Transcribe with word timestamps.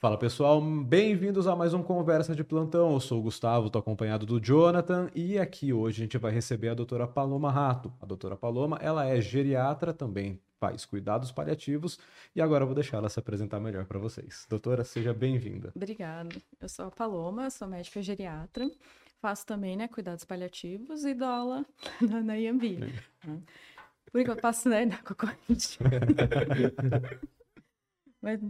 Fala 0.00 0.16
pessoal, 0.16 0.60
bem-vindos 0.60 1.48
a 1.48 1.56
mais 1.56 1.74
um 1.74 1.82
Conversa 1.82 2.32
de 2.32 2.44
Plantão. 2.44 2.92
Eu 2.92 3.00
sou 3.00 3.18
o 3.18 3.22
Gustavo, 3.22 3.66
estou 3.66 3.80
acompanhado 3.80 4.24
do 4.24 4.38
Jonathan 4.38 5.10
e 5.12 5.36
aqui 5.36 5.72
hoje 5.72 6.00
a 6.00 6.04
gente 6.04 6.16
vai 6.16 6.30
receber 6.30 6.68
a 6.68 6.74
doutora 6.74 7.04
Paloma 7.04 7.50
Rato. 7.50 7.92
A 8.00 8.06
doutora 8.06 8.36
Paloma, 8.36 8.78
ela 8.80 9.04
é 9.04 9.20
geriatra, 9.20 9.92
também 9.92 10.40
faz 10.60 10.84
cuidados 10.84 11.32
paliativos 11.32 11.98
e 12.32 12.40
agora 12.40 12.62
eu 12.62 12.68
vou 12.68 12.76
deixar 12.76 12.98
ela 12.98 13.08
se 13.08 13.18
apresentar 13.18 13.58
melhor 13.58 13.86
para 13.86 13.98
vocês. 13.98 14.46
Doutora, 14.48 14.84
seja 14.84 15.12
bem-vinda. 15.12 15.72
Obrigada. 15.74 16.40
Eu 16.60 16.68
sou 16.68 16.84
a 16.84 16.90
Paloma, 16.92 17.50
sou 17.50 17.66
médica 17.66 18.00
geriatra, 18.00 18.70
faço 19.20 19.44
também 19.44 19.76
né, 19.76 19.88
cuidados 19.88 20.24
paliativos 20.24 21.04
e 21.04 21.12
dou 21.12 21.26
aula 21.26 21.66
na, 22.08 22.22
na 22.22 22.38
IMB. 22.38 22.94
Por 24.12 24.20
enquanto, 24.20 24.42
passo 24.42 24.68
né, 24.68 24.86
na 24.86 24.98
concorrente. 24.98 25.76
Mas 28.22 28.40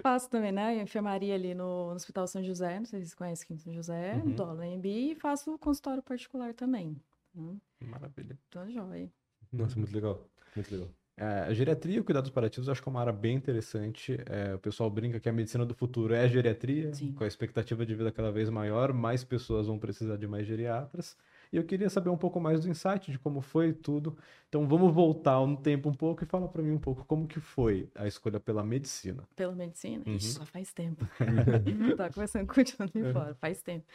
Faço 0.00 0.30
também, 0.30 0.52
né? 0.52 0.80
Enfermaria 0.80 1.34
ali 1.34 1.54
no, 1.54 1.88
no, 1.88 1.94
Hospital 1.94 2.26
São 2.26 2.42
José, 2.42 2.78
não 2.78 2.86
sei 2.86 3.00
se 3.00 3.06
vocês 3.06 3.14
conhecem 3.14 3.44
aqui 3.44 3.54
em 3.54 3.58
São 3.58 3.72
José, 3.72 4.14
uhum. 4.14 4.30
dou 4.34 4.54
na 4.54 4.66
e 4.68 5.16
faço 5.16 5.58
consultório 5.58 6.02
particular 6.02 6.54
também. 6.54 6.96
Né? 7.34 7.56
Maravilha. 7.80 8.38
Então, 8.48 8.70
joia. 8.70 9.10
Nossa, 9.52 9.76
muito 9.76 9.92
legal. 9.92 10.24
Muito 10.54 10.70
legal. 10.70 10.88
É, 11.16 11.40
a 11.40 11.52
geriatria 11.52 11.96
e 11.96 12.00
o 12.00 12.04
cuidados 12.04 12.30
paliativos 12.30 12.68
acho 12.68 12.80
que 12.80 12.88
é 12.88 12.90
uma 12.90 13.00
área 13.00 13.12
bem 13.12 13.34
interessante. 13.34 14.16
É, 14.26 14.54
o 14.54 14.58
pessoal 14.58 14.88
brinca 14.88 15.18
que 15.18 15.28
a 15.28 15.32
medicina 15.32 15.66
do 15.66 15.74
futuro 15.74 16.14
é 16.14 16.20
a 16.20 16.28
geriatria, 16.28 16.94
Sim. 16.94 17.12
com 17.12 17.24
a 17.24 17.26
expectativa 17.26 17.84
de 17.84 17.92
vida 17.92 18.12
cada 18.12 18.30
vez 18.30 18.48
maior, 18.48 18.92
mais 18.92 19.24
pessoas 19.24 19.66
vão 19.66 19.80
precisar 19.80 20.16
de 20.16 20.28
mais 20.28 20.46
geriatras. 20.46 21.16
E 21.52 21.56
eu 21.56 21.64
queria 21.64 21.88
saber 21.88 22.10
um 22.10 22.16
pouco 22.16 22.40
mais 22.40 22.60
do 22.60 22.68
insight 22.68 23.10
de 23.10 23.18
como 23.18 23.40
foi 23.40 23.72
tudo. 23.72 24.16
Então 24.48 24.66
vamos 24.66 24.92
voltar 24.94 25.40
um 25.40 25.56
tempo 25.56 25.88
um 25.88 25.94
pouco 25.94 26.24
e 26.24 26.26
fala 26.26 26.48
para 26.48 26.62
mim 26.62 26.72
um 26.72 26.78
pouco 26.78 27.04
como 27.04 27.26
que 27.26 27.40
foi 27.40 27.88
a 27.94 28.06
escolha 28.06 28.40
pela 28.40 28.62
medicina. 28.62 29.24
Pela 29.36 29.54
medicina? 29.54 30.02
Uhum. 30.06 30.16
Isso, 30.16 30.44
faz 30.46 30.72
tempo. 30.72 31.06
tá 31.96 32.10
começando 32.10 32.46
continuando 32.46 32.92
me 32.94 33.12
fora, 33.12 33.34
faz 33.34 33.62
tempo. 33.62 33.86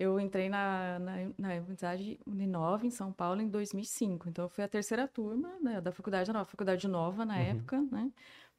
Eu 0.00 0.18
entrei 0.18 0.48
na, 0.48 0.98
na, 0.98 1.16
na 1.36 1.48
Universidade 1.50 2.18
Uninove, 2.26 2.86
em 2.86 2.90
São 2.90 3.12
Paulo, 3.12 3.42
em 3.42 3.48
2005. 3.48 4.30
Então, 4.30 4.46
eu 4.46 4.48
fui 4.48 4.64
a 4.64 4.68
terceira 4.68 5.06
turma 5.06 5.50
né, 5.60 5.78
da 5.78 5.92
faculdade 5.92 6.32
nova, 6.32 6.46
faculdade 6.46 6.88
nova 6.88 7.26
na 7.26 7.34
uhum. 7.34 7.40
época, 7.40 7.82
né? 7.92 8.10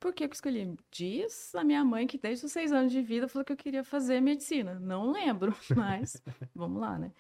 Por 0.02 0.16
que 0.16 0.23
eu 0.23 0.30
escolhi? 0.30 0.75
Diz 0.89 1.53
a 1.53 1.63
minha 1.63 1.85
mãe 1.85 2.07
que 2.07 2.17
desde 2.17 2.44
os 2.44 2.52
seis 2.52 2.71
anos 2.71 2.91
de 2.91 3.03
vida 3.03 3.27
falou 3.27 3.45
que 3.45 3.53
eu 3.53 3.57
queria 3.57 3.83
fazer 3.83 4.19
medicina. 4.19 4.80
Não 4.80 5.11
lembro, 5.11 5.55
mas 5.77 6.19
vamos 6.55 6.81
lá, 6.81 6.97
né? 6.97 7.11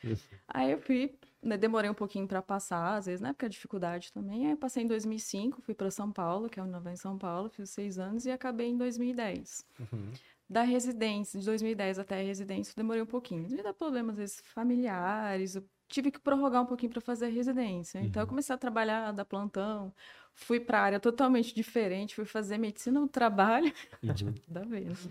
Aí 0.47 0.71
eu 0.71 0.79
fui, 0.79 1.15
né, 1.43 1.57
demorei 1.57 1.91
um 1.91 1.93
pouquinho 1.93 2.27
para 2.27 2.41
passar, 2.41 2.97
às 2.97 3.05
vezes, 3.05 3.21
né? 3.21 3.33
Porque 3.33 3.45
a 3.45 3.49
dificuldade 3.49 4.11
também. 4.11 4.47
Aí 4.47 4.53
eu 4.53 4.57
passei 4.57 4.83
em 4.83 4.87
2005, 4.87 5.61
fui 5.61 5.75
para 5.75 5.91
São 5.91 6.11
Paulo, 6.11 6.49
que 6.49 6.59
é 6.59 6.63
a 6.63 6.65
Unova 6.65 6.91
em 6.91 6.95
São 6.95 7.19
Paulo, 7.19 7.49
fiz 7.49 7.69
seis 7.69 7.99
anos 7.99 8.25
e 8.25 8.31
acabei 8.31 8.69
em 8.69 8.77
2010. 8.77 9.63
Uhum. 9.79 10.11
Da 10.49 10.63
residência, 10.63 11.39
de 11.39 11.45
2010 11.45 11.99
até 11.99 12.19
a 12.19 12.23
residência, 12.23 12.73
demorei 12.75 13.03
um 13.03 13.05
pouquinho. 13.05 13.47
Devido 13.47 13.67
a 13.67 13.73
problemas, 13.75 14.13
às 14.13 14.17
vezes, 14.17 14.41
familiares, 14.43 15.55
eu 15.55 15.63
tive 15.87 16.09
que 16.09 16.19
prorrogar 16.19 16.63
um 16.63 16.65
pouquinho 16.65 16.91
para 16.91 17.01
fazer 17.01 17.25
a 17.25 17.29
residência. 17.29 17.99
Então, 17.99 18.21
eu 18.21 18.25
uhum. 18.25 18.29
comecei 18.29 18.55
a 18.55 18.57
trabalhar, 18.57 19.11
dar 19.11 19.25
plantão, 19.25 19.93
fui 20.33 20.59
para 20.59 20.81
área 20.81 20.99
totalmente 20.99 21.53
diferente, 21.53 22.15
fui 22.15 22.25
fazer 22.25 22.57
medicina 22.57 22.99
no 22.99 23.07
trabalho. 23.07 23.71
Uhum. 24.03 24.33
da 24.47 24.61
vez. 24.61 25.09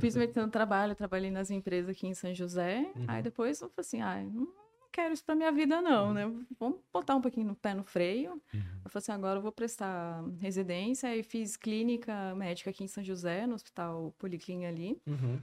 Fiz 0.00 0.16
medicina 0.16 0.46
no 0.46 0.52
trabalho, 0.52 0.94
trabalhei 0.94 1.30
nas 1.30 1.50
empresas 1.50 1.90
aqui 1.90 2.06
em 2.06 2.14
São 2.14 2.34
José. 2.34 2.90
Uhum. 2.96 3.04
Aí 3.08 3.22
depois 3.22 3.60
eu 3.60 3.68
falei 3.68 3.80
assim, 3.80 4.00
ah, 4.00 4.22
não 4.22 4.48
quero 4.92 5.12
isso 5.14 5.24
para 5.24 5.34
minha 5.34 5.50
vida 5.50 5.80
não, 5.80 6.12
né? 6.12 6.30
Vamos 6.60 6.80
botar 6.92 7.16
um 7.16 7.20
pouquinho 7.20 7.46
no 7.46 7.54
pé 7.54 7.72
no 7.74 7.82
freio. 7.82 8.32
Uhum. 8.32 8.40
Eu 8.84 8.90
falei 8.90 9.02
assim, 9.02 9.12
agora 9.12 9.38
eu 9.38 9.42
vou 9.42 9.52
prestar 9.52 10.22
residência. 10.38 11.08
Aí 11.08 11.22
fiz 11.22 11.56
clínica 11.56 12.34
médica 12.34 12.68
aqui 12.70 12.84
em 12.84 12.88
São 12.88 13.02
José, 13.02 13.46
no 13.46 13.54
Hospital 13.54 14.14
Policlin 14.18 14.66
ali. 14.66 15.00
Uhum. 15.06 15.40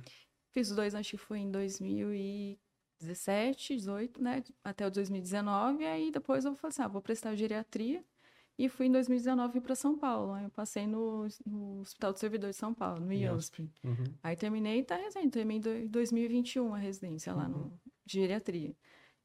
Fiz 0.51 0.69
os 0.69 0.75
dois, 0.75 0.93
acho 0.95 1.11
que 1.11 1.17
foi 1.17 1.39
em 1.39 1.51
2017, 1.51 3.75
18, 3.75 4.21
né? 4.21 4.43
Até 4.63 4.85
o 4.85 4.91
2019. 4.91 5.85
Aí 5.85 6.11
depois 6.11 6.45
eu 6.45 6.55
falei 6.55 6.71
assim, 6.71 6.83
ah, 6.83 6.87
vou 6.87 7.01
prestar 7.01 7.35
geriatria. 7.35 8.03
E 8.59 8.67
fui 8.67 8.87
em 8.87 8.91
2019 8.91 9.61
para 9.61 9.73
São 9.73 9.97
Paulo. 9.97 10.33
Aí 10.33 10.43
eu 10.43 10.49
passei 10.49 10.85
no, 10.85 11.25
no, 11.45 11.79
Hospital 11.79 12.11
do 12.11 12.19
Servidor 12.19 12.49
de 12.49 12.57
São 12.57 12.73
Paulo, 12.73 12.99
no 12.99 13.13
IANSP. 13.13 13.69
Uhum. 13.81 14.03
Aí 14.21 14.35
terminei, 14.35 14.83
tá 14.83 14.97
recente, 14.97 15.29
terminei 15.29 15.83
em 15.83 15.87
2021 15.87 16.73
a 16.73 16.77
residência 16.77 17.33
lá 17.33 17.45
uhum. 17.45 17.51
no 17.51 17.79
de 18.05 18.19
geriatria. 18.19 18.75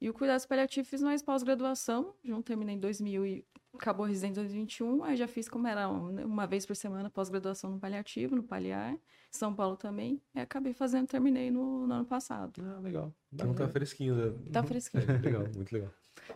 E 0.01 0.09
o 0.09 0.15
cuidados 0.15 0.47
paliativos 0.47 0.89
fiz 0.89 1.03
mais 1.03 1.21
pós-graduação, 1.21 2.15
junto 2.23 2.45
terminei 2.45 2.77
em 2.77 2.79
2000 2.79 3.27
e 3.27 3.45
acabou 3.75 4.05
a 4.05 4.09
residência 4.09 4.41
em 4.41 4.45
2021, 4.45 5.03
aí 5.03 5.17
já 5.17 5.27
fiz 5.27 5.49
como 5.49 5.67
era 5.67 5.89
uma 5.89 6.47
vez 6.47 6.65
por 6.65 6.77
semana 6.77 7.11
pós-graduação 7.11 7.73
no 7.73 7.81
paliativo, 7.81 8.37
no 8.37 8.43
paliar, 8.45 8.97
São 9.33 9.53
Paulo 9.53 9.77
também, 9.77 10.23
e 10.33 10.39
acabei 10.39 10.73
fazendo, 10.73 11.09
terminei 11.09 11.51
no, 11.51 11.89
no 11.89 11.95
ano 11.95 12.05
passado. 12.05 12.63
Ah, 12.65 12.79
legal. 12.81 13.13
Então 13.33 13.53
tá 13.53 13.69
fresquinho, 13.69 14.15
né? 14.15 14.51
Tá 14.53 14.63
fresquinho. 14.63 15.03
legal, 15.25 15.43
muito 15.57 15.73
legal. 15.73 15.91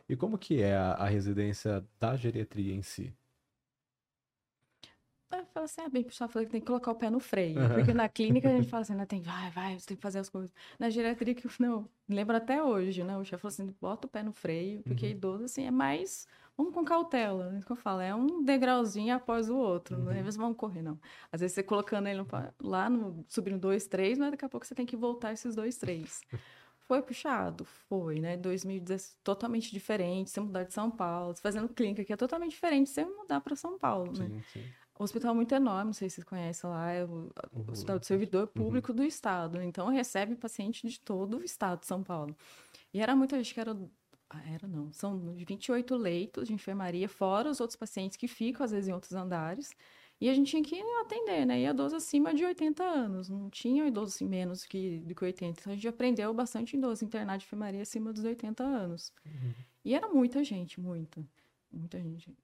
E 0.09 0.17
como 0.17 0.39
que 0.39 0.63
é 0.63 0.77
a, 0.77 0.93
a 0.93 1.07
residência 1.07 1.85
da 1.99 2.17
geriatria 2.17 2.75
em 2.75 2.83
si? 2.83 3.13
Eu 5.31 5.45
falo 5.53 5.65
assim, 5.67 5.83
é 5.83 5.89
bem 5.89 6.03
pessoal 6.03 6.29
falou 6.29 6.47
que 6.47 6.53
tem 6.53 6.61
que 6.61 6.67
colocar 6.67 6.91
o 6.91 6.95
pé 6.95 7.11
no 7.11 7.21
freio. 7.21 7.61
Uhum. 7.61 7.75
Porque 7.75 7.93
na 7.93 8.09
clínica 8.09 8.49
a 8.49 8.53
gente 8.53 8.69
fala 8.69 8.81
assim, 8.81 8.95
né, 8.95 9.05
tem, 9.05 9.21
vai, 9.21 9.51
vai, 9.51 9.79
você 9.79 9.87
tem 9.87 9.97
que 9.97 10.03
fazer 10.03 10.19
as 10.19 10.29
coisas. 10.29 10.53
Na 10.79 10.89
geriatria, 10.89 11.35
que 11.35 11.47
não, 11.61 11.87
lembro 12.09 12.35
até 12.35 12.63
hoje, 12.63 13.05
né? 13.05 13.17
O 13.19 13.25
chefe 13.25 13.43
falou 13.43 13.53
assim, 13.53 13.75
bota 13.81 14.07
o 14.07 14.11
pé 14.11 14.23
no 14.23 14.33
freio, 14.33 14.83
porque 14.83 15.07
uhum. 15.07 15.13
idoso, 15.13 15.45
assim, 15.45 15.67
é 15.67 15.71
mais, 15.71 16.27
vamos 16.57 16.73
com 16.73 16.83
cautela, 16.83 17.53
é 17.53 17.59
isso 17.59 17.67
que 17.67 17.73
eu 17.73 17.77
falo, 17.77 18.01
é 18.01 18.15
um 18.15 18.43
degrauzinho 18.43 19.15
após 19.15 19.51
o 19.51 19.57
outro, 19.57 19.97
uhum. 19.97 20.05
não 20.05 20.13
é 20.13 20.23
vezes 20.23 20.37
vão 20.37 20.55
correr, 20.55 20.83
não. 20.83 20.99
Às 21.31 21.43
vezes 21.43 21.55
você 21.55 21.63
colocando 21.63 22.09
ele 22.09 22.19
no, 22.19 22.27
lá, 22.63 22.89
no, 22.89 23.25
subindo 23.29 23.59
dois, 23.59 23.87
três, 23.87 24.19
mas 24.19 24.31
daqui 24.31 24.47
a 24.47 24.49
pouco 24.49 24.67
você 24.67 24.75
tem 24.75 24.87
que 24.87 24.97
voltar 24.97 25.33
esses 25.33 25.55
dois, 25.55 25.77
três. 25.77 26.23
Foi 26.89 27.03
puxado? 27.03 27.67
Foi, 27.67 28.19
né? 28.19 28.35
2010 28.39 29.19
totalmente 29.23 29.71
diferente, 29.71 30.31
você 30.31 30.41
mudar 30.41 30.65
de 30.65 30.73
São 30.73 30.91
Paulo, 30.91 31.35
fazendo 31.37 31.69
clínica 31.69 32.03
que 32.03 32.15
é 32.15 32.17
totalmente 32.17 32.53
diferente, 32.53 32.89
você 32.89 33.05
mudar 33.05 33.43
para 33.43 33.55
São 33.55 33.79
Paulo, 33.79 34.11
né? 34.19 34.27
sim, 34.27 34.33
né? 34.33 34.45
Sim. 34.55 34.65
O 34.99 35.05
hospital 35.05 35.33
é 35.33 35.35
muito 35.35 35.55
enorme, 35.55 35.85
não 35.85 35.93
sei 35.93 36.09
se 36.09 36.17
vocês 36.17 36.25
conhecem 36.25 36.69
lá, 36.69 36.91
é 36.91 37.05
o, 37.05 37.31
uhum. 37.53 37.71
Hospital 37.71 37.99
do 37.99 38.07
Servidor 38.07 38.45
uhum. 38.45 38.65
Público 38.65 38.91
uhum. 38.91 38.97
do 38.97 39.05
Estado. 39.05 39.63
Então, 39.63 39.87
recebe 39.89 40.35
paciente 40.35 40.89
de 40.89 40.99
todo 40.99 41.37
o 41.37 41.45
Estado 41.45 41.81
de 41.81 41.87
São 41.87 42.03
Paulo. 42.03 42.35
E 42.93 43.01
era 43.01 43.15
muita 43.15 43.37
gente 43.37 43.53
que 43.53 43.61
era. 43.61 43.79
Ah, 44.31 44.43
era 44.51 44.67
não. 44.67 44.91
São 44.91 45.19
28 45.35 45.95
leitos 45.95 46.49
de 46.49 46.55
enfermaria, 46.55 47.09
fora 47.09 47.51
os 47.51 47.61
outros 47.61 47.77
pacientes 47.77 48.17
que 48.17 48.27
ficam, 48.27 48.65
às 48.65 48.73
vezes, 48.73 48.89
em 48.89 48.93
outros 48.93 49.13
andares. 49.13 49.73
E 50.21 50.29
a 50.29 50.35
gente 50.35 50.51
tinha 50.51 50.63
que 50.63 50.81
atender, 51.01 51.47
né? 51.47 51.61
E 51.61 51.67
idosos 51.67 51.95
acima 51.95 52.35
de 52.35 52.45
80 52.45 52.83
anos, 52.83 53.29
não 53.29 53.49
tinha 53.49 53.87
idosos 53.87 54.17
assim, 54.17 54.27
menos 54.27 54.65
que, 54.65 54.99
do 55.01 55.15
que 55.15 55.25
80. 55.25 55.61
Então 55.61 55.73
a 55.73 55.77
gente 55.77 55.87
aprendeu 55.87 56.35
bastante 56.35 56.77
idosos 56.77 57.03
internar 57.03 57.39
de 57.39 57.45
enfermaria 57.45 57.83
acima 57.83 58.13
dos 58.13 58.25
80 58.25 58.65
anos. 58.65 59.13
Uhum. 59.25 59.55
E 59.85 59.95
era 59.95 60.09
muita 60.09 60.43
gente, 60.43 60.81
muita. 60.81 61.25
Muita 61.73 62.01
gente. 62.01 62.37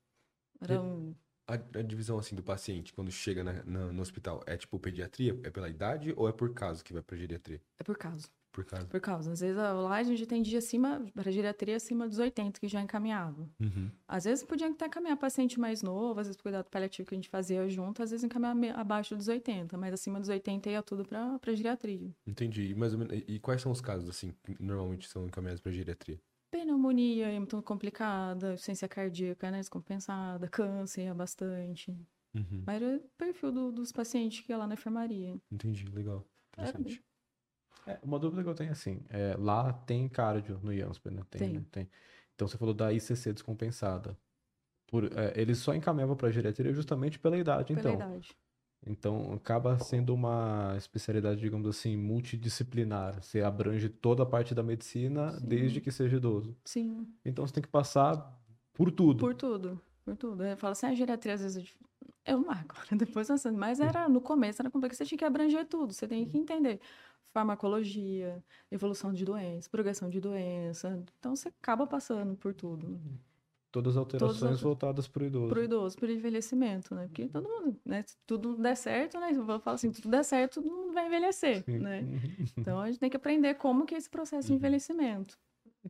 Era 0.61 0.81
um... 0.81 1.15
a, 1.47 1.55
a, 1.55 1.83
divisão 1.83 2.19
assim 2.19 2.35
do 2.35 2.43
paciente 2.43 2.93
quando 2.93 3.11
chega 3.11 3.45
na, 3.45 3.65
na, 3.65 3.93
no 3.93 4.03
hospital 4.03 4.43
é 4.47 4.57
tipo 4.57 4.79
pediatria? 4.79 5.39
É 5.43 5.51
pela 5.51 5.69
idade 5.69 6.13
ou 6.17 6.29
é 6.29 6.33
por 6.33 6.53
caso 6.55 6.85
que 6.85 6.93
vai 6.93 7.03
pra 7.03 7.17
geriatria? 7.17 7.61
É 7.79 7.85
por 7.85 7.97
caso. 7.97 8.29
Por 8.55 8.65
causa? 8.65 8.87
Por 8.87 9.01
causa. 9.01 9.33
Às 9.33 9.41
vezes 9.41 9.57
lá 9.57 9.97
a 9.97 10.03
gente 10.05 10.25
tem 10.27 10.41
dia 10.41 10.61
acima, 10.61 11.05
para 11.13 11.33
geriatria 11.33 11.75
acima 11.75 12.09
dos 12.09 12.21
80 12.21 12.61
que 12.61 12.69
já 12.69 12.81
encaminhava. 12.81 13.51
Uhum. 13.61 13.91
Às 14.07 14.25
vezes 14.25 14.45
podia 14.45 14.69
até 14.69 14.87
encaminhar 14.87 15.17
paciente 15.17 15.59
mais 15.59 15.83
novo, 15.83 16.21
às 16.21 16.29
vezes 16.29 16.41
cuidado 16.41 16.71
paliativo 16.71 17.09
que 17.09 17.17
a 17.17 17.19
gente 17.19 17.29
fazia 17.29 17.69
junto, 17.69 18.01
às 18.01 18.13
vezes 18.13 18.23
encaminhar 18.23 18.79
abaixo 18.79 19.17
dos 19.17 19.27
80, 19.27 19.77
mas 19.77 19.93
acima 19.93 20.21
dos 20.21 20.29
80 20.29 20.71
ia 20.71 20.83
tudo 20.85 21.05
para 21.05 21.53
geriatria. 21.53 22.15
Entendi. 22.25 22.71
E, 22.71 22.75
mais 22.77 22.93
ou 22.93 23.01
menos, 23.01 23.25
e 23.27 23.41
quais 23.41 23.61
são 23.61 23.73
os 23.73 23.81
casos 23.81 24.09
assim 24.09 24.33
que 24.45 24.57
normalmente 24.63 25.09
são 25.09 25.27
encaminhados 25.27 25.61
para 25.61 25.73
geriatria? 25.73 26.21
Pneumonia 26.55 27.33
é 27.33 27.39
muito 27.39 27.61
complicada, 27.63 28.57
ciência 28.57 28.87
cardíaca, 28.87 29.51
né, 29.51 29.59
descompensada, 29.59 30.47
câncer 30.49 31.03
é 31.03 31.15
bastante. 31.15 31.91
Uhum. 32.33 32.63
Mas 32.65 32.81
era 32.81 32.97
o 32.97 33.01
perfil 33.19 33.51
do, 33.51 33.73
dos 33.73 33.91
pacientes 33.91 34.41
que 34.41 34.53
ia 34.53 34.57
lá 34.57 34.67
na 34.67 34.75
enfermaria. 34.75 35.37
Entendi, 35.51 35.85
legal. 35.87 36.25
Interessante. 36.53 37.05
É, 37.87 37.99
uma 38.05 38.21
dúvida 38.21 38.45
que 38.45 38.49
eu 38.49 38.55
tenho 38.55 38.71
assim, 38.71 39.03
é, 39.11 39.35
lá 39.37 39.73
tem 39.73 40.09
cardio 40.09 40.61
no 40.63 40.73
IANSP, 40.73 41.11
né? 41.11 41.23
Tem, 41.29 41.41
tem. 41.41 41.53
Né? 41.55 41.65
tem. 41.73 41.91
Então 42.35 42.47
você 42.47 42.57
falou 42.57 42.73
da 42.73 42.93
ICC 42.93 43.33
descompensada. 43.33 44.17
Por, 44.87 45.05
é, 45.07 45.33
eles 45.35 45.59
só 45.59 45.75
encaminhavam 45.75 46.17
para 46.17 46.29
a 46.29 46.33
geriatria 46.33 46.73
justamente 46.73 47.19
pela 47.19 47.37
idade, 47.37 47.75
pela 47.75 47.81
então. 47.81 47.95
Idade. 47.95 48.29
Então 48.87 49.33
acaba 49.33 49.79
sendo 49.79 50.13
uma 50.13 50.75
especialidade, 50.77 51.41
digamos 51.41 51.67
assim, 51.67 51.97
multidisciplinar. 51.97 53.23
Você 53.23 53.41
abrange 53.41 53.89
toda 53.89 54.23
a 54.23 54.27
parte 54.27 54.55
da 54.55 54.63
medicina 54.63 55.33
Sim. 55.33 55.47
desde 55.47 55.81
que 55.81 55.91
seja 55.91 56.17
idoso. 56.17 56.57
Sim. 56.65 57.07
Então 57.25 57.47
você 57.47 57.55
tem 57.55 57.63
que 57.63 57.69
passar 57.69 58.39
por 58.75 58.91
tudo. 58.91 59.21
Por 59.21 59.35
tudo, 59.35 59.81
por 60.05 60.17
tudo. 60.17 60.45
Eu 60.45 60.57
falo 60.57 60.73
assim, 60.73 60.87
a 60.87 60.95
geriatria 60.95 61.35
às 61.35 61.41
vezes 61.41 61.75
eu 62.27 62.41
marco, 62.45 62.75
depois 62.97 63.29
mas 63.57 63.81
era 63.81 64.09
no 64.09 64.21
começo 64.21 64.61
era 64.61 64.71
complexo, 64.71 64.99
você 64.99 65.07
tinha 65.07 65.19
que 65.19 65.25
abranger 65.25 65.67
tudo, 65.67 65.93
você 65.93 66.07
tem 66.07 66.27
que 66.27 66.39
entender 66.39 66.81
farmacologia, 67.35 68.43
evolução 68.71 69.13
de 69.13 69.25
doença, 69.25 69.69
progressão 69.69 70.09
de 70.09 70.21
doença. 70.21 71.03
Então 71.19 71.35
você 71.35 71.49
acaba 71.49 71.85
passando 71.87 72.37
por 72.37 72.55
tudo. 72.55 73.01
Todas 73.75 73.95
as 73.95 73.97
alterações 73.97 74.39
Todas 74.39 74.55
as... 74.55 74.61
voltadas 74.61 75.09
para 75.09 75.25
o 75.25 75.27
idoso. 75.27 75.49
Para 75.49 75.59
o 75.59 75.65
idoso, 75.65 75.97
para 75.97 76.07
o 76.07 76.13
envelhecimento, 76.13 76.95
né? 76.95 77.07
Porque 77.09 77.27
todo 77.27 77.49
mundo, 77.49 77.77
né? 77.85 78.05
Se 78.07 78.17
tudo 78.25 78.57
der 78.57 78.77
certo, 78.77 79.19
né? 79.19 79.33
Eu 79.33 79.45
falo 79.59 79.75
assim, 79.75 79.91
tudo 79.91 80.09
der 80.09 80.23
certo, 80.23 80.63
todo 80.63 80.73
mundo 80.73 80.93
vai 80.93 81.09
envelhecer, 81.09 81.65
Sim. 81.65 81.81
né? 81.81 82.05
Então 82.57 82.79
a 82.79 82.87
gente 82.87 83.01
tem 83.01 83.11
que 83.11 83.17
aprender 83.17 83.55
como 83.55 83.85
que 83.85 83.97
é 83.97 83.99
esse 83.99 84.09
processo 84.09 84.47
de 84.47 84.53
uhum. 84.53 84.59
envelhecimento. 84.59 85.37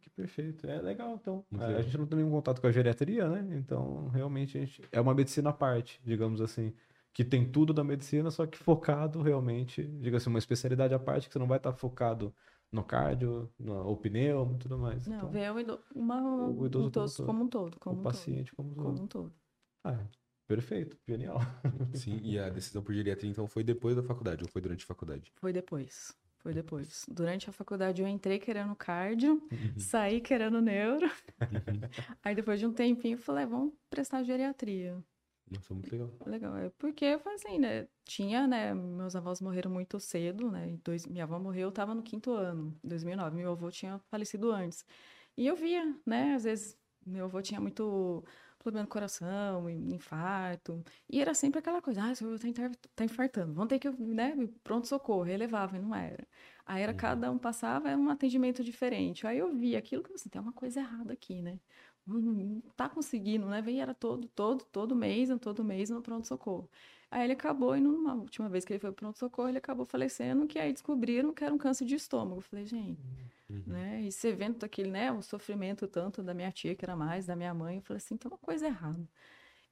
Que 0.00 0.08
perfeito. 0.08 0.66
É 0.66 0.80
legal, 0.80 1.14
então. 1.20 1.44
É, 1.60 1.76
a 1.76 1.82
gente 1.82 1.98
não 1.98 2.06
tem 2.06 2.16
nenhum 2.16 2.30
contato 2.30 2.58
com 2.58 2.66
a 2.66 2.72
geriatria, 2.72 3.28
né? 3.28 3.54
Então, 3.58 4.08
realmente, 4.08 4.56
a 4.56 4.60
gente... 4.62 4.80
é 4.90 4.98
uma 4.98 5.14
medicina 5.14 5.50
à 5.50 5.52
parte, 5.52 6.00
digamos 6.02 6.40
assim. 6.40 6.72
Que 7.12 7.22
tem 7.22 7.44
tudo 7.44 7.74
da 7.74 7.84
medicina, 7.84 8.30
só 8.30 8.46
que 8.46 8.56
focado 8.56 9.20
realmente, 9.20 9.82
diga 10.00 10.16
assim, 10.16 10.30
uma 10.30 10.38
especialidade 10.38 10.94
à 10.94 10.98
parte, 10.98 11.28
que 11.28 11.34
você 11.34 11.38
não 11.38 11.46
vai 11.46 11.58
estar 11.58 11.74
focado 11.74 12.34
no 12.74 12.82
cardio, 12.82 13.48
no 13.58 13.96
pneu 13.96 14.52
e 14.54 14.58
tudo 14.58 14.78
mais. 14.78 15.06
Não, 15.06 15.16
então, 15.16 15.30
vê 15.30 15.48
o, 15.48 15.60
ido, 15.60 15.80
uma, 15.94 16.48
o 16.48 16.66
idoso, 16.66 16.88
idoso 16.88 17.24
como, 17.24 17.44
um 17.44 17.48
todo. 17.48 17.78
Como 17.78 17.96
o 17.96 18.00
um 18.00 18.02
paciente 18.02 18.52
todo. 18.54 18.56
como, 18.56 18.74
como 18.74 19.02
um 19.02 19.06
todo. 19.06 19.32
Ah, 19.84 20.04
perfeito, 20.46 20.98
genial. 21.06 21.38
Sim, 21.94 22.18
e 22.22 22.38
a 22.38 22.50
decisão 22.50 22.82
por 22.82 22.92
geriatria, 22.92 23.30
então, 23.30 23.46
foi 23.46 23.62
depois 23.62 23.94
da 23.94 24.02
faculdade 24.02 24.42
ou 24.42 24.50
foi 24.50 24.60
durante 24.60 24.84
a 24.84 24.86
faculdade? 24.86 25.32
Foi 25.36 25.52
depois. 25.52 26.12
Foi 26.38 26.52
depois. 26.52 27.06
Durante 27.08 27.48
a 27.48 27.52
faculdade 27.52 28.02
eu 28.02 28.08
entrei 28.08 28.38
querendo 28.38 28.74
cardio, 28.74 29.42
uhum. 29.50 29.78
saí 29.78 30.20
querendo 30.20 30.60
neuro. 30.60 31.10
Aí 32.22 32.34
depois 32.34 32.60
de 32.60 32.66
um 32.66 32.72
tempinho 32.72 33.14
eu 33.14 33.18
falei, 33.18 33.46
vamos 33.46 33.72
prestar 33.88 34.22
geriatria. 34.24 35.02
Nossa, 35.50 35.74
muito 35.74 35.92
legal. 35.92 36.10
Legal, 36.26 36.56
é 36.56 36.70
porque 36.70 37.18
foi 37.18 37.34
assim, 37.34 37.58
né? 37.58 37.86
Tinha, 38.04 38.46
né? 38.46 38.74
Meus 38.74 39.14
avós 39.14 39.40
morreram 39.40 39.70
muito 39.70 40.00
cedo, 40.00 40.50
né? 40.50 40.76
Dois, 40.82 41.06
minha 41.06 41.24
avó 41.24 41.38
morreu, 41.38 41.68
eu 41.68 41.72
tava 41.72 41.94
no 41.94 42.02
quinto 42.02 42.32
ano, 42.32 42.74
em 42.82 42.88
2009. 42.88 43.36
Meu 43.36 43.52
avô 43.52 43.70
tinha 43.70 43.98
falecido 44.10 44.50
antes. 44.50 44.84
E 45.36 45.46
eu 45.46 45.54
via, 45.56 45.84
né? 46.06 46.34
Às 46.34 46.44
vezes, 46.44 46.78
meu 47.06 47.26
avô 47.26 47.42
tinha 47.42 47.60
muito 47.60 48.24
problema 48.58 48.84
no 48.84 48.88
coração, 48.88 49.68
infarto. 49.68 50.82
E 51.08 51.20
era 51.20 51.34
sempre 51.34 51.58
aquela 51.58 51.82
coisa, 51.82 52.02
ah, 52.02 52.14
seu 52.14 52.28
avô 52.28 52.38
tá, 52.38 52.70
tá 52.96 53.04
infartando, 53.04 53.52
vamos 53.52 53.68
ter 53.68 53.78
que, 53.78 53.90
né? 53.90 54.34
Pronto-socorro, 54.64 55.22
relevava, 55.22 55.76
e 55.76 55.80
não 55.80 55.94
era. 55.94 56.26
Aí 56.64 56.82
era, 56.82 56.92
uhum. 56.92 56.98
cada 56.98 57.30
um 57.30 57.38
passava, 57.38 57.90
era 57.90 57.98
um 57.98 58.08
atendimento 58.08 58.64
diferente. 58.64 59.26
Aí 59.26 59.38
eu 59.38 59.54
via 59.54 59.78
aquilo, 59.78 60.02
assim, 60.14 60.30
tem 60.30 60.40
uma 60.40 60.52
coisa 60.52 60.80
errada 60.80 61.12
aqui, 61.12 61.42
né? 61.42 61.60
Não 62.06 62.60
tá 62.76 62.88
conseguindo, 62.88 63.46
né? 63.46 63.62
Vem, 63.62 63.80
era 63.80 63.94
todo, 63.94 64.28
todo, 64.28 64.64
todo 64.64 64.94
mês, 64.94 65.28
todo 65.40 65.64
mês 65.64 65.90
no 65.90 66.02
pronto-socorro. 66.02 66.68
Aí 67.10 67.24
ele 67.24 67.32
acabou, 67.32 67.76
e 67.76 67.80
numa 67.80 68.14
última 68.14 68.48
vez 68.48 68.64
que 68.64 68.72
ele 68.72 68.80
foi 68.80 68.90
pro 68.90 69.06
pronto-socorro, 69.06 69.48
ele 69.48 69.58
acabou 69.58 69.86
falecendo, 69.86 70.46
que 70.46 70.58
aí 70.58 70.72
descobriram 70.72 71.32
que 71.32 71.44
era 71.44 71.54
um 71.54 71.58
câncer 71.58 71.84
de 71.84 71.94
estômago. 71.94 72.38
Eu 72.38 72.42
falei, 72.42 72.66
gente, 72.66 73.00
uhum. 73.48 73.62
né? 73.66 74.02
E 74.02 74.10
você 74.10 74.32
vendo 74.32 74.62
aquele, 74.64 74.90
né, 74.90 75.12
o 75.12 75.22
sofrimento 75.22 75.86
tanto 75.86 76.22
da 76.22 76.34
minha 76.34 76.50
tia, 76.50 76.74
que 76.74 76.84
era 76.84 76.96
mais, 76.96 77.26
da 77.26 77.36
minha 77.36 77.54
mãe, 77.54 77.76
eu 77.76 77.82
falei 77.82 77.98
assim, 77.98 78.16
tem 78.16 78.30
uma 78.30 78.38
coisa 78.38 78.66
errada. 78.66 79.08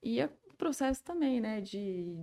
E 0.02 0.22
o 0.22 0.54
processo 0.56 1.02
também, 1.02 1.40
né, 1.40 1.60
de, 1.60 2.16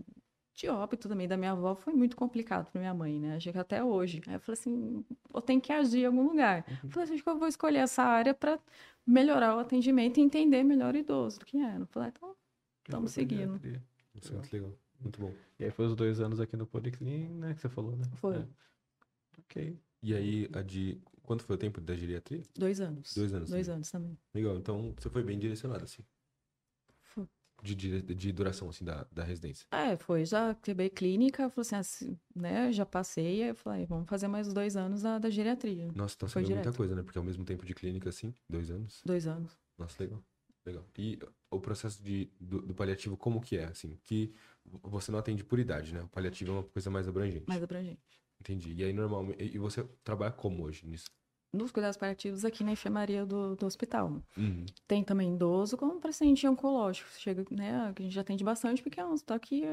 de 0.60 0.68
óbito 0.68 1.08
também 1.08 1.26
da 1.26 1.38
minha 1.38 1.52
avó 1.52 1.74
foi 1.74 1.94
muito 1.94 2.18
complicado 2.18 2.70
para 2.70 2.82
minha 2.82 2.94
mãe, 2.94 3.18
né? 3.18 3.40
Chega 3.40 3.62
até 3.62 3.82
hoje. 3.82 4.22
Aí 4.28 4.34
eu 4.34 4.40
falei 4.42 4.60
assim, 4.60 5.06
eu 5.34 5.42
tenho 5.42 5.62
que 5.62 5.72
agir 5.72 6.02
em 6.02 6.06
algum 6.06 6.28
lugar. 6.28 6.66
Uhum. 6.68 6.78
Eu 6.84 6.90
falei 6.90 7.04
assim, 7.06 7.14
acho 7.14 7.24
que 7.24 7.30
eu 7.30 7.40
vou 7.40 7.48
escolher 7.48 7.80
essa 7.80 8.04
área 8.04 8.34
para 8.34 8.60
melhorar 9.08 9.56
o 9.56 9.60
atendimento 9.60 10.18
e 10.20 10.22
entender 10.22 10.64
melhor 10.64 10.94
o 10.96 10.98
idoso 10.98 11.40
do 11.40 11.46
que 11.46 11.58
era. 11.58 11.80
Eu 11.80 11.88
falei, 11.88 12.10
então, 12.10 12.36
estamos 12.84 13.12
seguindo. 13.12 13.56
Isso 14.14 14.34
é 14.34 14.36
muito 14.36 14.52
legal. 14.52 14.74
Muito 15.00 15.22
bom. 15.22 15.34
E 15.58 15.64
aí 15.64 15.72
foi 15.72 15.86
os 15.86 15.96
dois 15.96 16.20
anos 16.20 16.42
aqui 16.42 16.58
no 16.58 16.68
Policlin, 16.68 17.30
né, 17.36 17.54
que 17.54 17.62
você 17.62 17.70
falou, 17.70 17.96
né? 17.96 18.04
Foi. 18.16 18.36
É. 18.36 18.48
Ok. 19.40 19.80
E 20.04 20.14
aí, 20.14 20.50
a 20.54 20.62
de... 20.62 21.00
Quanto 21.24 21.44
foi 21.44 21.56
o 21.56 21.60
tempo 21.60 21.80
da 21.80 21.96
geriatria? 21.96 22.42
Dois 22.58 22.82
anos. 22.82 23.14
Dois 23.14 23.34
anos. 23.34 23.50
Dois 23.50 23.68
também. 23.68 23.76
anos 23.76 23.92
também. 23.92 24.18
Legal. 24.34 24.58
Então, 24.58 24.94
você 24.98 25.10
foi 25.10 25.24
bem 25.24 25.40
direcionado, 25.40 25.86
assim 25.86 26.04
de, 27.62 27.76
de, 27.76 28.02
de, 28.02 28.32
duração, 28.32 28.70
assim, 28.70 28.86
da, 28.86 29.06
da 29.12 29.24
residência? 29.24 29.66
É, 29.72 29.96
foi. 29.96 30.26
Já 30.26 30.56
quebrei 30.56 30.90
clínica, 30.90 31.50
falei 31.50 31.62
assim, 31.62 31.76
assim, 31.76 32.20
né, 32.36 32.72
já 32.72 32.86
passei, 32.86 33.44
aí 33.44 33.50
eu 33.50 33.56
falei, 33.56 33.86
vamos 33.86 34.08
fazer 34.08 34.28
mais 34.28 34.52
dois 34.54 34.76
anos 34.76 35.02
da, 35.02 35.20
da 35.20 35.30
geriatria. 35.30 35.92
Nossa, 35.96 36.16
então 36.16 36.30
foi 36.30 36.44
muita 36.44 36.74
coisa, 36.74 36.96
né? 36.96 37.04
Porque 37.04 37.18
ao 37.18 37.24
mesmo 37.24 37.44
tempo 37.46 37.66
de 37.66 37.74
clínica, 37.74 38.10
assim, 38.10 38.34
dois 38.50 38.70
anos? 38.70 39.02
Dois 39.06 39.28
anos. 39.28 39.58
Nossa, 39.78 40.02
legal. 40.04 40.24
Legal. 40.66 40.86
E 40.98 41.18
o 41.50 41.60
processo 41.60 42.04
de, 42.04 42.30
do, 42.40 42.62
do, 42.62 42.76
paliativo, 42.76 43.18
como 43.18 43.42
que 43.42 43.58
é, 43.58 43.66
assim? 43.66 43.98
Que 44.04 44.34
você 44.84 45.12
não 45.12 45.20
atende 45.20 45.44
por 45.44 45.58
idade, 45.58 45.94
né? 45.94 46.02
O 46.02 46.08
paliativo 46.08 46.52
é 46.52 46.54
uma 46.56 46.64
coisa 46.64 46.90
mais 46.90 47.08
abrangente. 47.08 47.46
Mais 47.48 47.64
abrangente. 47.64 48.02
Entendi. 48.40 48.74
E 48.74 48.84
aí, 48.84 48.94
normalmente... 48.94 49.44
E 49.44 49.58
você 49.58 49.84
trabalha 50.04 50.32
como 50.32 50.64
hoje 50.64 50.86
nisso? 50.86 51.06
Nos 51.51 51.72
cuidados 51.72 51.98
paliativos 51.98 52.46
aqui 52.46 52.63
na 52.63 52.72
enfermaria 52.72 53.25
do, 53.25 53.56
do 53.56 53.66
hospital. 53.66 54.22
Uhum. 54.38 54.66
Tem 54.88 55.04
também 55.04 55.34
idoso 55.34 55.78
com 55.78 56.00
paciente 56.00 56.48
oncológico. 56.48 57.10
Chega, 57.18 57.44
né, 57.51 57.94
a 57.96 58.01
gente 58.01 58.13
já 58.13 58.22
atende 58.22 58.44
bastante 58.44 58.84
porque 58.84 59.00
é 59.00 59.06
um 59.06 59.13
hospital 59.13 59.40
que 59.40 59.63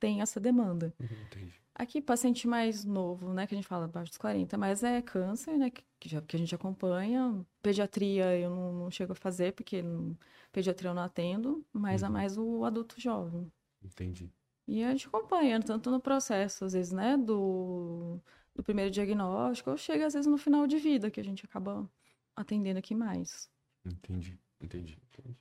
tem 0.00 0.20
essa 0.20 0.40
demanda. 0.40 0.94
Uhum, 0.98 1.48
aqui, 1.74 2.00
paciente 2.00 2.48
mais 2.48 2.84
novo, 2.84 3.32
né, 3.32 3.46
que 3.46 3.54
a 3.54 3.56
gente 3.58 3.68
fala 3.68 3.84
abaixo 3.84 4.10
dos 4.10 4.18
40, 4.18 4.56
mas 4.56 4.82
é 4.82 5.02
câncer, 5.02 5.58
né, 5.58 5.70
que, 5.70 5.84
que, 6.00 6.08
já, 6.08 6.22
que 6.22 6.36
a 6.36 6.38
gente 6.38 6.54
acompanha. 6.54 7.44
Pediatria 7.62 8.36
eu 8.38 8.50
não, 8.50 8.72
não 8.72 8.90
chego 8.90 9.12
a 9.12 9.16
fazer 9.16 9.52
porque 9.52 9.82
não, 9.82 10.16
pediatria 10.50 10.90
eu 10.90 10.94
não 10.94 11.02
atendo, 11.02 11.64
mas 11.72 12.02
uhum. 12.02 12.08
é 12.08 12.10
mais 12.10 12.38
o 12.38 12.64
adulto 12.64 13.00
jovem. 13.00 13.52
Entendi. 13.84 14.30
E 14.66 14.82
a 14.82 14.90
gente 14.90 15.06
acompanha, 15.06 15.60
tanto 15.60 15.90
no 15.90 16.00
processo, 16.00 16.64
às 16.64 16.72
vezes, 16.72 16.92
né, 16.92 17.16
do 17.16 18.18
do 18.56 18.62
primeiro 18.62 18.90
diagnóstico, 18.90 19.70
ou 19.70 19.76
chega 19.76 20.06
às 20.06 20.14
vezes 20.14 20.26
no 20.26 20.38
final 20.38 20.66
de 20.66 20.78
vida, 20.78 21.10
que 21.10 21.20
a 21.20 21.24
gente 21.24 21.44
acaba 21.44 21.88
atendendo 22.34 22.78
aqui 22.78 22.94
mais. 22.94 23.50
Entendi, 23.84 24.38
entendi, 24.60 24.98
entendi. 25.12 25.36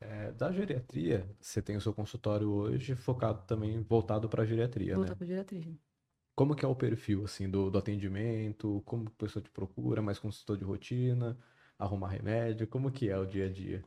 É, 0.00 0.30
da 0.32 0.52
geriatria, 0.52 1.28
você 1.40 1.60
tem 1.60 1.76
o 1.76 1.80
seu 1.80 1.92
consultório 1.92 2.48
hoje 2.50 2.94
focado 2.94 3.42
também, 3.46 3.82
voltado 3.82 4.28
para 4.28 4.42
a 4.42 4.46
geriatria, 4.46 4.94
voltado 4.94 5.12
né? 5.12 5.16
para 5.16 5.26
geriatria. 5.26 5.76
Como 6.36 6.54
que 6.54 6.64
é 6.64 6.68
o 6.68 6.76
perfil, 6.76 7.24
assim, 7.24 7.50
do, 7.50 7.68
do 7.68 7.78
atendimento? 7.78 8.80
Como 8.86 9.08
a 9.08 9.10
pessoa 9.10 9.42
te 9.42 9.50
procura? 9.50 10.00
Mais 10.00 10.20
consultor 10.20 10.56
de 10.56 10.64
rotina? 10.64 11.36
Arrumar 11.76 12.10
remédio? 12.10 12.66
Como 12.68 12.92
que 12.92 13.08
é 13.08 13.18
o 13.18 13.26
dia 13.26 13.46
a 13.46 13.52
dia? 13.52 13.82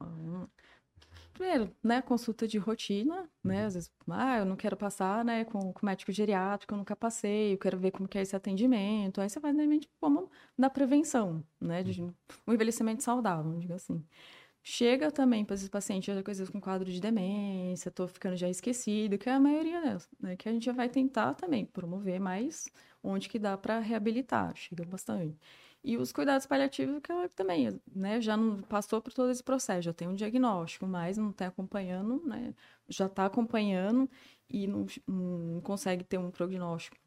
Primeiro, 1.33 1.73
né, 1.83 2.01
consulta 2.01 2.47
de 2.47 2.57
rotina, 2.57 3.29
né, 3.43 3.61
uhum. 3.61 3.67
às 3.67 3.73
vezes, 3.73 3.91
ah, 4.09 4.39
eu 4.39 4.45
não 4.45 4.55
quero 4.55 4.75
passar, 4.75 5.23
né, 5.23 5.45
com, 5.45 5.71
com 5.73 5.85
médico 5.85 6.11
geriátrico, 6.11 6.73
eu 6.73 6.77
nunca 6.77 6.95
passei, 6.95 7.53
eu 7.53 7.57
quero 7.57 7.77
ver 7.77 7.91
como 7.91 8.07
que 8.07 8.17
é 8.17 8.21
esse 8.21 8.35
atendimento, 8.35 9.21
aí 9.21 9.29
você 9.29 9.39
vai, 9.39 9.53
realmente, 9.53 9.89
como 9.99 10.29
na 10.57 10.69
prevenção, 10.69 11.43
né, 11.59 11.83
de 11.83 12.01
uhum. 12.01 12.13
um 12.47 12.53
envelhecimento 12.53 13.01
saudável, 13.03 13.57
diga 13.59 13.75
assim. 13.75 14.03
Chega 14.63 15.11
também 15.11 15.43
para 15.43 15.55
esses 15.55 15.69
pacientes, 15.69 16.09
às 16.15 16.23
vezes, 16.23 16.49
com 16.49 16.61
quadro 16.61 16.91
de 16.91 17.01
demência, 17.01 17.89
tô 17.89 18.07
ficando 18.07 18.35
já 18.35 18.47
esquecido, 18.49 19.17
que 19.17 19.27
é 19.29 19.33
a 19.33 19.39
maioria 19.39 19.81
delas, 19.81 20.07
né, 20.19 20.35
que 20.35 20.47
a 20.49 20.51
gente 20.51 20.69
vai 20.71 20.89
tentar 20.89 21.33
também 21.33 21.65
promover 21.65 22.19
mais 22.19 22.69
onde 23.03 23.27
que 23.29 23.39
dá 23.39 23.57
para 23.57 23.79
reabilitar, 23.79 24.55
chega 24.55 24.85
bastante. 24.85 25.37
E 25.83 25.97
os 25.97 26.11
cuidados 26.11 26.45
paliativos, 26.45 26.99
que 27.01 27.11
ela 27.11 27.27
também, 27.29 27.81
né, 27.93 28.21
já 28.21 28.37
não 28.37 28.61
passou 28.61 29.01
por 29.01 29.11
todo 29.11 29.31
esse 29.31 29.43
processo, 29.43 29.81
já 29.81 29.93
tem 29.93 30.07
um 30.07 30.13
diagnóstico, 30.13 30.85
mas 30.85 31.17
não 31.17 31.31
está 31.31 31.47
acompanhando, 31.47 32.21
né, 32.23 32.53
já 32.87 33.07
está 33.07 33.25
acompanhando 33.25 34.09
e 34.47 34.67
não, 34.67 34.85
não 35.07 35.59
consegue 35.61 36.03
ter 36.03 36.19
um 36.19 36.29
prognóstico. 36.29 36.97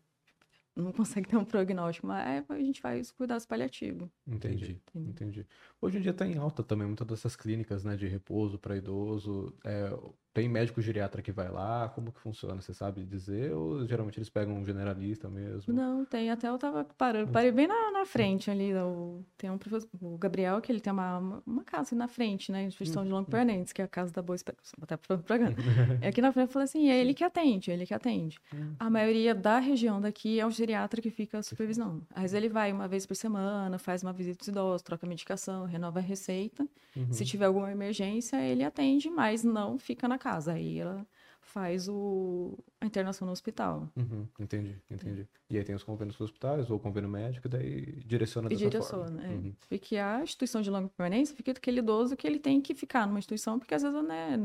Não 0.75 0.91
consegue 0.91 1.29
ter 1.29 1.37
um 1.37 1.45
prognóstico, 1.45 2.09
mas 2.09 2.45
a 2.51 2.59
gente 2.59 2.81
faz 2.81 3.13
cuidados 3.13 3.47
paliativos. 3.47 4.09
Entendi, 4.27 4.81
entendi. 4.89 5.11
entendi. 5.11 5.47
Hoje 5.81 5.99
em 5.99 6.01
dia 6.01 6.11
está 6.11 6.27
em 6.27 6.37
alta 6.37 6.65
também 6.65 6.87
muitas 6.87 7.07
dessas 7.07 7.37
clínicas, 7.37 7.85
né, 7.85 7.95
de 7.95 8.09
repouso 8.09 8.59
para 8.59 8.77
idoso. 8.77 9.55
É, 9.65 9.97
tem 10.35 10.49
médico 10.49 10.83
geriatra 10.83 11.23
que 11.23 11.31
vai 11.31 11.49
lá? 11.49 11.89
Como 11.95 12.11
que 12.11 12.19
funciona? 12.19 12.61
Você 12.61 12.75
sabe 12.75 13.05
dizer? 13.05 13.53
Ou 13.53 13.87
geralmente 13.87 14.19
eles 14.19 14.29
pegam 14.29 14.57
um 14.57 14.65
generalista 14.65 15.31
mesmo? 15.31 15.73
Não, 15.73 16.05
tem. 16.05 16.29
Até 16.29 16.49
eu 16.49 16.59
tava 16.59 16.85
parando. 16.99 17.31
Parei 17.31 17.53
bem 17.53 17.69
na, 17.69 17.93
na 17.93 18.05
frente 18.05 18.51
ali. 18.51 18.75
O, 18.75 19.25
tem 19.39 19.49
um 19.49 19.57
professor, 19.57 19.89
o 20.03 20.19
Gabriel, 20.19 20.61
que 20.61 20.73
ele 20.73 20.81
tem 20.81 20.93
uma, 20.93 21.41
uma 21.47 21.63
casa 21.63 21.95
na 21.95 22.09
frente, 22.09 22.51
né? 22.51 22.65
Instituição 22.65 23.05
de 23.05 23.11
Longo 23.11 23.31
Permanentes, 23.31 23.73
que 23.73 23.81
é 23.81 23.85
a 23.85 23.89
casa 23.89 24.13
da 24.13 24.21
Boa 24.21 24.35
Esperança. 24.35 24.75
Vou 24.77 24.83
até 24.83 24.97
propaganda. 24.97 25.57
é 26.03 26.09
aqui 26.09 26.21
na 26.21 26.33
frente, 26.33 26.49
eu 26.49 26.53
falei 26.53 26.65
assim, 26.65 26.91
é 26.91 27.01
ele 27.01 27.15
que 27.15 27.23
atende, 27.23 27.71
é 27.71 27.75
ele 27.75 27.87
que 27.87 27.95
atende. 27.95 28.41
Hum. 28.53 28.75
A 28.77 28.91
maioria 28.91 29.37
da 29.37 29.61
região 29.61 30.01
daqui 30.01 30.41
é 30.41 30.47
o 30.47 30.51
geriatra 30.51 31.01
que 31.01 31.11
fica 31.11 31.41
supervisão. 31.45 32.03
Às 32.11 32.23
vezes 32.23 32.35
ele 32.35 32.49
vai 32.49 32.73
uma 32.73 32.89
vez 32.89 33.07
por 33.07 33.15
semana, 33.15 33.79
faz 33.79 34.03
uma 34.03 34.13
visita 34.13 34.41
aos 34.41 34.49
idosos, 34.49 34.83
troca 34.83 35.07
medicação, 35.07 35.65
renova 35.65 36.01
a 36.01 36.03
receita. 36.03 36.67
Uhum. 36.97 37.13
Se 37.13 37.25
tiver 37.25 37.45
alguma 37.45 37.71
emergência, 37.71 38.37
ele 38.37 38.65
atende, 38.65 39.09
mas 39.09 39.45
não 39.45 39.79
fica 39.79 40.09
na 40.09 40.19
casa. 40.25 40.53
Aí 40.53 40.79
ela 40.79 41.07
faz 41.45 41.89
o, 41.89 42.59
a 42.81 42.87
internação 42.87 43.27
no 43.27 43.33
hospital. 43.33 43.89
Uhum, 43.95 44.27
entendi, 44.41 44.77
entendi. 44.91 45.29
E 45.49 45.59
aí 45.59 45.65
tem 45.65 45.75
os 45.75 45.85
convênios 45.85 46.17
dos 46.17 46.31
hospitais 46.31 46.71
ou 46.71 46.81
convênio 46.81 47.09
médico, 47.09 47.49
daí 47.49 48.03
direciona 48.05 48.49
dessa 48.49 48.65
e 48.65 48.71
direciona, 48.71 49.07
forma. 49.07 49.25
É. 49.25 49.29
Uhum. 49.29 49.55
Porque 49.69 49.97
a 49.97 50.23
instituição 50.23 50.63
de 50.63 50.71
longa 50.71 50.89
permanência 50.89 51.37
fica 51.37 51.53
aquele 51.53 51.81
idoso 51.81 52.17
que 52.17 52.27
ele 52.27 52.39
tem 52.39 52.61
que 52.61 52.75
ficar 52.75 53.07
numa 53.07 53.19
instituição, 53.19 53.59
porque 53.59 53.75
às 53.75 53.83
vezes 53.83 54.03
né, 54.03 54.37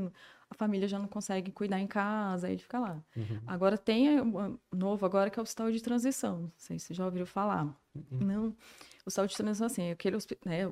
a 0.50 0.54
família 0.54 0.88
já 0.88 1.00
não 1.00 1.08
consegue 1.08 1.52
cuidar 1.52 1.80
em 1.80 1.88
casa, 1.88 2.48
aí 2.48 2.54
ele 2.54 2.62
fica 2.62 2.80
lá. 2.80 3.02
Uhum. 3.16 3.40
Agora 3.48 3.78
tem 3.78 4.22
um 4.22 4.58
novo 4.72 5.06
agora 5.06 5.30
que 5.30 5.40
é 5.40 5.42
o 5.42 5.44
hospital 5.44 5.72
de 5.72 5.82
transição. 5.82 6.42
Não 6.44 6.52
sei 6.58 6.78
se 6.80 6.94
já 6.94 7.06
ouviram 7.06 7.26
falar. 7.26 7.66
Uhum. 7.96 8.20
Não. 8.20 8.48
O 8.48 8.56
hospital 9.08 9.26
de 9.26 9.38
transição, 9.38 9.68
assim, 9.68 9.84
é 9.84 9.92
aquele 9.92 10.18
né, 10.46 10.70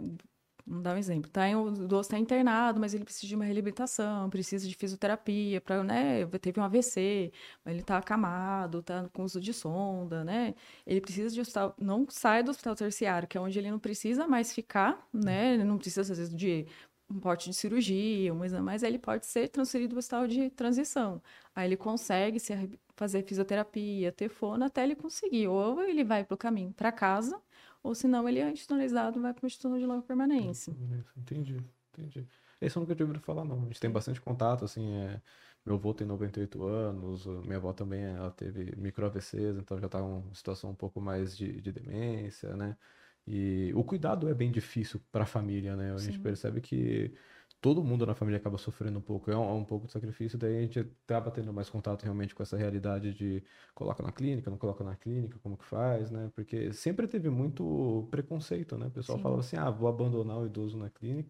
vamos 0.68 0.84
dar 0.84 0.96
um 0.96 0.98
exemplo. 0.98 1.32
Tá, 1.32 1.44
o 1.58 1.70
idoso 1.70 2.02
está 2.02 2.20
internado, 2.20 2.80
mas 2.80 2.94
ele 2.94 3.06
precisa 3.06 3.28
de 3.28 3.36
uma 3.36 3.46
reabilitação, 3.46 4.30
precisa 4.30 4.68
de 4.68 4.76
fisioterapia, 4.76 5.62
para, 5.62 5.84
né, 5.84 6.26
teve 6.42 6.60
um 6.60 6.64
AVC, 6.64 7.32
ele 7.66 7.80
está 7.80 7.98
acamado, 7.98 8.80
está 8.80 9.08
com 9.14 9.24
uso 9.24 9.40
de 9.40 9.54
sonda, 9.54 10.24
né? 10.24 10.54
Ele 10.86 11.00
precisa 11.02 11.34
de 11.34 11.40
hospital, 11.42 11.74
não 11.80 12.06
sai 12.10 12.44
do 12.44 12.52
hospital 12.52 12.76
terciário, 12.76 13.28
que 13.28 13.38
é 13.38 13.42
onde 13.42 13.58
ele 13.58 13.72
não 13.72 13.80
precisa 13.80 14.28
mais 14.28 14.54
ficar, 14.54 15.08
né? 15.14 15.54
Ele 15.54 15.64
não 15.64 15.78
precisa, 15.78 16.02
às 16.02 16.10
vezes, 16.10 16.36
de 16.36 16.68
um 17.10 17.20
pote 17.20 17.50
de 17.50 17.56
cirurgia, 17.56 18.34
um 18.34 18.44
exame, 18.44 18.66
mas 18.66 18.84
ele 18.84 19.00
pode 19.00 19.26
ser 19.26 19.48
transferido 19.50 19.92
para 19.92 19.98
o 19.98 20.00
hospital 20.00 20.28
de 20.28 20.50
transição. 20.52 21.22
Aí 21.56 21.68
ele 21.68 21.78
consegue 21.78 22.40
se, 22.40 22.54
fazer 22.96 23.24
fisioterapia, 23.24 24.12
ter 24.12 24.30
fono, 24.30 24.66
até 24.66 24.84
ele 24.84 24.96
conseguir. 24.96 25.48
Ou 25.48 25.82
ele 25.84 26.04
vai 26.04 26.24
para 26.26 26.36
o 26.36 26.38
caminho 26.38 26.74
para 26.74 26.92
casa, 26.92 27.42
ou 27.84 27.96
senão 27.96 28.28
ele 28.28 28.40
é 28.40 28.52
institucionalizado 28.52 29.22
vai 29.22 29.34
para 29.34 29.46
o 29.46 29.48
Instituto 29.48 29.78
de 29.80 29.86
Longa 29.86 30.04
Permanência. 30.04 30.72
Entendi, 31.16 31.58
entendi. 31.94 32.28
Esse 32.60 32.78
eu 32.78 32.82
nunca 32.82 32.96
tive 32.96 33.10
ouvido 33.10 33.24
falar, 33.24 33.46
não. 33.46 33.62
A 33.62 33.66
gente 33.66 33.80
tem 33.80 33.90
bastante 33.92 34.20
contato, 34.22 34.66
assim, 34.66 34.92
é... 34.94 35.22
meu 35.66 35.76
avô 35.76 35.94
tem 35.94 36.08
98 36.08 36.64
anos, 36.64 37.26
minha 37.46 37.58
avó 37.58 37.74
também, 37.74 38.04
ela 38.04 38.32
teve 38.32 38.76
micro-AVCs, 38.76 39.58
então 39.58 39.80
já 39.80 39.86
está 39.86 40.00
em 40.00 40.04
uma 40.04 40.34
situação 40.34 40.72
um 40.72 40.76
pouco 40.76 41.00
mais 41.00 41.36
de, 41.38 41.62
de 41.62 41.72
demência, 41.72 42.56
né? 42.56 42.78
E 43.26 43.72
o 43.76 43.84
cuidado 43.84 44.30
é 44.30 44.34
bem 44.34 44.52
difícil 44.52 45.02
para 45.12 45.24
a 45.24 45.26
família, 45.28 45.76
né? 45.76 45.94
A 45.94 45.98
Sim. 45.98 46.06
gente 46.08 46.20
percebe 46.20 46.62
que 46.62 47.14
todo 47.60 47.84
mundo 47.84 48.06
na 48.06 48.14
família 48.14 48.38
acaba 48.38 48.58
sofrendo 48.58 49.00
um 49.00 49.02
pouco, 49.02 49.32
é 49.32 49.38
um, 49.38 49.50
é 49.50 49.54
um, 49.54 49.64
pouco 49.64 49.88
de 49.88 49.92
sacrifício, 49.92 50.38
daí 50.38 50.58
a 50.58 50.62
gente 50.62 50.80
acaba 50.80 51.32
tendo 51.32 51.52
mais 51.52 51.70
contato 51.70 52.04
realmente 52.04 52.36
com 52.36 52.44
essa 52.44 52.56
realidade 52.56 53.14
de 53.14 53.44
coloca 53.74 54.04
na 54.04 54.12
clínica, 54.12 54.50
não 54.50 54.58
coloca 54.58 54.84
na 54.84 54.96
clínica, 54.96 55.40
como 55.42 55.58
que 55.58 55.66
faz, 55.66 56.12
né? 56.12 56.32
Porque 56.36 56.72
sempre 56.72 57.08
teve 57.08 57.30
muito 57.30 58.08
preconceito, 58.12 58.78
né? 58.78 58.88
O 58.88 58.92
pessoal 58.92 59.18
Sim. 59.18 59.24
falava 59.24 59.42
assim, 59.42 59.58
ah, 59.58 59.70
vou 59.70 59.90
abandonar 59.90 60.38
o 60.38 60.46
idoso 60.46 60.78
na 60.78 60.90
clínica. 60.90 61.30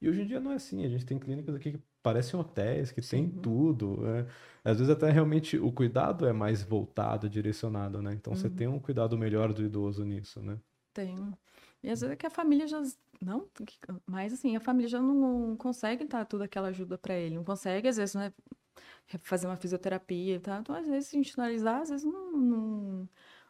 E 0.00 0.08
hoje 0.08 0.22
em 0.22 0.26
dia 0.26 0.40
não 0.40 0.52
é 0.52 0.56
assim, 0.56 0.84
a 0.84 0.88
gente 0.88 1.06
tem 1.06 1.18
clínicas 1.18 1.54
aqui 1.54 1.72
que 1.72 1.82
parecem 2.02 2.38
hotéis, 2.38 2.92
que 2.92 3.02
Sim. 3.02 3.28
tem 3.28 3.40
tudo. 3.42 4.00
Né? 4.00 4.26
Às 4.64 4.78
vezes 4.78 4.92
até 4.92 5.10
realmente 5.10 5.58
o 5.58 5.72
cuidado 5.72 6.26
é 6.26 6.32
mais 6.32 6.62
voltado, 6.62 7.28
direcionado, 7.28 8.00
né? 8.00 8.14
Então 8.14 8.32
uhum. 8.32 8.38
você 8.38 8.48
tem 8.48 8.66
um 8.66 8.78
cuidado 8.78 9.16
melhor 9.16 9.52
do 9.52 9.62
idoso 9.62 10.04
nisso, 10.04 10.40
né? 10.42 10.58
Tem. 10.92 11.16
E 11.82 11.90
às 11.90 12.00
vezes 12.00 12.12
é 12.12 12.16
que 12.16 12.26
a 12.26 12.30
família 12.30 12.66
já. 12.66 12.82
Não, 13.20 13.48
mas 14.06 14.32
assim, 14.32 14.56
a 14.56 14.60
família 14.60 14.88
já 14.88 15.00
não 15.00 15.56
consegue 15.56 16.04
dar 16.04 16.24
toda 16.26 16.44
aquela 16.44 16.68
ajuda 16.68 16.98
para 16.98 17.14
ele. 17.14 17.36
Não 17.36 17.44
consegue, 17.44 17.88
às 17.88 17.96
vezes, 17.96 18.14
né, 18.14 18.32
fazer 19.20 19.46
uma 19.46 19.56
fisioterapia 19.56 20.36
e 20.36 20.40
tal. 20.40 20.60
Então, 20.60 20.74
às 20.74 20.86
vezes, 20.86 21.14
institucionalizar, 21.14 21.80
às 21.80 21.88
vezes 21.88 22.04
não, 22.04 22.32
não, 22.32 23.08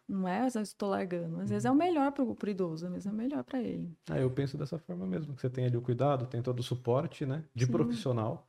não 0.08 0.28
é, 0.28 0.42
às 0.42 0.54
vezes 0.54 0.68
estou 0.68 0.90
largando. 0.90 1.40
Às 1.40 1.50
vezes 1.50 1.64
é 1.64 1.68
o 1.68 1.72
uhum. 1.72 1.78
melhor 1.78 2.12
para 2.12 2.24
o 2.24 2.36
idoso, 2.48 2.86
às 2.86 2.92
vezes 2.92 3.06
é 3.06 3.10
o 3.10 3.14
melhor 3.14 3.42
para 3.42 3.60
ele. 3.60 3.90
Ah, 4.10 4.18
eu 4.18 4.30
penso 4.30 4.56
dessa 4.56 4.78
forma 4.78 5.06
mesmo, 5.06 5.34
que 5.34 5.40
você 5.40 5.50
tem 5.50 5.66
ali 5.66 5.76
o 5.76 5.82
cuidado, 5.82 6.26
tem 6.26 6.42
todo 6.42 6.60
o 6.60 6.62
suporte, 6.62 7.26
né, 7.26 7.44
de 7.54 7.66
Sim. 7.66 7.72
profissional 7.72 8.46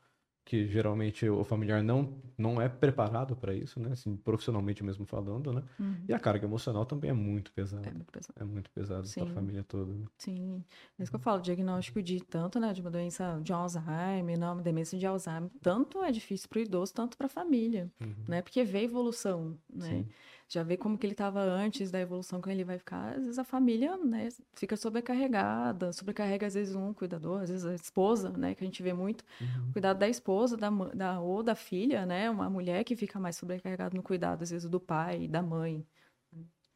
que 0.47 0.65
geralmente 0.65 1.27
o 1.27 1.43
familiar 1.43 1.83
não, 1.83 2.17
não 2.37 2.61
é 2.61 2.69
preparado 2.69 3.35
para 3.35 3.53
isso, 3.53 3.81
né? 3.81 3.91
Assim, 3.91 4.15
profissionalmente 4.15 4.81
mesmo 4.81 5.05
falando, 5.05 5.51
né? 5.51 5.61
Uhum. 5.77 6.05
E 6.07 6.13
a 6.13 6.19
carga 6.19 6.45
emocional 6.45 6.85
também 6.85 7.09
é 7.09 7.13
muito 7.13 7.51
pesada. 7.51 7.85
É 7.85 7.91
muito 7.91 8.09
pesado. 8.09 8.33
É 8.39 8.43
muito 8.45 8.69
pesado 8.71 9.09
para 9.13 9.23
a 9.23 9.27
família 9.27 9.63
toda. 9.65 9.93
Né? 9.93 10.05
Sim. 10.17 10.63
É 10.97 11.03
isso 11.03 11.11
que 11.11 11.17
eu 11.17 11.19
falo, 11.19 11.41
diagnóstico 11.41 12.01
de 12.01 12.21
tanto, 12.23 12.61
né, 12.61 12.71
de 12.71 12.79
uma 12.79 12.89
doença 12.89 13.41
de 13.43 13.51
Alzheimer, 13.51 14.39
não, 14.39 14.55
demência 14.55 14.97
de 14.97 15.05
Alzheimer, 15.05 15.51
tanto 15.61 16.01
é 16.01 16.13
difícil 16.13 16.47
para 16.47 16.59
o 16.59 16.61
idoso, 16.61 16.93
tanto 16.93 17.17
para 17.17 17.27
a 17.27 17.29
família, 17.29 17.91
uhum. 17.99 18.15
né? 18.25 18.41
Porque 18.41 18.63
vê 18.63 18.83
evolução, 18.83 19.57
né? 19.69 19.89
Sim 19.89 20.07
já 20.47 20.63
vê 20.63 20.77
como 20.77 20.97
que 20.97 21.05
ele 21.05 21.13
estava 21.13 21.41
antes 21.41 21.91
da 21.91 21.99
evolução 21.99 22.41
que 22.41 22.49
ele 22.49 22.63
vai 22.63 22.77
ficar. 22.77 23.15
Às 23.15 23.23
vezes 23.23 23.39
a 23.39 23.43
família, 23.43 23.97
né, 23.97 24.29
fica 24.53 24.77
sobrecarregada, 24.77 25.91
sobrecarrega 25.91 26.47
às 26.47 26.53
vezes 26.53 26.73
um 26.75 26.93
cuidador, 26.93 27.41
às 27.41 27.49
vezes 27.49 27.65
a 27.65 27.75
esposa, 27.75 28.29
né, 28.29 28.55
que 28.55 28.63
a 28.63 28.67
gente 28.67 28.81
vê 28.81 28.93
muito, 28.93 29.25
uhum. 29.41 29.71
cuidado 29.73 29.99
da 29.99 30.07
esposa, 30.07 30.55
da, 30.55 30.69
da 30.69 31.19
ou 31.19 31.43
da 31.43 31.55
filha, 31.55 32.05
né, 32.05 32.29
uma 32.29 32.49
mulher 32.49 32.83
que 32.83 32.95
fica 32.95 33.19
mais 33.19 33.35
sobrecarregada 33.35 33.95
no 33.95 34.03
cuidado 34.03 34.43
às 34.43 34.51
vezes 34.51 34.69
do 34.69 34.79
pai, 34.79 35.27
da 35.27 35.41
mãe. 35.41 35.85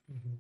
Uhum. 0.10 0.38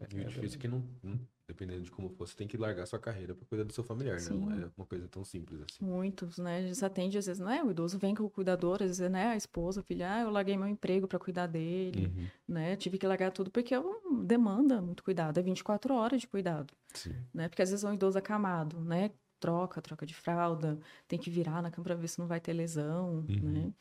É, 0.00 0.20
é 0.20 0.24
difícil 0.24 0.58
que 0.58 0.68
não, 0.68 0.84
não 1.02 1.18
dependendo 1.50 1.82
de 1.82 1.90
como 1.90 2.08
for, 2.08 2.28
você 2.28 2.36
tem 2.36 2.46
que 2.46 2.56
largar 2.56 2.86
sua 2.86 2.98
carreira 2.98 3.34
para 3.34 3.44
cuidar 3.46 3.64
do 3.64 3.72
seu 3.72 3.82
familiar, 3.82 4.20
né? 4.20 4.30
Né? 4.30 4.36
Não 4.36 4.52
é 4.52 4.70
uma 4.76 4.86
coisa 4.86 5.08
tão 5.08 5.24
simples 5.24 5.60
assim. 5.60 5.84
Muitos, 5.84 6.38
né? 6.38 6.58
A 6.58 6.62
gente 6.62 6.84
atende, 6.84 7.18
às 7.18 7.26
vezes, 7.26 7.40
não 7.40 7.50
é? 7.50 7.62
O 7.62 7.70
idoso 7.70 7.98
vem 7.98 8.14
com 8.14 8.22
o 8.22 8.30
cuidador, 8.30 8.76
às 8.82 8.98
vezes, 8.98 9.10
né? 9.10 9.28
A 9.28 9.36
esposa, 9.36 9.80
a 9.80 9.82
filha, 9.82 10.14
ah, 10.14 10.20
eu 10.20 10.30
larguei 10.30 10.56
meu 10.56 10.68
emprego 10.68 11.08
para 11.08 11.18
cuidar 11.18 11.46
dele, 11.46 12.06
uhum. 12.06 12.26
né? 12.48 12.76
Tive 12.76 12.98
que 12.98 13.06
largar 13.06 13.32
tudo 13.32 13.50
porque 13.50 13.74
é 13.74 13.80
uma 13.80 14.24
demanda 14.24 14.80
muito 14.80 15.02
cuidado, 15.02 15.38
é 15.38 15.42
24 15.42 15.92
horas 15.92 16.20
de 16.20 16.28
cuidado, 16.28 16.72
Sim. 16.94 17.14
né? 17.34 17.48
Porque 17.48 17.62
às 17.62 17.70
vezes 17.70 17.84
é 17.84 17.88
um 17.88 17.94
idoso 17.94 18.16
acamado, 18.16 18.80
né? 18.80 19.10
Troca, 19.40 19.80
troca 19.80 20.04
de 20.04 20.14
fralda, 20.14 20.78
tem 21.08 21.18
que 21.18 21.30
virar 21.30 21.62
na 21.62 21.70
cama 21.70 21.84
para 21.84 21.94
ver 21.94 22.08
se 22.08 22.18
não 22.18 22.26
vai 22.26 22.38
ter 22.38 22.52
lesão, 22.52 23.24
uhum. 23.28 23.50
né? 23.50 23.72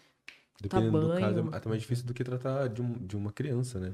Dependendo 0.62 1.00
do 1.00 1.20
caso, 1.20 1.40
é 1.40 1.58
até 1.58 1.70
mais 1.70 1.82
difícil 1.82 2.06
do 2.06 2.14
que 2.14 2.24
tratar 2.24 2.68
de, 2.68 2.82
um, 2.82 2.94
de 2.94 3.16
uma 3.16 3.32
criança, 3.32 3.80
né? 3.80 3.94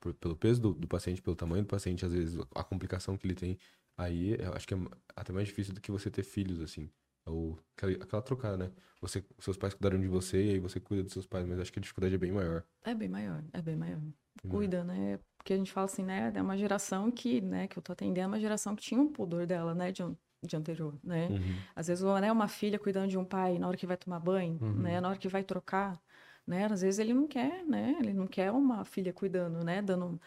Por, 0.00 0.14
pelo 0.14 0.36
peso 0.36 0.60
do, 0.60 0.74
do, 0.74 0.88
paciente, 0.88 1.22
pelo 1.22 1.36
tamanho 1.36 1.62
do 1.62 1.68
paciente, 1.68 2.04
às 2.04 2.12
vezes 2.12 2.38
a 2.54 2.64
complicação 2.64 3.16
que 3.16 3.26
ele 3.26 3.34
tem, 3.34 3.58
aí 3.96 4.36
eu 4.38 4.52
acho 4.54 4.66
que 4.66 4.74
é 4.74 4.78
até 5.14 5.32
mais 5.32 5.48
difícil 5.48 5.74
do 5.74 5.80
que 5.80 5.90
você 5.90 6.10
ter 6.10 6.22
filhos, 6.22 6.60
assim. 6.60 6.90
Ou 7.26 7.58
aquela, 7.76 7.92
aquela 7.92 8.22
trocada, 8.22 8.56
né? 8.56 8.70
Você, 9.00 9.24
seus 9.40 9.56
pais 9.56 9.74
cuidaram 9.74 10.00
de 10.00 10.06
você 10.06 10.44
e 10.44 10.50
aí 10.50 10.58
você 10.58 10.78
cuida 10.78 11.02
dos 11.02 11.12
seus 11.12 11.26
pais, 11.26 11.44
mas 11.46 11.58
acho 11.58 11.72
que 11.72 11.78
a 11.78 11.82
dificuldade 11.82 12.14
é 12.14 12.18
bem 12.18 12.32
maior. 12.32 12.62
É 12.84 12.94
bem 12.94 13.08
maior, 13.08 13.42
é 13.52 13.60
bem 13.60 13.76
maior. 13.76 14.00
Cuida, 14.48 14.84
né? 14.84 15.18
Porque 15.36 15.52
a 15.52 15.56
gente 15.56 15.72
fala 15.72 15.86
assim, 15.86 16.04
né? 16.04 16.32
É 16.34 16.42
uma 16.42 16.56
geração 16.56 17.10
que, 17.10 17.40
né, 17.40 17.66
que 17.66 17.78
eu 17.78 17.82
tô 17.82 17.92
atendendo, 17.92 18.24
é 18.24 18.26
uma 18.26 18.40
geração 18.40 18.76
que 18.76 18.82
tinha 18.82 19.00
um 19.00 19.08
pudor 19.08 19.46
dela, 19.46 19.74
né? 19.74 19.90
De, 19.90 20.02
de 20.42 20.56
anterior, 20.56 20.94
né? 21.02 21.28
Uhum. 21.28 21.56
Às 21.74 21.88
vezes, 21.88 22.04
né, 22.04 22.30
uma 22.30 22.48
filha 22.48 22.78
cuidando 22.78 23.08
de 23.08 23.18
um 23.18 23.24
pai 23.24 23.58
na 23.58 23.66
hora 23.66 23.76
que 23.76 23.86
vai 23.86 23.96
tomar 23.96 24.20
banho, 24.20 24.58
uhum. 24.60 24.74
né? 24.74 25.00
Na 25.00 25.08
hora 25.08 25.18
que 25.18 25.28
vai 25.28 25.42
trocar, 25.42 26.00
né? 26.46 26.66
Às 26.66 26.82
vezes 26.82 26.98
ele 26.98 27.12
não 27.12 27.26
quer, 27.26 27.64
né? 27.64 27.96
Ele 27.98 28.12
não 28.12 28.26
quer 28.26 28.50
uma 28.52 28.84
filha 28.84 29.12
cuidando, 29.12 29.64
né? 29.64 29.82
Dando 29.82 30.20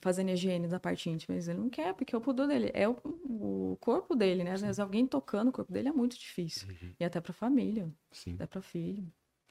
fazendo 0.00 0.30
higiene 0.30 0.66
da 0.66 0.80
parte 0.80 1.10
íntima, 1.10 1.34
mas 1.34 1.46
ele 1.46 1.58
não 1.58 1.68
quer, 1.68 1.94
porque 1.94 2.14
é 2.14 2.18
o 2.18 2.20
pudor 2.20 2.48
dele, 2.48 2.70
é 2.72 2.88
o, 2.88 2.96
o 3.24 3.76
corpo 3.80 4.16
dele, 4.16 4.42
né? 4.42 4.52
Às 4.52 4.62
vezes 4.62 4.78
alguém 4.78 5.06
tocando 5.06 5.48
o 5.48 5.52
corpo 5.52 5.70
dele 5.70 5.88
é 5.88 5.92
muito 5.92 6.18
difícil. 6.18 6.66
Uhum. 6.68 6.94
E 6.98 7.04
até 7.04 7.20
pra 7.20 7.34
família, 7.34 7.92
Sim. 8.10 8.34
até 8.34 8.46
pra 8.46 8.62
filho. 8.62 9.06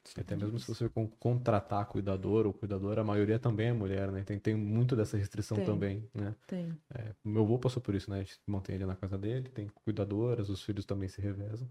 Sim, 0.05 0.19
até 0.19 0.35
mesmo 0.35 0.59
se 0.59 0.67
você 0.67 0.89
contratar 1.17 1.85
cuidador 1.85 2.45
ou 2.45 2.53
cuidadora, 2.53 3.01
a 3.01 3.03
maioria 3.05 3.39
também 3.39 3.69
é 3.69 3.73
mulher, 3.73 4.11
né? 4.11 4.23
Tem, 4.23 4.37
tem 4.37 4.53
muito 4.53 4.95
dessa 4.95 5.17
restrição 5.17 5.55
tem, 5.55 5.65
também, 5.65 6.09
né? 6.13 6.35
Tem. 6.45 6.77
É, 6.93 7.13
meu 7.23 7.43
avô 7.43 7.57
passou 7.57 7.81
por 7.81 7.95
isso, 7.95 8.09
né? 8.09 8.17
A 8.17 8.23
gente 8.23 8.37
mantém 8.45 8.75
ele 8.75 8.85
na 8.85 8.95
casa 8.95 9.17
dele, 9.17 9.49
tem 9.49 9.69
cuidadoras, 9.85 10.49
os 10.49 10.61
filhos 10.61 10.85
também 10.85 11.07
se 11.07 11.21
revezam. 11.21 11.69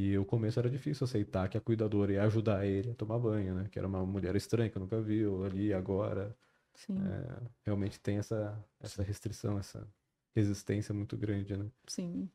E 0.00 0.16
o 0.16 0.24
começo 0.24 0.60
era 0.60 0.70
difícil 0.70 1.04
aceitar 1.04 1.48
que 1.48 1.58
a 1.58 1.60
cuidadora 1.60 2.12
ia 2.12 2.22
ajudar 2.22 2.64
ele 2.64 2.92
a 2.92 2.94
tomar 2.94 3.18
banho, 3.18 3.52
né? 3.52 3.68
Que 3.68 3.80
era 3.80 3.88
uma 3.88 4.06
mulher 4.06 4.36
estranha 4.36 4.70
que 4.70 4.78
eu 4.78 4.80
nunca 4.80 5.00
viu 5.00 5.44
ali 5.44 5.74
agora. 5.74 6.36
Sim. 6.72 6.96
É, 7.04 7.42
realmente 7.64 7.98
tem 7.98 8.16
essa, 8.16 8.56
essa 8.78 9.02
restrição, 9.02 9.58
essa 9.58 9.84
resistência 10.36 10.94
muito 10.94 11.16
grande, 11.16 11.56
né? 11.56 11.66
Sim. 11.88 12.30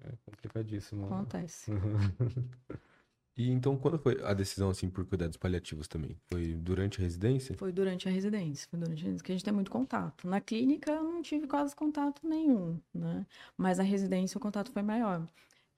É 0.00 0.12
complicadíssimo. 0.24 1.06
Acontece. 1.06 1.72
e 3.36 3.50
então, 3.50 3.76
quando 3.76 3.98
foi 3.98 4.22
a 4.22 4.32
decisão, 4.32 4.70
assim, 4.70 4.88
por 4.88 5.04
cuidados 5.04 5.36
paliativos 5.36 5.88
também? 5.88 6.16
Foi 6.28 6.54
durante 6.54 7.00
a 7.00 7.02
residência? 7.02 7.56
Foi 7.56 7.72
durante 7.72 8.08
a 8.08 8.12
residência. 8.12 8.68
Foi 8.68 8.78
durante 8.78 9.00
a 9.00 9.06
residência, 9.06 9.24
que 9.24 9.32
a 9.32 9.34
gente 9.34 9.44
tem 9.44 9.52
muito 9.52 9.72
contato. 9.72 10.28
Na 10.28 10.40
clínica, 10.40 10.92
eu 10.92 11.02
não 11.02 11.20
tive 11.20 11.48
quase 11.48 11.74
contato 11.74 12.24
nenhum, 12.24 12.80
né? 12.94 13.26
Mas 13.56 13.78
na 13.78 13.84
residência, 13.84 14.38
o 14.38 14.40
contato 14.40 14.70
foi 14.70 14.82
maior. 14.82 15.26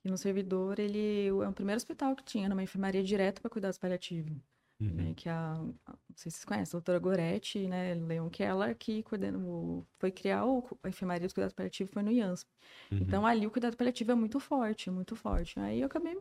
E 0.04 0.11
no 0.11 0.16
servidor, 0.16 0.78
ele 0.78 1.28
é 1.28 1.49
o 1.49 1.52
primeiro 1.52 1.76
hospital 1.76 2.16
que 2.16 2.25
tinha 2.25 2.49
numa 2.49 2.62
enfermaria 2.62 3.02
direta 3.02 3.40
para 3.40 3.50
cuidados 3.50 3.78
paliativos. 3.78 4.33
Uhum. 4.80 4.95
Né, 4.95 5.14
que 5.14 5.28
a, 5.28 5.57
não 5.59 5.75
sei 6.16 6.30
se 6.30 6.38
vocês 6.38 6.45
conhecem, 6.47 6.71
a 6.71 6.80
doutora 6.80 6.99
Goretti, 6.99 7.69
né, 7.69 7.92
Leon 7.92 8.30
Keller, 8.30 8.75
que 8.75 9.02
cuidando, 9.02 9.87
foi 9.99 10.11
criar 10.11 10.47
o, 10.47 10.66
a 10.83 10.88
enfermaria 10.88 11.28
do 11.28 11.35
cuidado 11.35 11.54
paliativo 11.54 11.90
foi 11.92 12.02
no 12.02 12.11
IANSP. 12.11 12.49
Uhum. 12.90 12.99
Então, 12.99 13.26
ali 13.26 13.47
o 13.47 13.50
cuidado 13.50 13.76
paliativo 13.76 14.12
é 14.12 14.14
muito 14.14 14.40
forte, 14.40 14.90
muito 14.90 15.14
forte. 15.14 15.61
Aí 15.61 15.80
eu 15.80 15.87
acabei 15.87 16.16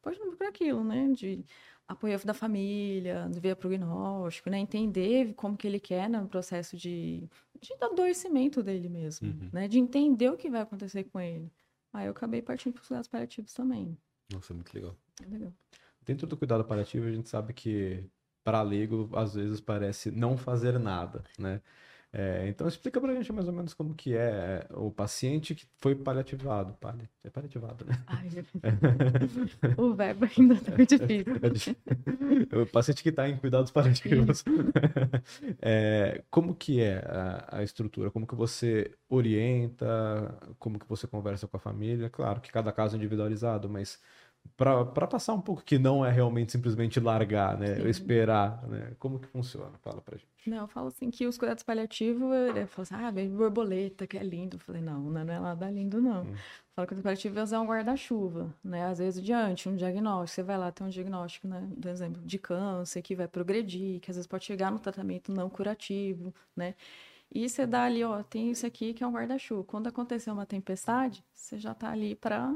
puxando 0.00 0.36
por 0.36 0.46
aquilo, 0.46 0.82
né, 0.82 1.08
de 1.12 1.44
apoio 1.86 2.18
da 2.24 2.32
família, 2.32 3.28
de 3.30 3.40
ver 3.40 3.56
prognóstico, 3.56 4.48
né, 4.48 4.58
entender 4.58 5.34
como 5.34 5.56
que 5.56 5.66
ele 5.66 5.80
quer 5.80 6.08
no 6.08 6.26
processo 6.28 6.78
de, 6.78 7.28
de 7.60 7.74
adoecimento 7.80 8.62
dele 8.62 8.88
mesmo, 8.88 9.28
uhum. 9.28 9.50
né, 9.52 9.68
de 9.68 9.78
entender 9.78 10.30
o 10.30 10.36
que 10.36 10.48
vai 10.48 10.62
acontecer 10.62 11.04
com 11.04 11.20
ele. 11.20 11.52
Aí 11.92 12.06
eu 12.06 12.12
acabei 12.12 12.42
partindo 12.42 12.74
para 12.74 12.82
os 12.82 12.88
cuidados 12.88 13.08
paliativos 13.08 13.52
também. 13.52 13.96
Nossa, 14.32 14.52
muito 14.54 14.72
legal. 14.74 14.96
É 15.22 15.26
legal. 15.26 15.52
Dentro 16.02 16.26
do 16.26 16.36
cuidado 16.36 16.64
paliativo, 16.64 17.06
a 17.06 17.12
gente 17.12 17.28
sabe 17.28 17.52
que 17.52 18.04
para 18.44 18.62
leigo, 18.62 19.10
às 19.14 19.34
vezes 19.34 19.60
parece 19.60 20.10
não 20.10 20.36
fazer 20.36 20.78
nada, 20.78 21.22
né? 21.38 21.60
É, 22.10 22.48
então 22.48 22.66
explica 22.66 22.98
pra 22.98 23.14
gente 23.14 23.30
mais 23.32 23.46
ou 23.48 23.52
menos 23.52 23.74
como 23.74 23.94
que 23.94 24.16
é, 24.16 24.66
é 24.68 24.74
o 24.74 24.90
paciente 24.90 25.54
que 25.54 25.66
foi 25.76 25.94
paliativado. 25.94 26.72
Pali... 26.80 27.08
É 27.22 27.28
paliativado, 27.28 27.84
né? 27.84 28.02
Ai, 28.06 28.28
o 29.76 29.94
verbo 29.94 30.24
ainda 30.24 30.56
tá 30.56 30.72
difícil. 30.76 31.76
o 32.52 32.66
paciente 32.66 33.02
que 33.02 33.10
está 33.10 33.28
em 33.28 33.36
cuidados 33.36 33.70
paliativos. 33.70 34.42
é, 35.60 36.24
como 36.30 36.54
que 36.54 36.80
é 36.80 37.04
a, 37.06 37.58
a, 37.58 37.62
estrutura? 37.62 38.10
Como 38.10 38.26
que 38.26 38.34
você 38.34 38.90
orienta? 39.08 40.34
Como 40.58 40.78
que 40.78 40.88
você 40.88 41.06
conversa 41.06 41.46
com 41.46 41.58
a 41.58 41.60
família? 41.60 42.08
Claro 42.08 42.40
que 42.40 42.50
cada 42.50 42.72
caso 42.72 42.94
é 42.94 42.98
individualizado, 42.98 43.68
mas 43.68 44.00
para 44.58 45.06
passar 45.06 45.34
um 45.34 45.40
pouco 45.40 45.62
que 45.62 45.78
não 45.78 46.04
é 46.04 46.10
realmente 46.10 46.50
simplesmente 46.50 46.98
largar, 46.98 47.56
né? 47.56 47.76
Sim. 47.76 47.88
Esperar, 47.88 48.66
né? 48.66 48.92
Como 48.98 49.20
que 49.20 49.28
funciona? 49.28 49.70
Fala 49.84 50.00
pra 50.00 50.16
gente. 50.16 50.26
Não, 50.48 50.58
eu 50.58 50.66
falo 50.66 50.88
assim 50.88 51.10
que 51.10 51.26
os 51.28 51.38
cuidados 51.38 51.62
paliativos, 51.62 52.32
ele 52.32 52.66
fala 52.66 52.82
assim, 52.82 52.94
ah, 52.96 53.10
vem 53.12 53.28
borboleta, 53.28 54.04
que 54.04 54.18
é 54.18 54.22
lindo. 54.22 54.56
Eu 54.56 54.60
falei, 54.60 54.82
não, 54.82 54.98
não 54.98 55.20
é 55.20 55.24
nada 55.24 55.70
lindo, 55.70 56.00
não. 56.02 56.22
Hum. 56.22 56.34
Falo 56.74 56.88
que 56.88 56.94
o 56.94 57.02
paliativo 57.02 57.38
é 57.38 57.58
um 57.58 57.66
guarda-chuva, 57.66 58.52
né? 58.64 58.86
Às 58.86 58.98
vezes 58.98 59.22
diante, 59.22 59.68
um 59.68 59.76
diagnóstico, 59.76 60.34
você 60.34 60.42
vai 60.42 60.58
lá, 60.58 60.72
tem 60.72 60.84
um 60.84 60.90
diagnóstico, 60.90 61.46
né? 61.46 61.68
Por 61.80 61.88
exemplo, 61.88 62.20
de 62.24 62.38
câncer, 62.38 63.00
que 63.00 63.14
vai 63.14 63.28
progredir, 63.28 64.00
que 64.00 64.10
às 64.10 64.16
vezes 64.16 64.26
pode 64.26 64.44
chegar 64.44 64.72
no 64.72 64.80
tratamento 64.80 65.32
não 65.32 65.48
curativo, 65.48 66.34
né? 66.56 66.74
E 67.32 67.48
você 67.48 67.66
dá 67.66 67.84
ali, 67.84 68.02
ó, 68.02 68.22
tem 68.22 68.50
isso 68.50 68.66
aqui 68.66 68.92
que 68.92 69.04
é 69.04 69.06
um 69.06 69.12
guarda-chuva. 69.12 69.62
Quando 69.62 69.86
acontecer 69.86 70.30
uma 70.30 70.46
tempestade, 70.46 71.22
você 71.32 71.58
já 71.58 71.74
tá 71.74 71.90
ali 71.90 72.14
para 72.14 72.52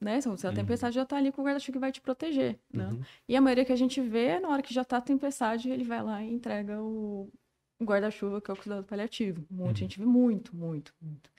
né? 0.00 0.20
Se 0.20 0.28
a 0.28 0.30
uhum. 0.30 0.54
tempestade 0.54 0.94
já 0.94 1.02
está 1.02 1.16
ali 1.16 1.32
com 1.32 1.42
o 1.42 1.44
guarda-chuva 1.44 1.72
que 1.72 1.78
vai 1.78 1.92
te 1.92 2.00
proteger, 2.00 2.58
né? 2.72 2.88
Uhum. 2.88 3.00
E 3.28 3.36
a 3.36 3.40
maioria 3.40 3.64
que 3.64 3.72
a 3.72 3.76
gente 3.76 4.00
vê, 4.00 4.38
na 4.38 4.48
hora 4.48 4.62
que 4.62 4.72
já 4.74 4.82
está 4.82 4.98
a 4.98 5.00
tempestade, 5.00 5.70
ele 5.70 5.84
vai 5.84 6.02
lá 6.02 6.22
e 6.22 6.32
entrega 6.32 6.80
o, 6.80 7.30
o 7.80 7.84
guarda-chuva, 7.84 8.40
que 8.40 8.50
é 8.50 8.54
o 8.54 8.56
cuidado 8.56 8.84
paliativo. 8.84 9.44
Muita 9.50 9.70
uhum. 9.70 9.76
gente 9.76 9.98
vê 9.98 10.04
muito, 10.04 10.54
muito, 10.54 10.94
muito. 11.00 11.30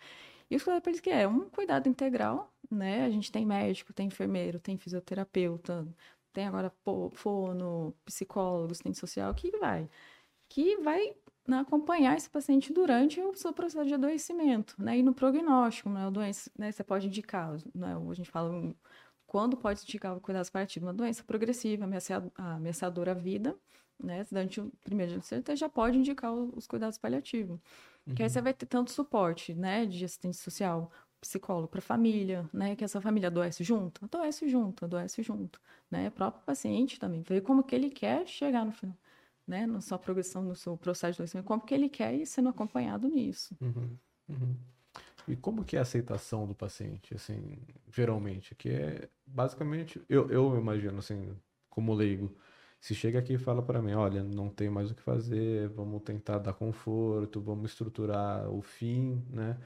E 0.50 0.56
o 0.56 0.64
cuidado 0.64 0.82
paliativo 0.82 1.04
que 1.04 1.10
é 1.10 1.28
um 1.28 1.50
cuidado 1.50 1.88
integral, 1.88 2.52
né? 2.70 3.06
A 3.06 3.10
gente 3.10 3.32
tem 3.32 3.46
médico, 3.46 3.94
tem 3.94 4.08
enfermeiro, 4.08 4.60
tem 4.60 4.78
fisioterapeuta, 4.78 5.88
tem 6.34 6.48
agora 6.48 6.72
fono, 7.14 7.94
psicólogos, 8.06 8.80
tem 8.80 8.94
social, 8.94 9.34
que 9.34 9.52
vai. 9.58 9.90
Que 10.50 10.78
vai 10.78 11.16
né, 11.48 11.60
acompanhar 11.60 12.18
esse 12.18 12.30
paciente 12.30 12.74
durante 12.74 13.22
o 13.22 13.34
seu 13.34 13.54
processo 13.54 13.88
de 13.88 13.94
adoecimento, 13.94 14.76
né? 14.78 14.98
E 14.98 15.04
no 15.04 15.14
prognóstico, 15.14 15.90
né? 15.90 16.06
A 16.06 16.10
doença, 16.10 16.52
né? 16.58 16.72
Você 16.72 16.84
pode 16.84 17.08
indicar, 17.08 17.54
né? 17.74 17.96
A 17.96 18.14
gente 18.14 18.30
fala 18.30 18.76
quando 19.26 19.56
pode 19.56 19.82
indicar 19.82 20.16
o 20.16 20.22
cuidado 20.22 20.52
paliativo, 20.52 20.86
uma 20.86 20.94
doença 20.94 21.24
progressiva, 21.24 21.88
ameaçadora 22.36 23.12
à 23.12 23.14
vida, 23.14 23.56
né? 24.04 24.26
Durante 24.30 24.60
o 24.60 24.72
primeiro 24.84 25.14
dia 25.14 25.22
você 25.22 25.56
já 25.56 25.70
pode 25.70 25.98
indicar 25.98 26.34
os 26.34 26.68
cuidados 26.68 26.98
paliativos. 26.98 27.60
Uhum. 28.06 28.14
Que 28.14 28.24
aí 28.24 28.30
você 28.30 28.42
vai 28.42 28.54
ter 28.54 28.66
tanto 28.66 28.92
suporte, 28.92 29.54
né? 29.54 29.86
De 29.86 30.04
assistência 30.04 30.44
social, 30.44 30.92
psicólogo 31.22 31.70
para 31.70 31.80
a 31.80 31.82
família, 31.82 32.50
né? 32.54 32.76
Que 32.76 32.84
essa 32.84 33.00
família 33.00 33.28
adoece 33.28 33.64
junto, 33.64 34.04
adoece 34.04 34.50
junto, 34.50 34.84
adoece 34.84 35.24
junto, 35.24 35.62
né? 35.90 36.10
O 36.10 36.12
próprio 36.12 36.44
paciente 36.46 37.00
também, 37.00 37.22
ver 37.22 37.42
como 37.42 37.64
que 37.64 37.74
ele 37.74 37.90
quer 37.90 38.28
chegar 38.28 38.66
no 38.66 38.74
final 38.74 38.98
né, 39.48 39.66
na 39.66 39.82
sua 39.82 39.98
progressão, 39.98 40.44
no 40.44 40.56
seu 40.56 40.78
processo 40.78 41.14
de 41.14 41.22
adoecimento, 41.22 41.48
como 41.48 41.66
que 41.66 41.74
ele 41.74 41.90
quer 41.90 42.14
ir 42.14 42.26
sendo 42.26 42.50
acompanhado 42.50 43.08
nisso. 43.08 43.56
Uhum, 43.62 43.98
uhum. 44.30 44.56
E 45.28 45.36
como 45.36 45.64
que 45.64 45.76
é 45.76 45.80
a 45.80 45.82
aceitação 45.82 46.48
do 46.48 46.56
paciente, 46.56 47.14
assim, 47.14 47.58
geralmente? 47.92 48.56
Que 48.56 48.70
é, 48.70 49.10
basicamente, 49.26 50.02
eu, 50.08 50.30
eu 50.30 50.58
imagino, 50.58 51.00
assim, 51.00 51.36
como 51.70 51.94
leigo, 51.94 52.36
se 52.80 52.96
chega 52.96 53.20
aqui 53.20 53.34
e 53.34 53.38
fala 53.38 53.62
para 53.62 53.82
mim, 53.82 53.94
olha, 53.94 54.24
não 54.24 54.50
tem 54.50 54.70
mais 54.70 54.92
o 54.92 54.96
que 54.96 55.02
fazer, 55.02 55.68
vamos 55.70 56.02
tentar 56.04 56.40
dar 56.40 56.54
conforto, 56.54 57.42
vamos 57.42 57.72
estruturar 57.72 58.50
o 58.50 58.62
fim, 58.62 59.24
né? 59.30 59.58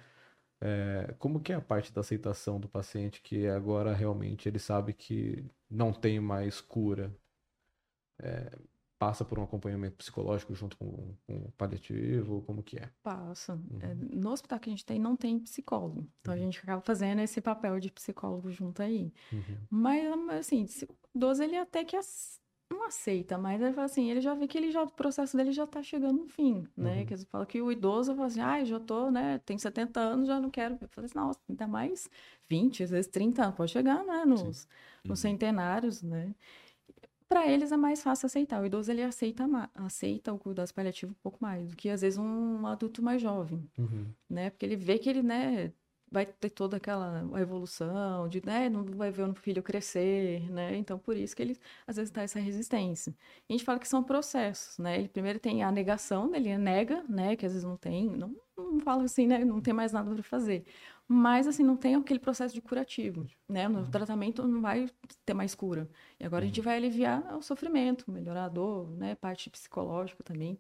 É, 0.60 1.16
como 1.18 1.40
que 1.42 1.52
é 1.52 1.56
a 1.56 1.62
parte 1.62 1.92
da 1.92 2.02
aceitação 2.02 2.60
do 2.60 2.70
paciente 2.70 3.22
que 3.22 3.48
agora 3.48 3.94
realmente 3.94 4.48
ele 4.48 4.60
sabe 4.60 4.94
que 4.94 5.44
não 5.70 5.92
tem 5.92 6.20
mais 6.20 6.62
cura? 6.62 7.16
É, 8.20 8.52
passa 9.02 9.26
por 9.26 9.40
um 9.40 9.44
acompanhamento 9.44 9.96
psicológico 9.98 10.54
junto 10.54 10.78
com, 10.78 11.16
com 11.26 11.34
o 11.34 11.52
paliativo? 11.58 12.44
Como 12.44 12.62
que 12.62 12.78
é? 12.78 12.88
Passa. 13.02 13.56
Uhum. 13.56 13.80
É, 13.82 13.96
no 13.96 14.30
hospital 14.30 14.60
que 14.60 14.70
a 14.70 14.74
gente 14.74 14.86
tem, 14.86 15.00
não 15.00 15.16
tem 15.16 15.40
psicólogo. 15.40 16.08
Então, 16.20 16.36
uhum. 16.36 16.40
a 16.40 16.44
gente 16.44 16.60
acaba 16.60 16.82
fazendo 16.84 17.20
esse 17.20 17.42
papel 17.42 17.80
de 17.80 17.92
psicólogo 17.92 18.52
junto 18.52 18.84
aí. 18.84 19.12
Uhum. 19.34 19.58
Mas, 19.72 20.30
assim, 20.40 20.68
o 20.88 21.18
idoso, 21.18 21.42
ele 21.42 21.58
até 21.58 21.84
que 21.84 21.98
não 22.70 22.84
aceita, 22.86 23.40
mas 23.40 23.60
ele 23.60 23.74
fala 23.74 23.86
assim, 23.86 24.12
ele 24.12 24.22
já 24.22 24.36
vê 24.36 24.48
que 24.48 24.56
ele 24.56 24.70
já, 24.70 24.84
o 24.84 24.92
processo 24.92 25.36
dele 25.36 25.52
já 25.52 25.66
tá 25.66 25.82
chegando 25.82 26.20
no 26.20 26.28
fim, 26.28 26.68
né? 26.78 27.00
Uhum. 27.00 27.06
Que 27.08 27.14
eles 27.16 27.24
falam 27.24 27.48
que 27.48 27.60
o 27.60 27.72
idoso 27.72 28.14
fala 28.14 28.28
assim, 28.28 28.40
ah, 28.40 28.64
já 28.64 28.80
tô, 28.80 29.10
né, 29.10 29.40
tenho 29.40 29.60
70 29.60 30.00
anos, 30.00 30.28
já 30.28 30.40
não 30.40 30.52
quero. 30.52 30.78
Eu 30.80 30.88
falei 30.90 31.08
assim, 31.08 31.18
nossa, 31.18 31.40
ainda 31.50 31.68
mais 31.68 32.08
20, 32.48 32.84
às 32.84 32.92
vezes 32.92 33.10
30 33.10 33.46
anos, 33.46 33.56
pode 33.56 33.72
chegar, 33.72 34.06
né, 34.06 34.26
nos, 34.26 34.44
nos 34.44 34.68
uhum. 35.06 35.16
centenários, 35.16 36.04
né? 36.04 36.36
Para 37.32 37.48
eles 37.48 37.72
é 37.72 37.78
mais 37.78 38.04
fácil 38.04 38.26
aceitar. 38.26 38.62
O 38.62 38.66
idoso 38.66 38.92
ele 38.92 39.02
aceita, 39.02 39.46
aceita 39.74 40.34
o 40.34 40.38
cuidado 40.38 40.74
paliativo 40.74 41.14
um 41.14 41.22
pouco 41.24 41.38
mais 41.40 41.70
do 41.70 41.78
que 41.78 41.88
às 41.88 42.02
vezes 42.02 42.20
um 42.20 42.68
adulto 42.68 43.02
mais 43.02 43.22
jovem, 43.22 43.66
uhum. 43.78 44.06
né? 44.30 44.50
Porque 44.50 44.66
ele 44.66 44.76
vê 44.76 45.00
que 45.00 45.10
ele, 45.10 45.24
né, 45.24 45.72
vai 46.12 46.26
ter 46.26 46.50
toda 46.50 46.78
aquela 46.78 47.24
evolução 47.40 48.28
de, 48.28 48.46
né, 48.46 48.70
não 48.70 48.84
vai 48.84 49.10
ver 49.12 49.28
o 49.28 49.34
filho 49.34 49.64
crescer, 49.64 50.50
né? 50.52 50.76
Então 50.78 51.00
por 51.00 51.16
isso 51.16 51.36
que 51.36 51.42
ele 51.42 51.58
às 51.88 51.96
vezes 51.96 52.12
dá 52.12 52.22
essa 52.24 52.40
resistência. 52.40 53.16
E 53.48 53.54
a 53.54 53.58
gente 53.58 53.66
fala 53.66 53.80
que 53.80 53.88
são 53.88 54.04
processos, 54.04 54.78
né? 54.78 54.98
Ele 55.00 55.08
primeiro 55.08 55.40
tem 55.40 55.64
a 55.64 55.72
negação, 55.72 56.36
ele 56.36 56.58
nega, 56.58 57.04
né, 57.08 57.36
que 57.36 57.46
às 57.46 57.54
vezes 57.54 57.66
não 57.66 57.78
tem, 57.78 58.10
não, 58.10 58.36
não 58.58 58.80
fala 58.82 59.04
assim, 59.04 59.26
né, 59.26 59.46
não 59.46 59.62
tem 59.62 59.74
mais 59.74 59.92
nada 59.94 60.14
para 60.14 60.24
fazer 60.24 60.66
mas 61.14 61.46
assim 61.46 61.62
não 61.62 61.76
tem 61.76 61.94
aquele 61.96 62.20
processo 62.20 62.56
de 62.56 62.62
curativo, 62.62 63.28
né? 63.48 63.68
No 63.68 63.80
uhum. 63.80 63.92
tratamento 63.92 64.48
não 64.48 64.62
vai 64.62 64.90
ter 65.26 65.34
mais 65.34 65.54
cura. 65.54 65.90
E 66.18 66.26
agora 66.26 66.46
a 66.46 66.48
gente 66.48 66.62
uhum. 66.62 66.64
vai 66.64 66.78
aliviar 66.78 67.36
o 67.36 67.42
sofrimento, 67.42 68.10
melhorar 68.10 68.46
a 68.46 68.48
dor, 68.50 68.90
né? 68.92 69.14
Parte 69.16 69.50
psicológica 69.50 70.24
também, 70.24 70.58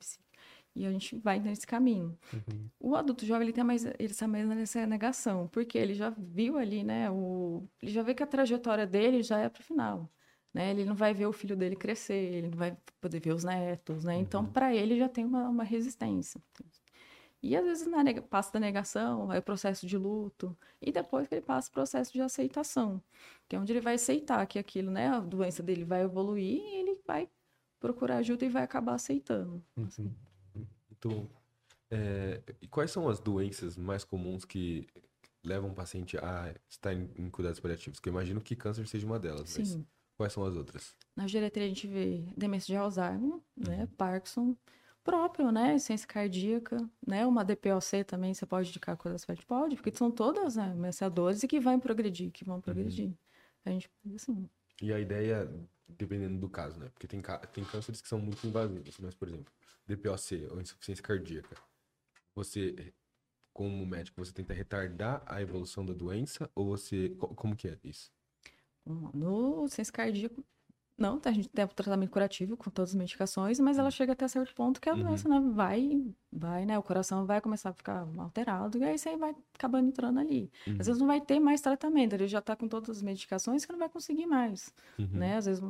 e 0.75 0.85
a 0.85 0.91
gente 0.91 1.17
vai 1.17 1.39
nesse 1.39 1.67
caminho. 1.67 2.17
Uhum. 2.33 2.69
O 2.79 2.95
adulto 2.95 3.25
jovem 3.25 3.47
ele 3.47 3.53
tem 3.53 3.63
mais 3.63 3.85
está 3.99 4.27
mais 4.27 4.47
nessa 4.47 4.85
negação, 4.85 5.47
porque 5.47 5.77
ele 5.77 5.93
já 5.93 6.09
viu 6.09 6.57
ali, 6.57 6.83
né? 6.83 7.09
O 7.11 7.67
ele 7.81 7.91
já 7.91 8.01
vê 8.03 8.13
que 8.13 8.23
a 8.23 8.27
trajetória 8.27 8.87
dele 8.87 9.21
já 9.23 9.39
é 9.39 9.49
para 9.49 9.61
o 9.61 9.63
final. 9.63 10.09
Né? 10.53 10.71
Ele 10.71 10.83
não 10.83 10.95
vai 10.95 11.13
ver 11.13 11.27
o 11.27 11.33
filho 11.33 11.55
dele 11.55 11.77
crescer, 11.77 12.13
ele 12.13 12.49
não 12.49 12.57
vai 12.57 12.77
poder 12.99 13.21
ver 13.21 13.33
os 13.33 13.43
netos, 13.43 14.03
né? 14.03 14.17
Então, 14.17 14.41
uhum. 14.41 14.51
para 14.51 14.75
ele 14.75 14.97
já 14.97 15.07
tem 15.07 15.23
uma, 15.23 15.47
uma 15.47 15.63
resistência. 15.63 16.41
E 17.41 17.55
às 17.55 17.63
vezes 17.65 17.87
na 17.87 18.03
nega, 18.03 18.21
passa 18.21 18.51
da 18.53 18.59
negação, 18.59 19.31
é 19.33 19.39
o 19.39 19.41
processo 19.41 19.87
de 19.87 19.97
luto, 19.97 20.55
e 20.79 20.91
depois 20.91 21.27
que 21.27 21.35
ele 21.35 21.41
passa 21.41 21.69
o 21.69 21.71
processo 21.71 22.13
de 22.13 22.21
aceitação, 22.21 23.01
que 23.47 23.55
é 23.55 23.59
onde 23.59 23.73
ele 23.73 23.81
vai 23.81 23.95
aceitar 23.95 24.45
que 24.45 24.59
aquilo, 24.59 24.91
né, 24.91 25.07
a 25.07 25.19
doença 25.19 25.63
dele 25.63 25.83
vai 25.83 26.01
evoluir 26.03 26.61
e 26.61 26.75
ele 26.75 26.99
vai 27.05 27.27
procurar 27.79 28.17
ajuda 28.17 28.45
e 28.45 28.49
vai 28.49 28.63
acabar 28.63 28.93
aceitando. 28.93 29.63
Uhum. 29.75 30.13
Então, 31.01 31.27
é, 31.89 32.41
e 32.61 32.67
quais 32.67 32.91
são 32.91 33.09
as 33.09 33.19
doenças 33.19 33.75
mais 33.75 34.03
comuns 34.03 34.45
que 34.45 34.87
levam 35.43 35.71
o 35.71 35.73
paciente 35.73 36.17
a 36.17 36.53
estar 36.69 36.93
em, 36.93 37.09
em 37.17 37.29
cuidados 37.29 37.59
paliativos? 37.59 37.99
Que 37.99 38.09
eu 38.09 38.11
imagino 38.11 38.39
que 38.39 38.55
câncer 38.55 38.87
seja 38.87 39.05
uma 39.05 39.19
delas, 39.19 39.49
Sim. 39.49 39.61
mas 39.61 39.79
quais 40.15 40.33
são 40.33 40.45
as 40.45 40.55
outras? 40.55 40.95
Na 41.15 41.27
geriatria 41.27 41.65
a 41.65 41.67
gente 41.67 41.87
vê 41.87 42.23
demência 42.37 42.67
de 42.67 42.75
Alzheimer, 42.75 43.39
né, 43.57 43.81
uhum. 43.81 43.87
Parkinson, 43.97 44.55
próprio, 45.03 45.51
né? 45.51 45.77
Ciência 45.79 46.07
cardíaca, 46.07 46.77
né? 47.05 47.25
Uma 47.25 47.43
DPOC 47.43 48.03
também 48.05 48.33
você 48.33 48.45
pode 48.45 48.69
indicar 48.69 48.95
coisas 48.95 49.25
fortes? 49.25 49.43
Pode, 49.43 49.75
porque 49.75 49.91
são 49.95 50.11
todas 50.11 50.55
né, 50.55 50.71
ameaçadoras 50.71 51.41
e 51.41 51.47
que 51.47 51.59
vão 51.59 51.79
progredir, 51.79 52.31
que 52.31 52.45
vão 52.45 52.55
uhum. 52.55 52.61
progredir. 52.61 53.07
Uhum. 53.07 53.15
A 53.65 53.69
gente, 53.71 53.89
assim... 54.15 54.49
E 54.81 54.91
a 54.93 54.99
ideia, 54.99 55.49
dependendo 55.97 56.39
do 56.39 56.49
caso, 56.49 56.79
né? 56.79 56.89
Porque 56.89 57.07
tem, 57.07 57.21
tem 57.53 57.63
cânceres 57.63 58.01
que 58.01 58.07
são 58.07 58.19
muito 58.19 58.45
invasivos, 58.45 58.97
mas, 58.99 59.15
por 59.15 59.27
exemplo, 59.27 59.51
DPOC, 59.87 60.47
ou 60.51 60.61
insuficiência 60.61 61.03
cardíaca, 61.03 61.55
você, 62.33 62.93
como 63.53 63.85
médico, 63.85 64.23
você 64.23 64.31
tenta 64.31 64.53
retardar 64.53 65.23
a 65.25 65.41
evolução 65.41 65.85
da 65.85 65.93
doença 65.93 66.49
ou 66.55 66.65
você... 66.65 67.09
Como 67.35 67.55
que 67.55 67.67
é 67.67 67.77
isso? 67.83 68.11
No 68.85 69.67
ciência 69.67 69.93
cardíaca, 69.93 70.43
não, 71.01 71.19
a 71.23 71.31
gente 71.31 71.49
tem 71.49 71.65
o 71.65 71.67
tratamento 71.67 72.11
curativo 72.11 72.55
com 72.55 72.69
todas 72.69 72.91
as 72.91 72.95
medicações, 72.95 73.59
mas 73.59 73.77
ela 73.77 73.89
chega 73.91 74.13
até 74.13 74.27
certo 74.27 74.53
ponto 74.53 74.79
que 74.79 74.89
a 74.89 74.93
uhum. 74.93 75.03
doença 75.03 75.27
né, 75.27 75.41
vai, 75.53 76.01
vai, 76.31 76.65
né? 76.65 76.77
O 76.77 76.83
coração 76.83 77.25
vai 77.25 77.41
começar 77.41 77.71
a 77.71 77.73
ficar 77.73 78.07
alterado 78.17 78.77
e 78.77 78.83
aí 78.83 78.97
você 78.97 79.17
vai 79.17 79.35
acabando 79.53 79.89
entrando 79.89 80.19
ali. 80.19 80.51
Uhum. 80.67 80.77
Às 80.79 80.87
vezes 80.87 80.99
não 80.99 81.07
vai 81.07 81.19
ter 81.19 81.39
mais 81.39 81.59
tratamento, 81.61 82.13
ele 82.13 82.27
já 82.27 82.39
está 82.39 82.55
com 82.55 82.67
todas 82.67 82.97
as 82.97 83.01
medicações 83.01 83.65
que 83.65 83.71
não 83.71 83.79
vai 83.79 83.89
conseguir 83.89 84.25
mais, 84.25 84.73
uhum. 84.97 85.09
né? 85.11 85.37
Às 85.37 85.45
vezes 85.45 85.63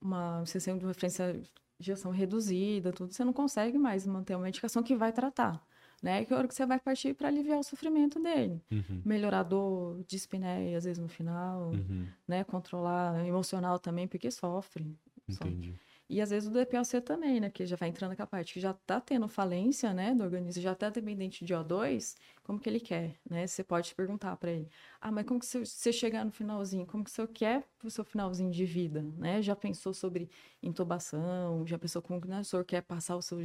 uma 0.00 0.44
sessão 0.46 0.78
de 0.78 0.86
referência 0.86 1.42
de 1.78 1.92
ação 1.92 2.10
reduzida, 2.10 2.92
tudo, 2.92 3.12
você 3.12 3.24
não 3.24 3.32
consegue 3.32 3.78
mais 3.78 4.06
manter 4.06 4.34
uma 4.34 4.44
medicação 4.44 4.82
que 4.82 4.94
vai 4.94 5.12
tratar 5.12 5.62
né? 6.02 6.24
Que 6.24 6.32
é 6.32 6.36
a 6.36 6.38
hora 6.38 6.48
que 6.48 6.54
você 6.54 6.66
vai 6.66 6.78
partir 6.78 7.14
para 7.14 7.28
aliviar 7.28 7.58
o 7.58 7.62
sofrimento 7.62 8.20
dele. 8.20 8.62
Uhum. 8.70 9.02
Melhorar 9.04 9.40
a 9.40 9.42
dor, 9.42 10.02
dispneia, 10.06 10.76
às 10.76 10.84
vezes 10.84 10.98
no 10.98 11.08
final, 11.08 11.70
uhum. 11.70 12.06
né? 12.26 12.44
Controlar 12.44 13.26
emocional 13.26 13.78
também, 13.78 14.08
porque 14.08 14.30
sofre. 14.30 14.96
Entendi. 15.28 15.70
Sofre. 15.70 15.90
E 16.10 16.20
às 16.20 16.30
vezes 16.30 16.48
o 16.48 16.52
DPOC 16.52 17.00
também, 17.02 17.38
né? 17.38 17.48
Que 17.50 17.64
já 17.64 17.76
vai 17.76 17.88
entrando 17.88 18.10
naquela 18.10 18.26
parte 18.26 18.54
que 18.54 18.58
já 18.58 18.72
tá 18.72 19.00
tendo 19.00 19.28
falência, 19.28 19.94
né? 19.94 20.12
Do 20.12 20.24
organismo, 20.24 20.60
já 20.60 20.74
tá 20.74 20.90
dependente 20.90 21.44
de 21.44 21.54
O2, 21.54 22.16
como 22.42 22.58
que 22.58 22.68
ele 22.68 22.80
quer, 22.80 23.14
né? 23.30 23.46
Você 23.46 23.62
pode 23.62 23.94
perguntar 23.94 24.36
para 24.36 24.50
ele, 24.50 24.68
ah, 25.00 25.12
mas 25.12 25.24
como 25.24 25.38
que 25.38 25.46
você 25.46 25.92
chegar 25.92 26.24
no 26.24 26.32
finalzinho? 26.32 26.84
Como 26.84 27.04
que 27.04 27.12
você 27.12 27.24
quer 27.28 27.64
pro 27.78 27.88
seu 27.88 28.04
finalzinho 28.04 28.50
de 28.50 28.64
vida, 28.64 29.02
né? 29.16 29.40
Já 29.40 29.54
pensou 29.54 29.94
sobre 29.94 30.28
intubação? 30.60 31.64
Já 31.64 31.78
pensou 31.78 32.02
como 32.02 32.20
que 32.20 32.26
né, 32.26 32.40
o 32.40 32.44
senhor 32.44 32.64
quer 32.64 32.82
passar 32.82 33.14
o 33.14 33.22
seu, 33.22 33.38
o 33.38 33.44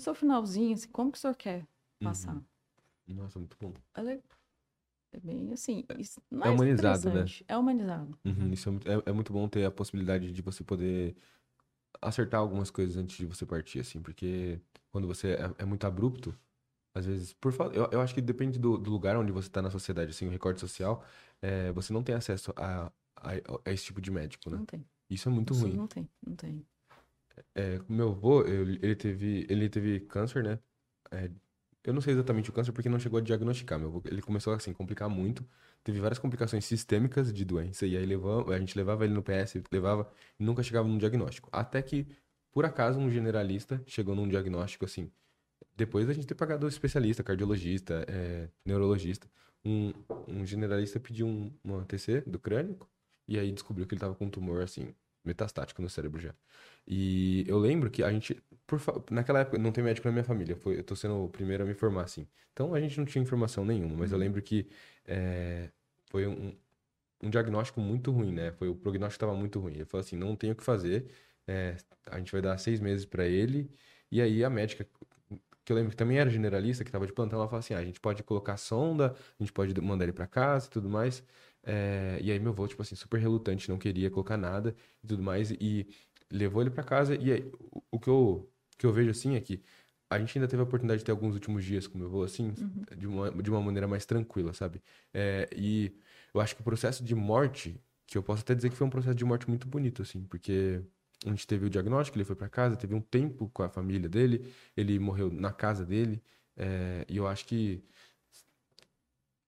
seu 0.00 0.14
finalzinho? 0.14 0.74
Assim, 0.74 0.88
como 0.88 1.12
que 1.12 1.18
o 1.18 1.20
senhor 1.20 1.34
quer 1.34 1.66
passar? 2.02 2.34
Uhum. 2.34 2.44
Nossa, 3.08 3.38
muito 3.38 3.56
bom. 3.60 3.72
É, 3.94 4.20
é 5.12 5.20
bem 5.20 5.52
assim. 5.52 5.84
é 6.42 6.50
humanizado, 6.50 7.10
né? 7.10 7.24
É 7.46 7.56
humanizado. 7.56 8.18
Uhum, 8.24 8.52
isso 8.52 8.68
é 8.68 8.72
muito, 8.72 8.90
é, 8.90 9.02
é 9.06 9.12
muito 9.12 9.32
bom 9.32 9.48
ter 9.48 9.64
a 9.64 9.70
possibilidade 9.70 10.32
de 10.32 10.42
você 10.42 10.62
poder 10.62 11.16
acertar 12.00 12.40
algumas 12.40 12.70
coisas 12.70 12.96
antes 12.96 13.16
de 13.16 13.26
você 13.26 13.46
partir, 13.46 13.80
assim, 13.80 14.00
porque 14.00 14.60
quando 14.90 15.06
você 15.06 15.32
é, 15.32 15.62
é 15.62 15.64
muito 15.64 15.86
abrupto, 15.86 16.34
às 16.94 17.06
vezes, 17.06 17.32
por 17.34 17.52
eu, 17.72 17.88
eu 17.92 18.00
acho 18.00 18.14
que 18.14 18.20
depende 18.20 18.58
do, 18.58 18.76
do, 18.76 18.90
lugar 18.90 19.16
onde 19.16 19.32
você 19.32 19.48
está 19.48 19.62
na 19.62 19.70
sociedade, 19.70 20.10
assim, 20.10 20.26
o 20.26 20.30
recorte 20.30 20.60
social, 20.60 21.04
é, 21.40 21.72
você 21.72 21.92
não 21.92 22.02
tem 22.02 22.14
acesso 22.14 22.52
a, 22.56 22.92
a, 23.16 23.30
a, 23.64 23.72
esse 23.72 23.84
tipo 23.84 24.00
de 24.00 24.10
médico, 24.10 24.50
né? 24.50 24.58
Não 24.58 24.66
tem. 24.66 24.84
Isso 25.08 25.28
é 25.28 25.32
muito 25.32 25.52
Isso 25.54 25.62
ruim. 25.62 25.74
Não 25.74 25.86
tem, 25.86 26.08
não 26.26 26.36
tem. 26.36 26.66
É, 27.54 27.80
meu 27.88 28.10
avô, 28.10 28.44
ele 28.46 28.96
teve, 28.96 29.46
ele 29.48 29.68
teve 29.68 30.00
câncer, 30.00 30.42
né? 30.42 30.58
É, 31.10 31.30
eu 31.84 31.92
não 31.92 32.00
sei 32.00 32.12
exatamente 32.14 32.50
o 32.50 32.52
câncer 32.52 32.72
porque 32.72 32.88
não 32.88 32.98
chegou 32.98 33.18
a 33.18 33.22
diagnosticar. 33.22 33.78
Meu 33.78 33.88
avô, 33.88 34.02
ele 34.06 34.20
começou 34.22 34.52
assim, 34.52 34.72
complicar 34.72 35.08
muito. 35.08 35.46
Teve 35.82 36.00
várias 36.00 36.18
complicações 36.18 36.64
sistêmicas 36.64 37.32
de 37.32 37.44
doença. 37.44 37.86
E 37.86 37.96
aí 37.96 38.04
levava, 38.04 38.54
a 38.54 38.58
gente 38.58 38.76
levava 38.76 39.04
ele 39.04 39.14
no 39.14 39.22
PS, 39.22 39.62
levava 39.72 40.10
e 40.38 40.44
nunca 40.44 40.62
chegava 40.62 40.86
num 40.88 40.98
diagnóstico. 40.98 41.48
Até 41.52 41.80
que, 41.82 42.06
por 42.52 42.64
acaso, 42.64 42.98
um 42.98 43.10
generalista 43.10 43.82
chegou 43.86 44.14
num 44.14 44.28
diagnóstico 44.28 44.84
assim. 44.84 45.10
Depois 45.76 46.06
da 46.06 46.12
gente 46.12 46.26
ter 46.26 46.34
pagado 46.34 46.66
o 46.66 46.68
especialista, 46.68 47.22
cardiologista, 47.22 48.04
é, 48.08 48.48
neurologista, 48.64 49.28
um, 49.64 49.92
um 50.26 50.44
generalista 50.46 51.00
pediu 51.00 51.26
um, 51.26 51.52
uma 51.64 51.84
TC 51.84 52.22
do 52.22 52.38
crânio 52.38 52.78
e 53.26 53.38
aí 53.38 53.52
descobriu 53.52 53.86
que 53.86 53.94
ele 53.94 54.00
tava 54.00 54.14
com 54.14 54.26
um 54.26 54.30
tumor 54.30 54.62
assim 54.62 54.94
metastático 55.24 55.82
no 55.82 55.90
cérebro 55.90 56.20
já. 56.20 56.34
E 56.90 57.44
eu 57.46 57.58
lembro 57.58 57.90
que 57.90 58.02
a 58.02 58.10
gente, 58.10 58.42
por, 58.66 58.80
naquela 59.10 59.40
época, 59.40 59.58
não 59.58 59.70
tem 59.70 59.84
médico 59.84 60.08
na 60.08 60.12
minha 60.12 60.24
família, 60.24 60.56
foi, 60.56 60.78
eu 60.78 60.84
tô 60.84 60.96
sendo 60.96 61.24
o 61.24 61.28
primeiro 61.28 61.62
a 61.64 61.66
me 61.66 61.74
formar, 61.74 62.04
assim. 62.04 62.26
Então 62.52 62.74
a 62.74 62.80
gente 62.80 62.96
não 62.98 63.04
tinha 63.04 63.22
informação 63.22 63.62
nenhuma, 63.64 63.94
mas 63.96 64.10
eu 64.10 64.16
uhum. 64.16 64.24
lembro 64.24 64.40
que 64.40 64.66
é, 65.06 65.70
foi 66.06 66.26
um, 66.26 66.56
um 67.22 67.30
diagnóstico 67.30 67.80
muito 67.80 68.10
ruim, 68.10 68.32
né? 68.32 68.52
Foi 68.52 68.68
o 68.68 68.74
prognóstico 68.74 69.24
estava 69.24 69.34
muito 69.38 69.60
ruim. 69.60 69.74
Ele 69.74 69.84
falou 69.84 70.00
assim, 70.02 70.16
não 70.16 70.34
tem 70.34 70.50
o 70.50 70.56
que 70.56 70.64
fazer, 70.64 71.10
é, 71.46 71.76
a 72.06 72.18
gente 72.18 72.32
vai 72.32 72.40
dar 72.40 72.56
seis 72.58 72.80
meses 72.80 73.04
para 73.04 73.26
ele. 73.26 73.70
E 74.10 74.22
aí 74.22 74.42
a 74.42 74.48
médica, 74.50 74.86
que 75.64 75.72
eu 75.72 75.76
lembro 75.76 75.90
que 75.90 75.96
também 75.96 76.18
era 76.18 76.30
generalista, 76.30 76.84
que 76.84 76.88
estava 76.88 77.06
de 77.06 77.12
plantão, 77.12 77.38
ela 77.38 77.48
falou 77.48 77.60
assim, 77.60 77.74
ah, 77.74 77.78
a 77.78 77.84
gente 77.84 78.00
pode 78.00 78.22
colocar 78.22 78.56
sonda, 78.56 79.14
a 79.38 79.42
gente 79.42 79.52
pode 79.52 79.78
mandar 79.80 80.04
ele 80.04 80.12
para 80.14 80.26
casa 80.26 80.66
e 80.68 80.70
tudo 80.70 80.88
mais. 80.88 81.22
É, 81.62 82.18
e 82.22 82.32
aí 82.32 82.38
meu 82.38 82.52
avô, 82.52 82.66
tipo 82.66 82.80
assim, 82.80 82.94
super 82.94 83.20
relutante, 83.20 83.68
não 83.68 83.76
queria 83.76 84.10
colocar 84.10 84.38
nada 84.38 84.74
e 85.04 85.06
tudo 85.06 85.22
mais. 85.22 85.50
E 85.50 85.86
levou 86.30 86.62
ele 86.62 86.70
para 86.70 86.84
casa. 86.84 87.14
E 87.14 87.32
aí, 87.32 87.52
o, 87.90 87.98
que, 87.98 88.08
eu, 88.08 88.50
que 88.76 88.86
eu 88.86 88.92
vejo 88.92 89.10
assim 89.10 89.34
é 89.34 89.40
que 89.40 89.62
a 90.10 90.18
gente 90.18 90.36
ainda 90.38 90.48
teve 90.48 90.60
a 90.60 90.64
oportunidade 90.64 91.00
de 91.00 91.04
ter 91.04 91.12
alguns 91.12 91.34
últimos 91.34 91.64
dias 91.64 91.86
com 91.86 91.98
meu 91.98 92.06
avô, 92.06 92.22
assim, 92.22 92.54
uhum. 92.58 92.96
de, 92.96 93.06
uma, 93.06 93.30
de 93.30 93.50
uma 93.50 93.60
maneira 93.60 93.86
mais 93.86 94.06
tranquila, 94.06 94.54
sabe? 94.54 94.82
É, 95.12 95.48
e 95.54 95.94
eu 96.32 96.40
acho 96.40 96.54
que 96.54 96.62
o 96.62 96.64
processo 96.64 97.04
de 97.04 97.14
morte, 97.14 97.78
que 98.06 98.16
eu 98.16 98.22
posso 98.22 98.42
até 98.42 98.54
dizer 98.54 98.70
que 98.70 98.76
foi 98.76 98.86
um 98.86 98.90
processo 98.90 99.14
de 99.14 99.24
morte 99.24 99.48
muito 99.48 99.68
bonito, 99.68 100.02
assim, 100.02 100.24
porque 100.24 100.80
a 101.26 101.28
gente 101.28 101.46
teve 101.46 101.66
o 101.66 101.70
diagnóstico, 101.70 102.16
ele 102.16 102.24
foi 102.24 102.36
para 102.36 102.48
casa, 102.48 102.76
teve 102.76 102.94
um 102.94 103.00
tempo 103.00 103.50
com 103.50 103.62
a 103.62 103.68
família 103.68 104.08
dele, 104.08 104.50
ele 104.76 104.98
morreu 104.98 105.30
na 105.30 105.52
casa 105.52 105.84
dele. 105.84 106.22
É, 106.56 107.04
e 107.08 107.16
eu 107.16 107.26
acho 107.26 107.44
que 107.46 107.82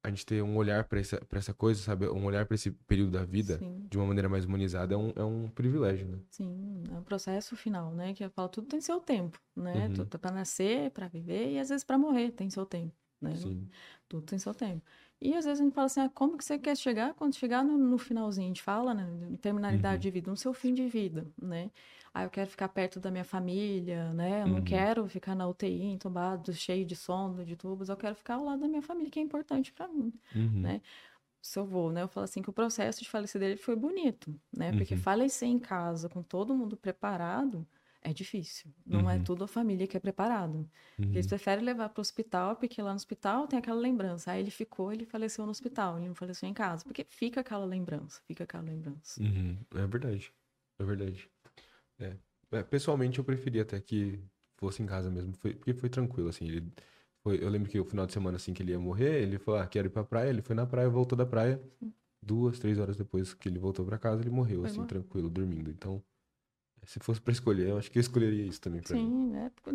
a 0.03 0.09
gente 0.09 0.25
ter 0.25 0.43
um 0.43 0.57
olhar 0.57 0.85
para 0.85 0.99
essa, 0.99 1.19
pra 1.27 1.39
essa 1.39 1.53
coisa, 1.53 1.81
sabe? 1.81 2.09
Um 2.09 2.25
olhar 2.25 2.47
para 2.47 2.55
esse 2.55 2.71
período 2.71 3.13
da 3.13 3.25
vida 3.25 3.59
Sim. 3.59 3.87
de 3.89 3.99
uma 3.99 4.07
maneira 4.07 4.29
mais 4.29 4.45
humanizada 4.45 4.95
é 4.95 4.97
um, 4.97 5.13
é 5.15 5.25
um 5.25 5.49
privilégio, 5.49 6.09
né? 6.09 6.19
Sim, 6.31 6.85
é 6.91 6.95
um 6.95 7.03
processo 7.03 7.55
final, 7.55 7.93
né? 7.93 8.15
Que 8.15 8.25
eu 8.25 8.31
falo, 8.31 8.49
tudo 8.49 8.67
tem 8.67 8.81
seu 8.81 8.99
tempo, 9.01 9.39
né? 9.55 9.89
Uhum. 9.89 9.95
Tudo 9.95 10.15
é 10.15 10.19
para 10.19 10.33
nascer, 10.33 10.91
para 10.91 11.07
viver 11.07 11.53
e 11.53 11.59
às 11.59 11.69
vezes 11.69 11.85
para 11.85 11.99
morrer 11.99 12.31
tem 12.31 12.49
seu 12.49 12.65
tempo, 12.65 12.95
né? 13.21 13.37
Sim. 13.37 13.69
Tudo 14.09 14.25
tem 14.25 14.39
seu 14.39 14.55
tempo. 14.55 14.83
E 15.21 15.35
às 15.35 15.45
vezes 15.45 15.61
a 15.61 15.65
gente 15.65 15.75
fala 15.75 15.87
assim, 15.87 16.01
ah, 16.01 16.11
como 16.15 16.39
que 16.39 16.45
você 16.45 16.59
quer 16.59 16.77
chegar? 16.77 17.13
Quando 17.13 17.35
chegar 17.35 17.63
no, 17.63 17.77
no 17.77 17.99
finalzinho, 17.99 18.47
a 18.47 18.49
gente 18.49 18.63
fala, 18.63 18.95
né? 18.95 19.07
Terminalidade 19.43 19.97
uhum. 19.97 20.01
de 20.01 20.11
vida, 20.11 20.31
no 20.31 20.37
seu 20.37 20.55
fim 20.55 20.73
de 20.73 20.89
vida, 20.89 21.27
né? 21.41 21.71
Ah, 22.13 22.25
eu 22.25 22.31
quero 22.31 22.51
ficar 22.51 22.69
perto 22.69 22.99
da 22.99 23.11
minha 23.11 23.25
família, 23.25 24.13
né? 24.13 24.43
Eu 24.43 24.47
uhum. 24.47 24.55
não 24.55 24.63
quero 24.63 25.07
ficar 25.09 25.35
na 25.35 25.47
UTI, 25.47 25.85
entubado, 25.85 26.53
cheio 26.53 26.85
de 26.85 26.97
sonda, 26.97 27.45
de 27.45 27.55
tubos, 27.55 27.89
eu 27.89 27.97
quero 27.97 28.17
ficar 28.17 28.35
ao 28.35 28.45
lado 28.45 28.61
da 28.61 28.69
minha 28.69 28.83
família, 28.83 29.11
que 29.11 29.21
é 29.21 29.23
importante 29.23 29.73
para 29.73 29.87
mim, 29.87 30.13
uhum. 30.35 30.61
né? 30.61 30.81
Se 31.41 31.59
eu 31.59 31.65
vou, 31.65 31.91
né? 31.91 32.03
Eu 32.03 32.09
falo 32.09 32.25
assim 32.25 32.43
que 32.43 32.51
o 32.51 32.53
processo 32.53 33.01
de 33.03 33.09
falecer 33.09 33.41
dele 33.41 33.57
foi 33.57 33.77
bonito, 33.77 34.35
né? 34.53 34.73
Porque 34.73 34.95
uhum. 34.95 35.01
falecer 35.01 35.49
em 35.49 35.59
casa 35.59 36.09
com 36.09 36.23
todo 36.23 36.55
mundo 36.55 36.77
preparado 36.77 37.67
é 38.03 38.13
difícil. 38.13 38.71
Não 38.85 39.09
é 39.09 39.17
uhum. 39.17 39.25
tudo 39.25 39.45
a 39.45 39.49
família 39.49 39.87
que 39.87 39.97
é 39.97 40.01
preparado. 40.01 40.69
Eles 40.99 41.27
uhum. 41.27 41.31
preferem 41.31 41.65
levar 41.65 41.91
para 41.91 42.01
o 42.01 42.03
hospital, 42.03 42.57
porque 42.57 42.83
lá 42.83 42.91
no 42.91 42.97
hospital 42.97 43.47
tem 43.47 43.59
aquela 43.59 43.79
lembrança. 43.79 44.33
Aí 44.33 44.41
ele 44.41 44.51
ficou, 44.51 44.93
ele 44.93 45.07
faleceu 45.07 45.45
no 45.45 45.51
hospital, 45.51 45.99
ele 45.99 46.09
não 46.09 46.15
faleceu 46.15 46.49
em 46.49 46.55
casa, 46.55 46.85
porque 46.85 47.07
fica 47.09 47.41
aquela 47.41 47.65
lembrança, 47.65 48.21
fica 48.27 48.45
aquela 48.45 48.65
lembrança. 48.65 49.23
É 49.75 49.87
verdade, 49.87 50.33
é 50.79 50.85
verdade. 50.85 51.31
É. 52.01 52.17
é. 52.59 52.63
Pessoalmente, 52.63 53.19
eu 53.19 53.25
preferia 53.25 53.63
até 53.63 53.81
que 53.81 54.19
fosse 54.57 54.83
em 54.83 54.87
casa 54.87 55.11
mesmo, 55.11 55.33
foi, 55.35 55.55
porque 55.55 55.75
foi 55.75 55.89
tranquilo, 55.89 56.29
assim. 56.29 56.47
Ele 56.47 56.73
foi, 57.23 57.43
eu 57.43 57.49
lembro 57.49 57.69
que 57.71 57.79
o 57.79 57.85
final 57.85 58.07
de 58.07 58.13
semana, 58.13 58.37
assim, 58.37 58.53
que 58.53 58.63
ele 58.63 58.73
ia 58.73 58.79
morrer, 58.79 59.23
ele 59.23 59.39
falou, 59.39 59.61
ah, 59.61 59.67
quero 59.67 59.89
ir 59.89 59.91
pra 59.91 60.05
praia. 60.05 60.31
Ele 60.31 60.43
foi 60.43 60.55
na 60.55 60.67
praia, 60.67 60.89
voltou 60.89 61.17
da 61.17 61.27
praia. 61.27 61.61
Duas, 62.23 62.59
três 62.59 62.79
horas 62.79 62.97
depois 62.97 63.33
que 63.33 63.49
ele 63.49 63.59
voltou 63.59 63.85
para 63.85 63.99
casa, 63.99 64.23
ele 64.23 64.31
morreu, 64.31 64.65
assim, 64.65 64.85
tranquilo, 64.87 65.31
dormindo. 65.31 65.71
Então, 65.71 66.03
se 66.85 66.99
fosse 67.01 67.21
para 67.21 67.33
escolher, 67.33 67.69
eu 67.69 67.79
acho 67.79 67.91
que 67.91 67.99
eu 67.99 68.01
escolheria 68.01 68.45
isso 68.45 68.61
também 68.61 68.83
pra 68.83 68.95
Sim, 68.97 69.05
mim. 69.05 69.11
Sim, 69.11 69.31
né? 69.31 69.51
Porque, 69.55 69.71
o 69.71 69.73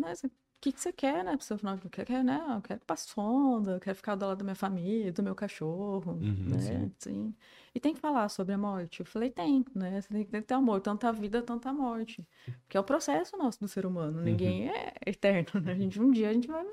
que, 0.60 0.72
que 0.72 0.80
você 0.80 0.92
quer, 0.92 1.24
né, 1.24 1.36
seu 1.40 1.58
final? 1.58 1.78
Quer, 1.78 2.24
né? 2.24 2.44
Eu 2.56 2.62
quero 2.62 2.80
passar 2.80 3.12
sonda, 3.12 3.72
eu 3.72 3.80
quero 3.80 3.96
ficar 3.96 4.14
do 4.14 4.26
lado 4.26 4.38
da 4.38 4.44
minha 4.44 4.54
família, 4.54 5.12
do 5.12 5.22
meu 5.22 5.34
cachorro, 5.34 6.12
uhum, 6.12 6.48
né? 6.48 6.58
Sim. 6.58 6.92
sim. 6.98 7.34
E 7.74 7.80
tem 7.80 7.94
que 7.94 8.00
falar 8.00 8.28
sobre 8.28 8.54
a 8.54 8.58
morte. 8.58 9.00
Eu 9.00 9.06
falei, 9.06 9.30
tem, 9.30 9.64
né? 9.74 10.00
Você 10.00 10.08
tem 10.08 10.24
que 10.24 10.42
ter 10.42 10.54
amor, 10.54 10.80
tanta 10.80 11.12
vida, 11.12 11.42
tanta 11.42 11.72
morte. 11.72 12.26
Que 12.68 12.76
é 12.76 12.80
o 12.80 12.84
processo 12.84 13.36
nosso 13.36 13.60
do 13.60 13.68
ser 13.68 13.84
humano. 13.86 14.22
Ninguém 14.22 14.68
uhum. 14.68 14.74
é 14.74 14.92
eterno, 15.06 15.60
né? 15.60 15.72
A 15.72 15.76
gente, 15.76 16.00
um 16.00 16.10
dia 16.10 16.30
a 16.30 16.32
gente 16.32 16.48
vai, 16.48 16.64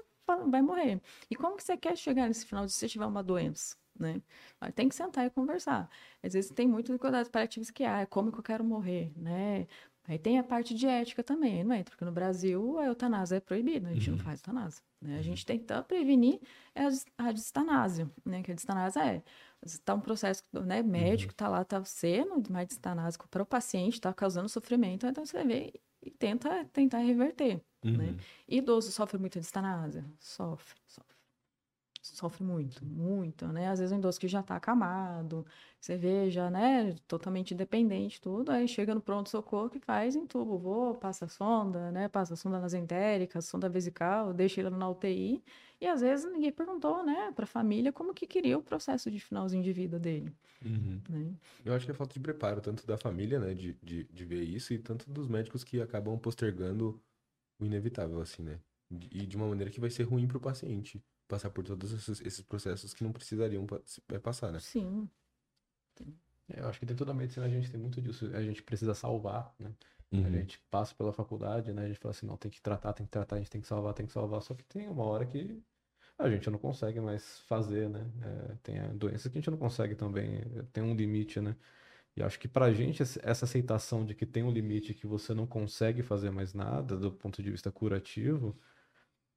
vai 0.49 0.61
morrer. 0.61 1.01
E 1.29 1.35
como 1.35 1.57
que 1.57 1.63
você 1.63 1.75
quer 1.77 1.97
chegar 1.97 2.27
nesse 2.27 2.45
final 2.45 2.67
se 2.67 2.75
você 2.75 2.87
tiver 2.87 3.05
uma 3.05 3.23
doença? 3.23 3.75
Né? 3.99 4.21
Tem 4.73 4.89
que 4.89 4.95
sentar 4.95 5.25
e 5.25 5.29
conversar. 5.29 5.89
Às 6.23 6.33
vezes 6.33 6.51
tem 6.51 6.67
muitos 6.67 6.95
cuidados 6.97 7.29
paliativos 7.29 7.69
que, 7.69 7.83
ah, 7.83 8.01
é 8.01 8.05
como 8.05 8.31
que 8.31 8.39
eu 8.39 8.43
quero 8.43 8.63
morrer, 8.63 9.11
né? 9.15 9.67
Aí 10.05 10.19
tem 10.19 10.37
a 10.37 10.43
parte 10.43 10.73
de 10.73 10.85
ética 10.85 11.23
também, 11.23 11.63
não 11.63 11.75
é? 11.75 11.83
Porque 11.83 12.03
no 12.03 12.11
Brasil 12.11 12.77
a 12.77 12.85
eutanásia 12.85 13.37
é 13.37 13.39
proibida, 13.39 13.87
a 13.87 13.93
gente 13.93 14.09
uhum. 14.09 14.17
não 14.17 14.23
faz 14.23 14.41
eutanásia. 14.41 14.83
Né? 15.01 15.13
A 15.13 15.17
uhum. 15.17 15.23
gente 15.23 15.45
tenta 15.45 15.81
prevenir 15.83 16.39
é 16.75 16.83
a 17.17 17.31
distanásia, 17.31 18.09
né? 18.25 18.43
Que 18.43 18.51
a 18.51 18.55
distanásia 18.55 18.99
é 18.99 19.23
está 19.65 19.93
um 19.93 20.01
processo 20.01 20.43
né, 20.51 20.83
médico, 20.83 21.31
está 21.31 21.45
uhum. 21.45 21.51
lá, 21.53 21.61
está 21.61 21.83
sendo 21.85 22.51
mais 22.51 22.67
distanásico 22.67 23.27
para 23.29 23.43
o 23.43 23.45
paciente, 23.45 23.93
está 23.93 24.13
causando 24.13 24.49
sofrimento, 24.49 25.05
então 25.05 25.25
você 25.25 25.41
vê 25.43 25.73
e 26.01 26.11
tenta 26.11 26.65
tentar 26.65 26.99
reverter. 26.99 27.61
Né? 27.81 27.91
Uhum. 27.91 27.97
Né? 27.97 28.15
Idoso 28.47 28.91
sofre 28.91 29.17
muito 29.17 29.33
de 29.33 29.39
distanásia? 29.39 30.05
Sofre, 30.19 30.77
sofre 30.85 31.12
sofre 32.03 32.43
muito, 32.43 32.85
muito, 32.85 33.47
né? 33.47 33.69
Às 33.69 33.79
vezes 33.79 33.93
um 33.93 33.97
idoso 33.97 34.19
que 34.19 34.27
já 34.27 34.43
tá 34.43 34.57
acamado, 34.57 35.45
você 35.79 35.97
vê 35.97 36.29
já, 36.29 36.49
né, 36.49 36.95
totalmente 37.07 37.53
independente, 37.53 38.19
tudo, 38.19 38.51
aí 38.51 38.67
chega 38.67 38.93
no 38.93 39.01
pronto-socorro 39.01 39.69
que 39.69 39.79
faz 39.79 40.15
em 40.15 40.27
tubo, 40.27 40.57
vou, 40.57 40.95
passa 40.95 41.27
sonda, 41.27 41.91
né, 41.91 42.09
passa 42.09 42.35
sonda 42.35 42.59
nasentérica, 42.59 43.41
sonda 43.41 43.69
vesical, 43.69 44.33
deixa 44.33 44.59
ele 44.59 44.69
na 44.69 44.89
UTI, 44.89 45.41
e 45.79 45.87
às 45.87 46.01
vezes 46.01 46.29
ninguém 46.31 46.51
perguntou, 46.51 47.03
né, 47.03 47.31
pra 47.33 47.45
família 47.45 47.91
como 47.93 48.13
que 48.13 48.27
queria 48.27 48.57
o 48.57 48.61
processo 48.61 49.09
de 49.09 49.19
finalzinho 49.19 49.63
de 49.63 49.71
vida 49.71 49.97
dele. 49.97 50.33
Uhum. 50.63 51.01
Né? 51.09 51.33
Eu 51.63 51.73
acho 51.73 51.85
que 51.85 51.91
é 51.91 51.95
falta 51.95 52.13
de 52.13 52.19
preparo, 52.19 52.59
tanto 52.59 52.85
da 52.85 52.97
família, 52.97 53.39
né, 53.39 53.53
de, 53.53 53.77
de, 53.81 54.03
de 54.03 54.25
ver 54.25 54.43
isso, 54.43 54.73
e 54.73 54.77
tanto 54.77 55.09
dos 55.09 55.29
médicos 55.29 55.63
que 55.63 55.81
acabam 55.81 56.17
postergando 56.17 57.01
o 57.59 57.65
inevitável, 57.65 58.19
assim, 58.19 58.43
né? 58.43 58.59
E 59.11 59.25
de 59.25 59.35
uma 59.37 59.47
maneira 59.47 59.71
que 59.71 59.79
vai 59.79 59.89
ser 59.89 60.03
ruim 60.03 60.27
para 60.27 60.37
o 60.37 60.41
paciente 60.41 61.01
passar 61.27 61.49
por 61.49 61.63
todos 61.63 61.91
esses, 61.91 62.21
esses 62.21 62.41
processos 62.41 62.93
que 62.93 63.03
não 63.03 63.11
precisariam 63.11 63.65
é, 64.09 64.19
passar, 64.19 64.51
né? 64.51 64.59
Sim. 64.59 65.09
É, 66.49 66.59
eu 66.59 66.67
acho 66.67 66.79
que 66.79 66.85
dentro 66.85 67.05
da 67.05 67.13
medicina 67.13 67.45
a 67.45 67.49
gente 67.49 67.69
tem 67.71 67.79
muito 67.79 68.01
disso. 68.01 68.29
A 68.33 68.41
gente 68.41 68.61
precisa 68.61 68.93
salvar, 68.93 69.53
né? 69.59 69.71
Uhum. 70.11 70.25
A 70.25 70.29
gente 70.29 70.59
passa 70.69 70.93
pela 70.93 71.11
faculdade, 71.11 71.73
né? 71.73 71.85
A 71.85 71.87
gente 71.87 71.99
fala 71.99 72.11
assim, 72.11 72.27
não, 72.27 72.37
tem 72.37 72.51
que 72.51 72.61
tratar, 72.61 72.93
tem 72.93 73.05
que 73.05 73.11
tratar, 73.11 73.37
a 73.37 73.39
gente 73.39 73.49
tem 73.49 73.61
que 73.61 73.67
salvar, 73.67 73.93
tem 73.93 74.05
que 74.05 74.13
salvar. 74.13 74.41
Só 74.41 74.53
que 74.53 74.63
tem 74.63 74.87
uma 74.87 75.03
hora 75.03 75.25
que 75.25 75.61
a 76.19 76.29
gente 76.29 76.49
não 76.49 76.59
consegue 76.59 76.99
mais 76.99 77.39
fazer, 77.41 77.89
né? 77.89 78.05
É, 78.21 78.55
tem 78.61 78.97
doenças 78.97 79.31
que 79.31 79.37
a 79.37 79.41
gente 79.41 79.49
não 79.49 79.57
consegue 79.57 79.95
também, 79.95 80.41
tem 80.71 80.83
um 80.83 80.95
limite, 80.95 81.41
né? 81.41 81.55
E 82.15 82.21
acho 82.21 82.39
que 82.39 82.47
para 82.47 82.65
a 82.65 82.73
gente, 82.73 83.01
essa 83.01 83.45
aceitação 83.45 84.05
de 84.05 84.13
que 84.13 84.25
tem 84.25 84.43
um 84.43 84.51
limite 84.51 84.93
que 84.93 85.07
você 85.07 85.33
não 85.33 85.47
consegue 85.47 86.03
fazer 86.03 86.29
mais 86.29 86.53
nada 86.53 86.95
do 86.95 87.11
ponto 87.11 87.41
de 87.41 87.49
vista 87.49 87.71
curativo, 87.71 88.55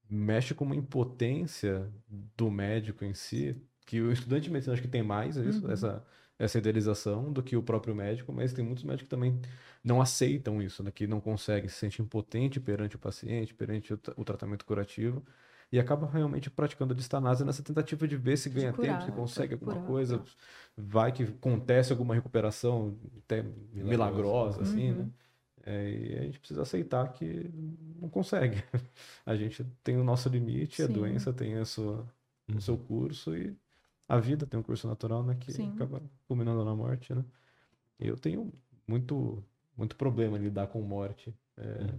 mexe 0.08 0.54
com 0.54 0.64
uma 0.64 0.76
impotência 0.76 1.90
do 2.36 2.50
médico 2.50 3.04
em 3.04 3.14
si, 3.14 3.56
que 3.84 4.00
o 4.00 4.12
estudante 4.12 4.44
de 4.44 4.50
medicina 4.50 4.74
acho 4.74 4.82
que 4.82 4.88
tem 4.88 5.02
mais 5.02 5.36
isso, 5.36 5.64
uhum. 5.64 5.72
essa, 5.72 6.04
essa 6.38 6.58
idealização 6.58 7.32
do 7.32 7.42
que 7.42 7.56
o 7.56 7.62
próprio 7.62 7.94
médico, 7.94 8.32
mas 8.32 8.52
tem 8.52 8.64
muitos 8.64 8.84
médicos 8.84 9.04
que 9.04 9.10
também 9.10 9.40
não 9.82 10.00
aceitam 10.00 10.60
isso, 10.60 10.82
né? 10.82 10.90
que 10.90 11.06
não 11.06 11.20
conseguem, 11.20 11.68
se 11.68 11.76
sente 11.76 12.02
impotente 12.02 12.58
perante 12.60 12.96
o 12.96 12.98
paciente, 12.98 13.54
perante 13.54 13.94
o, 13.94 14.00
o 14.16 14.24
tratamento 14.24 14.64
curativo 14.64 15.24
e 15.70 15.80
acaba 15.80 16.08
realmente 16.08 16.48
praticando 16.48 16.92
a 16.92 16.96
distanase 16.96 17.44
nessa 17.44 17.62
tentativa 17.62 18.06
de 18.06 18.16
ver 18.16 18.36
se 18.36 18.48
ganha 18.48 18.72
curar, 18.72 18.98
tempo, 18.98 19.04
se 19.04 19.12
consegue 19.12 19.54
alguma 19.54 19.74
curar, 19.74 19.86
coisa, 19.86 20.18
curar. 20.18 20.32
vai 20.76 21.12
que 21.12 21.24
acontece 21.24 21.92
alguma 21.92 22.14
recuperação 22.14 22.96
até 23.24 23.42
milagrosa, 23.42 23.84
milagrosa 23.84 24.62
assim, 24.62 24.92
né? 24.92 24.98
uhum. 24.98 25.04
né? 25.04 25.10
É, 25.66 25.90
e 25.90 26.18
a 26.18 26.22
gente 26.22 26.38
precisa 26.38 26.62
aceitar 26.62 27.12
que 27.12 27.50
não 28.00 28.08
consegue. 28.08 28.62
A 29.26 29.34
gente 29.34 29.64
tem 29.82 29.96
o 29.96 30.04
nosso 30.04 30.28
limite, 30.28 30.76
Sim. 30.76 30.84
a 30.84 30.86
doença 30.86 31.32
tem 31.32 31.56
a 31.56 31.64
sua, 31.64 32.06
uhum. 32.48 32.56
o 32.56 32.60
seu 32.60 32.78
curso 32.78 33.36
e 33.36 33.52
a 34.08 34.20
vida 34.20 34.46
tem 34.46 34.60
um 34.60 34.62
curso 34.62 34.86
natural, 34.86 35.24
né? 35.24 35.34
Que 35.34 35.52
Sim. 35.52 35.72
acaba 35.74 36.00
culminando 36.28 36.64
na 36.64 36.72
morte, 36.72 37.12
né? 37.12 37.24
Eu 37.98 38.16
tenho 38.16 38.52
muito, 38.86 39.42
muito 39.76 39.96
problema 39.96 40.38
em 40.38 40.42
lidar 40.42 40.68
com 40.68 40.80
morte. 40.82 41.34
É, 41.56 41.82
uhum. 41.82 41.98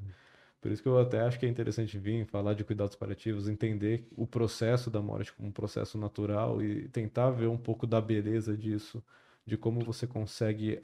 Por 0.62 0.72
isso 0.72 0.82
que 0.82 0.88
eu 0.88 0.98
até 0.98 1.20
acho 1.20 1.38
que 1.38 1.46
é 1.46 1.50
interessante 1.50 2.00
vir 2.00 2.26
falar 2.26 2.54
de 2.54 2.64
cuidados 2.64 2.96
paliativos, 2.96 3.50
entender 3.50 4.08
o 4.16 4.26
processo 4.26 4.90
da 4.90 5.02
morte 5.02 5.34
como 5.34 5.50
um 5.50 5.52
processo 5.52 5.98
natural 5.98 6.62
e 6.62 6.88
tentar 6.88 7.32
ver 7.32 7.48
um 7.48 7.58
pouco 7.58 7.86
da 7.86 8.00
beleza 8.00 8.56
disso, 8.56 9.04
de 9.46 9.58
como 9.58 9.82
você 9.82 10.08
consegue 10.08 10.80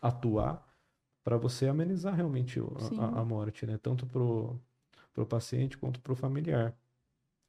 atuar 0.00 0.67
para 1.28 1.36
você 1.36 1.66
amenizar 1.66 2.14
realmente 2.14 2.58
a, 2.98 3.20
a, 3.20 3.22
morte, 3.22 3.66
né? 3.66 3.76
Tanto 3.76 4.06
para 4.06 4.22
o 4.22 5.26
paciente 5.26 5.76
quanto 5.76 6.00
para 6.00 6.14
o 6.14 6.16
familiar. 6.16 6.74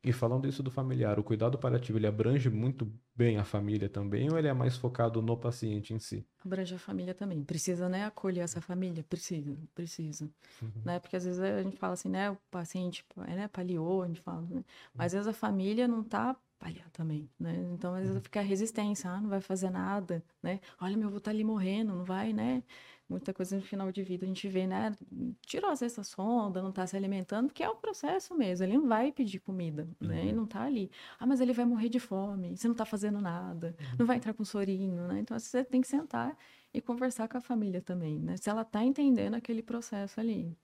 E 0.04 0.12
falando 0.12 0.46
isso 0.50 0.62
do 0.62 0.70
familiar, 0.70 1.18
o 1.18 1.24
cuidado 1.24 1.58
paliativo 1.58 1.98
ele 1.98 2.06
abrange 2.06 2.50
muito 2.50 2.92
bem 3.16 3.38
a 3.38 3.46
família 3.46 3.88
também 3.88 4.30
ou 4.30 4.38
ele 4.38 4.50
é 4.50 4.54
mais 4.54 4.76
focado 4.76 5.22
no 5.22 5.38
paciente 5.38 5.94
em 5.94 6.00
si? 6.00 6.26
Abrange 6.46 6.76
a 6.76 6.80
família 6.80 7.14
também. 7.14 7.42
Precisa, 7.42 7.88
né, 7.88 8.06
acolher 8.06 8.42
essa 8.42 8.60
família? 8.60 9.02
Precisa, 9.02 9.58
precisa. 9.74 10.30
Uhum. 10.62 10.72
Né? 10.84 11.00
Porque 11.00 11.16
às 11.16 11.24
vezes 11.24 11.40
a 11.40 11.64
gente 11.64 11.78
fala 11.78 11.94
assim, 11.94 12.10
né, 12.10 12.32
o 12.32 12.38
paciente 12.52 13.06
é, 13.28 13.36
né, 13.36 13.48
paliou, 13.48 14.04
a 14.04 14.08
gente 14.08 14.20
fala, 14.20 14.42
né? 14.42 14.64
Mas 14.94 15.08
às 15.08 15.14
vezes 15.14 15.28
a 15.28 15.34
família 15.34 15.88
não 15.88 16.04
tá 16.04 16.36
paliar 16.60 16.90
também, 16.92 17.30
né? 17.40 17.56
Então 17.74 17.94
às 17.94 18.02
vezes 18.02 18.18
uhum. 18.18 18.22
fica 18.22 18.42
a 18.42 18.44
resistência, 18.44 19.10
ah, 19.10 19.22
não 19.22 19.30
vai 19.30 19.40
fazer 19.40 19.70
nada, 19.70 20.22
né? 20.44 20.60
Olha, 20.82 20.98
meu 20.98 21.08
avô 21.08 21.20
tá 21.20 21.32
ali 21.32 21.44
morrendo, 21.44 21.96
não 21.96 22.04
vai, 22.04 22.34
né? 22.34 22.62
Muita 23.10 23.34
coisa 23.34 23.56
no 23.56 23.62
final 23.62 23.92
de 23.92 24.04
vida 24.04 24.24
a 24.26 24.28
gente 24.28 24.48
vê, 24.48 24.68
né? 24.68 24.96
Tirou 25.42 25.72
essa 25.72 26.04
sonda, 26.04 26.62
não 26.62 26.70
está 26.70 26.86
se 26.86 26.96
alimentando, 26.96 27.48
porque 27.48 27.64
é 27.64 27.70
o 27.70 27.76
processo 27.76 28.36
mesmo. 28.36 28.66
Ele 28.66 28.78
não 28.78 28.88
vai 28.88 29.12
pedir 29.12 29.40
comida, 29.40 29.90
uhum. 30.00 30.08
né? 30.08 30.20
Ele 30.22 30.30
uhum. 30.30 30.36
não 30.38 30.44
está 30.44 30.64
ali. 30.64 30.92
Ah, 31.20 31.26
mas 31.26 31.42
ele 31.42 31.52
vai 31.52 31.66
morrer 31.66 31.90
de 31.90 32.00
fome, 32.00 32.56
você 32.56 32.68
não 32.68 32.74
está 32.74 32.86
fazendo 32.86 33.20
nada, 33.20 33.76
uhum. 33.80 33.98
não 34.00 34.06
vai 34.06 34.18
entrar 34.18 34.34
com 34.34 34.46
sorinho, 34.46 35.08
né? 35.08 35.20
Então 35.20 35.38
você 35.38 35.64
tem 35.64 35.82
que 35.82 35.88
sentar 35.88 36.38
e 36.74 36.80
conversar 36.80 37.28
com 37.28 37.38
a 37.38 37.42
família 37.42 37.82
também, 37.82 38.20
né? 38.20 38.38
Se 38.38 38.50
ela 38.50 38.62
está 38.62 38.84
entendendo 38.84 39.34
aquele 39.34 39.64
processo 39.64 40.20
ali. 40.20 40.56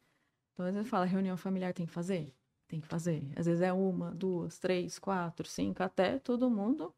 Então, 0.53 0.65
às 0.65 0.73
vezes 0.73 0.89
fala, 0.89 1.05
reunião 1.05 1.35
familiar 1.35 1.73
tem 1.73 1.85
que 1.85 1.91
fazer? 1.91 2.33
Tem 2.67 2.79
que 2.79 2.87
fazer. 2.87 3.27
Às 3.35 3.45
vezes 3.45 3.61
é 3.61 3.73
uma, 3.73 4.11
duas, 4.11 4.59
três, 4.59 4.99
quatro, 4.99 5.47
cinco, 5.47 5.83
até 5.83 6.19
todo 6.19 6.49
mundo 6.49 6.93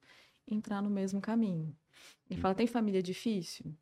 entrar 0.47 0.81
no 0.81 0.89
mesmo 0.89 1.19
caminho. 1.19 1.75
E 2.29 2.37
fala, 2.37 2.53
tem 2.53 2.67
família 2.67 3.01
difícil? 3.01 3.73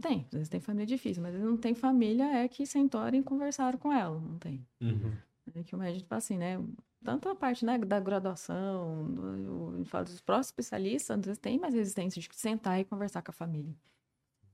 Tem, 0.00 0.24
às 0.26 0.32
vezes 0.32 0.48
tem 0.48 0.60
família 0.60 0.86
difícil, 0.86 1.22
mas 1.22 1.34
não 1.34 1.56
tem 1.56 1.74
família 1.74 2.24
é 2.24 2.48
que 2.48 2.64
sentaram 2.64 3.18
e 3.18 3.22
conversaram 3.22 3.78
com 3.78 3.92
ela, 3.92 4.20
não 4.20 4.38
tem. 4.38 4.64
Uhum. 4.80 5.12
É 5.54 5.62
que 5.64 5.74
o 5.74 5.78
médico, 5.78 6.02
tipo 6.02 6.14
assim, 6.14 6.38
né? 6.38 6.62
Tanto 7.02 7.28
a 7.28 7.34
parte 7.34 7.64
né, 7.64 7.78
da 7.78 7.98
graduação, 7.98 9.12
do, 9.12 9.84
fala 9.86 10.04
dos 10.04 10.20
próprios 10.20 10.48
especialistas, 10.48 11.18
às 11.18 11.24
vezes 11.24 11.38
tem 11.38 11.58
mais 11.58 11.74
resistência 11.74 12.20
de 12.20 12.28
sentar 12.32 12.78
e 12.80 12.84
conversar 12.84 13.22
com 13.22 13.30
a 13.30 13.34
família. 13.34 13.74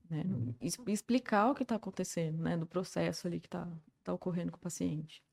Né? 0.09 0.23
Uhum. 0.25 0.53
Explicar 0.87 1.51
o 1.51 1.55
que 1.55 1.63
está 1.63 1.75
acontecendo, 1.75 2.41
né? 2.41 2.57
Do 2.57 2.65
processo 2.65 3.27
ali 3.27 3.39
que 3.39 3.47
está 3.47 3.67
tá 4.03 4.13
ocorrendo 4.13 4.51
com 4.51 4.57
o 4.57 4.61
paciente. 4.61 5.23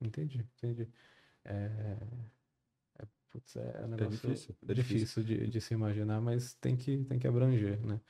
Entendi, 0.00 0.44
entendi. 0.56 0.88
É, 1.44 1.98
é, 3.00 3.06
putz, 3.30 3.56
é, 3.56 3.86
um 3.86 3.94
é 3.94 4.08
difícil, 4.08 4.56
é 4.66 4.74
difícil 4.74 5.22
de, 5.22 5.46
de, 5.48 5.60
se 5.60 5.74
imaginar, 5.74 6.20
mas 6.20 6.54
tem 6.54 6.76
que, 6.76 7.04
tem 7.04 7.18
que 7.18 7.26
abranger, 7.26 7.84
né? 7.84 8.00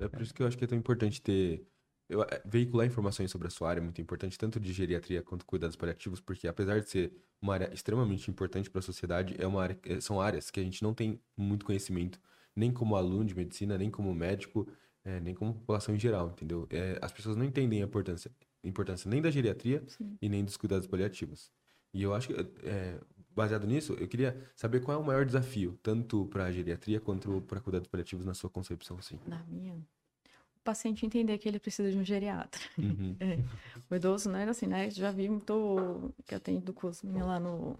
É 0.00 0.08
por 0.08 0.22
isso 0.22 0.34
que 0.34 0.42
eu 0.42 0.46
acho 0.46 0.56
que 0.58 0.64
é 0.64 0.66
tão 0.66 0.78
importante 0.78 1.20
ter. 1.20 1.66
Eu, 2.08 2.22
é, 2.22 2.42
veicular 2.44 2.86
informações 2.86 3.30
sobre 3.30 3.46
a 3.46 3.50
sua 3.50 3.70
área 3.70 3.80
é 3.80 3.82
muito 3.84 4.00
importante, 4.00 4.36
tanto 4.36 4.58
de 4.58 4.72
geriatria 4.72 5.22
quanto 5.22 5.46
cuidados 5.46 5.76
paliativos, 5.76 6.20
porque 6.20 6.48
apesar 6.48 6.80
de 6.80 6.90
ser 6.90 7.12
uma 7.40 7.54
área 7.54 7.72
extremamente 7.72 8.28
importante 8.30 8.68
para 8.68 8.80
a 8.80 8.82
sociedade, 8.82 9.36
é 9.38 9.46
uma 9.46 9.62
área, 9.62 9.78
é, 9.84 10.00
são 10.00 10.20
áreas 10.20 10.50
que 10.50 10.58
a 10.58 10.62
gente 10.62 10.82
não 10.82 10.92
tem 10.92 11.22
muito 11.36 11.64
conhecimento, 11.64 12.20
nem 12.56 12.72
como 12.72 12.96
aluno 12.96 13.24
de 13.24 13.34
medicina, 13.34 13.78
nem 13.78 13.90
como 13.90 14.12
médico, 14.12 14.66
é, 15.04 15.20
nem 15.20 15.34
como 15.34 15.54
população 15.54 15.94
em 15.94 15.98
geral, 15.98 16.30
entendeu? 16.30 16.66
É, 16.70 16.98
as 17.00 17.12
pessoas 17.12 17.36
não 17.36 17.44
entendem 17.44 17.80
a 17.82 17.84
importância, 17.86 18.30
importância 18.64 19.08
nem 19.08 19.22
da 19.22 19.30
geriatria 19.30 19.84
Sim. 19.86 20.16
e 20.20 20.28
nem 20.28 20.44
dos 20.44 20.56
cuidados 20.56 20.86
paliativos. 20.86 21.52
E 21.94 22.02
eu 22.02 22.12
acho 22.14 22.28
que, 22.28 22.34
é, 22.64 23.00
baseado 23.34 23.66
nisso, 23.66 23.94
eu 23.94 24.08
queria 24.08 24.36
saber 24.56 24.80
qual 24.80 24.98
é 24.98 25.00
o 25.00 25.04
maior 25.04 25.24
desafio, 25.24 25.78
tanto 25.82 26.26
para 26.26 26.44
a 26.44 26.52
geriatria 26.52 27.00
quanto 27.00 27.42
para 27.42 27.60
cuidados 27.60 27.88
paliativos 27.88 28.24
na 28.24 28.34
sua 28.34 28.50
concepção, 28.50 28.98
assim. 28.98 29.18
Na 29.26 29.42
minha? 29.44 29.74
O 29.74 30.62
paciente 30.62 31.06
entender 31.06 31.38
que 31.38 31.48
ele 31.48 31.58
precisa 31.58 31.90
de 31.90 31.96
um 31.96 32.04
geriatra. 32.04 32.60
Uhum. 32.78 33.16
É. 33.20 33.38
O 33.90 33.94
idoso, 33.94 34.30
né, 34.30 34.48
assim, 34.48 34.66
né, 34.66 34.90
já 34.90 35.10
vi 35.10 35.28
muito, 35.28 36.12
que 36.26 36.34
atende 36.34 36.64
do 36.64 36.72
curso 36.72 37.06
lá 37.12 37.40
no, 37.40 37.78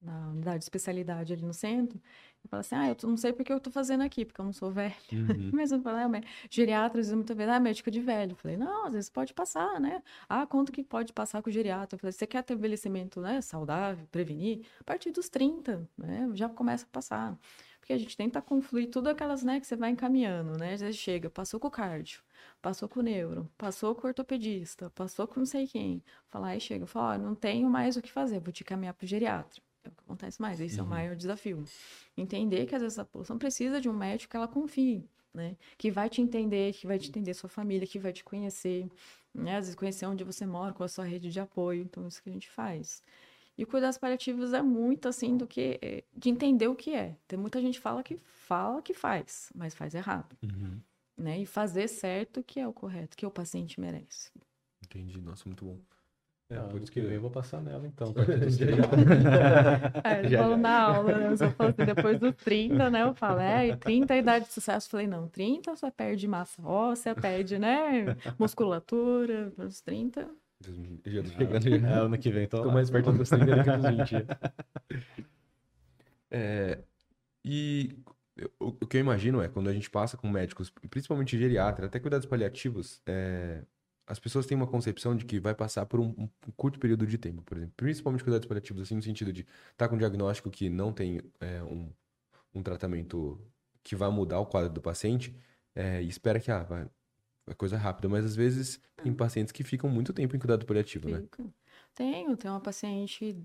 na 0.00 0.28
unidade 0.28 0.58
de 0.58 0.64
especialidade 0.64 1.32
ali 1.32 1.42
no 1.42 1.54
centro, 1.54 2.00
eu 2.44 2.48
falo 2.50 2.60
assim, 2.60 2.74
ah, 2.74 2.88
eu 2.90 3.08
não 3.08 3.16
sei 3.16 3.32
porque 3.32 3.52
eu 3.52 3.58
tô 3.58 3.70
fazendo 3.70 4.02
aqui, 4.02 4.24
porque 4.24 4.40
eu 4.40 4.44
não 4.44 4.52
sou 4.52 4.70
velho. 4.70 4.94
Uhum. 5.10 5.50
Mas 5.52 5.72
eu 5.72 5.80
falo, 5.80 5.96
ah, 5.96 6.20
geriatra, 6.50 7.00
às 7.00 7.06
vezes, 7.06 7.14
muitas 7.14 7.36
vezes, 7.36 7.52
ah, 7.52 7.58
médico 7.58 7.90
de 7.90 8.00
velho. 8.00 8.32
Eu 8.32 8.36
falei, 8.36 8.56
não, 8.56 8.86
às 8.86 8.92
vezes 8.92 9.08
pode 9.08 9.32
passar, 9.32 9.80
né? 9.80 10.02
Ah, 10.28 10.46
quanto 10.46 10.70
que 10.70 10.84
pode 10.84 11.12
passar 11.12 11.42
com 11.42 11.48
o 11.48 11.52
geriatra? 11.52 11.96
Eu 11.96 11.98
falei, 11.98 12.12
você 12.12 12.26
quer 12.26 12.42
ter 12.42 12.54
envelhecimento 12.54 13.20
né, 13.20 13.40
saudável, 13.40 14.06
prevenir? 14.12 14.66
A 14.80 14.84
partir 14.84 15.10
dos 15.10 15.28
30, 15.30 15.88
né? 15.96 16.28
Já 16.34 16.48
começa 16.48 16.84
a 16.84 16.88
passar. 16.88 17.38
Porque 17.80 17.92
a 17.92 17.98
gente 17.98 18.16
tenta 18.16 18.40
confluir 18.40 18.90
tudo 18.90 19.08
aquelas, 19.08 19.42
né, 19.42 19.60
que 19.60 19.66
você 19.66 19.76
vai 19.76 19.90
encaminhando, 19.90 20.58
né? 20.58 20.74
Às 20.74 20.80
vezes 20.80 20.96
chega, 20.96 21.28
passou 21.30 21.60
com 21.60 21.68
o 21.68 21.70
cardio, 21.70 22.22
passou 22.62 22.88
com 22.88 23.00
o 23.00 23.02
neuro, 23.02 23.50
passou 23.58 23.94
com 23.94 24.06
o 24.06 24.08
ortopedista, 24.08 24.90
passou 24.90 25.26
com 25.26 25.40
não 25.40 25.46
sei 25.46 25.66
quem. 25.66 26.02
Falar, 26.30 26.48
aí 26.48 26.60
chega, 26.60 26.86
fala, 26.86 27.14
ó, 27.14 27.18
não 27.18 27.34
tenho 27.34 27.68
mais 27.68 27.96
o 27.96 28.02
que 28.02 28.10
fazer, 28.10 28.40
vou 28.40 28.52
te 28.52 28.64
caminhar 28.64 28.94
pro 28.94 29.06
geriatra. 29.06 29.62
É 29.84 29.88
o 29.88 29.92
que 29.92 30.00
acontece 30.04 30.40
mais, 30.40 30.60
esse 30.60 30.76
uhum. 30.76 30.80
é 30.80 30.82
o 30.82 30.84
uhum. 30.84 30.90
maior 30.90 31.16
desafio. 31.16 31.64
Entender 32.16 32.66
que 32.66 32.74
às 32.74 32.82
vezes 32.82 32.98
a 32.98 33.04
população 33.04 33.38
precisa 33.38 33.80
de 33.80 33.88
um 33.88 33.92
médico 33.92 34.30
que 34.30 34.36
ela 34.36 34.48
confie, 34.48 35.04
né? 35.32 35.56
Que 35.76 35.90
vai 35.90 36.08
te 36.08 36.22
entender, 36.22 36.72
que 36.72 36.86
vai 36.86 36.98
te 36.98 37.08
entender 37.08 37.34
sua 37.34 37.50
família, 37.50 37.86
que 37.86 37.98
vai 37.98 38.12
te 38.12 38.24
conhecer, 38.24 38.88
né? 39.34 39.56
Às 39.56 39.64
vezes 39.66 39.74
conhecer 39.74 40.06
onde 40.06 40.24
você 40.24 40.46
mora, 40.46 40.72
com 40.72 40.82
a 40.82 40.88
sua 40.88 41.04
rede 41.04 41.30
de 41.30 41.40
apoio. 41.40 41.82
Então, 41.82 42.06
isso 42.06 42.22
que 42.22 42.30
a 42.30 42.32
gente 42.32 42.50
faz. 42.50 43.02
E 43.56 43.64
cuidados 43.64 43.98
paliativos 43.98 44.52
é 44.52 44.62
muito 44.62 45.08
assim 45.08 45.36
do 45.36 45.46
que 45.46 45.78
é, 45.80 46.02
de 46.16 46.28
entender 46.28 46.66
o 46.66 46.74
que 46.74 46.94
é. 46.94 47.16
Tem 47.26 47.38
muita 47.38 47.60
gente 47.60 47.78
fala 47.78 48.02
que 48.02 48.16
fala 48.16 48.82
que 48.82 48.92
faz, 48.92 49.52
mas 49.54 49.74
faz 49.74 49.94
errado. 49.94 50.36
Uhum. 50.42 50.80
Né? 51.16 51.40
E 51.40 51.46
fazer 51.46 51.86
certo 51.88 52.42
que 52.42 52.58
é 52.58 52.66
o 52.66 52.72
correto, 52.72 53.16
que 53.16 53.24
o 53.24 53.30
paciente 53.30 53.80
merece. 53.80 54.30
Entendi, 54.82 55.20
nossa, 55.20 55.44
muito 55.46 55.64
bom. 55.64 55.78
É, 56.54 56.68
por 56.70 56.80
isso 56.80 56.92
que 56.92 57.00
vem 57.00 57.14
eu 57.14 57.20
vou 57.20 57.30
passar 57.30 57.60
nela, 57.60 57.86
então. 57.86 58.14
é, 60.04 60.26
eu 60.26 60.38
falo 60.38 60.56
na 60.56 60.82
aula, 60.82 61.18
né? 61.18 61.26
Eu 61.32 61.36
só 61.36 61.50
falo 61.50 61.70
assim, 61.70 61.84
depois 61.84 62.20
dos 62.20 62.34
30, 62.36 62.90
né? 62.90 63.02
Eu 63.02 63.14
falo, 63.14 63.40
é, 63.40 63.76
30 63.76 64.14
é 64.14 64.16
a 64.16 64.20
idade 64.20 64.44
de 64.46 64.52
sucesso. 64.52 64.86
Eu 64.86 64.90
falei, 64.90 65.06
não, 65.06 65.28
30 65.28 65.74
você 65.74 65.90
perde 65.90 66.28
massa 66.28 66.62
óssea, 66.62 67.14
perde, 67.14 67.58
né? 67.58 68.16
Musculatura, 68.38 69.50
dos 69.56 69.80
30. 69.80 70.28
Já 71.04 71.22
tô 71.22 71.30
chegando. 71.30 71.86
É, 71.86 71.92
ano 71.92 72.18
que 72.18 72.30
vem, 72.30 72.44
então. 72.44 72.62
Tô 72.62 72.70
mais 72.70 72.90
perto 72.90 73.12
dos 73.12 73.28
30 73.28 73.56
do 73.56 73.64
que 73.64 73.70
dos 73.76 73.90
20. 73.90 74.26
É, 76.36 76.82
e 77.44 77.96
o, 78.58 78.66
o, 78.66 78.86
que 78.88 78.96
eu 78.96 79.00
imagino 79.00 79.40
é, 79.40 79.48
quando 79.48 79.68
a 79.68 79.72
gente 79.72 79.88
passa 79.88 80.16
com 80.16 80.28
médicos, 80.28 80.68
principalmente 80.90 81.38
geriatra, 81.38 81.86
até 81.86 82.00
cuidados 82.00 82.26
paliativos, 82.26 83.00
é, 83.06 83.62
as 84.06 84.18
pessoas 84.18 84.46
têm 84.46 84.56
uma 84.56 84.66
concepção 84.66 85.16
de 85.16 85.24
que 85.24 85.40
vai 85.40 85.54
passar 85.54 85.86
por 85.86 85.98
um, 85.98 86.14
um, 86.18 86.28
curto 86.56 86.78
período 86.78 87.06
de 87.06 87.16
tempo, 87.16 87.42
por 87.42 87.56
exemplo. 87.56 87.74
Principalmente 87.76 88.22
cuidados 88.22 88.46
paliativos, 88.46 88.82
assim, 88.82 88.94
no 88.94 89.02
sentido 89.02 89.32
de 89.32 89.42
estar 89.42 89.76
tá 89.76 89.88
com 89.88 89.94
um 89.94 89.98
diagnóstico 89.98 90.50
que 90.50 90.68
não 90.68 90.92
tem 90.92 91.20
é, 91.40 91.62
um, 91.62 91.90
um 92.54 92.62
tratamento 92.62 93.40
que 93.82 93.96
vai 93.96 94.10
mudar 94.10 94.40
o 94.40 94.46
quadro 94.46 94.70
do 94.70 94.80
paciente 94.80 95.34
é, 95.74 96.02
e 96.02 96.08
espera 96.08 96.38
que, 96.38 96.50
ah, 96.50 96.62
vai, 96.62 96.88
é 97.46 97.54
coisa 97.54 97.76
rápida. 97.76 98.08
Mas 98.08 98.24
às 98.24 98.36
vezes 98.36 98.80
tem 99.02 99.12
pacientes 99.12 99.52
que 99.52 99.64
ficam 99.64 99.88
muito 99.88 100.12
tempo 100.12 100.36
em 100.36 100.38
cuidado 100.38 100.66
paliativo? 100.66 101.08
Fica. 101.08 101.42
né? 101.42 101.50
Tenho, 101.94 102.36
tenho 102.36 102.54
uma 102.54 102.60
paciente 102.60 103.36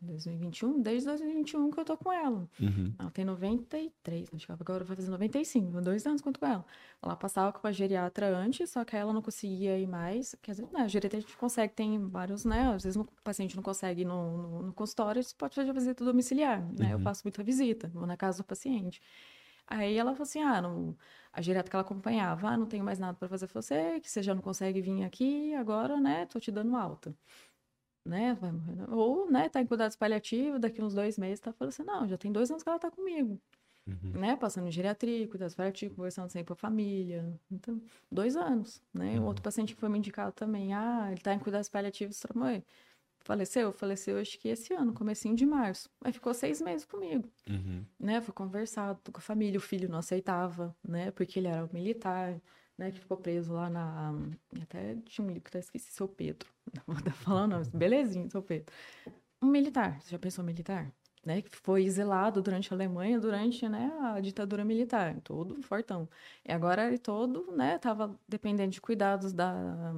2021, 0.00 0.80
desde 0.80 1.06
2021 1.08 1.70
que 1.70 1.78
eu 1.78 1.84
tô 1.84 1.94
com 1.94 2.10
ela. 2.10 2.48
Uhum. 2.58 2.94
Ela 2.98 3.10
tem 3.10 3.22
93, 3.22 4.30
acho 4.34 4.46
que 4.46 4.52
agora 4.52 4.82
vai 4.82 4.96
fazer 4.96 5.10
95, 5.10 5.78
dois 5.82 6.06
anos 6.06 6.22
quanto 6.22 6.40
com 6.40 6.46
ela. 6.46 6.64
Ela 7.02 7.14
passava 7.16 7.52
com 7.52 7.66
a 7.66 7.70
geriatra 7.70 8.34
antes, 8.34 8.70
só 8.70 8.82
que 8.82 8.96
ela 8.96 9.12
não 9.12 9.20
conseguia 9.20 9.78
ir 9.78 9.86
mais. 9.86 10.34
Quer 10.40 10.52
dizer, 10.52 10.68
né, 10.72 10.80
a 10.80 10.88
geriatra 10.88 11.18
a 11.18 11.20
gente 11.20 11.36
consegue, 11.36 11.74
tem 11.74 12.08
vários, 12.08 12.46
né? 12.46 12.72
Às 12.74 12.84
vezes 12.84 12.96
o 12.96 13.06
paciente 13.22 13.54
não 13.54 13.62
consegue 13.62 14.00
ir 14.00 14.06
no, 14.06 14.38
no, 14.38 14.62
no 14.62 14.72
consultório, 14.72 15.22
você 15.22 15.34
pode 15.36 15.54
fazer 15.54 15.68
a 15.68 15.74
visita 15.74 16.02
domiciliar, 16.02 16.62
né? 16.78 16.86
Uhum. 16.86 16.92
Eu 16.92 17.00
faço 17.00 17.20
muita 17.26 17.44
visita, 17.44 17.90
vou 17.92 18.06
na 18.06 18.16
casa 18.16 18.38
do 18.38 18.44
paciente. 18.44 19.02
Aí 19.66 19.98
ela 19.98 20.12
falou 20.12 20.22
assim: 20.22 20.40
ah, 20.40 20.62
não... 20.62 20.96
a 21.30 21.42
geriatra 21.42 21.68
que 21.68 21.76
ela 21.76 21.82
acompanhava, 21.82 22.48
ah, 22.48 22.56
não 22.56 22.64
tenho 22.64 22.82
mais 22.82 22.98
nada 22.98 23.18
para 23.18 23.28
fazer 23.28 23.46
pra 23.48 23.60
você, 23.60 24.00
que 24.00 24.10
você 24.10 24.22
já 24.22 24.34
não 24.34 24.40
consegue 24.40 24.80
vir 24.80 25.04
aqui, 25.04 25.54
agora, 25.54 26.00
né, 26.00 26.24
tô 26.24 26.40
te 26.40 26.50
dando 26.50 26.74
alta 26.74 27.14
né? 28.08 28.36
Vai 28.40 28.50
morrer. 28.50 28.90
Ou, 28.90 29.30
né, 29.30 29.48
tá 29.48 29.60
em 29.60 29.66
cuidados 29.66 29.96
paliativos, 29.96 30.58
daqui 30.58 30.82
uns 30.82 30.94
dois 30.94 31.18
meses 31.18 31.40
tá 31.40 31.52
falando 31.52 31.72
assim, 31.72 31.84
não, 31.84 32.08
já 32.08 32.16
tem 32.16 32.32
dois 32.32 32.50
anos 32.50 32.62
que 32.62 32.68
ela 32.68 32.78
tá 32.78 32.90
comigo. 32.90 33.40
Uhum. 33.86 34.20
Né? 34.20 34.36
Passando 34.36 34.66
em 34.66 34.70
geriatria, 34.70 35.26
cuidados 35.28 35.54
paliativos, 35.54 35.96
conversando 35.96 36.28
sempre 36.28 36.48
com 36.48 36.52
a 36.54 36.56
família. 36.56 37.38
Então, 37.50 37.80
dois 38.10 38.36
anos, 38.36 38.82
né? 38.92 39.18
Uhum. 39.18 39.26
Outro 39.26 39.42
paciente 39.42 39.74
que 39.74 39.80
foi 39.80 39.88
me 39.88 39.98
indicado 39.98 40.32
também, 40.32 40.74
ah, 40.74 41.08
ele 41.10 41.20
tá 41.20 41.32
em 41.32 41.38
cuidados 41.38 41.68
paliativos, 41.68 42.22
morrer. 42.34 42.64
Faleceu? 43.20 43.72
Faleceu 43.72 44.18
acho 44.18 44.38
que 44.38 44.48
esse 44.48 44.72
ano, 44.74 44.92
comecinho 44.92 45.34
de 45.34 45.44
março. 45.44 45.90
Mas 46.00 46.14
ficou 46.14 46.32
seis 46.32 46.60
meses 46.60 46.86
comigo, 46.86 47.28
uhum. 47.48 47.84
né? 47.98 48.20
Foi 48.20 48.32
conversado 48.32 49.00
com 49.12 49.18
a 49.18 49.22
família, 49.22 49.58
o 49.58 49.60
filho 49.60 49.88
não 49.88 49.98
aceitava, 49.98 50.74
né? 50.86 51.10
Porque 51.10 51.38
ele 51.38 51.48
era 51.48 51.68
militar, 51.72 52.40
né, 52.78 52.92
que 52.92 53.00
ficou 53.00 53.16
preso 53.16 53.52
lá 53.52 53.68
na. 53.68 54.14
Até 54.62 54.94
tinha 55.04 55.26
um 55.26 55.30
livro 55.30 55.50
que 55.50 55.56
eu 55.56 55.60
esqueci, 55.60 55.90
seu 55.90 56.06
Pedro. 56.06 56.48
Não 56.86 56.94
vou 56.94 57.12
falar 57.12 57.44
o 57.44 57.46
nome, 57.48 57.66
belezinho, 57.74 58.30
seu 58.30 58.40
Pedro. 58.40 58.72
Um 59.42 59.48
militar, 59.48 60.00
você 60.00 60.10
já 60.10 60.18
pensou 60.18 60.44
militar? 60.44 60.90
Né, 61.26 61.42
que 61.42 61.54
foi 61.54 61.82
exilado 61.82 62.40
durante 62.40 62.72
a 62.72 62.76
Alemanha, 62.76 63.18
durante 63.18 63.68
né, 63.68 63.92
a 64.00 64.20
ditadura 64.20 64.64
militar, 64.64 65.20
todo 65.20 65.60
fortão. 65.62 66.08
E 66.46 66.52
agora 66.52 66.86
ele 66.86 66.96
todo, 66.96 67.52
né, 67.52 67.74
estava 67.74 68.16
dependendo 68.26 68.70
de 68.70 68.80
cuidados 68.80 69.32
da, 69.32 69.92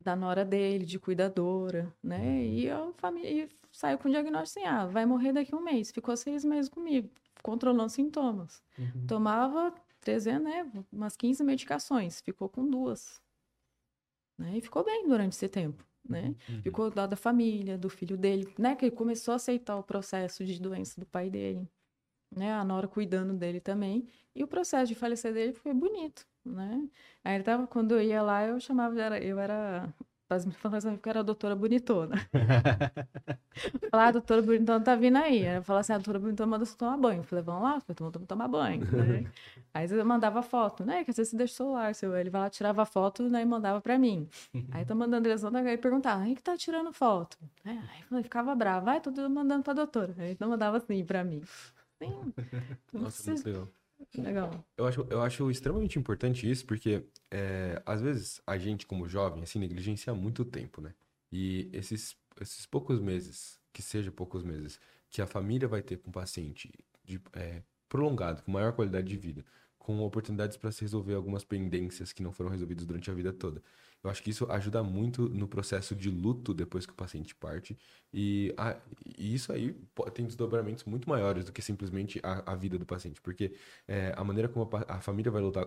da 0.00 0.16
nora 0.16 0.44
dele, 0.44 0.84
de 0.84 0.98
cuidadora, 0.98 1.94
né, 2.02 2.18
uhum. 2.18 2.42
e 2.42 2.70
a 2.70 2.92
família 2.96 3.44
e 3.44 3.48
saiu 3.70 3.98
com 3.98 4.08
o 4.08 4.10
diagnóstico 4.10 4.58
assim, 4.58 4.68
ah, 4.68 4.86
vai 4.86 5.06
morrer 5.06 5.32
daqui 5.32 5.54
a 5.54 5.58
um 5.58 5.62
mês. 5.62 5.92
Ficou 5.92 6.16
seis 6.16 6.44
meses 6.44 6.68
comigo, 6.68 7.08
controlando 7.42 7.90
sintomas. 7.90 8.62
Uhum. 8.76 9.06
Tomava 9.06 9.72
300, 10.08 10.42
né, 10.42 10.72
umas 10.90 11.14
15 11.16 11.44
medicações, 11.44 12.22
ficou 12.22 12.48
com 12.48 12.66
duas. 12.66 13.20
Né? 14.38 14.56
E 14.56 14.60
ficou 14.62 14.82
bem 14.82 15.06
durante 15.06 15.32
esse 15.32 15.48
tempo, 15.48 15.84
né? 16.08 16.34
Uhum. 16.48 16.62
Ficou 16.62 16.90
do 16.90 16.96
lado 16.96 17.10
da 17.10 17.16
família, 17.16 17.76
do 17.76 17.90
filho 17.90 18.16
dele, 18.16 18.54
né? 18.56 18.74
Que 18.76 18.86
ele 18.86 18.94
começou 18.94 19.32
a 19.32 19.34
aceitar 19.34 19.76
o 19.76 19.82
processo 19.82 20.44
de 20.44 20.60
doença 20.60 20.98
do 20.98 21.06
pai 21.06 21.28
dele, 21.28 21.68
né? 22.34 22.52
A 22.52 22.64
Nora 22.64 22.86
cuidando 22.86 23.34
dele 23.34 23.60
também. 23.60 24.08
E 24.34 24.42
o 24.44 24.48
processo 24.48 24.86
de 24.86 24.94
falecer 24.94 25.34
dele 25.34 25.52
foi 25.52 25.74
bonito, 25.74 26.24
né? 26.44 26.88
Aí 27.24 27.34
ele 27.34 27.44
tava, 27.44 27.66
quando 27.66 27.92
eu 27.92 28.00
ia 28.00 28.22
lá, 28.22 28.46
eu 28.46 28.60
chamava, 28.60 29.18
eu 29.18 29.38
era 29.38 29.92
as 30.30 30.44
me 30.44 30.52
falavam 30.52 30.96
que 30.96 31.08
era 31.08 31.20
a 31.20 31.22
doutora 31.22 31.56
bonitona. 31.56 32.16
Falar, 33.90 34.04
ah, 34.04 34.08
a 34.08 34.10
doutora 34.12 34.42
bonitona 34.42 34.80
tá 34.80 34.94
vindo 34.94 35.16
aí. 35.16 35.42
Ela 35.42 35.62
falava 35.62 35.80
assim, 35.80 35.92
a 35.92 35.96
doutora 35.96 36.18
bonitona 36.18 36.46
manda 36.46 36.64
você 36.64 36.76
tomar 36.76 36.96
banho. 36.96 37.20
Eu 37.20 37.24
falei, 37.24 37.44
vamos 37.44 37.62
lá, 37.62 37.82
vamos 37.98 38.26
tomar 38.28 38.48
banho. 38.48 38.86
Né? 38.98 39.30
aí 39.72 39.90
eu 39.90 40.04
mandava 40.04 40.42
foto, 40.42 40.84
né? 40.84 41.04
Que 41.04 41.10
às 41.10 41.16
vezes 41.16 41.30
você 41.30 41.36
deixa 41.36 41.54
o 41.54 41.56
celular, 41.56 41.94
seu, 41.94 42.16
ele 42.16 42.30
vai 42.30 42.42
lá, 42.42 42.50
tirava 42.50 42.84
foto 42.84 43.22
né, 43.28 43.42
e 43.42 43.44
mandava 43.44 43.80
pra 43.80 43.98
mim. 43.98 44.28
aí 44.72 44.84
tô 44.84 44.94
mandando 44.94 45.28
eles 45.28 45.42
e 45.42 45.76
perguntava, 45.78 46.22
aí 46.22 46.34
que 46.34 46.42
tá 46.42 46.56
tirando 46.56 46.92
foto? 46.92 47.38
É, 47.64 47.70
aí 47.70 48.04
eu 48.10 48.22
ficava 48.22 48.54
brava, 48.54 48.86
vai, 48.86 49.00
tô 49.00 49.10
mandando 49.28 49.62
pra 49.62 49.72
doutora. 49.72 50.14
Aí 50.18 50.32
então 50.32 50.48
mandava 50.48 50.76
assim 50.78 51.04
pra 51.04 51.24
mim. 51.24 51.42
Sim. 52.02 52.32
Nossa, 52.92 53.30
muito 53.30 53.46
legal. 53.46 53.68
Legal. 54.22 54.64
Eu 54.76 54.86
acho, 54.86 55.06
eu 55.10 55.22
acho 55.22 55.50
extremamente 55.50 55.98
importante 55.98 56.50
isso, 56.50 56.66
porque 56.66 57.04
é, 57.30 57.80
às 57.86 58.00
vezes 58.00 58.40
a 58.46 58.58
gente, 58.58 58.86
como 58.86 59.08
jovem, 59.08 59.42
assim, 59.42 59.58
negligencia 59.58 60.14
muito 60.14 60.44
tempo, 60.44 60.80
né? 60.80 60.94
E 61.30 61.68
esses, 61.72 62.16
esses 62.40 62.66
poucos 62.66 63.00
meses, 63.00 63.60
que 63.72 63.82
seja 63.82 64.10
poucos 64.10 64.42
meses, 64.42 64.80
que 65.10 65.22
a 65.22 65.26
família 65.26 65.68
vai 65.68 65.82
ter 65.82 65.98
com 65.98 66.10
o 66.10 66.12
paciente 66.12 66.72
de, 67.04 67.20
é, 67.32 67.62
prolongado, 67.88 68.42
com 68.42 68.50
maior 68.52 68.72
qualidade 68.72 69.08
de 69.08 69.16
vida, 69.16 69.44
com 69.88 69.98
oportunidades 70.00 70.58
para 70.58 70.70
se 70.70 70.82
resolver 70.82 71.14
algumas 71.14 71.44
pendências 71.44 72.12
que 72.12 72.22
não 72.22 72.30
foram 72.30 72.50
resolvidas 72.50 72.84
durante 72.84 73.10
a 73.10 73.14
vida 73.14 73.32
toda. 73.32 73.62
Eu 74.04 74.10
acho 74.10 74.22
que 74.22 74.28
isso 74.28 74.44
ajuda 74.52 74.82
muito 74.82 75.30
no 75.30 75.48
processo 75.48 75.96
de 75.96 76.10
luto 76.10 76.52
depois 76.52 76.84
que 76.84 76.92
o 76.92 76.94
paciente 76.94 77.34
parte. 77.34 77.74
E, 78.12 78.52
a, 78.58 78.76
e 79.16 79.34
isso 79.34 79.50
aí 79.50 79.74
tem 80.12 80.26
desdobramentos 80.26 80.84
muito 80.84 81.08
maiores 81.08 81.46
do 81.46 81.52
que 81.52 81.62
simplesmente 81.62 82.20
a, 82.22 82.52
a 82.52 82.54
vida 82.54 82.78
do 82.78 82.84
paciente. 82.84 83.18
Porque 83.22 83.54
é, 83.86 84.12
a 84.14 84.22
maneira 84.22 84.46
como 84.46 84.68
a, 84.76 84.96
a, 84.96 85.00
família 85.00 85.32
vai 85.32 85.40
lutar, 85.40 85.66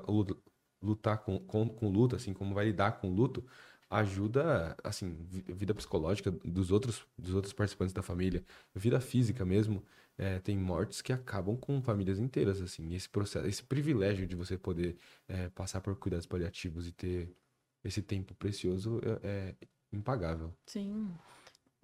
lutar 0.79 1.17
com, 1.17 1.39
com, 1.39 1.67
com 1.67 1.89
luto, 1.89 2.15
assim, 2.15 2.31
como 2.31 2.53
vai 2.53 2.65
lidar 2.65 2.99
com 2.99 3.10
luto, 3.10 3.43
ajuda, 3.89 4.77
assim, 4.84 5.17
vida 5.47 5.73
psicológica 5.73 6.29
dos 6.29 6.71
outros, 6.71 7.07
dos 7.17 7.34
outros 7.34 7.53
participantes 7.53 7.91
da 7.91 8.03
família, 8.03 8.43
vida 8.75 9.01
física 9.01 9.43
mesmo. 9.43 9.84
É, 10.21 10.39
tem 10.39 10.55
mortes 10.55 11.01
que 11.01 11.12
acabam 11.12 11.57
com 11.57 11.81
famílias 11.81 12.19
inteiras, 12.19 12.62
assim. 12.62 12.93
Esse 12.93 13.10
processo, 13.10 13.47
esse 13.47 13.63
privilégio 13.63 14.27
de 14.27 14.36
você 14.36 14.55
poder 14.55 14.95
é, 15.27 15.49
passar 15.49 15.81
por 15.81 15.95
cuidados 15.95 16.27
paliativos 16.27 16.88
e 16.88 16.91
ter 16.91 17.36
esse 17.84 18.03
tempo 18.03 18.36
precioso 18.36 19.01
é, 19.23 19.27
é 19.27 19.55
impagável. 19.91 20.53
Sim. 20.67 21.12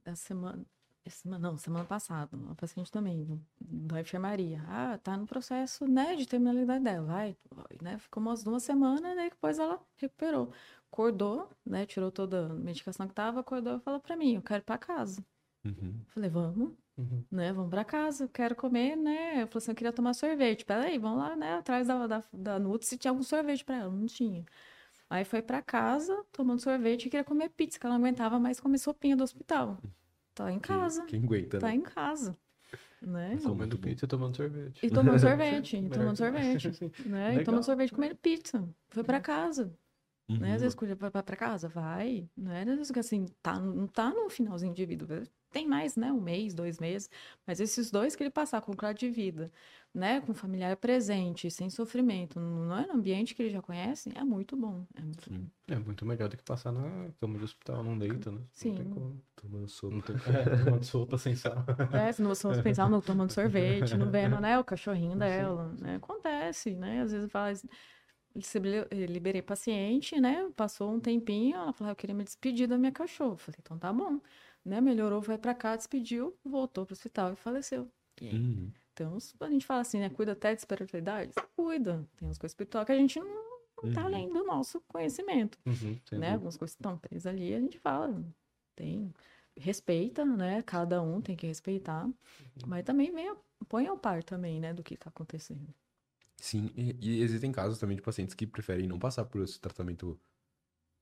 A 0.06 0.16
semana, 0.16 0.64
semana, 1.10 1.50
não, 1.50 1.58
semana 1.58 1.84
passada, 1.84 2.38
uma 2.38 2.54
paciente 2.54 2.92
também, 2.92 3.44
da 3.60 4.02
enfermaria. 4.02 4.64
Ah, 4.68 5.00
tá 5.00 5.18
no 5.18 5.26
processo, 5.26 5.88
né, 5.88 6.16
de 6.16 6.28
terminalidade 6.28 6.84
dela. 6.84 7.08
Vai, 7.08 7.38
né, 7.82 7.98
ficou 7.98 8.22
umas 8.22 8.44
duas 8.44 8.62
semanas, 8.62 9.02
né, 9.02 9.30
depois 9.32 9.58
ela 9.58 9.82
recuperou. 9.96 10.54
Acordou, 10.92 11.50
né, 11.66 11.88
tirou 11.88 12.12
toda 12.12 12.46
a 12.46 12.54
medicação 12.54 13.08
que 13.08 13.16
tava, 13.16 13.40
acordou 13.40 13.78
e 13.78 13.80
falou 13.80 14.00
pra 14.00 14.16
mim, 14.16 14.36
eu 14.36 14.44
quero 14.44 14.62
ir 14.62 14.66
pra 14.66 14.78
casa. 14.78 15.26
Uhum. 15.66 16.00
Falei, 16.10 16.30
vamos, 16.30 16.74
uhum. 16.98 17.24
né, 17.32 17.54
vamos 17.54 17.70
pra 17.70 17.84
casa, 17.86 18.26
eu 18.26 18.30
quero 18.30 18.56
comer, 18.56 18.96
né. 18.96 19.44
Eu 19.44 19.48
falei 19.48 19.58
assim, 19.58 19.72
eu 19.72 19.76
queria 19.76 19.94
tomar 19.94 20.14
sorvete. 20.14 20.66
Peraí, 20.66 20.98
vamos 20.98 21.20
lá, 21.20 21.36
né, 21.36 21.56
atrás 21.56 21.88
da, 21.88 22.08
da, 22.08 22.24
da 22.34 22.60
Nutri 22.60 22.88
se 22.88 22.98
tinha 22.98 23.12
algum 23.12 23.24
sorvete 23.24 23.64
pra 23.64 23.78
ela. 23.78 23.92
Não 23.92 24.06
tinha. 24.06 24.46
Aí 25.10 25.24
foi 25.24 25.42
para 25.42 25.62
casa, 25.62 26.24
tomando 26.32 26.60
sorvete 26.62 27.06
e 27.06 27.10
queria 27.10 27.24
comer 27.24 27.50
pizza, 27.50 27.80
que 27.80 27.86
ela 27.86 27.98
não 27.98 28.04
aguentava 28.06 28.40
mais 28.40 28.60
comer 28.60 28.78
sopinha 28.78 29.16
do 29.16 29.24
hospital. 29.24 29.78
Tá 30.36 30.52
em 30.52 30.60
casa. 30.60 31.02
Quem, 31.06 31.22
quem 31.22 31.24
aguenta, 31.28 31.60
Tá 31.60 31.68
né? 31.68 31.76
em 31.76 31.82
casa. 31.82 32.38
Né? 33.02 33.38
Comendo 33.44 33.78
pizza 33.78 34.06
e 34.06 34.08
tomando 34.08 34.36
sorvete. 34.36 34.86
E 34.86 34.90
tomando 34.90 35.20
sorvete, 35.20 35.78
e 35.78 35.90
tomando 35.90 36.18
sorvete. 36.18 36.92
né? 37.06 37.36
E 37.42 37.44
tomando 37.44 37.64
sorvete 37.64 37.90
e 37.92 37.96
comendo 37.96 38.16
pizza. 38.16 38.68
Foi 38.90 39.04
para 39.04 39.22
casa. 39.22 39.72
Uhum. 40.30 40.40
Né? 40.40 40.56
Às 40.56 40.62
vezes 40.62 40.78
vai 40.98 41.10
para 41.10 41.36
casa, 41.38 41.70
vai. 41.70 42.30
Não 42.36 42.52
é 42.52 42.62
às 42.64 42.68
vezes 42.68 42.92
assim, 42.98 43.26
tá, 43.42 43.60
não 43.60 43.88
tá 43.88 44.10
no 44.10 44.30
finalzinho 44.30 44.74
de 44.74 44.86
vida. 44.86 45.24
Tem 45.52 45.68
mais, 45.68 45.96
né? 45.96 46.12
Um 46.12 46.22
mês, 46.22 46.54
dois 46.54 46.80
meses. 46.80 47.10
Mas 47.46 47.60
esses 47.60 47.90
dois 47.90 48.16
que 48.16 48.24
ele 48.24 48.30
passar 48.30 48.62
com 48.62 48.76
qualidade 48.76 49.00
de 49.00 49.10
vida, 49.10 49.52
né, 49.94 50.22
com 50.22 50.34
familiar 50.34 50.76
presente, 50.78 51.50
sem 51.50 51.70
sofrimento, 51.70 52.40
não 52.40 52.78
é 52.78 52.86
no 52.86 52.94
ambiente 52.94 53.34
que 53.34 53.42
ele 53.42 53.50
já 53.50 53.62
conhece, 53.62 54.12
é 54.16 54.24
muito 54.24 54.56
bom. 54.56 54.86
É 54.96 55.02
muito, 55.02 55.30
bom. 55.32 55.46
É 55.68 55.76
muito 55.80 56.06
melhor 56.06 56.30
do 56.30 56.38
que 56.38 56.44
passar 56.44 56.72
na 56.72 57.10
cama 57.20 57.38
de 57.38 57.46
hospital, 57.46 57.84
não 57.84 57.98
deita, 57.98 58.32
né? 58.32 58.42
Sim. 58.52 58.70
Não 58.70 58.76
tem 58.78 58.90
como. 58.90 59.24
Tomando 59.36 59.68
sopa. 59.68 59.96
Não 59.96 60.02
tem... 60.02 60.16
é, 60.16 60.64
tomando 60.64 60.84
sopa 60.84 61.18
sem 61.18 61.36
sal. 61.36 61.66
É, 61.94 62.12
se 62.12 62.22
não 62.22 62.36
sopa 62.36 62.62
sem 62.62 62.74
sal, 62.74 62.90
não 62.90 63.02
tomando 63.02 63.32
sorvete, 63.32 63.96
não 63.98 64.12
vendo, 64.12 64.40
né, 64.40 64.60
o 64.60 64.64
cachorrinho 64.64 65.18
dela, 65.18 65.74
né? 65.80 65.96
Acontece, 65.96 66.76
né? 66.76 67.02
Às 67.02 67.12
vezes 67.12 67.32
faz 67.32 67.66
liberei 68.92 69.42
paciente, 69.42 70.20
né? 70.20 70.50
Passou 70.56 70.94
um 70.94 71.00
tempinho, 71.00 71.56
ela 71.56 71.74
falou, 71.74 71.90
ah, 71.90 71.92
eu 71.94 71.96
queria 71.96 72.16
me 72.16 72.24
despedir 72.24 72.68
da 72.68 72.78
minha 72.78 72.92
cachorra. 72.92 73.34
Eu 73.34 73.38
falei, 73.38 73.58
então 73.60 73.78
tá 73.78 73.92
bom. 73.92 74.20
Né? 74.68 74.82
Melhorou, 74.82 75.22
vai 75.22 75.38
para 75.38 75.56
cá, 75.56 75.78
despediu, 75.78 76.38
voltou 76.44 76.86
pro 76.86 76.94
hospital 76.94 77.32
e 77.32 77.36
faleceu. 77.38 77.90
Uhum. 78.22 78.70
Então, 78.92 79.18
a 79.40 79.50
gente 79.50 79.66
fala 79.66 79.80
assim, 79.80 80.00
né? 80.00 80.10
Cuida 80.10 80.34
até 80.34 80.54
de 80.54 80.60
espiritualidade? 80.60 81.32
Cuida. 81.56 82.06
Tem 82.18 82.28
umas 82.28 82.38
coisas 82.38 82.52
espirituais 82.52 82.86
que 82.86 82.92
a 82.92 82.98
gente 82.98 83.18
não, 83.18 83.28
não 83.82 83.94
tá 83.94 84.02
uhum. 84.02 84.08
além 84.08 84.28
do 84.28 84.44
nosso 84.44 84.82
conhecimento. 84.82 85.58
Uhum, 85.66 85.98
né? 86.20 86.34
Algumas 86.34 86.58
coisas 86.58 86.76
que 86.76 86.82
estão 86.82 86.98
presas 86.98 87.28
ali, 87.28 87.54
a 87.54 87.60
gente 87.62 87.80
fala. 87.80 88.22
Tem. 88.76 89.14
Respeita, 89.56 90.26
né? 90.26 90.62
Cada 90.64 91.02
um 91.02 91.22
tem 91.22 91.36
que 91.36 91.48
respeitar. 91.48 92.06
Uhum. 92.06 92.14
Mas 92.66 92.84
também 92.84 93.10
vem, 93.12 93.34
põe 93.70 93.88
ao 93.88 93.98
par 93.98 94.22
também, 94.22 94.60
né? 94.60 94.74
Do 94.74 94.84
que 94.84 94.98
tá 94.98 95.10
acontecendo. 95.10 95.74
Sim, 96.36 96.72
e, 96.76 96.96
e, 97.00 97.22
existem 97.22 97.54
casos 97.54 97.80
também 97.80 97.96
de 97.96 98.04
pacientes 98.04 98.36
que 98.36 98.46
preferem 98.46 98.86
não 98.86 99.00
passar 99.00 99.24
por 99.24 99.42
esse 99.42 99.60
tratamento. 99.62 100.20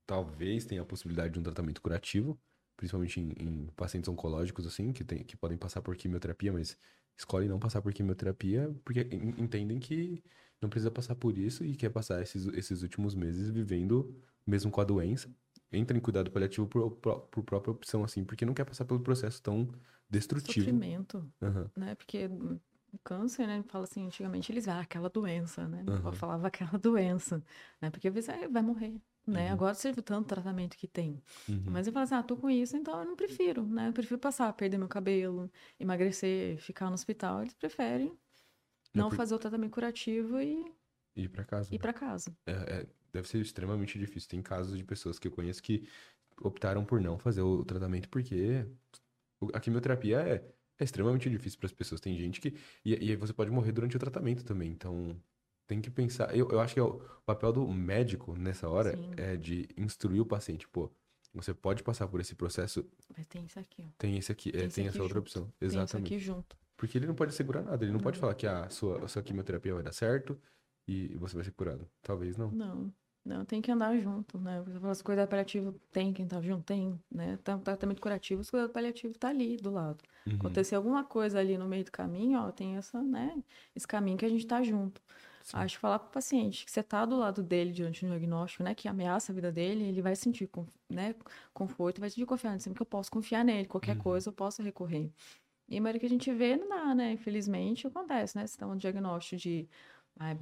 Talvez 0.05 0.65
tenha 0.65 0.83
a 0.83 0.85
possibilidade 0.85 1.33
de 1.33 1.39
um 1.39 1.43
tratamento 1.43 1.81
curativo, 1.81 2.39
principalmente 2.77 3.19
em, 3.19 3.33
em 3.39 3.67
pacientes 3.75 4.07
oncológicos, 4.09 4.65
assim, 4.65 4.91
que, 4.91 5.03
tem, 5.03 5.23
que 5.23 5.35
podem 5.35 5.57
passar 5.57 5.81
por 5.81 5.95
quimioterapia, 5.95 6.51
mas 6.51 6.77
escolhem 7.17 7.47
não 7.47 7.59
passar 7.59 7.81
por 7.81 7.93
quimioterapia 7.93 8.75
porque 8.83 9.07
entendem 9.37 9.79
que 9.79 10.23
não 10.61 10.69
precisa 10.69 10.91
passar 10.91 11.15
por 11.15 11.37
isso 11.37 11.63
e 11.63 11.75
quer 11.75 11.89
passar 11.89 12.21
esses, 12.21 12.45
esses 12.47 12.81
últimos 12.81 13.15
meses 13.15 13.49
vivendo 13.49 14.13
mesmo 14.45 14.69
com 14.69 14.81
a 14.81 14.83
doença 14.83 15.29
entra 15.71 15.97
em 15.97 16.01
cuidado 16.01 16.31
paliativo 16.31 16.67
por, 16.67 16.91
por, 16.91 17.19
por, 17.21 17.43
própria 17.43 17.71
opção, 17.71 18.03
assim, 18.03 18.23
porque 18.23 18.45
não 18.45 18.53
quer 18.53 18.65
passar 18.65 18.85
pelo 18.85 18.99
processo 18.99 19.41
tão 19.41 19.67
destrutivo. 20.09 20.65
Sofrimento, 20.65 21.29
uhum. 21.41 21.69
né? 21.75 21.95
Porque 21.95 22.27
o 22.93 22.99
câncer, 23.03 23.47
né? 23.47 23.63
Fala 23.67 23.83
assim, 23.83 24.05
antigamente 24.05 24.51
eles, 24.51 24.67
ah, 24.67 24.81
aquela 24.81 25.09
doença, 25.09 25.67
né? 25.67 25.83
Uhum. 25.87 26.11
falava 26.13 26.47
aquela 26.47 26.77
doença, 26.79 27.43
né? 27.81 27.89
Porque 27.89 28.07
às 28.07 28.13
vezes 28.13 28.29
ah, 28.29 28.47
vai 28.49 28.61
morrer, 28.61 29.01
né? 29.25 29.47
Uhum. 29.47 29.53
Agora 29.53 29.73
viu 29.73 30.03
tanto 30.03 30.27
tratamento 30.27 30.77
que 30.77 30.87
tem. 30.87 31.21
Uhum. 31.49 31.63
Mas 31.67 31.87
eu 31.87 31.93
falo 31.93 32.03
assim, 32.03 32.15
ah, 32.15 32.23
tô 32.23 32.37
com 32.37 32.49
isso, 32.49 32.77
então 32.77 32.99
eu 32.99 33.05
não 33.05 33.15
prefiro, 33.15 33.65
né? 33.65 33.89
Eu 33.89 33.93
prefiro 33.93 34.19
passar, 34.19 34.51
perder 34.53 34.77
meu 34.77 34.87
cabelo, 34.87 35.51
emagrecer, 35.79 36.57
ficar 36.57 36.87
no 36.87 36.93
hospital. 36.93 37.41
Eles 37.41 37.53
preferem 37.53 38.11
não, 38.93 39.09
por... 39.09 39.15
fazer 39.15 39.35
o 39.35 39.39
tratamento 39.39 39.71
curativo 39.71 40.39
e... 40.39 40.65
Ir 41.15 41.29
para 41.29 41.43
casa. 41.43 41.73
Ir 41.73 41.79
para 41.79 41.93
casa. 41.93 42.35
É, 42.45 42.51
é, 42.51 42.87
deve 43.11 43.27
ser 43.27 43.39
extremamente 43.39 43.97
difícil. 43.97 44.29
Tem 44.29 44.41
casos 44.41 44.77
de 44.77 44.83
pessoas 44.83 45.17
que 45.17 45.27
eu 45.27 45.31
conheço 45.31 45.63
que 45.63 45.87
optaram 46.41 46.83
por 46.83 46.99
não 46.99 47.17
fazer 47.17 47.41
o 47.41 47.63
tratamento 47.63 48.09
porque 48.09 48.65
a 49.53 49.59
quimioterapia 49.59 50.19
é, 50.21 50.55
é 50.77 50.83
extremamente 50.83 51.29
difícil 51.29 51.59
para 51.59 51.67
as 51.67 51.73
pessoas. 51.73 52.01
Tem 52.01 52.17
gente 52.17 52.41
que. 52.41 52.57
E, 52.83 52.93
e 53.05 53.11
aí 53.11 53.15
você 53.15 53.33
pode 53.33 53.51
morrer 53.51 53.71
durante 53.71 53.95
o 53.95 53.99
tratamento 53.99 54.43
também. 54.43 54.71
Então, 54.71 55.15
tem 55.67 55.81
que 55.81 55.89
pensar. 55.89 56.35
Eu, 56.35 56.49
eu 56.49 56.59
acho 56.59 56.73
que 56.73 56.79
é 56.79 56.83
o 56.83 56.99
papel 57.25 57.51
do 57.51 57.67
médico 57.67 58.35
nessa 58.37 58.69
hora 58.69 58.95
Sim. 58.95 59.11
é 59.17 59.35
de 59.35 59.67
instruir 59.77 60.21
o 60.21 60.25
paciente. 60.25 60.67
Pô, 60.67 60.91
você 61.33 61.53
pode 61.53 61.83
passar 61.83 62.07
por 62.07 62.19
esse 62.19 62.35
processo. 62.35 62.85
Mas 63.15 63.25
tem 63.27 63.45
isso 63.45 63.59
aqui. 63.59 63.83
Ó. 63.85 63.91
Tem 63.97 64.17
esse 64.17 64.31
aqui, 64.31 64.51
tem, 64.51 64.61
é, 64.61 64.67
tem 64.67 64.87
essa 64.87 65.01
outra 65.01 65.19
junto. 65.19 65.27
opção. 65.27 65.53
Exatamente. 65.59 66.09
Tem 66.09 66.17
isso 66.17 66.31
aqui 66.31 66.39
junto. 66.39 66.57
Porque 66.77 66.97
ele 66.97 67.07
não 67.07 67.15
pode 67.15 67.33
segurar 67.33 67.61
nada. 67.61 67.83
Ele 67.83 67.91
não, 67.91 67.97
não. 67.97 68.03
pode 68.03 68.19
falar 68.19 68.35
que 68.35 68.47
a 68.47 68.69
sua, 68.69 69.03
a 69.03 69.07
sua 69.07 69.21
quimioterapia 69.21 69.73
vai 69.73 69.83
dar 69.83 69.93
certo 69.93 70.39
e 70.87 71.15
você 71.15 71.35
vai 71.35 71.43
ser 71.43 71.51
curado. 71.51 71.87
Talvez 72.01 72.37
não. 72.37 72.51
Não. 72.51 72.93
Não, 73.25 73.43
tem 73.43 73.59
que 73.59 73.71
andar 73.71 73.97
junto, 73.97 74.37
né? 74.37 74.63
Fala, 74.79 74.95
cuidado 75.03 75.27
paliativo 75.27 75.73
tem 75.91 76.13
quem 76.13 76.27
tá 76.27 76.39
junto, 76.39 76.63
tem, 76.63 77.01
né? 77.11 77.39
Tá, 77.43 77.57
tratamento 77.57 77.99
curativo, 77.99 78.43
o 78.43 78.45
cuidado 78.45 78.69
paliativo 78.69 79.17
tá 79.17 79.29
ali 79.29 79.57
do 79.57 79.71
lado. 79.71 79.97
Uhum. 80.27 80.35
Acontecer 80.35 80.75
alguma 80.75 81.03
coisa 81.03 81.39
ali 81.39 81.57
no 81.57 81.67
meio 81.67 81.83
do 81.83 81.91
caminho, 81.91 82.37
ó, 82.39 82.51
tem 82.51 82.75
essa, 82.75 83.01
né? 83.01 83.35
Esse 83.75 83.87
caminho 83.87 84.15
que 84.15 84.25
a 84.25 84.29
gente 84.29 84.45
tá 84.45 84.61
junto. 84.61 85.01
Sim. 85.45 85.57
Acho 85.57 85.75
que 85.75 85.81
falar 85.81 85.99
pro 85.99 86.09
paciente 86.09 86.65
que 86.65 86.71
você 86.71 86.81
tá 86.81 87.05
do 87.05 87.15
lado 87.15 87.43
dele 87.43 87.71
diante 87.71 88.03
do 88.03 88.09
diagnóstico, 88.09 88.63
né? 88.63 88.73
Que 88.73 88.87
ameaça 88.87 89.31
a 89.31 89.35
vida 89.35 89.51
dele, 89.51 89.83
ele 89.83 90.01
vai 90.01 90.15
sentir, 90.15 90.49
né? 90.89 91.13
Conforto, 91.53 92.01
vai 92.01 92.09
sentir 92.09 92.25
confiança, 92.25 92.61
sempre 92.61 92.77
que 92.77 92.81
eu 92.81 92.87
posso 92.87 93.11
confiar 93.11 93.45
nele, 93.45 93.67
qualquer 93.67 93.95
uhum. 93.95 94.01
coisa 94.01 94.29
eu 94.29 94.33
posso 94.33 94.63
recorrer. 94.63 95.11
E 95.69 95.77
a 95.77 95.81
maioria 95.81 95.99
que 95.99 96.05
a 96.07 96.09
gente 96.09 96.33
vê 96.33 96.57
não 96.57 96.67
dá, 96.67 96.95
né? 96.95 97.11
Infelizmente 97.11 97.85
acontece, 97.85 98.35
né? 98.35 98.47
Se 98.47 98.57
tá 98.57 98.65
um 98.65 98.75
diagnóstico 98.75 99.39
de 99.39 99.69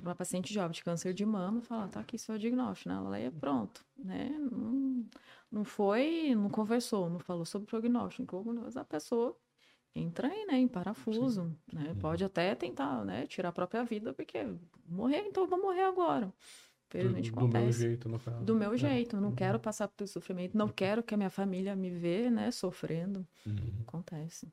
uma 0.01 0.15
paciente 0.15 0.53
jovem 0.53 0.71
de 0.71 0.81
câncer 0.81 1.13
de 1.13 1.25
mama, 1.25 1.59
fala, 1.59 1.89
tá 1.89 1.99
aqui 1.99 2.17
seu 2.17 2.37
diagnóstico, 2.37 2.87
né? 2.87 2.95
Ela 2.95 3.19
é 3.19 3.29
pronto, 3.29 3.85
né? 3.97 4.29
Não, 4.29 5.05
não 5.51 5.65
foi, 5.65 6.33
não 6.33 6.49
conversou, 6.49 7.09
não 7.09 7.19
falou 7.19 7.43
sobre 7.43 7.65
o 7.65 7.67
prognóstico, 7.67 8.41
a 8.73 8.85
pessoa 8.85 9.37
entra 9.95 10.27
aí, 10.27 10.45
né, 10.45 10.57
em 10.57 10.67
parafuso, 10.67 11.43
Sim. 11.43 11.77
né? 11.77 11.89
Uhum. 11.89 11.95
Pode 11.95 12.23
até 12.23 12.55
tentar, 12.55 13.03
né, 13.05 13.25
tirar 13.27 13.49
a 13.49 13.53
própria 13.53 13.83
vida, 13.83 14.13
porque 14.13 14.45
morrer, 14.87 15.25
então 15.27 15.43
eu 15.43 15.49
vou 15.49 15.61
morrer 15.61 15.83
agora. 15.83 16.33
Infelizmente 16.87 17.31
do, 17.31 17.37
acontece. 17.39 17.59
Do 17.59 17.63
meu 17.63 17.71
jeito, 17.71 18.09
no 18.09 18.19
caso. 18.19 18.45
Do 18.45 18.55
meu 18.55 18.73
é. 18.73 18.77
jeito, 18.77 19.17
não 19.17 19.29
uhum. 19.29 19.35
quero 19.35 19.59
passar 19.59 19.87
por 19.87 20.07
sofrimento, 20.07 20.57
não 20.57 20.69
quero 20.69 21.01
que 21.01 21.13
a 21.13 21.17
minha 21.17 21.29
família 21.29 21.75
me 21.75 21.89
vê, 21.89 22.29
né, 22.29 22.51
sofrendo. 22.51 23.27
Uhum. 23.45 23.81
Acontece. 23.87 24.51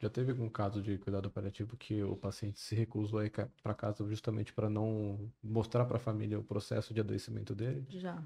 Já 0.00 0.08
teve 0.08 0.30
algum 0.30 0.48
caso 0.48 0.80
de 0.80 0.96
cuidado 0.98 1.28
paliativo 1.28 1.76
que 1.76 2.02
o 2.04 2.16
paciente 2.16 2.60
se 2.60 2.74
recusou 2.74 3.18
a 3.18 3.26
ir 3.26 3.32
para 3.62 3.74
casa 3.74 4.06
justamente 4.06 4.52
para 4.52 4.70
não 4.70 5.28
mostrar 5.42 5.84
para 5.86 5.96
a 5.96 6.00
família 6.00 6.38
o 6.38 6.44
processo 6.44 6.94
de 6.94 7.00
adoecimento 7.00 7.52
dele? 7.52 7.84
Já. 7.88 8.22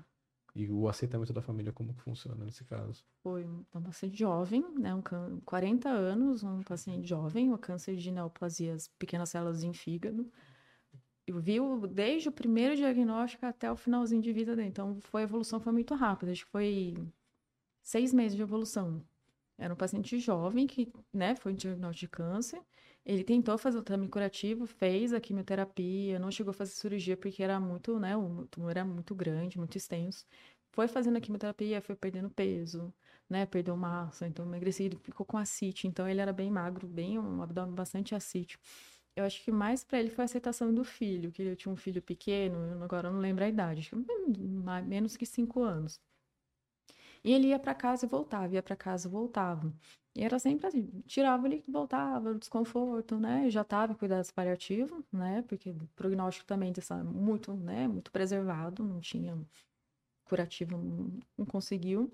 E 0.54 0.68
o 0.68 0.86
aceitamento 0.86 1.32
da 1.32 1.40
família, 1.40 1.72
como 1.72 1.94
que 1.94 2.02
funciona 2.02 2.44
nesse 2.44 2.62
caso? 2.64 3.02
Foi 3.22 3.44
um 3.46 3.82
paciente 3.82 4.18
jovem, 4.18 4.62
né, 4.78 4.94
um 4.94 5.00
40 5.46 5.88
anos, 5.88 6.42
um 6.42 6.62
paciente 6.62 7.08
jovem, 7.08 7.50
um 7.50 7.56
câncer 7.56 7.96
de 7.96 8.10
neoplasias, 8.10 8.88
pequenas 8.98 9.30
células 9.30 9.62
em 9.62 9.72
fígado. 9.72 10.30
Eu 11.26 11.40
vi 11.40 11.58
desde 11.90 12.28
o 12.28 12.32
primeiro 12.32 12.76
diagnóstico 12.76 13.46
até 13.46 13.70
o 13.72 13.76
finalzinho 13.76 14.20
de 14.20 14.32
vida 14.32 14.54
dele. 14.54 14.68
Então, 14.68 15.00
foi, 15.00 15.22
a 15.22 15.24
evolução 15.24 15.58
foi 15.58 15.72
muito 15.72 15.94
rápida. 15.94 16.32
Acho 16.32 16.44
que 16.44 16.50
foi 16.50 16.94
seis 17.80 18.12
meses 18.12 18.36
de 18.36 18.42
evolução. 18.42 19.02
Era 19.56 19.72
um 19.72 19.76
paciente 19.76 20.18
jovem 20.18 20.66
que, 20.66 20.92
né, 21.12 21.34
foi 21.34 21.54
diagnóstico 21.54 22.00
de 22.00 22.08
câncer. 22.08 22.60
Ele 23.04 23.24
tentou 23.24 23.58
fazer 23.58 23.78
o 23.78 23.82
tratamento 23.82 24.10
curativo, 24.10 24.66
fez 24.66 25.12
a 25.12 25.20
quimioterapia, 25.20 26.18
não 26.20 26.30
chegou 26.30 26.50
a 26.52 26.54
fazer 26.54 26.72
cirurgia 26.72 27.16
porque 27.16 27.42
era 27.42 27.58
muito, 27.58 27.98
né, 27.98 28.16
o 28.16 28.46
tumor 28.46 28.70
era 28.70 28.84
muito 28.84 29.14
grande, 29.14 29.58
muito 29.58 29.76
extenso. 29.76 30.24
Foi 30.70 30.86
fazendo 30.88 31.16
a 31.18 31.20
quimioterapia, 31.20 31.80
foi 31.82 31.96
perdendo 31.96 32.30
peso, 32.30 32.94
né, 33.28 33.44
perdeu 33.44 33.76
massa, 33.76 34.26
então 34.28 34.44
emagrecido, 34.46 34.98
ficou 34.98 35.26
com 35.26 35.36
ascite, 35.36 35.86
então 35.88 36.08
ele 36.08 36.20
era 36.20 36.32
bem 36.32 36.50
magro, 36.50 36.86
bem 36.86 37.18
um 37.18 37.42
abdômen 37.42 37.74
bastante 37.74 38.14
ascite. 38.14 38.58
Eu 39.16 39.24
acho 39.24 39.42
que 39.42 39.50
mais 39.52 39.84
para 39.84 39.98
ele 40.00 40.08
foi 40.10 40.22
a 40.22 40.26
aceitação 40.26 40.72
do 40.74 40.84
filho, 40.84 41.30
que 41.32 41.42
ele 41.42 41.56
tinha 41.56 41.72
um 41.72 41.76
filho 41.76 42.00
pequeno, 42.02 42.82
agora 42.84 43.08
eu 43.08 43.12
não 43.12 43.20
lembro 43.20 43.44
a 43.44 43.48
idade, 43.48 43.80
acho 43.80 43.90
que 43.90 43.96
menos 44.86 45.16
que 45.16 45.26
cinco 45.26 45.62
anos. 45.62 46.00
E 47.24 47.32
ele 47.32 47.48
ia 47.48 47.58
para 47.58 47.74
casa 47.74 48.06
e 48.06 48.08
voltava, 48.08 48.54
ia 48.54 48.62
para 48.62 48.76
casa 48.76 49.08
e 49.08 49.10
voltava. 49.10 49.72
E 50.14 50.22
era 50.22 50.38
sempre 50.38 50.66
assim, 50.66 51.02
tirava 51.06 51.48
e 51.48 51.64
voltava, 51.68 52.34
desconforto, 52.34 53.18
né? 53.18 53.46
Eu 53.46 53.50
já 53.50 53.62
estava 53.62 53.92
em 53.92 53.96
cuidados 53.96 54.30
paliativos, 54.30 55.04
né? 55.12 55.42
Porque 55.42 55.70
o 55.70 55.88
prognóstico 55.96 56.46
também 56.46 56.72
dessa 56.72 57.02
muito, 57.02 57.54
né, 57.54 57.88
muito 57.88 58.10
preservado, 58.12 58.84
não 58.84 59.00
tinha 59.00 59.38
curativo, 60.24 60.76
não, 60.78 61.20
não 61.38 61.46
conseguiu. 61.46 62.12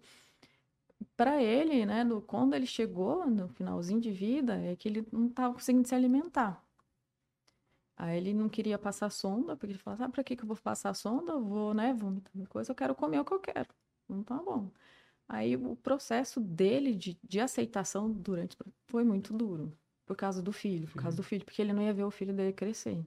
Para 1.17 1.43
ele, 1.43 1.85
né, 1.85 2.03
no, 2.05 2.23
quando 2.23 2.55
ele 2.55 2.67
chegou 2.67 3.27
no 3.27 3.49
finalzinho 3.49 4.01
de 4.01 4.11
vida, 4.11 4.57
é 4.57 4.75
que 4.77 4.89
ele 4.89 5.07
não 5.13 5.27
estava 5.29 5.53
conseguindo 5.55 5.87
se 5.87 5.95
alimentar. 5.95 6.65
Aí 7.97 8.17
ele 8.17 8.33
não 8.33 8.49
queria 8.49 8.79
passar 8.79 9.11
sonda, 9.11 9.57
porque 9.57 9.73
ele 9.73 9.79
falava, 9.79 10.05
ah, 10.05 10.09
para 10.09 10.23
que, 10.25 10.37
que 10.37 10.43
eu 10.45 10.47
vou 10.47 10.57
passar 10.57 10.95
sonda? 10.95 11.33
Eu 11.33 11.45
vou, 11.45 11.75
né, 11.75 11.93
vomitar 11.93 12.33
coisa, 12.49 12.71
eu 12.71 12.75
quero 12.77 12.95
comer 12.95 13.19
o 13.21 13.25
que 13.25 13.33
eu 13.35 13.41
quero. 13.41 13.69
Não 14.09 14.23
tá 14.23 14.37
bom. 14.37 14.71
Aí 15.29 15.57
o 15.57 15.77
processo 15.77 16.41
dele 16.41 16.95
de, 16.95 17.19
de 17.23 17.41
aceitação 17.41 18.11
durante 18.11 18.57
foi 18.87 19.05
muito 19.05 19.33
duro. 19.35 19.73
Por 20.07 20.17
causa 20.17 20.43
do 20.43 20.53
filho, 20.53 20.89
por 20.89 20.97
causa 20.97 21.17
do 21.19 21.23
filho, 21.23 21.45
porque 21.45 21.61
ele 21.61 21.73
não 21.73 21.83
ia 21.83 21.93
ver 21.93 22.05
o 22.05 22.11
filho 22.11 22.35
dele 22.35 22.53
crescer. 22.53 23.05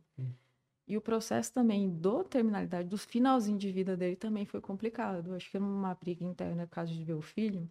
E 0.87 0.97
o 0.97 1.01
processo 1.01 1.53
também 1.53 1.89
do 1.89 2.23
terminalidade, 2.23 2.87
do 2.89 2.97
finalzinho 2.97 3.57
de 3.57 3.71
vida 3.71 3.95
dele 3.97 4.15
também 4.15 4.45
foi 4.45 4.61
complicado. 4.61 5.33
Acho 5.33 5.49
que 5.49 5.57
era 5.57 5.65
uma 5.65 5.95
briga 5.95 6.23
interna 6.25 6.67
por 6.67 6.75
causa 6.75 6.93
de 6.93 7.03
ver 7.03 7.13
o 7.13 7.21
filho. 7.21 7.69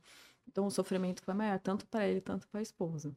Então 0.49 0.67
o 0.67 0.71
sofrimento 0.71 1.23
foi 1.23 1.35
maior, 1.35 1.59
tanto 1.61 1.87
para 1.87 2.07
ele, 2.09 2.21
tanto 2.21 2.49
para 2.49 2.61
a 2.61 2.63
esposa. 2.63 3.15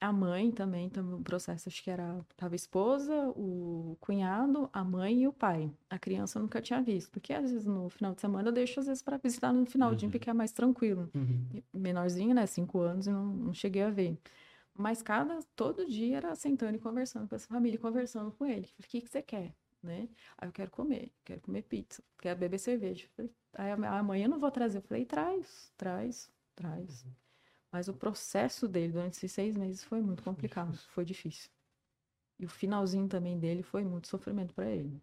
A 0.00 0.12
mãe 0.12 0.52
também, 0.52 0.88
também 0.88 1.14
o 1.14 1.22
processo 1.22 1.68
acho 1.68 1.82
que 1.82 1.90
era 1.90 2.24
tava 2.36 2.54
a 2.54 2.56
esposa, 2.56 3.12
o 3.30 3.96
cunhado, 4.00 4.70
a 4.72 4.84
mãe 4.84 5.22
e 5.22 5.28
o 5.28 5.32
pai. 5.32 5.68
A 5.90 5.98
criança 5.98 6.38
nunca 6.38 6.62
tinha 6.62 6.80
visto, 6.80 7.10
porque 7.10 7.32
às 7.32 7.50
vezes 7.50 7.66
no 7.66 7.88
final 7.88 8.14
de 8.14 8.20
semana 8.20 8.48
eu 8.48 8.52
deixo 8.52 8.78
às 8.78 8.86
vezes 8.86 9.02
para 9.02 9.16
visitar 9.16 9.52
no 9.52 9.66
final 9.66 9.90
uhum. 9.90 10.10
porque 10.10 10.30
é 10.30 10.32
mais 10.32 10.52
tranquilo. 10.52 11.10
Uhum. 11.12 11.62
Menorzinho, 11.74 12.32
né, 12.32 12.46
cinco 12.46 12.78
anos 12.78 13.08
e 13.08 13.10
não, 13.10 13.26
não 13.26 13.52
cheguei 13.52 13.82
a 13.82 13.90
ver. 13.90 14.16
Mas 14.72 15.02
cada 15.02 15.40
todo 15.56 15.84
dia 15.84 16.18
era 16.18 16.34
sentando 16.36 16.76
e 16.76 16.78
conversando 16.78 17.28
com 17.28 17.34
essa 17.34 17.48
família, 17.48 17.76
conversando 17.76 18.30
com 18.30 18.46
ele. 18.46 18.68
O 18.78 18.82
que 18.84 19.00
que 19.00 19.10
você 19.10 19.20
quer, 19.20 19.52
né? 19.82 20.08
Aí 20.38 20.48
eu 20.48 20.52
quero 20.52 20.70
comer, 20.70 21.10
quero 21.24 21.40
comer 21.40 21.62
pizza, 21.62 22.00
quero 22.20 22.38
beber 22.38 22.58
cerveja. 22.58 23.08
Aí 23.54 23.72
amanhã 23.72 24.26
eu 24.26 24.30
não 24.30 24.38
vou 24.38 24.52
trazer. 24.52 24.78
Eu 24.78 24.82
falei, 24.82 25.04
traz, 25.04 25.72
traz, 25.76 26.30
traz. 26.54 27.02
Uhum. 27.02 27.10
Mas 27.72 27.88
o 27.88 27.94
processo 27.94 28.68
dele 28.68 28.92
durante 28.92 29.14
esses 29.16 29.32
seis 29.32 29.56
meses 29.56 29.82
foi 29.84 30.00
muito 30.02 30.22
complicado, 30.22 30.76
foi 30.76 31.04
difícil. 31.04 31.50
E 32.38 32.46
o 32.46 32.48
finalzinho 32.48 33.08
também 33.08 33.38
dele 33.38 33.62
foi 33.62 33.84
muito 33.84 34.08
sofrimento 34.08 34.54
para 34.54 34.70
ele. 34.70 35.02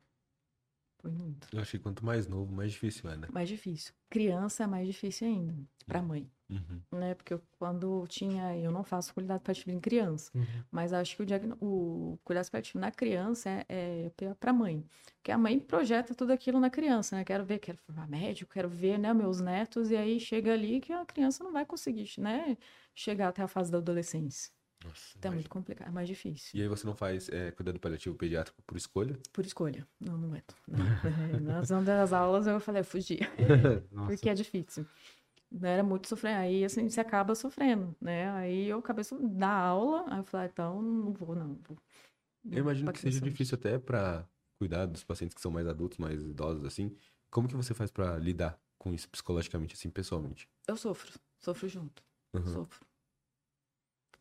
Foi 1.00 1.12
muito. 1.12 1.48
Eu 1.52 1.62
acho 1.62 1.72
que 1.72 1.80
quanto 1.80 2.06
mais 2.06 2.28
novo, 2.28 2.54
mais 2.54 2.72
difícil 2.72 3.10
é, 3.10 3.18
né? 3.18 3.28
Mais 3.32 3.48
difícil. 3.48 3.94
Criança 4.10 4.64
é 4.64 4.68
mais 4.68 4.88
difícil 4.88 5.28
ainda, 5.28 5.56
para 5.86 6.02
mãe. 6.02 6.30
Uhum. 6.50 6.82
Né? 6.92 7.16
Porque 7.16 7.34
eu, 7.34 7.42
quando 7.58 8.06
tinha. 8.08 8.56
Eu 8.58 8.72
não 8.72 8.84
faço 8.84 9.14
cuidado 9.14 9.42
paliativo 9.42 9.72
em 9.72 9.80
criança, 9.80 10.32
uhum. 10.36 10.46
mas 10.72 10.94
acho 10.94 11.16
que 11.16 11.24
o, 11.24 11.26
diagn... 11.26 11.56
o 11.60 12.20
cuidado 12.24 12.50
paliativo 12.52 12.80
na 12.80 12.92
criança 12.92 13.50
é, 13.68 14.12
é 14.16 14.34
para 14.36 14.54
mãe. 14.54 14.86
Porque 15.18 15.32
a 15.32 15.38
mãe 15.38 15.60
projeta 15.60 16.14
tudo 16.14 16.32
aquilo 16.32 16.60
na 16.60 16.70
criança, 16.70 17.16
né? 17.16 17.24
Quero 17.24 17.44
ver, 17.44 17.60
quero 17.60 17.78
formar 17.80 18.08
médico, 18.08 18.54
quero 18.54 18.70
ver 18.70 19.00
né, 19.00 19.12
meus 19.14 19.42
netos, 19.42 19.90
e 19.90 19.96
aí 19.96 20.20
chega 20.20 20.54
ali 20.54 20.80
que 20.80 20.94
a 20.94 21.04
criança 21.06 21.44
não 21.44 21.52
vai 21.52 21.66
conseguir 21.66 22.12
né, 22.20 22.56
chegar 22.94 23.30
até 23.30 23.42
a 23.42 23.48
fase 23.48 23.72
da 23.72 23.80
adolescência. 23.80 24.52
Nossa, 24.86 25.18
então 25.18 25.32
é 25.32 25.36
muito 25.36 25.50
complicado, 25.50 25.88
é 25.88 25.92
mais 25.92 26.08
difícil. 26.08 26.60
E 26.60 26.62
aí 26.62 26.68
você 26.68 26.86
não 26.86 26.96
faz 26.96 27.30
é, 27.30 27.52
cuidado 27.52 27.80
paliativo 27.80 28.16
pediátrico 28.16 28.62
por 28.64 28.78
escolha? 28.78 29.18
Por 29.34 29.46
escolha. 29.46 29.88
Não, 30.00 30.18
não 30.18 30.36
é. 30.36 30.44
Nas 31.42 31.72
uma 31.72 31.82
das 31.82 32.14
aulas 32.14 32.48
eu 32.48 32.60
falei, 32.60 32.82
eu 32.82 32.86
fugi. 32.86 33.20
porque 34.08 34.30
é 34.30 34.34
difícil. 34.34 34.86
Era 35.62 35.84
muito 35.84 36.08
sofrendo. 36.08 36.40
Aí, 36.40 36.66
assim, 36.66 36.90
você 36.90 37.00
acaba 37.00 37.34
sofrendo, 37.36 37.96
né? 38.02 38.30
Aí 38.32 38.68
eu 38.68 38.80
acabei 38.80 39.06
da 39.22 39.50
aula, 39.50 40.06
aí 40.10 40.20
eu 40.20 40.24
falei, 40.24 40.48
ah, 40.48 40.50
então 40.52 40.82
não 40.82 41.14
vou, 41.14 41.36
não. 41.36 41.58
Vou. 41.64 41.78
Eu 42.52 42.60
imagino 42.60 42.92
que 42.92 43.00
seja 43.00 43.22
difícil 43.22 43.56
até 43.56 43.80
para 43.80 44.28
cuidar 44.60 44.86
dos 44.86 45.04
pacientes 45.04 45.34
que 45.34 45.42
são 45.42 45.52
mais 45.52 45.68
adultos, 45.68 45.98
mais 45.98 46.22
idosos, 46.22 46.64
assim. 46.66 46.96
Como 47.30 47.48
que 47.48 47.56
você 47.56 47.74
faz 47.74 47.92
para 47.92 48.18
lidar 48.18 48.60
com 48.78 48.94
isso 48.94 49.10
psicologicamente, 49.10 49.74
assim, 49.74 49.90
pessoalmente? 49.90 50.48
Eu 50.68 50.78
sofro, 50.78 51.12
sofro 51.40 51.68
junto. 51.68 52.04
Uhum. 52.34 52.46
Sofro. 52.46 52.86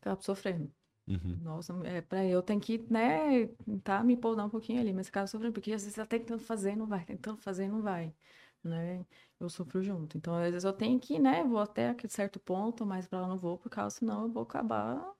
Acabo 0.05 0.23
sofrendo. 0.23 0.73
Uhum. 1.07 1.39
Nossa, 1.39 1.73
é, 1.85 2.01
pra 2.01 2.25
eu 2.25 2.41
tenho 2.43 2.61
que, 2.61 2.79
né, 2.91 3.47
tá, 3.83 4.03
me 4.03 4.17
pousar 4.17 4.45
um 4.45 4.49
pouquinho 4.49 4.79
ali, 4.81 4.93
mas 4.93 5.07
acaba 5.09 5.27
sofrendo, 5.27 5.53
porque 5.53 5.73
às 5.73 5.83
vezes 5.83 5.95
tá 5.95 6.05
tentando 6.05 6.39
fazer 6.41 6.73
e 6.73 6.75
não 6.77 6.87
vai, 6.87 7.05
tentando 7.05 7.37
fazer 7.41 7.65
e 7.65 7.69
não 7.69 7.81
vai, 7.81 8.15
né? 8.63 9.05
Eu 9.39 9.49
sofro 9.49 9.81
junto. 9.83 10.17
Então, 10.17 10.35
às 10.35 10.43
vezes 10.51 10.63
eu 10.63 10.73
tenho 10.73 10.99
que, 10.99 11.19
né, 11.19 11.43
vou 11.43 11.59
até 11.59 11.89
aquele 11.89 12.11
certo 12.13 12.39
ponto, 12.39 12.85
mas 12.85 13.07
pra 13.07 13.21
lá 13.21 13.27
não 13.27 13.37
vou, 13.39 13.57
por 13.57 13.69
causa, 13.69 13.97
senão 13.97 14.23
eu 14.23 14.31
vou 14.31 14.43
acabar 14.43 15.13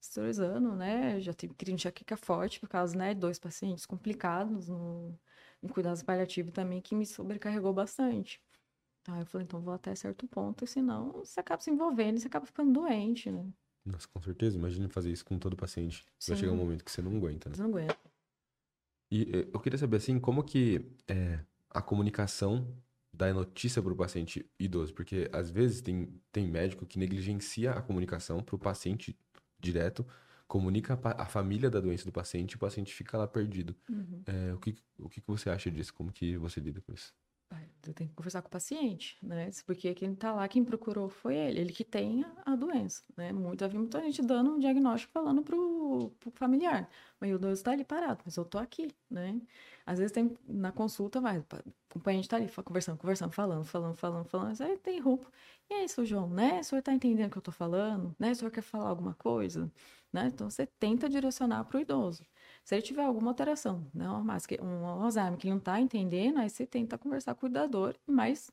esterilizando, 0.00 0.74
né? 0.76 1.20
Já 1.20 1.32
tive 1.34 1.54
enxaqueca 1.72 2.16
forte, 2.16 2.60
por 2.60 2.68
causa, 2.68 2.96
né, 2.98 3.14
dois 3.14 3.38
pacientes 3.38 3.86
complicados 3.86 4.68
no, 4.68 5.18
em 5.62 5.68
cuidados 5.68 6.02
paliativos 6.02 6.52
também, 6.52 6.80
que 6.82 6.94
me 6.94 7.06
sobrecarregou 7.06 7.72
bastante. 7.72 8.42
Então, 9.02 9.18
eu 9.20 9.26
falei, 9.26 9.44
então 9.46 9.60
vou 9.62 9.74
até 9.74 9.94
certo 9.94 10.28
ponto, 10.28 10.66
senão 10.66 11.12
você 11.12 11.40
acaba 11.40 11.62
se 11.62 11.70
envolvendo 11.70 12.18
e 12.18 12.20
você 12.20 12.28
acaba 12.28 12.46
ficando 12.46 12.72
doente, 12.72 13.30
né? 13.32 13.52
Nossa, 13.84 14.06
com 14.08 14.20
certeza. 14.22 14.56
Imagina 14.56 14.88
fazer 14.88 15.10
isso 15.10 15.24
com 15.24 15.38
todo 15.38 15.56
paciente. 15.56 16.04
Sim. 16.18 16.32
Vai 16.32 16.40
chegar 16.40 16.52
um 16.52 16.56
momento 16.56 16.84
que 16.84 16.90
você 16.90 17.02
não 17.02 17.16
aguenta, 17.16 17.48
né? 17.48 17.56
Você 17.56 17.62
não 17.62 17.70
aguenta. 17.70 17.98
E 19.10 19.22
eh, 19.22 19.48
eu 19.52 19.60
queria 19.60 19.78
saber, 19.78 19.96
assim, 19.96 20.18
como 20.18 20.42
que 20.42 20.90
é, 21.08 21.40
a 21.70 21.82
comunicação 21.82 22.66
dá 23.12 23.32
notícia 23.34 23.82
para 23.82 23.92
o 23.92 23.96
paciente 23.96 24.48
idoso? 24.58 24.94
Porque, 24.94 25.28
às 25.32 25.50
vezes, 25.50 25.80
tem, 25.80 26.20
tem 26.30 26.46
médico 26.46 26.86
que 26.86 26.98
negligencia 26.98 27.72
a 27.72 27.82
comunicação 27.82 28.42
para 28.42 28.56
o 28.56 28.58
paciente 28.58 29.18
direto, 29.58 30.06
comunica 30.48 30.98
a, 31.02 31.22
a, 31.22 31.26
família 31.26 31.70
da 31.70 31.80
doença 31.80 32.04
do 32.04 32.12
paciente 32.12 32.52
e 32.52 32.56
o 32.56 32.58
paciente 32.58 32.92
fica 32.94 33.16
lá 33.16 33.26
perdido. 33.26 33.74
Uhum. 33.88 34.22
É, 34.26 34.54
o 34.54 34.58
que, 34.58 34.76
o 34.98 35.08
que 35.08 35.22
você 35.26 35.50
acha 35.50 35.70
disso? 35.70 35.94
Como 35.94 36.12
que 36.12 36.36
você 36.36 36.60
lida 36.60 36.80
com 36.80 36.92
isso? 36.92 37.14
Eu 37.86 37.92
tenho 37.94 38.10
que 38.10 38.14
conversar 38.16 38.42
com 38.42 38.48
o 38.48 38.50
paciente, 38.50 39.18
né? 39.22 39.50
Porque 39.66 39.92
quem 39.94 40.12
está 40.12 40.32
lá, 40.32 40.46
quem 40.46 40.64
procurou 40.64 41.08
foi 41.08 41.34
ele, 41.36 41.60
ele 41.60 41.72
que 41.72 41.84
tem 41.84 42.24
a, 42.44 42.54
doença, 42.54 43.02
né? 43.16 43.32
Muito, 43.32 43.64
havia 43.64 43.78
muita 43.78 44.00
gente 44.00 44.22
dando 44.22 44.52
um 44.52 44.58
diagnóstico 44.58 45.12
falando 45.12 45.42
pro, 45.42 46.10
pro 46.20 46.30
familiar, 46.32 46.88
mas 47.20 47.32
o 47.32 47.34
idoso 47.34 47.54
está 47.54 47.72
ali 47.72 47.84
parado, 47.84 48.22
mas 48.24 48.36
eu 48.36 48.44
tô 48.44 48.58
aqui, 48.58 48.88
né? 49.10 49.40
Às 49.84 49.98
vezes 49.98 50.12
tem, 50.12 50.36
na 50.46 50.70
consulta, 50.70 51.20
vai, 51.20 51.38
o 51.38 51.44
companheiro 51.88 52.24
está 52.24 52.36
ali 52.36 52.48
conversando, 52.64 52.98
conversando, 52.98 53.32
falando, 53.32 53.64
falando, 53.64 53.96
falando, 53.96 54.28
falando, 54.28 54.60
aí 54.60 54.78
tem 54.78 55.00
roupa. 55.00 55.28
E 55.68 55.74
aí, 55.74 55.88
seu 55.88 56.04
João, 56.04 56.28
né? 56.28 56.60
O 56.60 56.64
senhor 56.64 56.80
está 56.80 56.92
entendendo 56.92 57.28
o 57.28 57.30
que 57.32 57.38
eu 57.38 57.40
estou 57.40 57.54
falando? 57.54 58.14
Né? 58.18 58.30
O 58.30 58.34
senhor 58.36 58.50
quer 58.50 58.62
falar 58.62 58.88
alguma 58.88 59.14
coisa? 59.14 59.70
Né? 60.12 60.26
Então, 60.32 60.50
você 60.50 60.66
tenta 60.66 61.08
direcionar 61.08 61.64
para 61.64 61.78
o 61.78 61.80
idoso. 61.80 62.24
Se 62.64 62.74
ele 62.74 62.82
tiver 62.82 63.04
alguma 63.04 63.30
alteração, 63.30 63.86
né, 63.92 64.08
um 64.08 64.86
Alzheimer 64.86 65.36
que 65.36 65.46
ele 65.46 65.52
não 65.52 65.58
está 65.58 65.80
entendendo, 65.80 66.38
aí 66.38 66.48
você 66.48 66.64
tenta 66.64 66.96
conversar 66.96 67.34
com 67.34 67.38
o 67.38 67.40
cuidador, 67.40 67.96
mas 68.06 68.50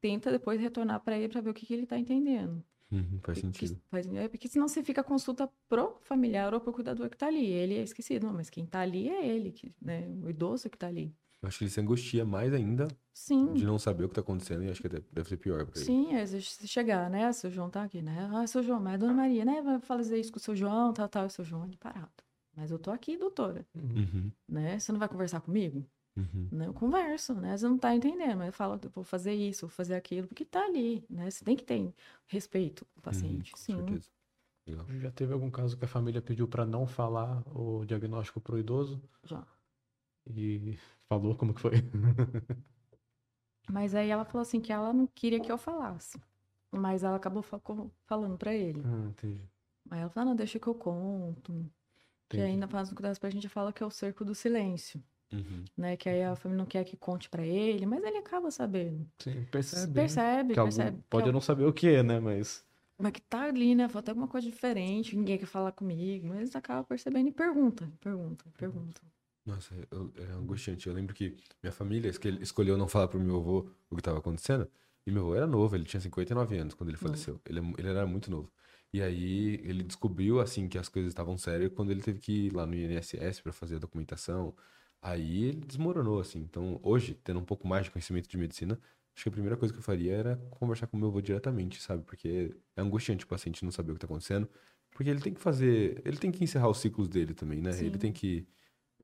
tenta 0.00 0.30
depois 0.30 0.60
retornar 0.60 1.00
para 1.00 1.16
ele 1.16 1.28
para 1.28 1.40
ver 1.40 1.50
o 1.50 1.54
que, 1.54 1.66
que 1.66 1.74
ele 1.74 1.84
está 1.84 1.98
entendendo. 1.98 2.64
Uhum, 2.90 3.18
faz 3.22 3.38
sentido. 3.38 3.80
Porque, 3.90 4.08
faz, 4.08 4.28
porque 4.30 4.48
senão 4.48 4.68
você 4.68 4.82
fica 4.82 5.00
a 5.00 5.04
consulta 5.04 5.48
pro 5.68 5.96
familiar 6.02 6.52
ou 6.52 6.60
pro 6.60 6.72
cuidador 6.72 7.08
que 7.08 7.16
está 7.16 7.26
ali. 7.26 7.46
Ele 7.46 7.74
é 7.74 7.82
esquecido, 7.82 8.26
não, 8.26 8.34
mas 8.34 8.50
quem 8.50 8.64
está 8.64 8.80
ali 8.80 9.08
é 9.08 9.26
ele, 9.26 9.50
que, 9.50 9.74
né, 9.80 10.06
o 10.22 10.28
idoso 10.28 10.68
que 10.68 10.76
está 10.76 10.88
ali. 10.88 11.14
Eu 11.40 11.48
acho 11.48 11.58
que 11.58 11.64
ele 11.64 11.70
se 11.70 11.80
angustia 11.80 12.24
mais 12.24 12.52
ainda 12.52 12.86
Sim. 13.12 13.52
de 13.54 13.64
não 13.64 13.78
saber 13.78 14.04
o 14.04 14.08
que 14.08 14.12
está 14.12 14.20
acontecendo 14.20 14.62
e 14.62 14.70
acho 14.70 14.80
que 14.80 14.88
deve 14.88 15.28
ser 15.28 15.36
pior 15.38 15.66
para 15.66 15.76
ele. 15.76 15.86
Sim, 15.86 16.14
é, 16.14 16.24
se 16.24 16.68
chegar, 16.68 17.10
né? 17.10 17.32
Seu 17.32 17.50
João 17.50 17.68
tá 17.68 17.82
aqui, 17.82 18.00
né? 18.00 18.30
Ah, 18.32 18.46
seu 18.46 18.62
João, 18.62 18.80
mas 18.80 18.94
a 18.94 18.96
dona 18.98 19.14
Maria, 19.14 19.44
né? 19.44 19.60
Vai 19.60 19.80
fazer 19.80 20.20
isso 20.20 20.30
com 20.30 20.38
o 20.38 20.42
seu 20.42 20.54
João, 20.54 20.92
tal, 20.92 21.08
tal, 21.08 21.26
e 21.26 21.30
seu 21.30 21.44
João 21.44 21.62
ali 21.62 21.76
parado. 21.76 22.12
Mas 22.54 22.70
eu 22.70 22.78
tô 22.78 22.90
aqui, 22.90 23.16
doutora. 23.16 23.66
Uhum. 23.74 24.30
Né? 24.48 24.78
Você 24.78 24.92
não 24.92 24.98
vai 24.98 25.08
conversar 25.08 25.40
comigo? 25.40 25.86
Uhum. 26.16 26.48
Né? 26.52 26.66
Eu 26.66 26.74
converso, 26.74 27.34
né? 27.34 27.56
Você 27.56 27.66
não 27.66 27.78
tá 27.78 27.94
entendendo, 27.94 28.38
mas 28.38 28.48
eu 28.48 28.52
falo, 28.52 28.78
eu 28.82 28.90
vou 28.90 29.04
fazer 29.04 29.32
isso, 29.32 29.66
vou 29.66 29.74
fazer 29.74 29.94
aquilo, 29.94 30.28
porque 30.28 30.44
tá 30.44 30.64
ali, 30.64 31.04
né? 31.08 31.30
Você 31.30 31.44
tem 31.44 31.56
que 31.56 31.64
ter 31.64 31.92
respeito 32.26 32.86
do 32.94 33.02
paciente, 33.02 33.52
uhum, 33.52 33.56
sim. 33.58 33.76
Certeza. 33.76 34.10
Legal. 34.66 34.86
Já 35.00 35.10
teve 35.10 35.32
algum 35.32 35.50
caso 35.50 35.76
que 35.76 35.84
a 35.84 35.88
família 35.88 36.22
pediu 36.22 36.46
para 36.46 36.64
não 36.64 36.86
falar 36.86 37.42
o 37.56 37.84
diagnóstico 37.84 38.40
pro 38.40 38.58
idoso? 38.58 39.02
Já. 39.24 39.44
E 40.26 40.78
falou 41.08 41.34
como 41.34 41.52
que 41.52 41.60
foi? 41.60 41.72
mas 43.68 43.94
aí 43.94 44.08
ela 44.08 44.24
falou 44.24 44.42
assim 44.42 44.60
que 44.60 44.72
ela 44.72 44.92
não 44.92 45.06
queria 45.06 45.40
que 45.40 45.50
eu 45.50 45.58
falasse. 45.58 46.20
Mas 46.70 47.02
ela 47.02 47.16
acabou 47.16 47.42
falando 47.42 48.38
para 48.38 48.54
ele. 48.54 48.82
Ah, 48.84 49.08
entendi. 49.08 49.42
Aí 49.90 50.00
ela 50.00 50.08
falou, 50.08 50.30
não, 50.30 50.36
deixa 50.36 50.58
que 50.58 50.66
eu 50.66 50.74
conto. 50.74 51.70
Que 52.36 52.42
ainda 52.42 52.66
faz 52.68 52.90
um 52.90 52.94
cuidado 52.94 53.18
pra 53.18 53.30
gente 53.30 53.48
fala 53.48 53.72
que 53.72 53.82
é 53.82 53.86
o 53.86 53.90
cerco 53.90 54.24
do 54.24 54.34
silêncio. 54.34 55.02
Uhum. 55.32 55.64
Né? 55.76 55.96
Que 55.96 56.08
aí 56.08 56.22
a 56.22 56.36
família 56.36 56.58
não 56.58 56.66
quer 56.66 56.84
que 56.84 56.96
conte 56.96 57.28
para 57.28 57.44
ele, 57.44 57.86
mas 57.86 58.02
ele 58.02 58.18
acaba 58.18 58.50
sabendo. 58.50 59.06
Sim, 59.18 59.44
percebe. 59.50 59.92
Percebe, 59.92 60.48
né? 60.50 60.62
percebe. 60.62 61.04
Pode 61.08 61.26
eu 61.26 61.32
não 61.32 61.40
saber 61.40 61.64
o 61.64 61.72
que 61.72 61.88
é, 61.88 62.02
né? 62.02 62.20
Mas. 62.20 62.64
Mas 62.98 63.12
que 63.12 63.20
tá 63.22 63.44
ali, 63.44 63.74
né? 63.74 63.88
Falta 63.88 64.10
alguma 64.10 64.28
coisa 64.28 64.46
diferente, 64.46 65.16
ninguém 65.16 65.38
quer 65.38 65.46
falar 65.46 65.72
comigo, 65.72 66.28
mas 66.28 66.54
acaba 66.54 66.84
percebendo 66.84 67.28
e 67.28 67.32
pergunta, 67.32 67.90
pergunta, 68.00 68.44
pergunta. 68.56 69.00
Nossa, 69.44 69.74
eu, 69.90 70.12
é 70.16 70.32
angustiante. 70.32 70.86
Eu 70.86 70.92
lembro 70.92 71.14
que 71.14 71.36
minha 71.60 71.72
família 71.72 72.12
escolheu 72.40 72.78
não 72.78 72.86
falar 72.86 73.08
pro 73.08 73.18
meu 73.18 73.36
avô 73.36 73.66
o 73.90 73.96
que 73.96 74.00
estava 74.00 74.18
acontecendo. 74.18 74.68
E 75.04 75.10
meu 75.10 75.22
avô 75.22 75.34
era 75.34 75.46
novo, 75.46 75.74
ele 75.74 75.84
tinha 75.84 76.00
59 76.00 76.56
anos 76.56 76.74
quando 76.74 76.90
ele 76.90 76.96
faleceu. 76.98 77.40
Ele, 77.44 77.58
é 77.58 77.62
ele 77.78 77.88
era 77.88 78.06
muito 78.06 78.30
novo. 78.30 78.52
E 78.92 79.00
aí 79.02 79.60
ele 79.64 79.82
descobriu 79.82 80.40
assim 80.40 80.68
que 80.68 80.76
as 80.76 80.88
coisas 80.88 81.10
estavam 81.10 81.38
sérias 81.38 81.72
quando 81.74 81.90
ele 81.90 82.02
teve 82.02 82.18
que 82.18 82.46
ir 82.46 82.54
lá 82.54 82.66
no 82.66 82.74
INSS 82.74 83.40
para 83.40 83.52
fazer 83.52 83.76
a 83.76 83.78
documentação. 83.78 84.54
Aí 85.00 85.44
ele 85.44 85.60
desmoronou 85.60 86.20
assim. 86.20 86.40
Então, 86.40 86.78
hoje, 86.82 87.14
tendo 87.24 87.40
um 87.40 87.44
pouco 87.44 87.66
mais 87.66 87.84
de 87.86 87.90
conhecimento 87.90 88.28
de 88.28 88.36
medicina, 88.36 88.78
acho 89.14 89.24
que 89.24 89.28
a 89.28 89.32
primeira 89.32 89.56
coisa 89.56 89.72
que 89.72 89.80
eu 89.80 89.82
faria 89.82 90.12
era 90.12 90.36
conversar 90.50 90.86
com 90.86 90.96
o 90.96 91.00
meu 91.00 91.08
avô 91.08 91.20
diretamente, 91.20 91.80
sabe? 91.80 92.02
Porque 92.04 92.54
é 92.76 92.80
angustiante 92.80 93.24
o 93.24 93.28
paciente 93.28 93.64
não 93.64 93.72
saber 93.72 93.92
o 93.92 93.94
que 93.94 93.98
está 93.98 94.06
acontecendo, 94.06 94.48
porque 94.92 95.08
ele 95.10 95.20
tem 95.20 95.32
que 95.32 95.40
fazer, 95.40 96.02
ele 96.04 96.18
tem 96.18 96.30
que 96.30 96.44
encerrar 96.44 96.68
os 96.68 96.78
ciclos 96.78 97.08
dele 97.08 97.34
também, 97.34 97.60
né? 97.60 97.72
Sim. 97.72 97.86
Ele 97.86 97.98
tem 97.98 98.12
que 98.12 98.46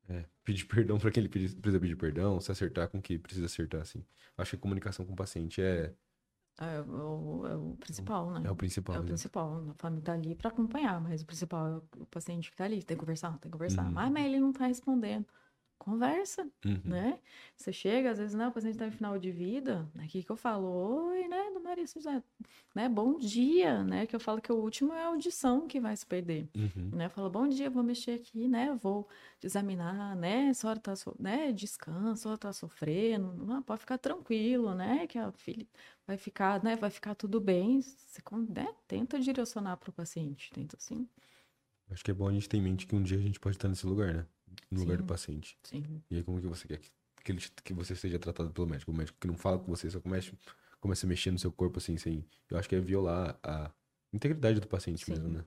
é, 0.08 0.24
pedir 0.44 0.66
perdão 0.68 0.98
para 0.98 1.10
quem 1.10 1.22
ele 1.22 1.28
precisa 1.30 1.80
pedir 1.80 1.96
perdão, 1.96 2.40
se 2.40 2.52
acertar 2.52 2.88
com 2.88 3.00
quem 3.00 3.18
precisa 3.18 3.46
acertar, 3.46 3.80
assim. 3.80 4.04
Acho 4.36 4.50
que 4.50 4.56
a 4.56 4.60
comunicação 4.60 5.04
com 5.06 5.14
o 5.14 5.16
paciente 5.16 5.60
é 5.62 5.94
é 6.60 6.80
o, 6.80 7.46
é 7.46 7.56
o 7.56 7.76
principal, 7.78 8.30
né? 8.30 8.42
É 8.44 8.50
o 8.50 8.56
principal. 8.56 8.96
É 8.96 9.00
o 9.00 9.04
principal. 9.04 9.64
A 9.70 9.74
família 9.74 10.04
tá 10.04 10.12
ali 10.12 10.34
para 10.34 10.48
acompanhar, 10.50 11.00
mas 11.00 11.22
o 11.22 11.26
principal 11.26 11.66
é 11.68 12.00
o 12.00 12.06
paciente 12.06 12.50
que 12.50 12.56
tá 12.56 12.64
ali. 12.64 12.82
Tem 12.82 12.96
que 12.96 13.00
conversar, 13.00 13.38
tem 13.38 13.50
que 13.50 13.56
conversar. 13.56 13.84
Uhum. 13.86 13.98
Ah, 13.98 14.10
mas 14.10 14.26
ele 14.26 14.40
não 14.40 14.52
tá 14.52 14.66
respondendo. 14.66 15.26
Conversa, 15.78 16.42
uhum. 16.64 16.80
né? 16.84 17.18
Você 17.56 17.72
chega, 17.72 18.10
às 18.10 18.18
vezes, 18.18 18.34
né, 18.34 18.48
o 18.48 18.52
paciente 18.52 18.76
tá 18.76 18.86
em 18.86 18.90
final 18.90 19.18
de 19.18 19.30
vida, 19.30 19.88
aqui 19.98 20.22
que 20.22 20.30
eu 20.30 20.36
falo, 20.36 20.66
oi, 20.66 21.28
né, 21.28 21.50
do 21.52 21.60
Maria 21.60 21.86
Suzana, 21.86 22.22
né, 22.74 22.88
bom 22.88 23.16
dia, 23.16 23.82
né, 23.84 24.06
que 24.06 24.14
eu 24.14 24.20
falo 24.20 24.40
que 24.40 24.52
o 24.52 24.56
último 24.56 24.92
é 24.92 25.02
a 25.02 25.06
audição 25.06 25.66
que 25.66 25.80
vai 25.80 25.96
se 25.96 26.04
perder, 26.04 26.48
uhum. 26.54 26.90
né, 26.92 27.08
falo, 27.08 27.30
bom 27.30 27.48
dia, 27.48 27.70
vou 27.70 27.82
mexer 27.82 28.12
aqui, 28.12 28.48
né, 28.48 28.76
vou 28.82 29.08
examinar, 29.42 30.14
né, 30.16 30.50
a 30.50 30.54
senhora 30.54 30.78
tá, 30.78 30.94
so... 30.94 31.14
né, 31.18 31.52
descansa, 31.52 32.34
a 32.34 32.36
tá 32.36 32.52
sofrendo, 32.52 33.32
não, 33.44 33.62
pode 33.62 33.80
ficar 33.80 33.98
tranquilo, 33.98 34.74
né, 34.74 35.06
que 35.06 35.18
a 35.18 35.32
filha 35.32 35.66
vai 36.08 36.16
ficar, 36.16 36.62
né, 36.64 36.74
vai 36.74 36.90
ficar 36.90 37.14
tudo 37.14 37.38
bem. 37.38 37.82
Você 37.82 38.22
né, 38.48 38.74
tenta 38.86 39.20
direcionar 39.20 39.76
para 39.76 39.90
o 39.90 39.92
paciente, 39.92 40.50
tenta 40.52 40.76
assim. 40.76 41.06
Acho 41.90 42.04
que 42.04 42.10
é 42.10 42.14
bom 42.14 42.28
a 42.28 42.32
gente 42.32 42.48
ter 42.48 42.56
em 42.56 42.62
mente 42.62 42.86
que 42.86 42.96
um 42.96 43.02
dia 43.02 43.18
a 43.18 43.20
gente 43.20 43.38
pode 43.38 43.56
estar 43.56 43.68
nesse 43.68 43.86
lugar, 43.86 44.14
né? 44.14 44.26
No 44.70 44.78
Sim. 44.78 44.84
lugar 44.84 44.98
do 44.98 45.04
paciente. 45.04 45.58
Sim. 45.62 46.02
E 46.10 46.16
aí 46.16 46.22
como 46.22 46.40
que 46.40 46.46
você 46.46 46.68
quer 46.68 46.78
que, 46.78 46.90
que, 47.24 47.32
ele, 47.32 47.42
que 47.64 47.72
você 47.72 47.94
seja 47.94 48.18
tratado 48.18 48.50
pelo 48.50 48.66
médico? 48.66 48.90
O 48.90 48.94
médico 48.94 49.18
que 49.20 49.26
não 49.26 49.36
fala 49.36 49.58
com 49.58 49.66
você, 49.74 49.90
só 49.90 50.00
começa, 50.00 50.32
começa 50.80 51.06
a 51.06 51.08
mexer 51.08 51.30
no 51.30 51.38
seu 51.38 51.52
corpo 51.52 51.78
assim, 51.78 51.96
sem... 51.96 52.24
Eu 52.50 52.58
acho 52.58 52.68
que 52.68 52.76
é 52.76 52.80
violar 52.80 53.38
a 53.42 53.70
integridade 54.12 54.60
do 54.60 54.68
paciente 54.68 55.04
Sim. 55.04 55.12
mesmo, 55.12 55.28
né? 55.28 55.44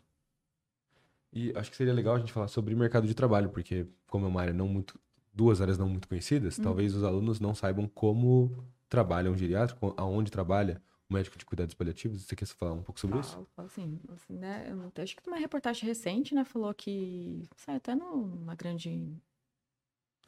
E 1.34 1.54
acho 1.56 1.72
que 1.72 1.78
seria 1.78 1.94
legal 1.94 2.16
a 2.16 2.20
gente 2.20 2.34
falar 2.34 2.48
sobre 2.48 2.76
mercado 2.76 3.08
de 3.08 3.14
trabalho, 3.14 3.50
porque 3.50 3.88
como 4.08 4.26
é 4.26 4.30
uma 4.30 4.42
área 4.42 4.54
não 4.54 4.68
muito... 4.68 5.00
Duas 5.34 5.62
áreas 5.62 5.78
não 5.78 5.88
muito 5.88 6.10
conhecidas, 6.10 6.60
hum. 6.60 6.64
talvez 6.64 6.94
os 6.94 7.06
alunos 7.06 7.40
não 7.40 7.56
saibam 7.56 7.88
como 7.88 8.66
trabalha 8.90 9.32
um 9.32 9.38
geriátrico, 9.38 9.94
aonde 9.96 10.30
trabalha 10.30 10.84
médico 11.12 11.38
de 11.38 11.46
cuidados 11.46 11.74
paliativos. 11.74 12.24
Você 12.24 12.36
quer 12.36 12.46
falar 12.48 12.74
um 12.74 12.84
pouco 12.84 13.00
sobre 13.00 13.18
ah, 13.18 13.22
isso? 13.22 13.48
Assim, 13.58 14.00
assim, 14.14 14.38
né? 14.38 14.68
Eu 14.70 15.04
acho 15.04 15.16
que 15.16 15.28
uma 15.28 15.38
reportagem 15.38 15.88
recente, 15.88 16.34
né, 16.34 16.44
falou 16.44 16.74
que 16.74 17.48
sai 17.56 17.76
até 17.76 17.96
numa 17.96 18.56
grande 18.56 19.22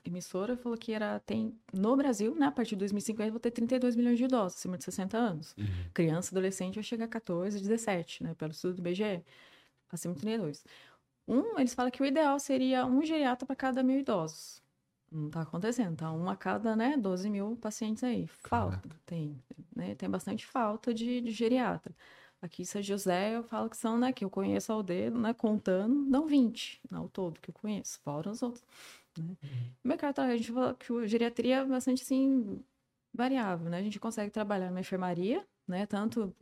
emissora 0.05 0.57
falou 0.57 0.77
que 0.77 0.91
era 0.91 1.19
tem 1.21 1.57
no 1.71 1.95
Brasil, 1.95 2.35
né, 2.35 2.47
a 2.47 2.51
partir 2.51 2.71
de 2.71 2.79
2050 2.79 3.31
vou 3.31 3.39
ter 3.39 3.51
32 3.51 3.95
milhões 3.95 4.17
de 4.17 4.25
idosos 4.25 4.57
acima 4.57 4.77
de 4.77 4.83
60 4.83 5.17
anos. 5.17 5.55
Uhum. 5.57 5.65
Criança, 5.93 6.33
adolescente 6.33 6.75
vai 6.75 6.83
chegar 6.83 7.05
a 7.05 7.07
14, 7.07 7.59
17, 7.59 8.23
né, 8.23 8.33
pelo 8.35 8.51
estudo 8.51 8.75
do 8.75 8.81
BGE, 8.81 9.23
acima 9.91 10.13
de 10.13 10.21
32. 10.21 10.65
Um, 11.27 11.57
eles 11.57 11.73
falam 11.73 11.89
que 11.89 12.01
o 12.01 12.05
ideal 12.05 12.37
seria 12.39 12.85
um 12.85 13.01
geriatra 13.01 13.45
para 13.45 13.55
cada 13.55 13.81
mil 13.81 13.99
idosos. 13.99 14.61
Não 15.13 15.27
está 15.27 15.41
acontecendo, 15.41 15.95
tá? 15.95 16.11
Um 16.11 16.29
a 16.29 16.35
cada, 16.35 16.75
né, 16.75 16.97
12 16.97 17.29
mil 17.29 17.55
pacientes 17.57 18.03
aí. 18.03 18.27
Falta, 18.27 18.77
Caraca. 18.77 18.99
tem, 19.05 19.39
né? 19.75 19.95
Tem 19.95 20.09
bastante 20.09 20.45
falta 20.45 20.93
de, 20.93 21.21
de 21.21 21.31
geriatra. 21.31 21.95
Aqui 22.41 22.63
em 22.63 22.65
São 22.65 22.81
José, 22.81 23.37
eu 23.37 23.43
falo 23.43 23.69
que 23.69 23.77
são, 23.77 23.97
né, 23.97 24.11
que 24.11 24.25
eu 24.25 24.29
conheço 24.29 24.73
ao 24.73 24.83
dedo, 24.83 25.17
né, 25.17 25.33
contando, 25.33 25.93
não 25.93 26.25
20, 26.25 26.81
não 26.91 27.05
o 27.05 27.09
todo 27.09 27.39
que 27.39 27.49
eu 27.49 27.53
conheço, 27.53 27.99
fora 28.01 28.29
os 28.29 28.41
outros. 28.41 28.63
Né? 29.17 29.37
Uhum. 29.41 29.49
O 29.83 29.87
mercado, 29.87 30.19
a 30.19 30.35
gente 30.35 30.51
fala 30.51 30.73
que 30.73 30.91
a 30.91 31.07
geriatria 31.07 31.57
é 31.57 31.65
bastante, 31.65 32.01
assim, 32.03 32.61
Variável, 33.13 33.69
né? 33.69 33.77
A 33.77 33.83
gente 33.83 33.99
consegue 33.99 34.31
trabalhar 34.31 34.71
na 34.71 34.79
enfermaria, 34.79 35.45
né? 35.67 35.85
Tanto 35.85 36.35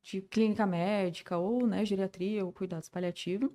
de 0.00 0.22
clínica 0.22 0.64
médica 0.64 1.36
ou, 1.36 1.66
né, 1.66 1.84
geriatria 1.84 2.44
ou 2.44 2.52
cuidados 2.52 2.88
paliativos, 2.88 3.50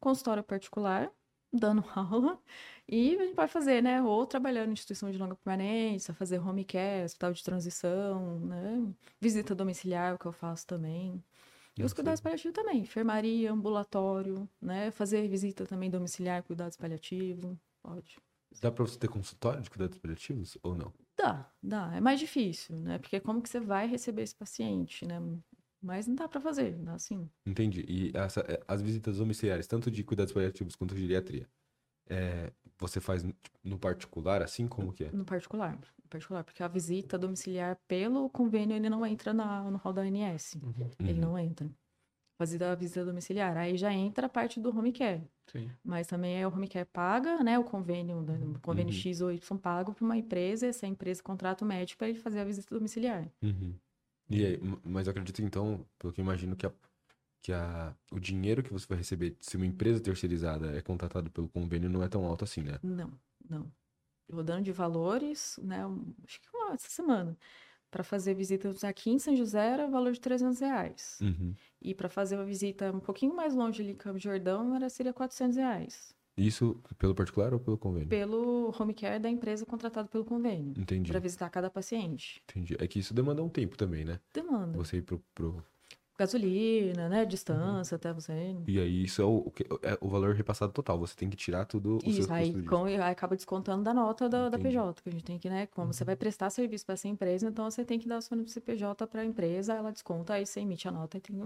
consultório 0.00 0.42
particular, 0.42 1.10
dando 1.56 1.84
aula, 1.94 2.38
e 2.88 3.16
a 3.16 3.24
gente 3.24 3.34
pode 3.34 3.52
fazer, 3.52 3.82
né, 3.82 4.02
ou 4.02 4.26
trabalhando 4.26 4.70
em 4.70 4.72
instituição 4.72 5.10
de 5.10 5.18
longa 5.18 5.34
permanência, 5.36 6.14
fazer 6.14 6.38
home 6.38 6.64
care, 6.64 7.04
hospital 7.04 7.32
de 7.32 7.42
transição, 7.42 8.40
né, 8.40 8.92
visita 9.20 9.54
domiciliar, 9.54 10.14
o 10.14 10.18
que 10.18 10.26
eu 10.26 10.32
faço 10.32 10.66
também. 10.66 11.22
E 11.76 11.84
os 11.84 11.92
cuidados 11.92 12.20
paliativos 12.20 12.54
também, 12.54 12.78
enfermaria, 12.78 13.52
ambulatório, 13.52 14.48
né, 14.60 14.90
fazer 14.90 15.28
visita 15.28 15.66
também 15.66 15.90
domiciliar, 15.90 16.42
cuidados 16.42 16.76
paliativos, 16.76 17.56
pode. 17.82 18.16
Dá 18.62 18.70
para 18.70 18.86
você 18.86 18.98
ter 18.98 19.08
consultório 19.08 19.60
de 19.60 19.68
cuidados 19.68 19.98
paliativos 19.98 20.56
ou 20.62 20.74
não? 20.74 20.92
Dá, 21.16 21.50
dá. 21.62 21.94
É 21.94 22.00
mais 22.00 22.20
difícil, 22.20 22.76
né? 22.76 22.98
Porque 22.98 23.20
como 23.20 23.42
que 23.42 23.48
você 23.48 23.60
vai 23.60 23.86
receber 23.86 24.22
esse 24.22 24.34
paciente, 24.34 25.06
né? 25.06 25.20
Mas 25.80 26.06
não 26.06 26.14
dá 26.14 26.28
para 26.28 26.40
fazer, 26.40 26.72
dá 26.76 26.94
assim. 26.94 27.28
Entendi. 27.44 27.84
E 27.88 28.10
essa, 28.16 28.40
é, 28.40 28.60
as 28.66 28.80
visitas 28.82 29.18
domiciliares, 29.18 29.66
tanto 29.66 29.90
de 29.90 30.02
cuidados 30.02 30.32
paliativos 30.32 30.74
quanto 30.74 30.94
de 30.94 31.00
geriatria, 31.02 31.46
é, 32.08 32.52
você 32.78 33.00
faz 33.00 33.24
no 33.64 33.78
particular, 33.78 34.42
assim 34.42 34.66
como 34.66 34.92
que 34.92 35.04
é? 35.04 35.10
No 35.12 35.24
particular, 35.24 35.72
no 35.74 36.08
particular, 36.08 36.44
porque 36.44 36.62
a 36.62 36.68
visita 36.68 37.18
domiciliar 37.18 37.76
pelo 37.88 38.28
convênio 38.30 38.76
ele 38.76 38.88
não 38.88 39.04
entra 39.04 39.32
na, 39.32 39.70
no 39.70 39.78
rol 39.78 39.92
da 39.92 40.02
ONS. 40.02 40.54
Uhum. 40.62 40.90
Ele 41.00 41.20
não 41.20 41.38
entra. 41.38 41.68
Fazer 42.38 42.62
a 42.64 42.74
visita 42.74 43.02
domiciliar. 43.02 43.56
Aí 43.56 43.78
já 43.78 43.90
entra 43.90 44.26
a 44.26 44.28
parte 44.28 44.60
do 44.60 44.68
home 44.68 44.92
care. 44.92 45.22
Sim. 45.46 45.70
Mas 45.82 46.06
também 46.06 46.38
é 46.38 46.46
o 46.46 46.52
home 46.52 46.68
care 46.68 46.84
paga, 46.84 47.42
né? 47.42 47.58
O 47.58 47.64
convênio, 47.64 48.18
o 48.18 48.60
convênio 48.60 48.92
uhum. 48.92 49.00
X 49.00 49.22
ou 49.22 49.32
Y 49.32 49.58
pago 49.58 49.94
para 49.94 50.04
uma 50.04 50.18
empresa, 50.18 50.66
essa 50.66 50.86
empresa 50.86 51.22
contrata 51.22 51.64
o 51.64 51.68
médico 51.68 51.98
para 51.98 52.10
ele 52.10 52.18
fazer 52.18 52.40
a 52.40 52.44
visita 52.44 52.74
domiciliar. 52.74 53.26
Uhum. 53.42 53.74
E 54.28 54.44
aí, 54.44 54.60
mas 54.84 55.06
eu 55.06 55.12
acredito 55.12 55.40
então, 55.42 55.86
pelo 55.98 56.12
que 56.12 56.20
eu 56.20 56.24
imagino, 56.24 56.56
que, 56.56 56.66
a, 56.66 56.72
que 57.42 57.52
a, 57.52 57.94
o 58.10 58.18
dinheiro 58.18 58.62
que 58.62 58.72
você 58.72 58.86
vai 58.86 58.98
receber 58.98 59.36
se 59.40 59.56
uma 59.56 59.66
empresa 59.66 60.00
terceirizada 60.00 60.76
é 60.76 60.82
contratada 60.82 61.30
pelo 61.30 61.48
convênio 61.48 61.88
não 61.88 62.02
é 62.02 62.08
tão 62.08 62.24
alto 62.24 62.44
assim, 62.44 62.62
né? 62.62 62.78
Não, 62.82 63.12
não. 63.48 63.70
Rodando 64.30 64.62
de 64.62 64.72
valores, 64.72 65.58
né? 65.62 65.84
Acho 66.24 66.40
que 66.40 66.48
uma, 66.52 66.74
essa 66.74 66.88
semana. 66.88 67.36
Para 67.88 68.02
fazer 68.02 68.34
visitas 68.34 68.82
aqui 68.82 69.10
em 69.10 69.18
São 69.18 69.36
José 69.36 69.64
era 69.64 69.86
valor 69.86 70.12
de 70.12 70.20
300 70.20 70.58
reais. 70.58 71.18
Uhum. 71.22 71.54
E 71.80 71.94
para 71.94 72.08
fazer 72.08 72.34
uma 72.34 72.44
visita 72.44 72.90
um 72.90 72.98
pouquinho 72.98 73.34
mais 73.34 73.54
longe 73.54 73.80
ali, 73.80 73.94
Campo 73.94 74.18
Jordão, 74.18 74.74
era, 74.74 74.88
seria 74.88 75.12
400 75.12 75.56
reais. 75.56 76.15
Isso 76.36 76.78
pelo 76.98 77.14
particular 77.14 77.54
ou 77.54 77.60
pelo 77.60 77.78
convênio? 77.78 78.08
Pelo 78.08 78.74
home 78.78 78.92
care 78.92 79.18
da 79.18 79.30
empresa 79.30 79.64
contratado 79.64 80.08
pelo 80.08 80.24
convênio. 80.24 80.74
Entendi. 80.76 81.10
Para 81.10 81.18
visitar 81.18 81.48
cada 81.48 81.70
paciente. 81.70 82.42
Entendi. 82.50 82.76
É 82.78 82.86
que 82.86 82.98
isso 82.98 83.14
demanda 83.14 83.42
um 83.42 83.48
tempo 83.48 83.76
também, 83.76 84.04
né? 84.04 84.20
Demanda. 84.34 84.76
Você 84.76 84.98
ir 84.98 85.02
pro. 85.02 85.22
pro... 85.34 85.64
Gasolina, 86.18 87.10
né? 87.10 87.26
Distância 87.26 87.94
uhum. 87.94 87.96
até 87.96 88.12
você. 88.12 88.56
E 88.66 88.80
aí, 88.80 89.04
isso 89.04 89.20
é 89.20 89.24
o, 89.24 89.52
é 89.82 89.98
o 90.00 90.08
valor 90.08 90.34
repassado 90.34 90.72
total. 90.72 90.98
Você 90.98 91.14
tem 91.14 91.28
que 91.28 91.36
tirar 91.36 91.66
tudo 91.66 91.98
o 91.98 92.08
Isso, 92.08 92.32
aí, 92.32 92.64
com, 92.64 92.84
aí 92.84 92.96
acaba 92.96 93.36
descontando 93.36 93.82
da 93.82 93.92
nota 93.92 94.26
da, 94.26 94.48
da 94.48 94.58
PJ, 94.58 95.02
que 95.02 95.10
a 95.10 95.12
gente 95.12 95.24
tem 95.24 95.38
que, 95.38 95.50
né? 95.50 95.66
Como 95.66 95.88
uhum. 95.88 95.92
você 95.92 96.04
vai 96.04 96.16
prestar 96.16 96.48
serviço 96.48 96.86
para 96.86 96.94
essa 96.94 97.06
empresa, 97.06 97.48
então 97.48 97.70
você 97.70 97.84
tem 97.84 97.98
que 97.98 98.08
dar 98.08 98.16
o 98.16 98.22
seu 98.22 98.46
CPJ 98.48 99.06
para 99.06 99.20
a 99.20 99.24
empresa, 99.26 99.74
ela 99.74 99.92
desconta, 99.92 100.34
aí 100.34 100.46
você 100.46 100.60
emite 100.60 100.88
a 100.88 100.90
nota 100.90 101.18
e 101.18 101.20
tem 101.20 101.36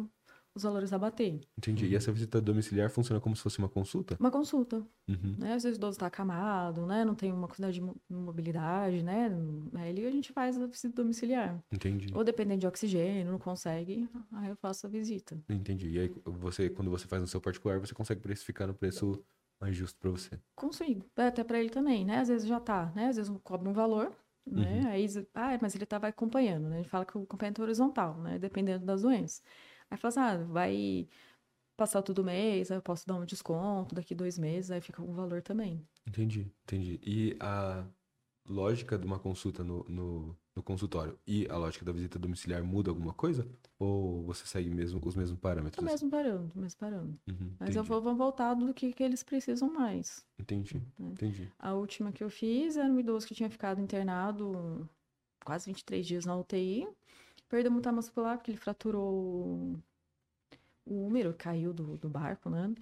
os 0.55 0.63
valores 0.63 0.93
a 0.93 0.99
bater. 0.99 1.41
Entendi. 1.57 1.87
E 1.87 1.95
essa 1.95 2.11
visita 2.11 2.41
domiciliar 2.41 2.91
funciona 2.91 3.21
como 3.21 3.37
se 3.37 3.43
fosse 3.43 3.59
uma 3.59 3.69
consulta? 3.69 4.17
Uma 4.19 4.31
consulta. 4.31 4.85
Uhum. 5.09 5.37
Né? 5.39 5.55
Às 5.55 5.63
vezes 5.63 5.77
o 5.77 5.81
idoso 5.81 5.97
está 5.97 6.07
acamado, 6.07 6.87
né? 6.87 7.05
Não 7.05 7.15
tem 7.15 7.33
uma 7.33 7.47
quantidade 7.47 7.81
de 7.81 8.15
mobilidade, 8.15 9.03
né? 9.03 9.31
Aí 9.75 10.07
a 10.07 10.11
gente 10.11 10.33
faz 10.33 10.61
a 10.61 10.67
visita 10.67 11.03
domiciliar. 11.03 11.63
Entendi. 11.71 12.09
Ou 12.15 12.25
dependendo 12.25 12.61
de 12.61 12.67
oxigênio, 12.67 13.31
não 13.31 13.39
consegue, 13.39 14.09
aí 14.33 14.49
eu 14.49 14.57
faço 14.57 14.87
a 14.87 14.91
visita. 14.91 15.41
Entendi. 15.49 15.91
E 15.91 15.99
aí 16.01 16.13
você, 16.25 16.69
quando 16.69 16.91
você 16.91 17.07
faz 17.07 17.23
no 17.23 17.29
seu 17.29 17.41
particular, 17.41 17.79
você 17.79 17.95
consegue 17.95 18.21
precificar 18.21 18.67
no 18.67 18.75
preço 18.75 19.23
mais 19.61 19.77
justo 19.77 19.99
para 20.01 20.11
você? 20.11 20.39
Consigo. 20.57 21.05
É, 21.17 21.27
até 21.27 21.45
para 21.45 21.61
ele 21.61 21.71
também, 21.71 22.05
né? 22.05 22.19
Às 22.19 22.29
vezes 22.29 22.49
já 22.49 22.59
tá, 22.59 22.93
né? 22.95 23.09
Às 23.09 23.17
vezes 23.17 23.33
cobra 23.45 23.69
um 23.69 23.73
valor, 23.73 24.13
né? 24.47 24.81
Uhum. 24.81 24.89
Aí, 24.89 25.07
ah, 25.35 25.59
mas 25.61 25.75
ele 25.75 25.85
estava 25.85 26.09
acompanhando, 26.09 26.69
né? 26.69 26.79
Gente 26.79 26.89
fala 26.89 27.05
que 27.05 27.17
o 27.17 27.23
acompanhamento 27.23 27.61
é 27.61 27.65
horizontal, 27.65 28.17
né? 28.19 28.39
Dependendo 28.39 28.85
das 28.85 29.03
doenças. 29.03 29.43
Aí 29.91 29.99
fala 29.99 30.09
assim, 30.11 30.21
ah, 30.21 30.37
vai 30.45 31.09
passar 31.77 32.03
todo 32.03 32.23
mês, 32.23 32.71
aí 32.71 32.77
eu 32.77 32.83
posso 32.83 33.07
dar 33.07 33.15
um 33.15 33.25
desconto 33.25 33.95
daqui 33.95 34.15
dois 34.15 34.39
meses, 34.39 34.71
aí 34.71 34.81
fica 34.81 35.03
com 35.03 35.11
um 35.11 35.15
valor 35.15 35.43
também. 35.43 35.87
Entendi, 36.07 36.53
entendi. 36.65 37.01
E 37.03 37.37
a 37.41 37.87
lógica 38.47 38.99
de 38.99 39.07
uma 39.07 39.19
consulta 39.19 39.63
no, 39.63 39.85
no, 39.89 40.37
no, 40.55 40.63
consultório 40.63 41.19
e 41.27 41.47
a 41.49 41.57
lógica 41.57 41.85
da 41.85 41.93
visita 41.93 42.19
domiciliar 42.19 42.63
muda 42.63 42.91
alguma 42.91 43.15
coisa? 43.15 43.49
Ou 43.79 44.23
você 44.25 44.45
segue 44.47 44.69
mesmo 44.69 45.01
os 45.05 45.17
mesmos 45.17 45.39
parâmetros? 45.39 45.83
O 45.83 45.87
mesmo 45.87 46.11
parâmetro, 46.11 46.53
o 46.55 46.61
mesmo 46.61 46.79
parâmetro. 46.79 47.21
Uhum, 47.29 47.55
Mas 47.59 47.77
eu 47.77 47.85
vou, 47.85 48.03
vou 48.03 48.15
voltar 48.15 48.55
do 48.55 48.75
que, 48.75 48.93
que 48.93 49.03
eles 49.03 49.23
precisam 49.23 49.73
mais. 49.73 50.27
Entendi, 50.39 50.75
né? 50.99 51.11
entendi. 51.13 51.51
A 51.59 51.73
última 51.75 52.13
que 52.13 52.23
eu 52.23 52.31
fiz 52.31 52.77
era 52.77 52.89
um 52.89 52.99
idoso 53.01 53.27
que 53.27 53.35
tinha 53.35 53.51
ficado 53.51 53.81
internado 53.81 54.89
quase 55.45 55.67
23 55.67 56.07
dias 56.07 56.25
na 56.27 56.37
UTI. 56.37 56.87
Perdeu 57.51 57.71
muita 57.71 57.93
muscular 57.93 58.39
porque 58.39 58.53
ele 58.53 58.59
fraturou 58.59 59.77
o 60.87 61.07
úmero, 61.07 61.35
caiu 61.37 61.75
do, 61.75 61.99
do 61.99 62.09
barco, 62.09 62.49
né? 62.49 62.73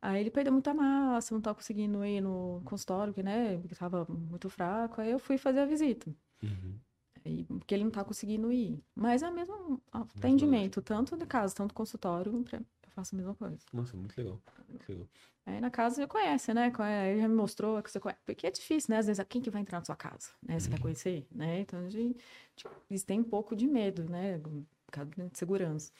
Aí 0.00 0.20
ele 0.20 0.30
perdeu 0.30 0.52
muita 0.52 0.74
massa, 0.74 1.32
não 1.34 1.38
estava 1.38 1.54
conseguindo 1.54 2.04
ir 2.04 2.20
no 2.20 2.62
consultório, 2.64 3.12
porque, 3.12 3.22
né, 3.22 3.58
porque 3.58 3.74
tava 3.74 4.06
muito 4.08 4.48
fraco. 4.50 5.00
Aí 5.00 5.10
eu 5.10 5.18
fui 5.18 5.38
fazer 5.38 5.60
a 5.60 5.66
visita. 5.66 6.10
Uhum. 6.42 6.78
Aí, 7.24 7.44
porque 7.44 7.74
ele 7.74 7.84
não 7.84 7.90
tá 7.90 8.02
conseguindo 8.02 8.50
ir. 8.50 8.82
Mas 8.94 9.22
é 9.22 9.28
o 9.28 9.34
mesmo 9.34 9.80
atendimento, 9.92 10.82
tanto 10.82 11.16
de 11.16 11.26
casa, 11.26 11.54
tanto 11.54 11.74
consultório, 11.74 12.32
eu 12.32 12.64
faço 12.94 13.14
a 13.14 13.18
mesma 13.18 13.34
coisa. 13.34 13.58
Nossa, 13.72 13.96
muito 13.96 14.16
legal. 14.16 14.40
Muito 14.68 14.88
legal. 14.88 15.06
Aí 15.46 15.60
na 15.60 15.70
casa 15.70 16.00
já 16.00 16.08
conhece, 16.08 16.54
né? 16.54 16.72
Ele 17.10 17.20
já 17.20 17.28
me 17.28 17.34
mostrou 17.34 17.82
que 17.82 17.90
você 17.90 18.00
conhece. 18.00 18.20
Porque 18.24 18.46
é 18.46 18.50
difícil, 18.50 18.92
né? 18.92 18.98
Às 18.98 19.06
vezes, 19.06 19.24
quem 19.28 19.42
que 19.42 19.50
vai 19.50 19.60
entrar 19.60 19.78
na 19.78 19.84
sua 19.84 19.96
casa? 19.96 20.30
Né? 20.42 20.58
Você 20.58 20.66
uhum. 20.66 20.72
vai 20.72 20.80
conhecer, 20.80 21.26
né? 21.30 21.60
Então, 21.60 21.80
a 21.80 21.90
gente, 21.90 22.18
eles 22.88 23.02
têm 23.02 23.20
um 23.20 23.24
pouco 23.24 23.54
de 23.54 23.66
medo, 23.66 24.08
né? 24.08 24.38
De 24.38 25.38
segurança. 25.38 25.92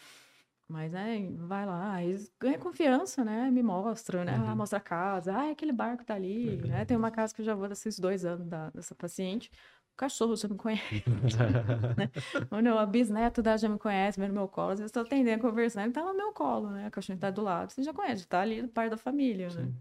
Mas, 0.67 0.91
né, 0.93 1.29
vai 1.37 1.67
lá, 1.67 2.03
eles 2.03 2.33
ganham 2.41 2.59
confiança, 2.59 3.23
né? 3.23 3.51
Me 3.51 3.63
mostra, 3.63 4.25
né? 4.25 4.35
Ah, 4.35 4.41
uhum. 4.41 4.49
Ah, 4.49 4.57
mostra 4.57 4.79
a 4.79 4.83
casa. 4.83 5.35
Ah, 5.35 5.51
aquele 5.51 5.73
barco 5.73 6.05
tá 6.05 6.15
ali, 6.15 6.57
uhum. 6.57 6.69
né? 6.69 6.85
Tem 6.87 6.97
uma 6.97 7.11
casa 7.11 7.35
que 7.35 7.43
eu 7.43 7.45
já 7.45 7.55
vou 7.55 7.69
desses 7.69 7.99
dois 7.99 8.25
anos 8.25 8.47
da, 8.47 8.71
dessa 8.71 8.95
paciente. 8.95 9.51
O 9.95 9.97
cachorro 9.97 10.37
você 10.37 10.49
não 10.49 10.57
conhece. 10.57 11.05
né? 11.97 12.11
Ou 12.51 12.61
não, 12.61 12.77
a 12.77 12.85
bisneta 12.85 13.41
da 13.41 13.57
já 13.57 13.69
me 13.69 13.79
conhece, 13.79 14.19
vem 14.19 14.29
no 14.29 14.35
meu 14.35 14.49
colo. 14.49 14.73
Às 14.73 14.81
vezes 14.81 14.91
estou 14.91 15.05
atendendo, 15.05 15.41
conversando, 15.41 15.85
ele 15.85 15.93
tá 15.93 16.03
no 16.03 16.15
meu 16.15 16.33
colo, 16.33 16.71
né? 16.71 16.87
A 16.87 16.91
cachorro 16.91 17.19
tá 17.19 17.31
do 17.31 17.43
lado. 17.43 17.71
Você 17.71 17.83
já 17.83 17.95
conhece, 17.95 18.27
tá 18.27 18.41
ali, 18.41 18.67
par 18.67 18.91
da 18.91 18.97
família, 18.97 19.47
né? 19.47 19.53
Sim. 19.53 19.63
né? 19.63 19.73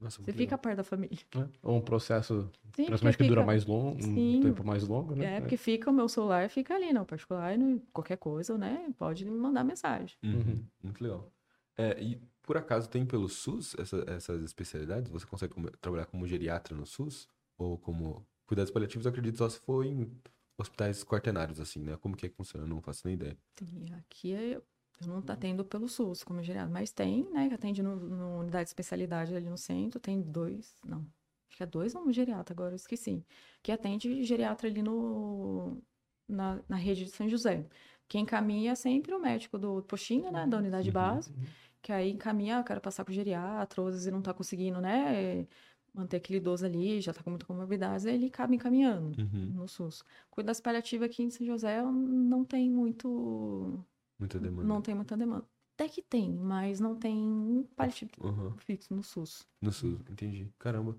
Nossa, 0.00 0.20
você 0.20 0.32
fica 0.32 0.58
perto 0.58 0.78
da 0.78 0.84
família. 0.84 1.18
É, 1.36 1.46
ou 1.62 1.76
um 1.76 1.80
processo, 1.80 2.50
Sim, 2.74 2.86
que 3.16 3.28
dura 3.28 3.44
mais 3.44 3.64
longo, 3.64 4.04
um 4.04 4.40
tempo 4.40 4.64
mais 4.64 4.86
longo, 4.86 5.14
né? 5.14 5.36
É, 5.36 5.40
porque 5.40 5.56
fica, 5.56 5.88
o 5.88 5.94
meu 5.94 6.08
celular 6.08 6.50
fica 6.50 6.74
ali, 6.74 6.92
não, 6.92 7.04
particular, 7.04 7.56
no, 7.56 7.80
qualquer 7.92 8.16
coisa, 8.16 8.58
né? 8.58 8.92
Pode 8.98 9.24
me 9.24 9.30
mandar 9.30 9.64
mensagem. 9.64 10.16
Uhum. 10.22 10.32
uhum. 10.32 10.64
Muito 10.82 11.02
legal. 11.02 11.32
É, 11.78 12.02
e 12.02 12.20
por 12.42 12.56
acaso 12.56 12.88
tem 12.88 13.06
pelo 13.06 13.28
SUS 13.28 13.76
essa, 13.78 14.04
essas 14.08 14.42
especialidades? 14.42 15.10
Você 15.10 15.24
consegue 15.24 15.54
como, 15.54 15.70
trabalhar 15.70 16.06
como 16.06 16.26
geriatra 16.26 16.76
no 16.76 16.84
SUS? 16.84 17.28
Ou 17.56 17.78
como 17.78 18.26
cuidados 18.46 18.72
paliativos, 18.72 19.06
eu 19.06 19.10
acredito 19.10 19.38
só 19.38 19.48
se 19.48 19.58
for 19.60 19.84
em 19.84 20.10
hospitais 20.56 21.02
quaternários, 21.02 21.60
assim, 21.60 21.82
né? 21.82 21.96
Como 21.96 22.16
que 22.16 22.26
é 22.26 22.28
que 22.28 22.36
funciona? 22.36 22.64
Eu 22.64 22.68
não 22.68 22.80
faço 22.80 23.02
nem 23.06 23.14
ideia. 23.14 23.36
Sim, 23.58 23.86
aqui 23.94 24.32
é 24.32 24.60
eu 25.00 25.08
não 25.08 25.18
atendo 25.26 25.64
pelo 25.64 25.88
SUS 25.88 26.22
como 26.22 26.42
geriatra, 26.42 26.70
mas 26.70 26.92
tem, 26.92 27.28
né? 27.32 27.48
Que 27.48 27.54
atende 27.54 27.82
no, 27.82 27.96
no, 27.96 28.40
unidade 28.40 28.64
de 28.64 28.70
especialidade 28.70 29.34
ali 29.34 29.48
no 29.48 29.58
centro, 29.58 29.98
tem 29.98 30.20
dois, 30.20 30.76
não. 30.84 31.04
Acho 31.48 31.56
que 31.56 31.62
é 31.62 31.66
dois 31.66 31.94
ou 31.94 32.02
um 32.02 32.12
geriatra, 32.12 32.54
agora 32.54 32.72
eu 32.72 32.76
esqueci. 32.76 33.24
Que 33.62 33.72
atende 33.72 34.22
geriatra 34.24 34.68
ali 34.68 34.82
no, 34.82 35.82
na, 36.28 36.60
na 36.68 36.76
rede 36.76 37.04
de 37.04 37.10
São 37.10 37.28
José. 37.28 37.66
Quem 38.08 38.22
encaminha 38.22 38.72
é 38.72 38.74
sempre 38.74 39.14
o 39.14 39.20
médico 39.20 39.58
do 39.58 39.82
postinho, 39.82 40.30
né? 40.30 40.46
Da 40.46 40.58
unidade 40.58 40.88
uhum, 40.88 40.94
base. 40.94 41.30
Uhum. 41.32 41.44
Que 41.82 41.92
aí 41.92 42.12
encaminha, 42.12 42.58
ah, 42.58 42.64
quero 42.64 42.80
passar 42.80 43.04
com 43.04 43.10
o 43.10 43.14
geriatra, 43.14 43.82
ou 43.82 43.88
às 43.88 43.94
vezes 43.94 44.12
não 44.12 44.22
tá 44.22 44.32
conseguindo, 44.32 44.80
né? 44.80 45.46
Manter 45.94 46.16
aquele 46.16 46.38
idoso 46.38 46.66
ali, 46.66 47.00
já 47.00 47.12
tá 47.12 47.22
com 47.22 47.30
muita 47.30 47.46
comorbidade, 47.46 48.08
ele 48.08 48.26
acaba 48.26 48.52
encaminhando 48.52 49.16
uhum. 49.20 49.52
no 49.54 49.68
SUS. 49.68 50.02
Cuidados 50.28 50.60
paliativos 50.60 51.06
aqui 51.06 51.22
em 51.22 51.30
São 51.30 51.46
José 51.46 51.80
não 51.82 52.44
tem 52.44 52.68
muito 52.68 53.84
Muita 54.18 54.38
demanda. 54.38 54.66
Não 54.66 54.80
tem 54.80 54.94
muita 54.94 55.16
demanda. 55.16 55.44
Até 55.74 55.88
que 55.88 56.02
tem, 56.02 56.32
mas 56.32 56.78
não 56.78 56.94
tem 56.96 57.68
paliativo 57.76 58.12
uhum. 58.20 58.56
fixo 58.58 58.94
no 58.94 59.02
SUS. 59.02 59.46
No 59.60 59.72
SUS, 59.72 60.00
entendi. 60.08 60.48
Caramba. 60.58 60.96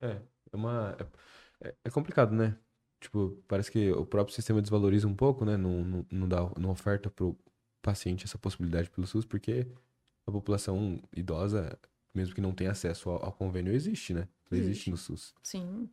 É, 0.00 0.20
é 0.52 0.56
uma. 0.56 0.96
É, 1.60 1.68
é, 1.68 1.74
é, 1.84 1.90
complicado, 1.90 2.34
né? 2.34 2.56
Tipo, 3.00 3.42
parece 3.48 3.70
que 3.70 3.90
o 3.90 4.04
próprio 4.04 4.34
sistema 4.34 4.60
desvaloriza 4.60 5.08
um 5.08 5.14
pouco, 5.14 5.44
né? 5.44 5.56
Não, 5.56 5.82
não, 5.82 6.06
não, 6.10 6.28
dá, 6.28 6.50
não 6.58 6.70
oferta 6.70 7.10
pro 7.10 7.36
paciente 7.80 8.24
essa 8.24 8.38
possibilidade 8.38 8.90
pelo 8.90 9.06
SUS, 9.06 9.24
porque 9.24 9.66
a 10.26 10.30
população 10.30 11.02
idosa, 11.16 11.76
mesmo 12.14 12.34
que 12.34 12.40
não 12.40 12.52
tenha 12.52 12.70
acesso 12.70 13.10
ao, 13.10 13.24
ao 13.26 13.32
convênio, 13.32 13.72
existe, 13.72 14.12
né? 14.14 14.28
Existe. 14.50 14.70
existe 14.70 14.90
no 14.90 14.96
SUS. 14.96 15.34
Sim. 15.42 15.88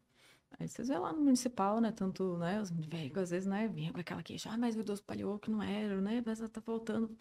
Aí 0.60 0.68
vocês 0.68 0.88
vê 0.90 0.98
lá 0.98 1.14
no 1.14 1.22
municipal, 1.22 1.80
né? 1.80 1.92
Tanto, 1.92 2.38
né? 2.38 2.62
Os 2.62 2.70
velhos, 2.70 3.18
às 3.18 3.30
vezes, 3.30 3.48
né? 3.48 3.68
Vinha 3.68 3.94
com 3.94 4.00
aquela 4.00 4.22
queixa, 4.22 4.50
ah, 4.52 4.58
mas 4.58 4.76
o 4.76 4.82
idoso 4.82 5.04
palhou 5.04 5.40
que 5.40 5.50
não 5.50 5.64
era, 5.64 6.02
né? 6.02 6.22
Mas 6.26 6.40
tá 6.40 6.62
voltando. 6.66 7.16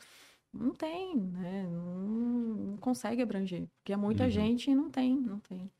Não 0.53 0.74
tem, 0.74 1.16
né? 1.16 1.66
Não, 1.70 2.09
não 2.70 2.76
consegue 2.78 3.22
abranger. 3.22 3.68
Porque 3.78 3.92
é 3.92 3.96
muita 3.96 4.24
uhum. 4.24 4.30
gente 4.30 4.70
e 4.70 4.74
não 4.74 4.90
tem, 4.90 5.16
não 5.16 5.38
tem. 5.38 5.70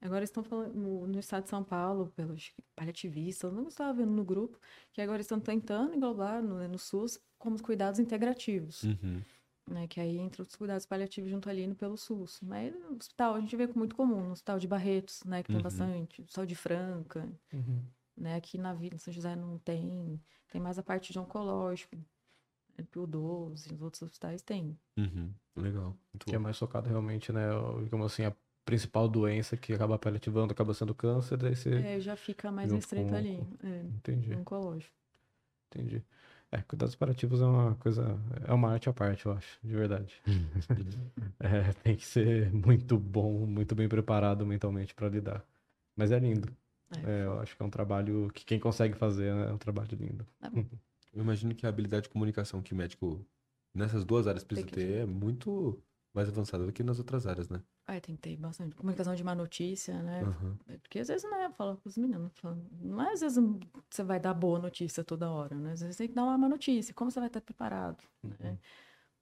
Agora 0.00 0.24
estão 0.24 0.42
falando 0.42 0.74
no, 0.74 1.06
no, 1.06 1.18
estado 1.18 1.44
de 1.44 1.50
São 1.50 1.64
Paulo, 1.64 2.12
pelos 2.14 2.52
paliativistas, 2.74 3.52
não 3.52 3.68
estava 3.68 3.94
vendo 3.94 4.12
no 4.12 4.24
grupo, 4.24 4.58
que 4.92 5.00
agora 5.00 5.20
estão 5.20 5.40
tentando 5.40 5.94
englobar 5.94 6.42
no, 6.42 6.58
né, 6.58 6.68
no 6.68 6.78
SUS 6.78 7.18
como 7.38 7.60
cuidados 7.62 7.98
integrativos. 7.98 8.82
Uhum. 8.84 9.22
Né, 9.68 9.88
que 9.88 9.98
aí 9.98 10.16
entra 10.16 10.42
os 10.42 10.54
cuidados 10.54 10.86
paliativos 10.86 11.28
junto 11.28 11.50
ali 11.50 11.66
no 11.66 11.74
pelo 11.74 11.96
SUS. 11.96 12.38
Mas 12.40 12.72
no 12.72 12.96
hospital 12.96 13.34
a 13.34 13.40
gente 13.40 13.56
vê 13.56 13.66
com 13.66 13.76
muito 13.76 13.96
comum, 13.96 14.22
no 14.22 14.30
hospital 14.30 14.60
de 14.60 14.68
Barretos, 14.68 15.24
né, 15.24 15.42
que 15.42 15.48
tem 15.48 15.56
uhum. 15.56 15.62
bastante, 15.62 16.20
no 16.20 16.24
hospital 16.24 16.46
de 16.46 16.54
Franca, 16.54 17.28
uhum. 17.52 17.82
né, 18.16 18.36
aqui 18.36 18.58
na 18.58 18.72
Vila 18.72 18.96
São 18.96 19.12
José 19.12 19.34
não 19.34 19.58
tem, 19.58 20.20
tem 20.52 20.60
mais 20.60 20.78
a 20.78 20.84
parte 20.84 21.12
de 21.12 21.18
oncológico, 21.18 21.96
né, 21.96 22.84
Pio 22.92 23.08
12, 23.08 23.74
os 23.74 23.82
outros 23.82 24.02
hospitais 24.02 24.40
tem. 24.40 24.78
Uhum. 24.96 25.32
Legal. 25.56 25.96
Muito 26.12 26.26
que 26.26 26.30
é 26.30 26.38
bom. 26.38 26.42
é 26.42 26.44
mais 26.44 26.56
focado 26.56 26.88
realmente, 26.88 27.32
né, 27.32 27.48
digamos 27.82 28.06
assim, 28.06 28.24
a 28.24 28.32
principal 28.64 29.08
doença 29.08 29.56
que 29.56 29.72
acaba 29.72 29.98
paliativando 29.98 30.52
acaba 30.52 30.74
sendo 30.74 30.94
câncer, 30.94 31.36
daí 31.38 31.56
você... 31.56 31.74
É, 31.74 31.98
já 31.98 32.14
fica 32.14 32.52
mais 32.52 32.70
restrito 32.70 33.10
com... 33.10 33.16
ali. 33.16 33.44
É, 33.64 33.80
Entendi. 33.96 34.32
Oncológico. 34.32 34.94
Entendi. 35.68 36.04
É, 36.52 36.62
cuidados 36.62 36.94
paliativos 36.94 37.40
é 37.40 37.44
uma 37.44 37.74
coisa, 37.76 38.18
é 38.46 38.52
uma 38.52 38.70
arte 38.70 38.88
à 38.88 38.92
parte, 38.92 39.26
eu 39.26 39.32
acho, 39.32 39.58
de 39.62 39.74
verdade. 39.74 40.22
é, 41.40 41.72
tem 41.82 41.96
que 41.96 42.06
ser 42.06 42.52
muito 42.52 42.96
bom, 42.98 43.46
muito 43.46 43.74
bem 43.74 43.88
preparado 43.88 44.46
mentalmente 44.46 44.94
para 44.94 45.08
lidar. 45.08 45.44
Mas 45.96 46.12
é 46.12 46.18
lindo. 46.18 46.48
É. 47.04 47.10
É, 47.10 47.24
eu 47.24 47.40
acho 47.40 47.56
que 47.56 47.62
é 47.62 47.66
um 47.66 47.70
trabalho 47.70 48.30
que 48.32 48.44
quem 48.44 48.60
consegue 48.60 48.94
fazer 48.94 49.34
né, 49.34 49.48
é 49.48 49.52
um 49.52 49.58
trabalho 49.58 49.88
lindo. 49.98 50.24
Eu 51.12 51.22
imagino 51.22 51.54
que 51.54 51.66
a 51.66 51.68
habilidade 51.68 52.04
de 52.04 52.10
comunicação 52.10 52.62
que 52.62 52.72
o 52.72 52.76
médico 52.76 53.26
nessas 53.74 54.04
duas 54.04 54.26
áreas 54.26 54.44
precisa 54.44 54.68
ter 54.68 55.00
é 55.00 55.06
muito 55.06 55.82
mais 56.16 56.28
avançada 56.28 56.64
do 56.64 56.72
que 56.72 56.82
nas 56.82 56.98
outras 56.98 57.26
áreas, 57.26 57.48
né? 57.48 57.62
Ah, 57.86 58.00
tem 58.00 58.16
que 58.16 58.22
ter 58.22 58.36
bastante. 58.36 58.74
Comunicação 58.74 59.14
de 59.14 59.22
má 59.22 59.34
notícia, 59.34 60.02
né? 60.02 60.22
Uhum. 60.24 60.56
Porque 60.80 60.98
às 60.98 61.08
vezes, 61.08 61.30
né, 61.30 61.50
fala 61.56 61.76
com 61.76 61.88
os 61.88 61.96
meninos, 61.96 62.32
fala, 62.38 62.58
não 62.80 63.02
é 63.02 63.12
às 63.12 63.20
vezes 63.20 63.38
você 63.90 64.02
vai 64.02 64.18
dar 64.18 64.34
boa 64.34 64.58
notícia 64.58 65.04
toda 65.04 65.30
hora, 65.30 65.54
né? 65.54 65.72
Às 65.72 65.80
vezes 65.80 65.96
tem 65.96 66.08
que 66.08 66.14
dar 66.14 66.24
uma 66.24 66.38
má 66.38 66.48
notícia. 66.48 66.94
Como 66.94 67.10
você 67.10 67.20
vai 67.20 67.28
estar 67.28 67.40
preparado? 67.42 68.02
Né? 68.22 68.30
Uhum. 68.40 68.50
Né? 68.50 68.58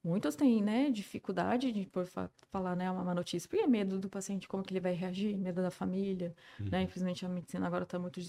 Muitos 0.03 0.35
têm, 0.35 0.61
né, 0.61 0.91
dificuldade 0.91 1.71
de 1.71 1.87
por 1.87 2.05
falar, 2.51 2.75
né, 2.75 2.91
uma 2.91 3.03
má 3.03 3.15
notícia, 3.15 3.49
porque 3.49 3.63
é 3.63 3.67
medo 3.67 3.99
do 3.99 4.07
paciente, 4.07 4.47
como 4.47 4.61
que 4.61 4.71
ele 4.71 4.79
vai 4.79 4.93
reagir, 4.93 5.35
medo 5.35 5.63
da 5.63 5.71
família, 5.71 6.29
né? 6.29 6.35
uhum. 6.59 6.69
né? 6.71 6.81
Infelizmente 6.83 7.25
a 7.25 7.29
medicina 7.29 7.65
agora 7.65 7.85
está 7.85 7.97
muito 7.97 8.21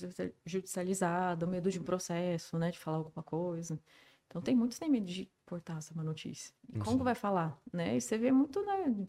judicializada, 0.46 1.46
medo 1.46 1.70
de 1.70 1.78
um 1.78 1.84
processo, 1.84 2.58
né, 2.58 2.70
de 2.70 2.78
falar 2.78 2.96
alguma 2.96 3.22
coisa. 3.22 3.78
Então 4.26 4.42
tem 4.42 4.54
muitos 4.54 4.78
têm 4.78 4.90
medo 4.90 5.06
de 5.06 5.30
portar 5.44 5.78
essa 5.78 5.94
má 5.94 6.02
notícia. 6.02 6.52
E 6.74 6.78
como 6.78 7.02
vai 7.02 7.14
falar, 7.14 7.58
né? 7.72 7.96
E 7.96 8.00
você 8.00 8.18
vê 8.18 8.30
muito, 8.32 8.64
né? 8.64 9.08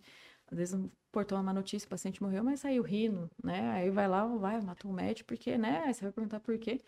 Às 0.50 0.58
vezes 0.58 0.90
portou 1.12 1.38
uma 1.38 1.44
má 1.44 1.54
notícia, 1.54 1.86
o 1.86 1.90
paciente 1.90 2.22
morreu, 2.22 2.44
mas 2.44 2.62
saiu 2.62 2.84
rindo, 2.84 3.30
né? 3.44 3.72
Aí 3.72 3.90
vai 3.90 4.08
lá, 4.08 4.26
vai, 4.26 4.62
matou 4.62 4.92
o 4.92 4.94
médico, 4.94 5.28
porque, 5.28 5.58
né? 5.58 5.84
Aí 5.86 5.94
você 5.94 6.02
vai 6.04 6.12
perguntar 6.12 6.40
por 6.40 6.58
quê. 6.58 6.82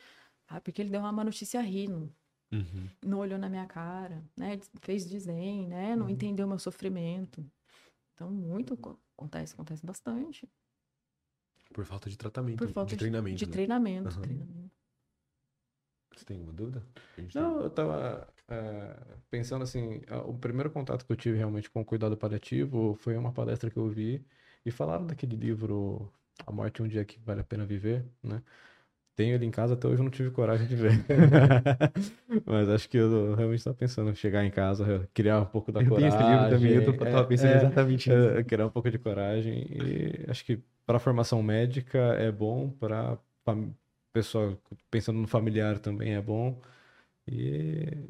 Ah, 0.47 0.61
porque 0.61 0.82
ele 0.82 0.89
deu 0.89 1.01
uma 1.01 1.11
má 1.11 1.23
notícia 1.23 1.61
rindo. 1.61 2.13
Uhum. 2.51 2.89
Não 3.05 3.19
olhou 3.19 3.38
na 3.38 3.49
minha 3.49 3.65
cara, 3.65 4.23
né? 4.38 4.59
Fez 4.82 5.05
desenho, 5.05 5.67
né? 5.67 5.95
Não 5.95 6.05
uhum. 6.05 6.11
entendeu 6.11 6.47
meu 6.47 6.57
sofrimento. 6.57 7.45
Então, 8.13 8.32
muito 8.32 8.77
acontece, 9.15 9.53
acontece 9.53 9.86
bastante. 9.86 10.49
Por 11.73 11.86
falta 11.86 12.09
de 12.09 12.17
tratamento, 12.17 12.57
Por 12.57 12.71
falta 12.73 12.89
de, 12.89 12.95
de 12.95 12.99
treinamento. 12.99 13.38
De 13.38 13.45
né? 13.45 13.51
treinamento, 13.51 14.15
uhum. 14.15 14.21
treinamento. 14.21 14.78
Você 16.20 16.26
tem 16.26 16.36
alguma 16.36 16.53
dúvida? 16.53 16.84
Não, 17.34 17.61
eu 17.61 17.70
tava 17.70 18.28
é, 18.49 18.95
pensando 19.30 19.63
assim, 19.63 20.01
o 20.26 20.34
primeiro 20.34 20.70
contato 20.70 21.05
que 21.05 21.11
eu 21.11 21.15
tive 21.15 21.38
realmente 21.38 21.70
com 21.70 21.80
o 21.80 21.86
cuidado 21.86 22.17
paliativo 22.17 22.93
foi 22.95 23.15
uma 23.15 23.32
palestra 23.32 23.70
que 23.70 23.78
eu 23.78 23.88
vi 23.88 24.22
e 24.65 24.70
falaram 24.70 25.07
daquele 25.07 25.38
livro 25.38 26.11
A 26.45 26.51
Morte 26.51 26.84
um 26.84 26.88
Dia 26.88 27.05
que 27.05 27.17
Vale 27.22 27.39
a 27.39 27.43
Pena 27.43 27.65
Viver, 27.65 28.05
né? 28.22 28.41
Tenho 29.15 29.36
ele 29.36 29.45
em 29.45 29.51
casa, 29.51 29.76
até 29.76 29.88
hoje 29.88 29.99
eu 29.99 30.03
não 30.03 30.11
tive 30.11 30.30
coragem 30.32 30.67
de 30.67 30.76
ver. 30.76 30.91
Mas 32.45 32.70
acho 32.70 32.89
que 32.89 32.97
eu 32.97 33.36
realmente 33.36 33.59
estava 33.59 33.76
pensando 33.76 34.09
em 34.09 34.15
chegar 34.15 34.43
em 34.45 34.51
casa, 34.51 35.09
criar 35.13 35.39
um 35.39 35.45
pouco 35.45 35.72
da 35.72 35.82
eu 35.82 35.89
coragem. 35.89 36.17
Tenho 36.17 36.24
esse 36.24 36.32
livro 36.32 36.49
também, 36.49 36.74
eu 36.74 36.86
tô, 36.86 37.05
é, 37.05 37.24
pensando 37.24 37.51
é, 37.51 37.55
exatamente 37.57 38.11
é, 38.11 38.36
isso. 38.38 38.45
criar 38.45 38.65
um 38.65 38.70
pouco 38.70 38.91
de 38.91 38.97
coragem. 38.97 39.67
E 39.70 40.30
acho 40.30 40.43
que 40.43 40.59
para 40.86 40.97
a 40.97 40.99
formação 40.99 41.41
médica 41.41 41.97
é 41.97 42.32
bom, 42.32 42.70
para 42.70 43.17
pessoa 44.14 44.57
pensando 44.89 45.20
no 45.20 45.28
familiar 45.28 45.80
também 45.80 46.14
é 46.14 46.22
bom. 46.22 46.60
E 47.28 48.10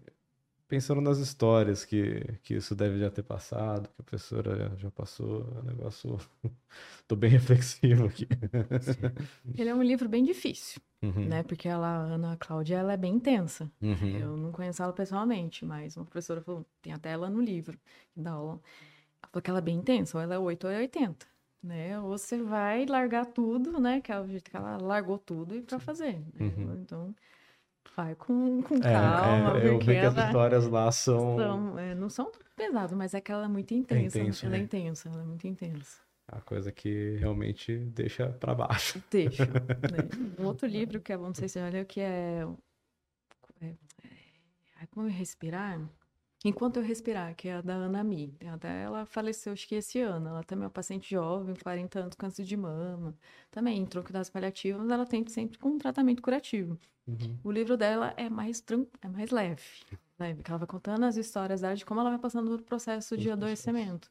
pensando 0.67 1.01
nas 1.01 1.17
histórias 1.17 1.83
que, 1.83 2.21
que 2.43 2.53
isso 2.53 2.75
deve 2.75 2.99
já 2.99 3.09
ter 3.09 3.23
passado, 3.23 3.89
que 3.89 4.01
a 4.01 4.03
professora 4.03 4.71
já 4.77 4.91
passou, 4.91 5.41
é 5.55 5.59
um 5.59 5.63
negócio. 5.63 6.17
Tô 7.07 7.15
bem 7.15 7.31
reflexivo 7.31 8.05
aqui. 8.05 8.27
Ele 9.57 9.69
é 9.69 9.75
um 9.75 9.81
livro 9.81 10.07
bem 10.07 10.23
difícil, 10.23 10.79
uhum. 11.01 11.27
né? 11.27 11.43
Porque 11.43 11.67
ela, 11.67 11.87
a 11.87 12.01
Ana 12.13 12.37
Cláudia, 12.37 12.77
ela 12.77 12.93
é 12.93 12.97
bem 12.97 13.15
intensa. 13.15 13.69
Uhum. 13.81 14.17
Eu 14.19 14.37
não 14.37 14.51
conheço 14.51 14.83
ela 14.83 14.93
pessoalmente, 14.93 15.65
mas 15.65 15.97
uma 15.97 16.05
professora 16.05 16.39
falou, 16.41 16.65
tem 16.81 16.93
até 16.93 17.11
ela 17.11 17.29
no 17.29 17.41
livro, 17.41 17.77
que 18.13 18.21
dá 18.21 18.31
aula. 18.31 18.61
Ela 19.21 19.31
falou 19.31 19.41
que 19.41 19.49
ela 19.49 19.59
é 19.59 19.63
bem 19.63 19.77
intensa, 19.77 20.17
ou 20.17 20.23
ela 20.23 20.35
é 20.35 20.39
8 20.39 20.67
ou 20.67 20.71
é 20.71 20.77
80 20.77 21.38
né? 21.61 21.99
Ou 21.99 22.09
você 22.09 22.41
vai 22.41 22.85
largar 22.85 23.25
tudo, 23.25 23.79
né? 23.79 24.01
Que 24.01 24.11
é 24.11 24.19
o 24.19 24.27
jeito 24.27 24.49
que 24.49 24.57
ela 24.57 24.77
largou 24.77 25.17
tudo 25.17 25.55
e 25.55 25.61
para 25.61 25.79
fazer. 25.79 26.19
Né? 26.19 26.31
Uhum. 26.39 26.81
Então, 26.81 27.15
vai 27.95 28.15
com, 28.15 28.61
com 28.61 28.79
calma. 28.79 29.57
É, 29.57 29.65
é, 29.65 29.67
eu 29.67 29.79
vejo 29.79 29.79
que 29.79 29.97
as 29.97 30.15
histórias 30.15 30.67
lá 30.67 30.91
são. 30.91 31.37
são 31.37 31.79
é, 31.79 31.95
não 31.95 32.09
são 32.09 32.31
pesadas, 32.55 32.93
mas 32.93 33.13
é 33.13 33.21
que 33.21 33.31
ela 33.31 33.45
é 33.45 33.47
muito 33.47 33.73
intensa. 33.73 34.19
É 34.19 34.21
intenso, 34.21 34.45
ela 34.45 34.55
é 34.55 34.57
né? 34.57 34.61
é 34.61 34.65
intensa, 34.65 35.09
ela 35.09 35.21
é 35.21 35.25
muito 35.25 35.47
intensa. 35.47 36.01
É 36.31 36.37
a 36.37 36.41
coisa 36.41 36.71
que 36.71 37.15
realmente 37.17 37.77
deixa 37.77 38.29
para 38.29 38.53
baixo. 38.53 39.01
Deixa. 39.11 39.45
né? 39.45 39.57
Um 40.39 40.45
outro 40.45 40.67
livro 40.67 41.01
que 41.01 41.11
é, 41.11 41.17
não 41.17 41.33
sei 41.33 41.49
se 41.49 41.59
leu, 41.69 41.85
que 41.85 41.99
é. 41.99 42.47
é, 43.61 43.73
é 44.81 44.85
como 44.91 45.07
respirar? 45.07 45.79
Enquanto 46.43 46.77
eu 46.77 46.83
respirar, 46.83 47.35
que 47.35 47.49
é 47.49 47.55
a 47.55 47.61
da 47.61 47.73
Ana 47.73 48.03
Mi. 48.03 48.33
Até 48.53 48.83
ela 48.83 49.05
faleceu, 49.05 49.51
acho 49.51 49.67
que 49.67 49.75
esse 49.75 49.99
ano. 49.99 50.29
Ela 50.29 50.43
também 50.43 50.63
é 50.63 50.67
uma 50.67 50.71
paciente 50.71 51.11
jovem, 51.11 51.53
40 51.55 51.99
anos, 51.99 52.15
câncer 52.15 52.45
de 52.45 52.55
mama. 52.55 53.13
Também 53.51 53.77
entrou 53.77 54.01
em 54.01 54.05
cuidados 54.05 54.29
paliativos, 54.29 54.81
mas 54.81 54.89
ela 54.91 55.05
tem 55.05 55.27
sempre 55.27 55.57
com 55.57 55.69
um 55.69 55.77
tratamento 55.77 56.21
curativo. 56.21 56.79
Uhum. 57.05 57.37
O 57.43 57.51
livro 57.51 57.75
dela 57.75 58.13
é 58.15 58.29
mais, 58.29 58.63
é 59.01 59.07
mais 59.09 59.31
leve, 59.31 59.63
leve, 60.17 60.35
porque 60.35 60.51
ela 60.51 60.59
vai 60.59 60.67
contando 60.67 61.03
as 61.05 61.17
histórias 61.17 61.61
dela 61.61 61.75
de 61.75 61.83
como 61.83 61.99
ela 61.99 62.11
vai 62.11 62.19
passando 62.19 62.45
pelo 62.45 62.63
processo 62.63 63.17
de 63.17 63.29
adoecimento. 63.31 64.09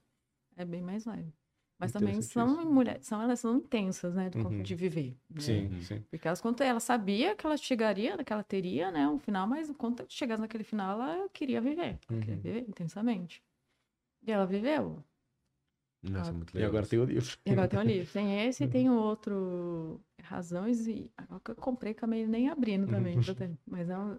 É 0.57 0.65
bem 0.65 0.83
mais 0.83 1.07
leve. 1.07 1.33
Mas 1.79 1.93
também 1.93 2.21
são 2.21 2.65
mulheres, 2.65 3.07
são, 3.07 3.23
elas 3.23 3.39
são 3.39 3.57
intensas, 3.57 4.13
né, 4.13 4.29
do 4.29 4.39
uhum. 4.39 4.63
de 4.63 4.75
viver. 4.75 5.17
Né? 5.31 5.41
Sim, 5.41 5.81
sim. 5.81 6.05
Porque 6.11 6.27
elas 6.27 6.41
contam, 6.41 6.67
ela 6.67 6.81
sabia 6.81 7.37
que 7.37 7.47
ela 7.47 7.57
chegaria, 7.57 8.23
que 8.25 8.33
ela 8.33 8.43
teria, 8.43 8.91
né, 8.91 9.09
um 9.09 9.19
final, 9.19 9.47
mas 9.47 9.71
quando 9.79 10.05
chegasse 10.09 10.41
naquele 10.41 10.65
final, 10.65 11.01
ela 11.01 11.29
queria 11.29 11.61
viver, 11.61 11.99
uhum. 12.11 12.19
queria 12.19 12.37
viver 12.37 12.69
intensamente. 12.69 13.43
E 14.27 14.33
ela 14.33 14.45
viveu. 14.45 15.05
Nossa, 16.03 16.31
ela... 16.31 16.33
muito 16.33 16.53
legal. 16.53 16.67
E 16.67 16.69
agora 16.69 16.87
tem 16.87 16.99
o 16.99 17.05
livro. 17.05 17.39
E 17.47 17.51
agora 17.51 17.69
tem 17.69 17.79
o 17.79 17.83
livro. 17.83 18.13
Tem 18.13 18.47
esse 18.47 18.65
e 18.65 18.69
tem 18.69 18.91
o 18.91 18.95
outro, 18.95 20.01
Razões, 20.21 20.89
e 20.89 21.11
agora 21.17 21.41
que 21.41 21.51
eu 21.53 21.57
comprei, 21.57 21.93
acabei 21.93 22.27
nem 22.27 22.49
abrindo 22.49 22.89
também, 22.89 23.17
uhum. 23.17 23.57
mas 23.67 23.89
é 23.89 23.97
um... 23.97 24.19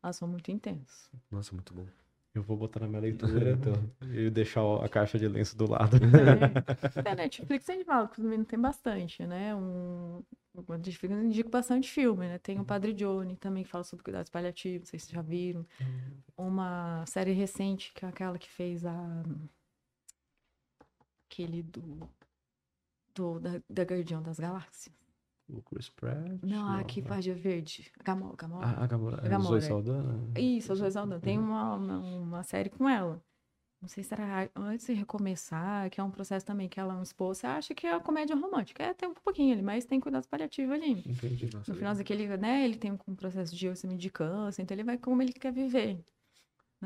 elas 0.00 0.16
são 0.16 0.28
muito 0.28 0.50
intensas. 0.52 1.10
Nossa, 1.28 1.52
muito 1.52 1.74
bom. 1.74 1.86
Eu 2.34 2.42
vou 2.42 2.56
botar 2.56 2.80
na 2.80 2.88
minha 2.88 3.00
leitura 3.00 3.52
então, 3.54 3.72
e 4.12 4.28
deixar 4.28 4.62
a 4.84 4.88
caixa 4.88 5.16
de 5.16 5.28
lenço 5.28 5.56
do 5.56 5.70
lado. 5.70 5.96
É, 5.96 7.08
é 7.08 7.14
Netflix 7.14 7.70
a 7.70 7.72
gente 7.72 7.84
fala 7.84 8.08
que 8.08 8.20
os 8.20 8.46
tem 8.46 8.58
bastante, 8.58 9.24
né? 9.24 9.54
Um, 9.54 10.20
a 10.68 10.76
Netflix 10.76 11.14
eu 11.14 11.22
indico 11.22 11.48
bastante 11.48 11.88
filme, 11.88 12.26
né? 12.26 12.38
Tem 12.38 12.58
o 12.58 12.64
Padre 12.64 12.92
Johnny 12.92 13.36
também 13.36 13.62
que 13.62 13.70
fala 13.70 13.84
sobre 13.84 14.04
cuidados 14.04 14.30
paliativos, 14.30 14.88
não 14.88 14.90
sei 14.90 14.98
se 14.98 15.06
vocês 15.06 15.14
já 15.14 15.22
viram. 15.22 15.64
Uhum. 15.80 16.48
Uma 16.48 17.06
série 17.06 17.32
recente, 17.32 17.92
que 17.94 18.04
é 18.04 18.08
aquela 18.08 18.36
que 18.36 18.50
fez 18.50 18.84
a... 18.84 19.22
Aquele 21.30 21.62
do... 21.62 22.08
do 23.14 23.38
da, 23.38 23.60
da 23.70 23.82
Guardião 23.84 24.20
das 24.20 24.40
Galáxias. 24.40 25.03
O 25.48 25.60
Chris 25.60 25.90
Pratt? 25.90 26.42
Não, 26.42 26.78
a 26.78 26.84
que 26.84 27.02
faz 27.02 27.22
de 27.22 27.32
verde. 27.32 27.90
Gamora. 28.02 28.34
Gamora. 28.36 28.66
Ah, 28.66 28.84
a 28.84 28.86
Gamora. 28.86 29.20
É, 29.24 29.28
Gamora. 29.28 29.60
Zoe 29.60 29.68
Saldana? 29.68 30.32
Isso, 30.38 30.72
a 30.72 30.74
Zoe 30.74 30.90
Saldana. 30.90 31.20
Tem 31.20 31.38
uhum. 31.38 31.44
uma, 31.44 31.74
uma, 31.74 31.98
uma, 31.98 32.42
série 32.42 32.70
com 32.70 32.88
ela. 32.88 33.22
Não 33.80 33.88
sei 33.88 34.02
se 34.02 34.14
era 34.14 34.50
antes 34.56 34.86
de 34.86 34.94
recomeçar, 34.94 35.90
que 35.90 36.00
é 36.00 36.04
um 36.04 36.10
processo 36.10 36.46
também 36.46 36.68
que 36.70 36.80
ela 36.80 36.94
é 36.94 36.96
um 36.96 37.02
esposo. 37.02 37.40
Você 37.40 37.46
acha 37.46 37.74
que 37.74 37.86
é 37.86 38.00
comédia 38.00 38.34
romântica. 38.34 38.82
É, 38.82 38.94
tem 38.94 39.06
um 39.06 39.12
pouquinho 39.12 39.52
ali, 39.52 39.62
mas 39.62 39.84
tem 39.84 40.00
cuidados 40.00 40.26
paliativos 40.26 40.74
ali. 40.74 41.02
Entendi. 41.06 41.50
No 41.68 41.74
final 41.74 41.94
daquele, 41.94 42.26
né, 42.38 42.64
ele 42.64 42.76
tem 42.76 42.98
um 43.06 43.14
processo 43.14 43.54
de 43.54 43.68
de 43.96 44.10
câncer, 44.10 44.62
então 44.62 44.74
ele 44.74 44.84
vai 44.84 44.96
como 44.96 45.20
ele 45.20 45.32
quer 45.32 45.52
viver. 45.52 46.02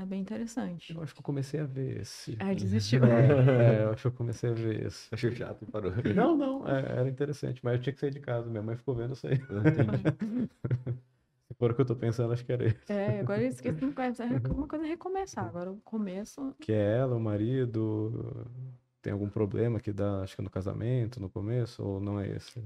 É 0.01 0.07
bem 0.07 0.21
interessante. 0.21 0.95
Eu 0.95 1.03
acho 1.03 1.13
que 1.13 1.21
eu 1.21 1.25
comecei 1.25 1.61
a 1.61 1.65
ver 1.65 2.01
esse. 2.01 2.37
Ah, 2.39 2.55
desistiu. 2.55 3.01
É, 3.09 3.81
é, 3.81 3.85
eu 3.85 3.91
acho 3.91 4.03
que 4.03 4.07
eu 4.09 4.13
comecei 4.13 4.51
a 4.51 4.55
ver 4.55 4.87
esse. 4.87 5.09
Achei 5.13 5.35
chato 5.35 5.63
e 5.63 5.67
parou. 5.67 5.93
Não, 6.15 6.37
não, 6.37 6.69
é, 6.69 6.79
era 6.79 7.09
interessante, 7.09 7.61
mas 7.65 7.75
eu 7.75 7.83
tinha 7.83 7.93
que 7.93 8.01
sair 8.01 8.11
de 8.11 8.21
casa. 8.21 8.49
Minha 8.49 8.63
mãe 8.63 8.77
ficou 8.77 8.95
vendo 8.95 9.15
isso 9.15 9.27
aí. 9.27 9.35
Entendi. 9.35 10.03
Se 11.49 11.55
for 11.55 11.71
o 11.71 11.75
que 11.75 11.81
eu 11.81 11.87
tô 11.87 11.97
pensando, 11.97 12.33
acho 12.33 12.45
que 12.45 12.53
era 12.53 12.67
isso. 12.67 12.93
É, 12.93 13.21
agora 13.21 13.43
eu 13.43 13.49
esqueci 13.49 13.85
uma 13.85 13.93
coisa, 13.93 14.25
uma 14.51 14.69
coisa 14.69 14.85
é 14.85 14.89
recomeçar. 14.89 15.47
Agora 15.47 15.73
o 15.73 15.81
começo. 15.81 16.55
Que 16.61 16.73
é 16.73 16.99
ela, 16.99 17.17
o 17.17 17.21
marido, 17.21 18.47
tem 19.01 19.13
algum 19.13 19.31
problema 19.31 19.81
que 19.81 19.93
dá, 19.93 20.23
acho 20.23 20.37
que 20.37 20.43
no 20.43 20.51
casamento, 20.51 21.19
no 21.21 21.31
começo, 21.31 21.83
ou 21.83 22.01
não 22.01 22.21
é 22.21 22.29
esse? 22.29 22.63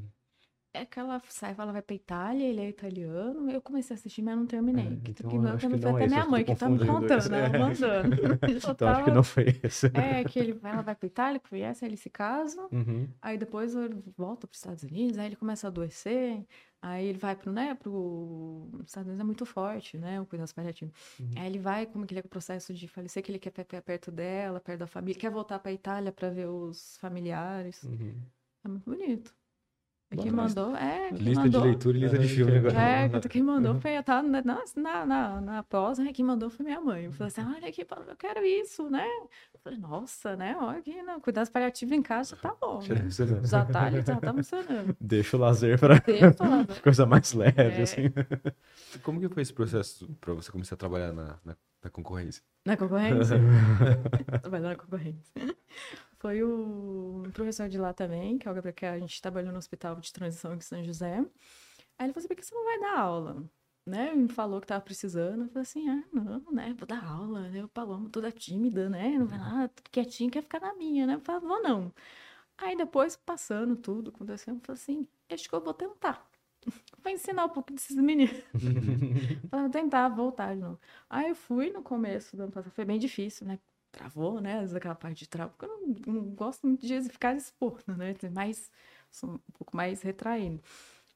É 0.75 0.87
que 0.87 0.99
ela 0.99 1.21
sai, 1.29 1.55
ela 1.57 1.71
vai 1.71 1.83
pra 1.83 1.95
Itália, 1.95 2.47
ele 2.47 2.61
é 2.61 2.69
italiano. 2.69 3.51
Eu 3.51 3.61
comecei 3.61 3.95
a 3.95 3.99
assistir, 3.99 4.23
mas 4.23 4.37
não 4.37 4.47
terminei. 4.47 4.87
É, 4.87 5.11
então, 5.11 5.31
que, 5.31 5.37
acho 5.37 5.69
que 5.69 5.79
foi 5.79 5.91
até 5.91 6.05
é 6.05 6.07
minha 6.09 6.27
mãe 6.27 6.45
que 6.45 6.55
tá 6.55 6.69
me 6.69 6.79
contando, 6.79 7.35
ela 7.35 7.59
mandando. 7.59 8.17
então 8.49 8.75
tava... 8.75 8.93
acho 8.93 9.05
que 9.05 9.11
não 9.11 9.23
foi 9.23 9.61
esse. 9.63 9.87
É, 9.89 10.25
que 10.25 10.39
ele, 10.39 10.59
ela 10.63 10.81
vai 10.81 10.95
pra 10.95 11.07
Itália, 11.07 11.41
conhece, 11.41 11.85
ele 11.85 11.99
se 11.99 12.09
casa. 12.09 12.67
Uhum. 12.73 13.07
Aí 13.21 13.37
depois 13.37 13.75
ele 13.75 14.03
volta 14.17 14.47
pros 14.47 14.61
Estados 14.61 14.83
Unidos, 14.83 15.19
aí 15.19 15.27
ele 15.27 15.37
começa 15.37 15.67
a 15.67 15.69
adoecer. 15.69 16.43
Aí 16.81 17.07
ele 17.07 17.19
vai 17.19 17.37
pro, 17.37 17.53
né, 17.53 17.75
pro... 17.75 18.69
Os 18.73 18.87
Estados 18.87 19.07
Unidos 19.07 19.21
é 19.21 19.25
muito 19.25 19.47
forte, 19.47 19.99
né, 19.99 20.21
o 20.21 20.27
cuidado 20.27 20.53
paliativo. 20.55 20.91
Uhum. 21.21 21.31
Aí 21.37 21.47
ele 21.47 21.59
vai, 21.59 21.87
como 21.87 22.07
que 22.07 22.13
ele 22.15 22.21
é 22.21 22.25
o 22.25 22.29
processo 22.29 22.73
de 22.73 22.89
falecer, 22.89 23.23
que 23.23 23.31
ele 23.31 23.39
quer 23.39 23.53
ficar 23.53 23.83
perto 23.83 24.11
dela, 24.11 24.59
perto 24.59 24.81
da 24.81 24.87
família, 24.87 25.21
quer 25.21 25.31
voltar 25.31 25.59
pra 25.61 25.71
Itália 25.71 26.11
para 26.11 26.31
ver 26.31 26.49
os 26.49 26.97
familiares. 26.97 27.85
Uhum. 27.85 28.15
É 28.65 28.69
muito 28.69 28.85
bonito. 28.85 29.42
Quem 30.17 30.31
mandou, 30.31 30.77
é. 30.77 31.11
Lista 31.11 31.45
mandou, 31.45 31.61
de 31.61 31.67
leitura 31.69 31.97
e 31.97 32.01
lista 32.01 32.19
de 32.19 32.29
filme 32.29 32.59
agora. 32.59 32.75
É, 32.75 33.21
quem 33.29 33.43
mandou 33.43 33.75
foi, 33.81 33.97
eu 33.97 34.03
tava 34.03 34.23
na, 34.23 34.43
na, 34.43 35.07
na, 35.07 35.41
na 35.41 35.63
pós, 35.63 35.99
né, 35.99 36.13
quem 36.13 36.25
mandou 36.25 36.51
foi 36.51 36.65
minha 36.65 36.81
mãe. 36.81 37.05
Eu 37.05 37.13
falei 37.13 37.29
assim, 37.29 37.43
olha 37.43 37.69
aqui, 37.69 37.83
eu 37.83 38.17
quero 38.17 38.45
isso, 38.45 38.91
né? 38.91 39.07
Eu 39.55 39.61
falei, 39.61 39.79
nossa, 39.79 40.37
né, 40.37 40.57
olha 40.61 40.79
aqui, 40.79 41.03
não, 41.03 41.21
cuidados 41.21 41.51
paliativos 41.51 41.97
em 41.97 42.03
casa 42.03 42.37
tá 42.37 42.55
bom, 42.61 42.81
né? 42.81 43.07
Os 43.43 43.55
atalhos 43.55 44.05
já 44.05 44.17
tá 44.17 44.33
funcionando. 44.33 44.97
Deixa 45.01 45.37
o 45.37 45.41
lazer 45.41 45.79
pra 45.79 45.97
coisa 46.83 47.07
mais 47.07 47.33
leve, 47.33 47.61
é. 47.61 47.83
assim. 47.83 48.13
Como 49.03 49.21
que 49.21 49.29
foi 49.29 49.43
esse 49.43 49.53
processo 49.53 50.09
pra 50.21 50.35
você 50.35 50.51
começar 50.51 50.75
a 50.75 50.79
trabalhar 50.79 51.13
na, 51.13 51.39
na, 51.45 51.57
na 51.83 51.91
concorrência? 51.91 52.43
Na 52.67 52.77
concorrência? 52.77 53.41
Trabalhar 54.41 54.71
na 54.71 54.77
concorrência. 54.77 55.33
Foi 56.23 56.41
o 56.41 57.25
professor 57.35 57.69
de 57.69 57.77
lá 57.77 57.93
também, 57.93 58.39
que 58.39 58.47
é 58.47 58.51
o 58.51 58.55
Gabriel, 58.55 58.73
que 58.73 58.87
a 58.87 58.97
gente 58.97 59.21
trabalhou 59.21 59.51
no 59.51 59.59
hospital 59.59 59.97
de 59.97 60.13
transição 60.13 60.55
em 60.55 60.61
São 60.61 60.85
José. 60.85 61.17
Aí 61.99 62.07
ele 62.07 62.13
falou 62.13 62.19
assim, 62.19 62.29
por 62.29 62.37
que 62.37 62.47
você 62.47 62.55
não 62.55 62.65
vai 62.65 62.79
dar 62.79 62.99
aula? 63.01 63.45
Né? 63.85 64.15
Me 64.15 64.29
falou 64.29 64.61
que 64.61 64.69
tava 64.69 64.81
precisando. 64.81 65.43
Eu 65.43 65.49
falei 65.49 65.63
assim, 65.63 65.89
ah, 65.89 66.05
não, 66.13 66.41
né? 66.53 66.77
Vou 66.79 66.87
dar 66.87 67.05
aula, 67.05 67.49
né? 67.49 67.65
O 67.65 67.69
Paloma 67.69 68.09
toda 68.09 68.31
tímida, 68.31 68.89
né? 68.89 69.19
Não 69.19 69.27
vai 69.27 69.37
lá, 69.37 69.69
quietinho, 69.91 70.31
quer 70.31 70.43
ficar 70.45 70.61
na 70.61 70.73
minha, 70.75 71.09
né? 71.09 71.15
Eu 71.15 71.21
falei, 71.21 71.41
vou 71.41 71.61
não. 71.61 71.93
Aí 72.57 72.77
depois, 72.77 73.17
passando 73.17 73.75
tudo, 73.75 74.11
acontecendo, 74.11 74.59
eu 74.59 74.61
falei 74.61 74.81
assim, 74.81 75.09
acho 75.29 75.49
que 75.49 75.55
eu 75.57 75.61
vou 75.61 75.75
tentar. 75.75 76.25
Vou 77.03 77.13
ensinar 77.13 77.47
um 77.47 77.49
pouco 77.49 77.73
desses 77.73 77.97
meninos. 77.97 78.41
pra 79.51 79.69
tentar 79.69 80.09
voltar 80.11 80.55
de 80.55 80.61
novo. 80.61 80.79
Aí 81.11 81.31
eu 81.31 81.35
fui 81.35 81.73
no 81.73 81.83
começo 81.83 82.37
do 82.37 82.45
ano 82.45 82.53
passado, 82.53 82.73
foi 82.73 82.85
bem 82.85 83.01
difícil, 83.01 83.45
né? 83.45 83.59
Travou, 83.93 84.41
né? 84.41 84.55
Às 84.55 84.61
vezes 84.61 84.77
aquela 84.77 84.95
parte 84.95 85.21
de 85.21 85.29
travo, 85.29 85.53
porque 85.53 85.67
eu 85.67 85.81
não, 85.81 86.15
não, 86.15 86.31
gosto 86.31 86.67
muito 86.67 86.85
de 86.85 87.03
ficar 87.03 87.37
expondo, 87.37 87.95
né? 87.97 88.15
Mais, 88.33 88.71
sou 89.11 89.31
um 89.31 89.39
pouco 89.53 89.77
mais 89.77 90.03
retraído. 90.03 90.61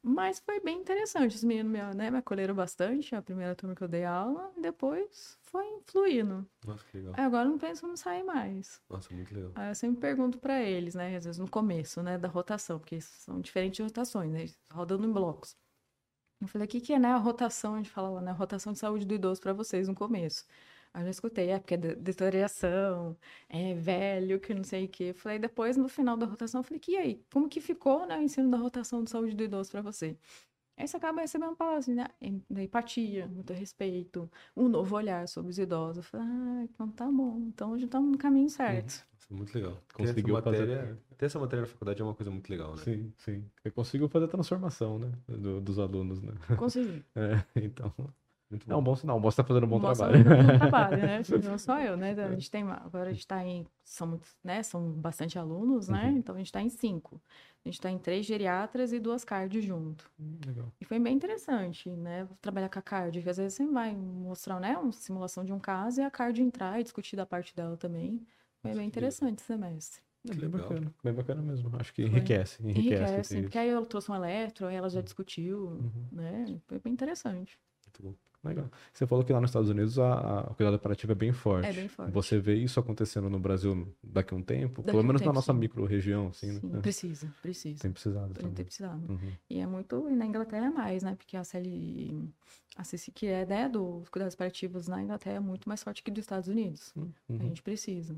Mas 0.08 0.38
foi 0.38 0.60
bem 0.60 0.78
interessante. 0.78 1.34
Os 1.34 1.42
meninos 1.42 1.72
me, 1.72 1.94
né, 1.94 2.12
me 2.12 2.18
acolheram 2.18 2.54
bastante, 2.54 3.12
a 3.16 3.20
primeira 3.20 3.56
turma 3.56 3.74
que 3.74 3.82
eu 3.82 3.88
dei 3.88 4.04
aula, 4.04 4.52
depois 4.56 5.36
foi 5.42 5.80
fluindo. 5.84 6.46
Nossa, 6.64 6.84
que 6.84 6.98
legal. 6.98 7.14
Aí 7.16 7.24
agora 7.24 7.48
não 7.48 7.58
penso 7.58 7.86
em 7.88 7.96
sair 7.96 8.22
mais. 8.22 8.80
Nossa, 8.88 9.12
muito 9.12 9.34
legal. 9.34 9.50
Aí 9.56 9.68
eu 9.70 9.74
sempre 9.74 10.00
pergunto 10.00 10.38
para 10.38 10.62
eles, 10.62 10.94
né? 10.94 11.16
Às 11.16 11.24
vezes 11.24 11.40
no 11.40 11.50
começo, 11.50 12.02
né, 12.04 12.16
da 12.18 12.28
rotação, 12.28 12.78
porque 12.78 13.00
são 13.00 13.40
diferentes 13.40 13.84
rotações, 13.84 14.30
né? 14.30 14.46
Rodando 14.70 15.08
em 15.08 15.12
blocos. 15.12 15.56
Eu 16.40 16.46
falei, 16.46 16.66
o 16.66 16.68
que, 16.68 16.80
que 16.80 16.92
é, 16.92 16.98
né, 17.00 17.08
a 17.08 17.16
rotação, 17.16 17.74
a 17.74 17.76
gente 17.78 17.90
fala 17.90 18.10
lá, 18.10 18.20
né? 18.20 18.30
A 18.30 18.34
rotação 18.34 18.72
de 18.72 18.78
saúde 18.78 19.06
do 19.06 19.14
idoso 19.14 19.40
para 19.40 19.54
vocês 19.54 19.88
no 19.88 19.94
começo. 19.94 20.44
Aí 20.96 21.02
eu 21.02 21.04
já 21.04 21.10
escutei, 21.10 21.50
é 21.50 21.58
porque 21.58 21.74
é 21.74 21.76
deterioração, 21.76 23.14
é 23.50 23.74
velho, 23.74 24.40
que 24.40 24.54
não 24.54 24.64
sei 24.64 24.86
o 24.86 24.88
quê. 24.88 25.12
Falei, 25.12 25.38
depois, 25.38 25.76
no 25.76 25.90
final 25.90 26.16
da 26.16 26.24
rotação, 26.24 26.60
eu 26.60 26.62
falei, 26.62 26.80
que 26.80 26.96
aí? 26.96 27.22
Como 27.30 27.50
que 27.50 27.60
ficou 27.60 28.06
né, 28.06 28.18
o 28.18 28.22
ensino 28.22 28.50
da 28.50 28.56
rotação 28.56 29.04
de 29.04 29.10
saúde 29.10 29.36
do 29.36 29.44
idoso 29.44 29.70
para 29.70 29.82
você? 29.82 30.16
Aí 30.74 30.88
você 30.88 30.96
acaba 30.96 31.20
recebendo 31.20 31.54
palavras 31.54 31.86
né? 31.86 32.06
da 32.48 32.62
empatia, 32.62 33.26
muito 33.26 33.52
respeito, 33.52 34.30
um 34.56 34.70
novo 34.70 34.96
olhar 34.96 35.28
sobre 35.28 35.50
os 35.50 35.58
idosos. 35.58 35.98
Eu 35.98 36.02
falei, 36.02 36.26
ah, 36.26 36.62
então 36.64 36.88
tá 36.88 37.04
bom, 37.12 37.40
então 37.46 37.72
hoje 37.72 37.84
estamos 37.84 38.10
no 38.10 38.16
caminho 38.16 38.48
certo. 38.48 39.04
Uhum. 39.30 39.36
Muito 39.36 39.54
legal. 39.54 39.78
Conseguiu 39.92 40.40
ter 40.40 40.40
essa, 40.40 40.50
matéria, 40.50 40.78
fazer... 40.78 40.98
ter 41.18 41.26
essa 41.26 41.38
matéria 41.38 41.60
na 41.60 41.66
faculdade 41.66 42.00
é 42.00 42.04
uma 42.04 42.14
coisa 42.14 42.30
muito 42.30 42.48
legal, 42.48 42.70
né? 42.74 42.82
Sim, 42.82 43.12
sim. 43.18 43.44
Você 43.62 43.70
conseguiu 43.70 44.08
fazer 44.08 44.24
a 44.24 44.28
transformação, 44.28 44.98
né? 44.98 45.12
Do, 45.28 45.60
dos 45.60 45.78
alunos, 45.78 46.22
né? 46.22 46.32
Consegui. 46.56 47.04
É, 47.14 47.44
então... 47.56 47.92
Muito 48.48 48.70
é 48.70 48.76
um 48.76 48.82
bom 48.82 48.94
sinal. 48.94 49.16
O 49.16 49.20
Boss 49.20 49.32
está 49.32 49.42
fazendo 49.42 49.64
um 49.64 49.68
bom 49.68 49.80
trabalho. 49.80 50.24
Tá 50.24 50.30
um 50.30 50.46
bom 50.46 50.58
trabalho, 50.58 50.96
né? 50.98 51.22
Não 51.42 51.58
só 51.58 51.80
eu, 51.80 51.96
né? 51.96 52.12
A 52.12 52.30
gente 52.30 52.50
tem, 52.50 52.62
agora 52.62 53.10
a 53.10 53.12
gente 53.12 53.20
está 53.20 53.44
em, 53.44 53.66
são, 53.84 54.06
muitos, 54.06 54.36
né? 54.42 54.62
são 54.62 54.92
bastante 54.92 55.36
alunos, 55.38 55.88
né? 55.88 56.10
Uhum. 56.10 56.18
Então 56.18 56.34
a 56.34 56.38
gente 56.38 56.46
está 56.46 56.62
em 56.62 56.68
cinco. 56.68 57.20
A 57.64 57.68
gente 57.68 57.74
está 57.74 57.90
em 57.90 57.98
três 57.98 58.24
geriatras 58.24 58.92
e 58.92 59.00
duas 59.00 59.24
cardio 59.24 59.60
junto. 59.60 60.08
Hum, 60.20 60.38
legal. 60.46 60.72
E 60.80 60.84
foi 60.84 61.00
bem 61.00 61.16
interessante, 61.16 61.90
né? 61.90 62.28
Trabalhar 62.40 62.68
com 62.68 62.78
a 62.78 62.82
cardio, 62.82 63.20
que 63.20 63.28
às 63.28 63.36
vezes 63.36 63.54
você 63.54 63.66
vai 63.66 63.96
mostrar, 63.96 64.60
né? 64.60 64.78
Uma 64.78 64.92
simulação 64.92 65.44
de 65.44 65.52
um 65.52 65.58
caso 65.58 66.00
e 66.00 66.04
a 66.04 66.10
cardio 66.10 66.44
entrar 66.44 66.78
e 66.80 66.84
discutir 66.84 67.16
da 67.16 67.26
parte 67.26 67.54
dela 67.54 67.76
também. 67.76 68.24
Foi 68.62 68.74
bem 68.74 68.86
interessante 68.86 69.38
esse 69.38 69.46
semestre. 69.46 70.00
É 70.30 70.34
bem 70.34 70.48
bacana, 70.48 70.94
bem 71.04 71.12
bacana 71.12 71.42
mesmo. 71.42 71.70
Acho 71.78 71.92
que 71.92 72.02
enriquece. 72.02 72.62
Enriquece, 72.62 73.02
enriquece 73.02 73.42
porque 73.42 73.58
aí 73.58 73.68
ela 73.68 73.84
trouxe 73.86 74.10
um 74.10 74.14
eletro, 74.14 74.66
aí 74.66 74.74
ela 74.74 74.88
já 74.88 75.00
discutiu, 75.00 75.66
uhum. 75.68 76.08
né? 76.12 76.60
Foi 76.66 76.78
bem 76.80 76.92
interessante. 76.92 77.58
Muito 77.86 78.02
bom. 78.02 78.14
Legal. 78.48 78.70
Você 78.92 79.06
falou 79.06 79.24
que 79.24 79.32
lá 79.32 79.40
nos 79.40 79.50
Estados 79.50 79.68
Unidos 79.68 79.98
a, 79.98 80.12
a, 80.12 80.40
o 80.50 80.54
cuidado 80.54 80.74
operativo 80.74 81.12
é 81.12 81.14
bem 81.14 81.32
forte. 81.32 81.68
É 81.68 81.72
bem 81.72 81.88
forte. 81.88 82.12
Você 82.12 82.38
vê 82.38 82.54
isso 82.54 82.78
acontecendo 82.78 83.28
no 83.28 83.38
Brasil 83.38 83.88
daqui 84.02 84.34
a 84.34 84.36
um 84.36 84.42
tempo? 84.42 84.82
Daqui 84.82 84.92
pelo 84.92 85.02
menos 85.04 85.20
um 85.20 85.24
tempo, 85.24 85.30
na 85.30 85.34
nossa 85.34 85.52
micro-região, 85.52 86.28
assim, 86.28 86.58
sim, 86.58 86.66
né? 86.66 86.80
Precisa, 86.80 87.32
precisa. 87.42 87.82
Tem 87.82 87.92
precisado 87.92 88.34
Tem, 88.34 88.42
também. 88.42 88.54
tem 88.54 88.64
precisado. 88.64 89.10
Uhum. 89.10 89.32
E 89.50 89.58
é 89.58 89.66
muito, 89.66 90.08
e 90.08 90.16
na 90.16 90.26
Inglaterra 90.26 90.66
é 90.66 90.70
mais, 90.70 91.02
né? 91.02 91.14
Porque 91.16 91.36
a 91.36 91.44
CL, 91.44 92.32
a 92.76 92.84
CC, 92.84 93.10
que 93.10 93.26
é 93.26 93.44
né, 93.44 93.68
dos 93.68 94.08
cuidados 94.08 94.34
operativos 94.34 94.88
na 94.88 95.02
Inglaterra 95.02 95.36
é 95.36 95.40
muito 95.40 95.68
mais 95.68 95.82
forte 95.82 96.02
que 96.02 96.10
dos 96.10 96.24
Estados 96.24 96.48
Unidos. 96.48 96.92
Uhum. 96.96 97.12
A 97.28 97.42
gente 97.42 97.62
precisa. 97.62 98.16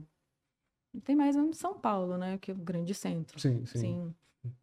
Tem 1.05 1.15
mais 1.15 1.37
em 1.37 1.53
São 1.53 1.79
Paulo, 1.79 2.17
né? 2.17 2.39
Que 2.39 2.51
é 2.51 2.55
o 2.55 2.59
grande 2.59 2.95
centro. 2.95 3.39
Sim, 3.39 3.65
sim. 3.67 3.79
sim. 3.79 4.15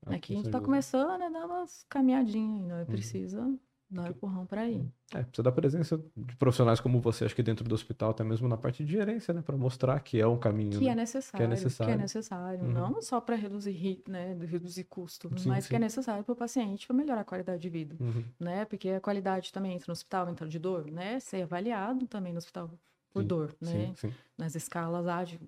Aqui 0.06 0.34
a 0.34 0.38
gente 0.38 0.46
tá 0.46 0.52
dúvida. 0.52 0.62
começando 0.62 1.22
a 1.22 1.30
dar 1.30 1.46
umas 1.46 1.86
caminhadinhas 1.90 2.72
ainda. 2.72 2.86
Precisa 2.86 3.60
dar 3.90 4.04
um 4.04 4.08
empurrão 4.08 4.46
para 4.46 4.68
ir. 4.68 4.86
É, 5.14 5.22
precisa 5.22 5.44
da 5.44 5.52
presença 5.52 6.04
de 6.16 6.36
profissionais 6.36 6.80
como 6.80 7.00
você, 7.00 7.26
acho 7.26 7.36
que 7.36 7.44
dentro 7.44 7.68
do 7.68 7.76
hospital, 7.76 8.12
até 8.12 8.24
mesmo 8.24 8.48
na 8.48 8.58
parte 8.58 8.84
de 8.84 8.92
gerência, 8.92 9.34
né? 9.34 9.42
Para 9.42 9.56
mostrar 9.56 10.00
que 10.00 10.20
é 10.20 10.28
um 10.28 10.38
caminho. 10.38 10.80
Que 10.80 10.86
né? 10.86 10.92
é 10.92 10.96
necessário. 10.96 11.38
Que 11.38 11.44
é 11.44 11.48
necessário. 11.48 11.94
Que 11.94 12.00
é 12.00 12.02
necessário. 12.02 12.64
Uhum. 12.64 12.72
Não 12.72 13.02
só 13.02 13.22
para 13.22 13.36
reduzir, 13.36 14.04
né, 14.08 14.36
reduzir 14.46 14.86
custo, 14.86 15.30
Sim, 15.38 15.50
mas 15.50 15.68
que 15.68 15.76
é 15.76 15.78
sim. 15.78 15.84
necessário 15.84 16.24
para 16.24 16.34
o 16.34 16.36
paciente 16.36 16.88
para 16.88 16.96
melhorar 16.96 17.22
a 17.22 17.26
qualidade 17.26 17.62
de 17.62 17.70
vida. 17.70 17.96
Uhum. 18.00 18.24
né? 18.40 18.66
Porque 18.66 18.90
a 18.90 19.02
qualidade 19.02 19.54
também 19.54 19.74
entra 19.74 19.86
no 19.88 19.94
hospital, 19.94 20.30
entra 20.30 20.48
de 20.48 20.60
dor, 20.60 20.90
né? 20.92 21.20
Ser 21.20 21.44
avaliado 21.44 22.08
também 22.08 22.34
no 22.34 22.40
hospital 22.40 22.72
por 23.14 23.22
Sim, 23.22 23.28
dor, 23.28 23.56
né? 23.62 23.72
Sim, 23.72 24.10
sim. 24.10 24.14
Nas 24.38 24.56
escalas 24.56 25.06
lá 25.06 25.24
de, 25.24 25.40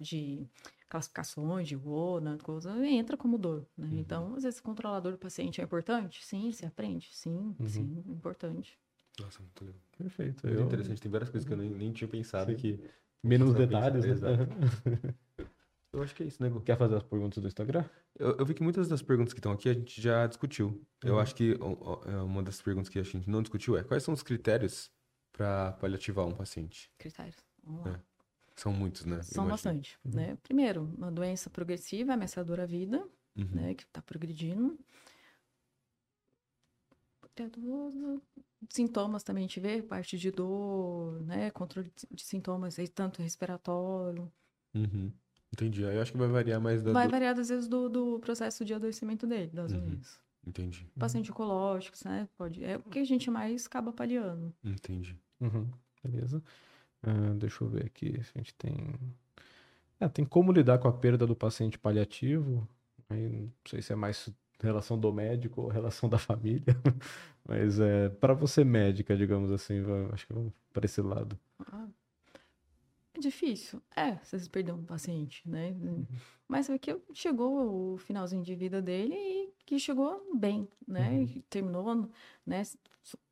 de 0.00 0.46
classificações 0.88 1.68
de 1.68 1.76
WONA, 1.76 2.38
coisa, 2.42 2.70
entra 2.86 3.16
como 3.16 3.36
dor, 3.38 3.66
né? 3.76 3.86
Uhum. 3.88 3.98
Então, 3.98 4.34
às 4.34 4.42
vezes, 4.42 4.58
o 4.60 4.62
controlador 4.62 5.12
do 5.12 5.18
paciente 5.18 5.60
é 5.60 5.64
importante? 5.64 6.24
Sim, 6.24 6.50
se 6.52 6.64
aprende? 6.66 7.08
Sim, 7.12 7.54
Uhum. 7.58 7.68
sim, 7.68 8.04
importante. 8.08 8.78
Nossa, 9.20 9.40
muito 9.40 9.64
legal. 9.64 9.80
Perfeito. 9.96 10.46
Muito 10.46 10.58
Eu... 10.60 10.66
interessante. 10.66 11.00
Tem 11.00 11.10
várias 11.10 11.28
coisas 11.30 11.46
que 11.46 11.52
eu 11.52 11.56
nem, 11.58 11.70
nem 11.70 11.92
tinha 11.92 12.08
pensado 12.08 12.50
Sim. 12.52 12.56
que. 12.56 12.80
Menos 13.22 13.52
detalhes, 13.52 14.04
pensar, 14.06 14.36
né? 14.38 14.46
Eu 15.92 16.02
acho 16.02 16.14
que 16.14 16.22
é 16.22 16.26
isso, 16.26 16.42
né, 16.42 16.50
Gu? 16.50 16.60
Quer 16.60 16.76
fazer 16.76 16.96
as 16.96 17.02
perguntas 17.02 17.42
do 17.42 17.48
Instagram? 17.48 17.82
Eu, 18.18 18.36
eu 18.36 18.44
vi 18.46 18.52
que 18.54 18.62
muitas 18.62 18.88
das 18.88 19.00
perguntas 19.00 19.32
que 19.32 19.38
estão 19.40 19.52
aqui 19.52 19.68
a 19.70 19.72
gente 19.72 20.00
já 20.00 20.26
discutiu. 20.26 20.84
Eu 21.02 21.14
Uhum. 21.14 21.20
acho 21.20 21.34
que 21.34 21.58
é, 22.06 22.16
uma 22.22 22.42
das 22.42 22.60
perguntas 22.60 22.90
que 22.90 22.98
a 22.98 23.02
gente 23.02 23.28
não 23.28 23.42
discutiu 23.42 23.76
é 23.76 23.82
quais 23.82 24.02
são 24.02 24.12
os 24.12 24.22
critérios 24.22 24.90
para 25.32 25.72
paliativar 25.72 26.26
um 26.26 26.32
paciente? 26.34 26.90
Critérios. 26.98 27.36
Vamos 27.64 27.86
lá. 27.86 27.92
É, 27.92 28.00
São 28.58 28.72
muitos, 28.72 29.04
né? 29.04 29.22
São 29.22 29.46
bastante, 29.46 29.96
Uhum. 30.04 30.12
né? 30.14 30.36
Primeiro, 30.42 30.82
uma 30.98 31.12
doença 31.12 31.48
progressiva, 31.48 32.14
ameaçadora 32.14 32.64
à 32.64 32.66
vida, 32.66 32.98
Uhum. 33.36 33.44
né, 33.52 33.74
que 33.74 33.84
está 33.84 34.02
progredindo. 34.02 34.76
Sintomas 38.68 39.22
também 39.22 39.44
a 39.44 39.46
gente 39.46 39.60
vê, 39.60 39.80
parte 39.80 40.18
de 40.18 40.30
dor, 40.32 41.22
né, 41.22 41.50
controle 41.52 41.92
de- 42.12 42.24
sintomas, 42.24 42.78
aí, 42.78 42.88
tanto 42.88 43.22
respiratório. 43.22 44.30
Uhum. 44.74 45.12
Entendi. 45.52 45.84
Aí 45.86 45.94
eu 45.96 46.02
acho 46.02 46.10
que 46.12 46.18
vai 46.18 46.26
variar 46.28 46.60
mais 46.60 46.82
da. 46.82 46.92
Vai 46.92 47.06
do- 47.06 47.10
variar, 47.12 47.38
às 47.38 47.48
vezes, 47.48 47.68
do, 47.68 47.88
do 47.88 48.18
processo 48.18 48.64
de 48.64 48.74
adoecimento 48.74 49.26
dele, 49.26 49.52
das 49.52 49.72
Uhum. 49.72 49.84
unhas. 49.86 50.20
Entendi. 50.44 50.90
Paciente 50.98 51.30
oncológicos, 51.30 52.02
né, 52.04 52.28
pode... 52.36 52.64
É 52.64 52.76
o 52.76 52.82
que 52.82 52.98
a 52.98 53.04
gente 53.04 53.30
mais 53.30 53.66
acaba 53.66 53.92
paliando. 53.92 54.52
Entendi. 54.64 55.16
Uhum. 55.40 55.70
Beleza. 56.02 56.42
Uh, 57.08 57.34
deixa 57.34 57.64
eu 57.64 57.68
ver 57.68 57.86
aqui 57.86 58.22
se 58.22 58.32
a 58.34 58.38
gente 58.38 58.54
tem. 58.54 58.94
É, 60.00 60.08
tem 60.08 60.24
como 60.24 60.52
lidar 60.52 60.78
com 60.78 60.88
a 60.88 60.92
perda 60.92 61.26
do 61.26 61.34
paciente 61.34 61.78
paliativo. 61.78 62.68
Aí, 63.10 63.28
não 63.28 63.52
sei 63.66 63.82
se 63.82 63.92
é 63.92 63.96
mais 63.96 64.30
relação 64.60 64.98
do 64.98 65.12
médico 65.12 65.62
ou 65.62 65.68
relação 65.68 66.08
da 66.08 66.18
família. 66.18 66.76
Mas 67.46 67.80
é, 67.80 68.08
para 68.08 68.34
você 68.34 68.64
médica, 68.64 69.16
digamos 69.16 69.50
assim, 69.50 69.80
acho 70.12 70.26
que 70.26 70.32
vamos 70.32 70.52
para 70.72 70.84
esse 70.84 71.00
lado. 71.00 71.38
Ah, 71.60 71.88
é 73.14 73.20
difícil. 73.20 73.82
É, 73.96 74.16
vocês 74.16 74.46
perderam 74.48 74.78
um 74.78 74.84
paciente, 74.84 75.48
né? 75.48 75.70
Uhum. 75.70 76.06
Mas 76.46 76.68
é 76.70 76.78
que 76.78 76.96
chegou 77.14 77.94
o 77.94 77.98
finalzinho 77.98 78.42
de 78.42 78.54
vida 78.54 78.80
dele 78.80 79.14
e 79.14 79.52
que 79.64 79.78
chegou 79.78 80.22
bem, 80.34 80.68
né? 80.86 81.10
Uhum. 81.10 81.42
Terminou, 81.48 82.10
né? 82.46 82.62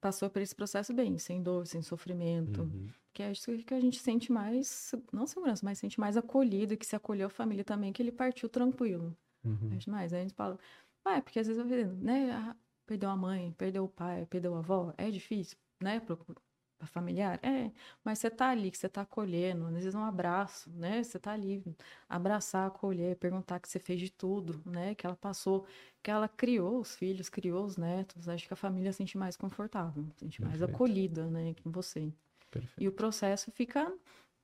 Passou 0.01 0.31
por 0.31 0.41
esse 0.41 0.55
processo 0.55 0.93
bem, 0.93 1.19
sem 1.19 1.43
dor, 1.43 1.67
sem 1.67 1.83
sofrimento. 1.83 2.63
Uhum. 2.63 2.89
Que 3.17 3.23
é 3.23 3.33
isso 3.33 3.51
que 3.65 3.73
a 3.73 3.81
gente 3.81 3.99
sente 3.99 4.31
mais, 4.31 4.95
não 5.11 5.27
segurança, 5.27 5.65
mas 5.65 5.79
sente 5.79 5.99
mais 5.99 6.19
acolhido, 6.19 6.77
que 6.77 6.85
se 6.85 6.95
acolheu 6.95 7.29
a 7.29 7.31
família 7.31 7.65
também, 7.65 7.91
que 7.91 8.03
ele 8.03 8.13
partiu 8.13 8.47
tranquilo. 8.47 9.17
Uhum. 9.43 9.71
É 9.73 9.91
mais. 9.91 10.13
Aí 10.13 10.21
a 10.21 10.23
gente 10.23 10.35
fala, 10.35 10.59
ah, 11.03 11.17
é 11.17 11.21
porque 11.23 11.39
às 11.39 11.47
vezes 11.47 11.65
né? 11.97 12.55
Perdeu 12.85 13.09
a 13.09 13.17
mãe, 13.17 13.55
perdeu 13.57 13.85
o 13.85 13.89
pai, 13.89 14.27
perdeu 14.27 14.55
a 14.55 14.59
avó, 14.59 14.93
é 14.99 15.11
difícil, 15.11 15.57
né? 15.81 15.99
para 15.99 16.87
familiar? 16.87 17.41
É, 17.43 17.73
mas 18.05 18.19
você 18.19 18.29
tá 18.29 18.51
ali, 18.51 18.71
que 18.71 18.77
você 18.77 18.87
tá 18.87 19.01
acolhendo, 19.01 19.65
às 19.65 19.73
vezes 19.73 19.95
um 19.95 20.05
abraço, 20.05 20.69
né? 20.73 21.03
Você 21.03 21.19
tá 21.19 21.33
ali, 21.33 21.65
abraçar, 22.07 22.67
acolher, 22.67 23.17
perguntar 23.17 23.61
que 23.61 23.69
você 23.71 23.79
fez 23.79 23.99
de 23.99 24.11
tudo, 24.11 24.61
né? 24.67 24.95
Que 24.95 25.07
ela 25.07 25.17
passou, 25.17 25.65
que 26.03 26.11
ela 26.11 26.29
criou 26.29 26.81
os 26.81 26.95
filhos, 26.95 27.31
criou 27.31 27.65
os 27.65 27.79
netos. 27.79 28.29
Acho 28.29 28.47
que 28.47 28.53
a 28.53 28.57
família 28.57 28.93
se 28.93 28.99
sente 28.99 29.17
mais 29.17 29.39
confortável, 29.39 30.05
se 30.17 30.21
sente 30.21 30.43
mais 30.43 30.59
Perfeito. 30.59 30.75
acolhida, 30.75 31.27
né? 31.31 31.55
Com 31.63 31.71
você. 31.73 32.13
Perfeito. 32.59 32.83
E 32.83 32.89
o 32.89 32.93
processo 32.93 33.51
fica 33.53 33.89
um 33.89 33.99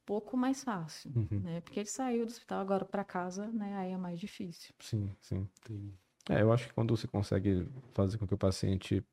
pouco 0.04 0.36
mais 0.36 0.62
fácil, 0.64 1.12
uhum. 1.14 1.40
né? 1.40 1.60
Porque 1.60 1.80
ele 1.80 1.88
saiu 1.88 2.24
do 2.26 2.30
hospital 2.30 2.60
agora 2.60 2.84
para 2.84 3.04
casa, 3.04 3.46
né? 3.48 3.76
Aí 3.76 3.92
é 3.92 3.96
mais 3.96 4.18
difícil. 4.18 4.74
Sim, 4.80 5.10
sim. 5.20 5.48
É, 6.28 6.42
eu 6.42 6.52
acho 6.52 6.68
que 6.68 6.74
quando 6.74 6.96
você 6.96 7.06
consegue 7.06 7.66
fazer 7.92 8.18
com 8.18 8.26
que 8.26 8.34
o 8.34 8.38
paciente 8.38 9.04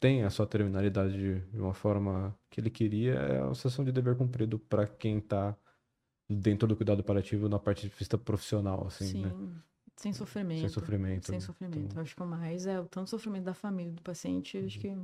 tem 0.00 0.24
a 0.24 0.30
sua 0.30 0.46
terminalidade 0.46 1.40
de 1.40 1.60
uma 1.60 1.74
forma 1.74 2.36
que 2.48 2.60
ele 2.60 2.70
queria, 2.70 3.14
é 3.14 3.40
a 3.40 3.54
sensação 3.54 3.84
de 3.84 3.92
dever 3.92 4.16
cumprido 4.16 4.58
para 4.58 4.86
quem 4.86 5.18
está 5.18 5.54
dentro 6.28 6.66
do 6.66 6.76
cuidado 6.76 7.04
paliativo 7.04 7.48
na 7.48 7.58
parte 7.58 7.88
de 7.88 7.94
vista 7.94 8.16
profissional, 8.16 8.86
assim, 8.86 9.06
Sim. 9.06 9.22
né? 9.22 9.32
Sem 9.96 10.12
sofrimento. 10.14 10.60
Sem 10.60 10.68
sofrimento. 10.70 11.26
Sem 11.26 11.40
sofrimento. 11.40 11.78
Então... 11.78 12.02
Acho 12.02 12.16
que 12.16 12.22
o 12.22 12.26
mais 12.26 12.66
é 12.66 12.80
o 12.80 12.86
tanto 12.86 13.10
sofrimento 13.10 13.44
da 13.44 13.52
família, 13.52 13.92
do 13.92 14.00
paciente, 14.00 14.56
uhum. 14.56 14.64
acho 14.64 14.80
que 14.80 14.96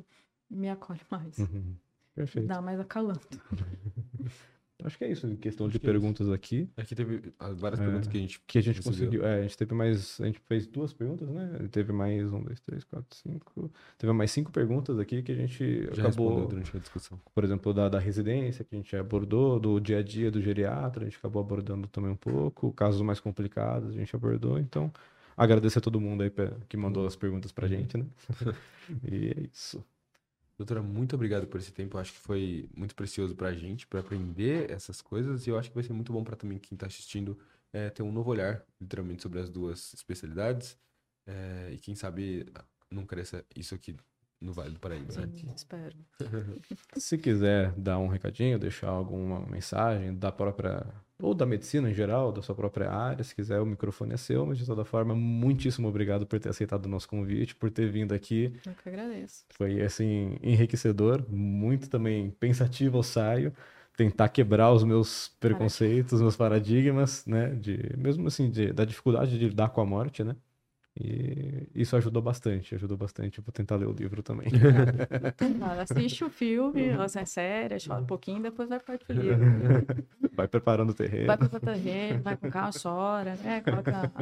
me 0.49 0.71
acolhe 0.71 1.01
mais. 1.11 1.37
Uhum. 1.37 1.77
Perfeito. 2.17 2.49
Dá 2.49 2.63
mais 2.63 2.81
acalanto. 2.81 3.39
Acho 4.85 4.99
que 4.99 5.05
é 5.05 5.11
isso, 5.11 5.27
em 5.27 5.37
questão 5.37 5.69
de 5.69 5.79
é 5.79 5.81
perguntas 5.81 6.29
é 6.29 6.35
aqui. 6.35 6.69
Aqui 6.77 6.95
teve 6.95 7.33
várias 7.57 7.81
é, 7.81 7.85
perguntas 7.85 8.09
que 8.09 8.17
a 8.17 8.21
gente 8.21 8.41
Que 8.47 8.59
a 8.59 8.61
gente 8.63 8.83
conseguiu. 8.83 9.25
É, 9.25 9.41
a 9.41 9.43
gente 9.43 9.57
teve 9.57 9.75
mais. 9.75 10.21
A 10.21 10.27
gente 10.27 10.39
fez 10.41 10.67
duas 10.67 10.93
perguntas, 10.93 11.29
né? 11.29 11.67
Teve 11.71 11.93
mais 11.93 12.31
um, 12.33 12.43
dois, 12.43 12.61
três, 12.61 12.85
quatro, 12.85 13.17
cinco. 13.17 13.71
Teve 13.97 14.13
mais 14.13 14.31
cinco 14.31 14.53
perguntas 14.53 14.99
aqui 14.99 15.23
que 15.23 15.33
a 15.33 15.35
gente 15.35 15.89
Já 15.93 16.09
acabou. 16.09 16.47
durante 16.47 16.77
a 16.77 16.81
discussão. 16.81 17.19
Por 17.35 17.43
exemplo, 17.43 17.73
da, 17.73 17.89
da 17.89 17.99
residência, 17.99 18.65
que 18.65 18.75
a 18.75 18.79
gente 18.79 18.95
abordou, 18.95 19.59
do 19.59 19.81
dia 19.81 19.99
a 19.99 20.03
dia 20.03 20.31
do 20.31 20.43
geriatra, 20.43 21.05
a 21.05 21.09
gente 21.09 21.17
acabou 21.19 21.41
abordando 21.41 21.89
também 21.89 22.11
um 22.11 22.17
pouco. 22.17 22.71
Casos 22.73 23.01
mais 23.01 23.19
complicados, 23.19 23.91
a 23.91 23.99
gente 23.99 24.15
abordou. 24.15 24.59
Então, 24.59 24.93
agradecer 25.37 25.79
a 25.79 25.83
todo 25.83 26.01
mundo 26.01 26.23
aí 26.23 26.31
que 26.69 26.77
mandou 26.77 27.07
as 27.07 27.17
perguntas 27.17 27.51
pra 27.51 27.67
gente, 27.67 27.97
né? 27.97 28.05
e 29.11 29.29
é 29.29 29.41
isso. 29.53 29.83
Doutora, 30.59 30.83
muito 30.83 31.15
obrigado 31.15 31.47
por 31.47 31.61
esse 31.61 31.73
tempo. 31.73 31.97
Eu 31.97 32.01
acho 32.01 32.13
que 32.13 32.19
foi 32.19 32.69
muito 32.75 32.95
precioso 32.95 33.35
para 33.35 33.49
a 33.49 33.55
gente, 33.55 33.87
para 33.87 34.01
aprender 34.01 34.71
essas 34.71 35.03
coisas. 35.03 35.47
E 35.47 35.51
eu 35.51 35.59
acho 35.59 35.69
que 35.69 35.75
vai 35.75 35.85
ser 35.85 35.93
muito 35.93 36.13
bom 36.13 36.25
para 36.25 36.37
também 36.37 36.59
quem 36.59 36.75
está 36.75 36.87
assistindo 36.87 37.39
é, 37.73 37.91
ter 37.91 38.03
um 38.03 38.11
novo 38.11 38.31
olhar, 38.31 38.65
literalmente, 38.81 39.23
sobre 39.23 39.39
as 39.41 39.51
duas 39.51 39.93
especialidades. 39.93 40.79
É, 41.27 41.73
e 41.73 41.79
quem 41.79 41.95
sabe 41.95 42.47
não 42.91 43.05
cresça 43.05 43.45
isso 43.55 43.75
aqui 43.75 43.97
no 44.41 44.53
Vale 44.53 44.73
do 44.73 44.81
Paraíba. 44.81 45.13
Né? 45.15 45.29
Sim, 45.35 45.47
né? 45.47 45.53
espero. 45.57 45.97
Se 46.97 47.17
quiser 47.19 47.73
dar 47.73 47.99
um 47.99 48.09
recadinho, 48.09 48.59
deixar 48.59 48.89
alguma 48.89 49.41
mensagem 49.41 50.15
da 50.15 50.31
própria 50.31 50.87
ou 51.19 51.35
da 51.35 51.47
medicina 51.47 51.91
em 51.91 51.95
geral, 51.95 52.31
da 52.31 52.43
sua 52.43 52.55
própria 52.55 52.91
área, 52.91 53.25
se 53.25 53.35
quiser, 53.35 53.59
o 53.61 53.67
microfone 53.67 54.13
é 54.13 54.17
seu, 54.17 54.45
mas 54.45 54.59
de 54.59 54.67
toda 54.67 54.85
forma, 54.85 55.15
muitíssimo 55.15 55.89
obrigado 55.89 56.27
por 56.27 56.39
ter 56.39 56.51
aceitado 56.51 56.85
o 56.85 56.89
nosso 56.89 57.09
convite, 57.09 57.55
por 57.55 57.71
ter 57.71 57.91
vindo 57.91 58.13
aqui. 58.13 58.53
Eu 58.67 58.75
que 58.75 58.89
agradeço. 58.89 59.45
Foi, 59.51 59.81
assim, 59.81 60.37
enriquecedor, 60.43 61.25
muito 61.31 61.89
também 61.89 62.31
pensativo 62.33 62.99
eu 62.99 63.03
saio, 63.03 63.53
tentar 63.97 64.29
quebrar 64.29 64.71
os 64.73 64.85
meus 64.85 65.29
preconceitos, 65.41 66.15
os 66.15 66.21
meus 66.21 66.37
paradigmas, 66.37 67.25
né, 67.25 67.49
de, 67.55 67.95
mesmo 67.97 68.29
assim, 68.29 68.51
de, 68.51 68.71
da 68.73 68.85
dificuldade 68.85 69.39
de 69.39 69.49
lidar 69.49 69.71
com 69.71 69.81
a 69.81 69.87
morte, 69.87 70.23
né, 70.23 70.37
e 70.99 71.69
isso 71.75 71.95
ajudou 71.95 72.23
bastante, 72.23 72.75
ajudou 72.75 72.97
bastante. 72.97 73.39
Eu 73.39 73.45
vou 73.45 73.53
tentar 73.53 73.77
ler 73.77 73.87
o 73.87 73.93
livro 73.93 74.23
também. 74.23 74.49
assiste 75.83 76.25
o 76.25 76.31
filme, 76.31 76.97
você 76.97 77.21
é 77.21 77.25
sério, 77.27 77.77
chora 77.87 78.01
um 78.01 78.07
pouquinho, 78.07 78.43
depois 78.43 78.69
vai 78.69 78.81
para 78.81 78.95
o 78.95 79.13
livro. 79.13 79.45
Vai 80.33 80.47
preparando 80.47 80.91
o 80.91 80.95
terreno. 80.95 81.27
Vai 81.29 81.39
preparando 81.39 81.63
o 81.63 81.73
terreno, 81.73 82.23
vai 82.23 82.37
com 82.37 82.51
calma, 82.51 82.71
chora, 82.71 83.37
né? 83.37 83.63
Coloca. 83.63 84.13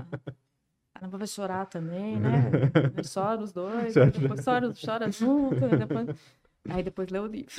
A 0.95 1.01
não 1.03 1.11
vai 1.11 1.27
chorar 1.27 1.67
também, 1.67 2.21
né? 2.21 2.53
Chora 3.13 3.41
os 3.41 3.53
dois, 3.53 3.95
depois 3.95 4.45
chora, 4.45 4.73
chora 4.73 5.11
junto, 5.11 5.57
depois... 5.77 6.09
aí 6.69 6.85
depois 6.85 7.09
lê 7.11 7.19
o 7.19 7.27
livro. 7.27 7.51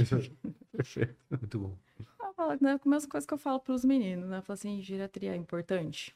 Perfeito. 0.72 1.16
Muito 1.30 1.60
bom. 1.60 1.78
Eu 2.00 2.34
falo, 2.34 2.58
né, 2.62 2.80
a 2.82 2.90
mesma 2.90 3.10
coisa 3.10 3.28
que 3.28 3.34
eu 3.34 3.38
falo 3.38 3.60
para 3.60 3.74
os 3.74 3.84
meninos, 3.84 4.30
né? 4.30 4.38
Eu 4.38 4.42
falo 4.42 4.54
assim, 4.54 4.82
geriatria 4.82 5.34
é 5.34 5.36
importante 5.36 6.16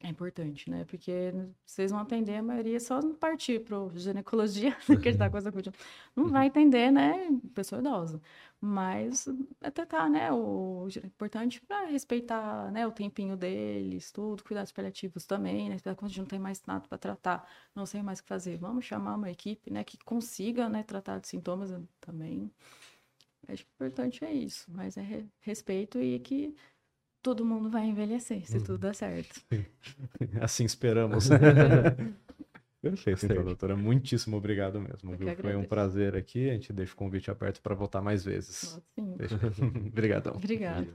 é 0.00 0.08
importante, 0.08 0.70
né? 0.70 0.84
Porque 0.84 1.32
vocês 1.64 1.90
vão 1.90 2.00
atender 2.00 2.36
a 2.36 2.42
maioria 2.42 2.78
só 2.78 3.00
partir 3.14 3.60
para 3.64 3.76
ginecologia, 3.94 4.76
que 5.02 5.08
está 5.08 5.30
coisa 5.30 5.50
Não 6.14 6.28
vai 6.28 6.46
entender, 6.48 6.90
né? 6.90 7.28
Pessoa 7.54 7.80
idosa. 7.80 8.20
Mas 8.60 9.26
até 9.60 9.86
tá, 9.86 10.08
né? 10.08 10.30
O 10.32 10.86
é 11.02 11.06
importante 11.06 11.60
para 11.62 11.86
respeitar 11.86 12.70
né, 12.72 12.86
o 12.86 12.92
tempinho 12.92 13.36
deles, 13.36 14.12
tudo, 14.12 14.44
cuidados 14.44 14.72
paliativos 14.72 15.24
também, 15.26 15.70
né? 15.70 15.76
Quando 15.82 16.04
a 16.04 16.08
gente 16.08 16.20
não 16.20 16.26
tem 16.26 16.38
mais 16.38 16.62
nada 16.66 16.86
para 16.86 16.98
tratar, 16.98 17.48
não 17.74 17.86
sei 17.86 18.02
mais 18.02 18.18
o 18.18 18.22
que 18.22 18.28
fazer. 18.28 18.58
Vamos 18.58 18.84
chamar 18.84 19.16
uma 19.16 19.30
equipe, 19.30 19.70
né? 19.72 19.82
Que 19.82 19.98
consiga, 19.98 20.68
né? 20.68 20.82
Tratar 20.82 21.20
de 21.20 21.28
sintomas 21.28 21.70
também. 22.00 22.50
Acho 23.48 23.64
que 23.64 23.70
o 23.70 23.74
importante 23.74 24.24
é 24.24 24.32
isso, 24.32 24.66
mas 24.72 24.96
é 24.96 25.24
respeito 25.40 26.00
e 26.00 26.18
que 26.18 26.54
todo 27.26 27.44
mundo 27.44 27.68
vai 27.68 27.86
envelhecer, 27.86 28.46
se 28.46 28.58
uhum. 28.58 28.62
tudo 28.62 28.78
der 28.78 28.94
certo. 28.94 29.40
Assim 30.40 30.64
esperamos. 30.64 31.28
Perfeito, 32.80 33.26
então, 33.26 33.42
doutora. 33.42 33.76
Muitíssimo 33.76 34.36
obrigado 34.36 34.80
mesmo. 34.80 35.16
Viu? 35.16 35.34
Foi 35.34 35.56
um 35.56 35.64
prazer 35.64 36.14
aqui. 36.14 36.48
A 36.48 36.52
gente 36.52 36.72
deixa 36.72 36.92
o 36.92 36.96
convite 36.96 37.28
aberto 37.28 37.60
para 37.60 37.74
voltar 37.74 38.00
mais 38.00 38.24
vezes. 38.24 38.80
Sim. 38.94 39.16
Obrigadão. 39.90 40.34
Obrigada. 40.36 40.86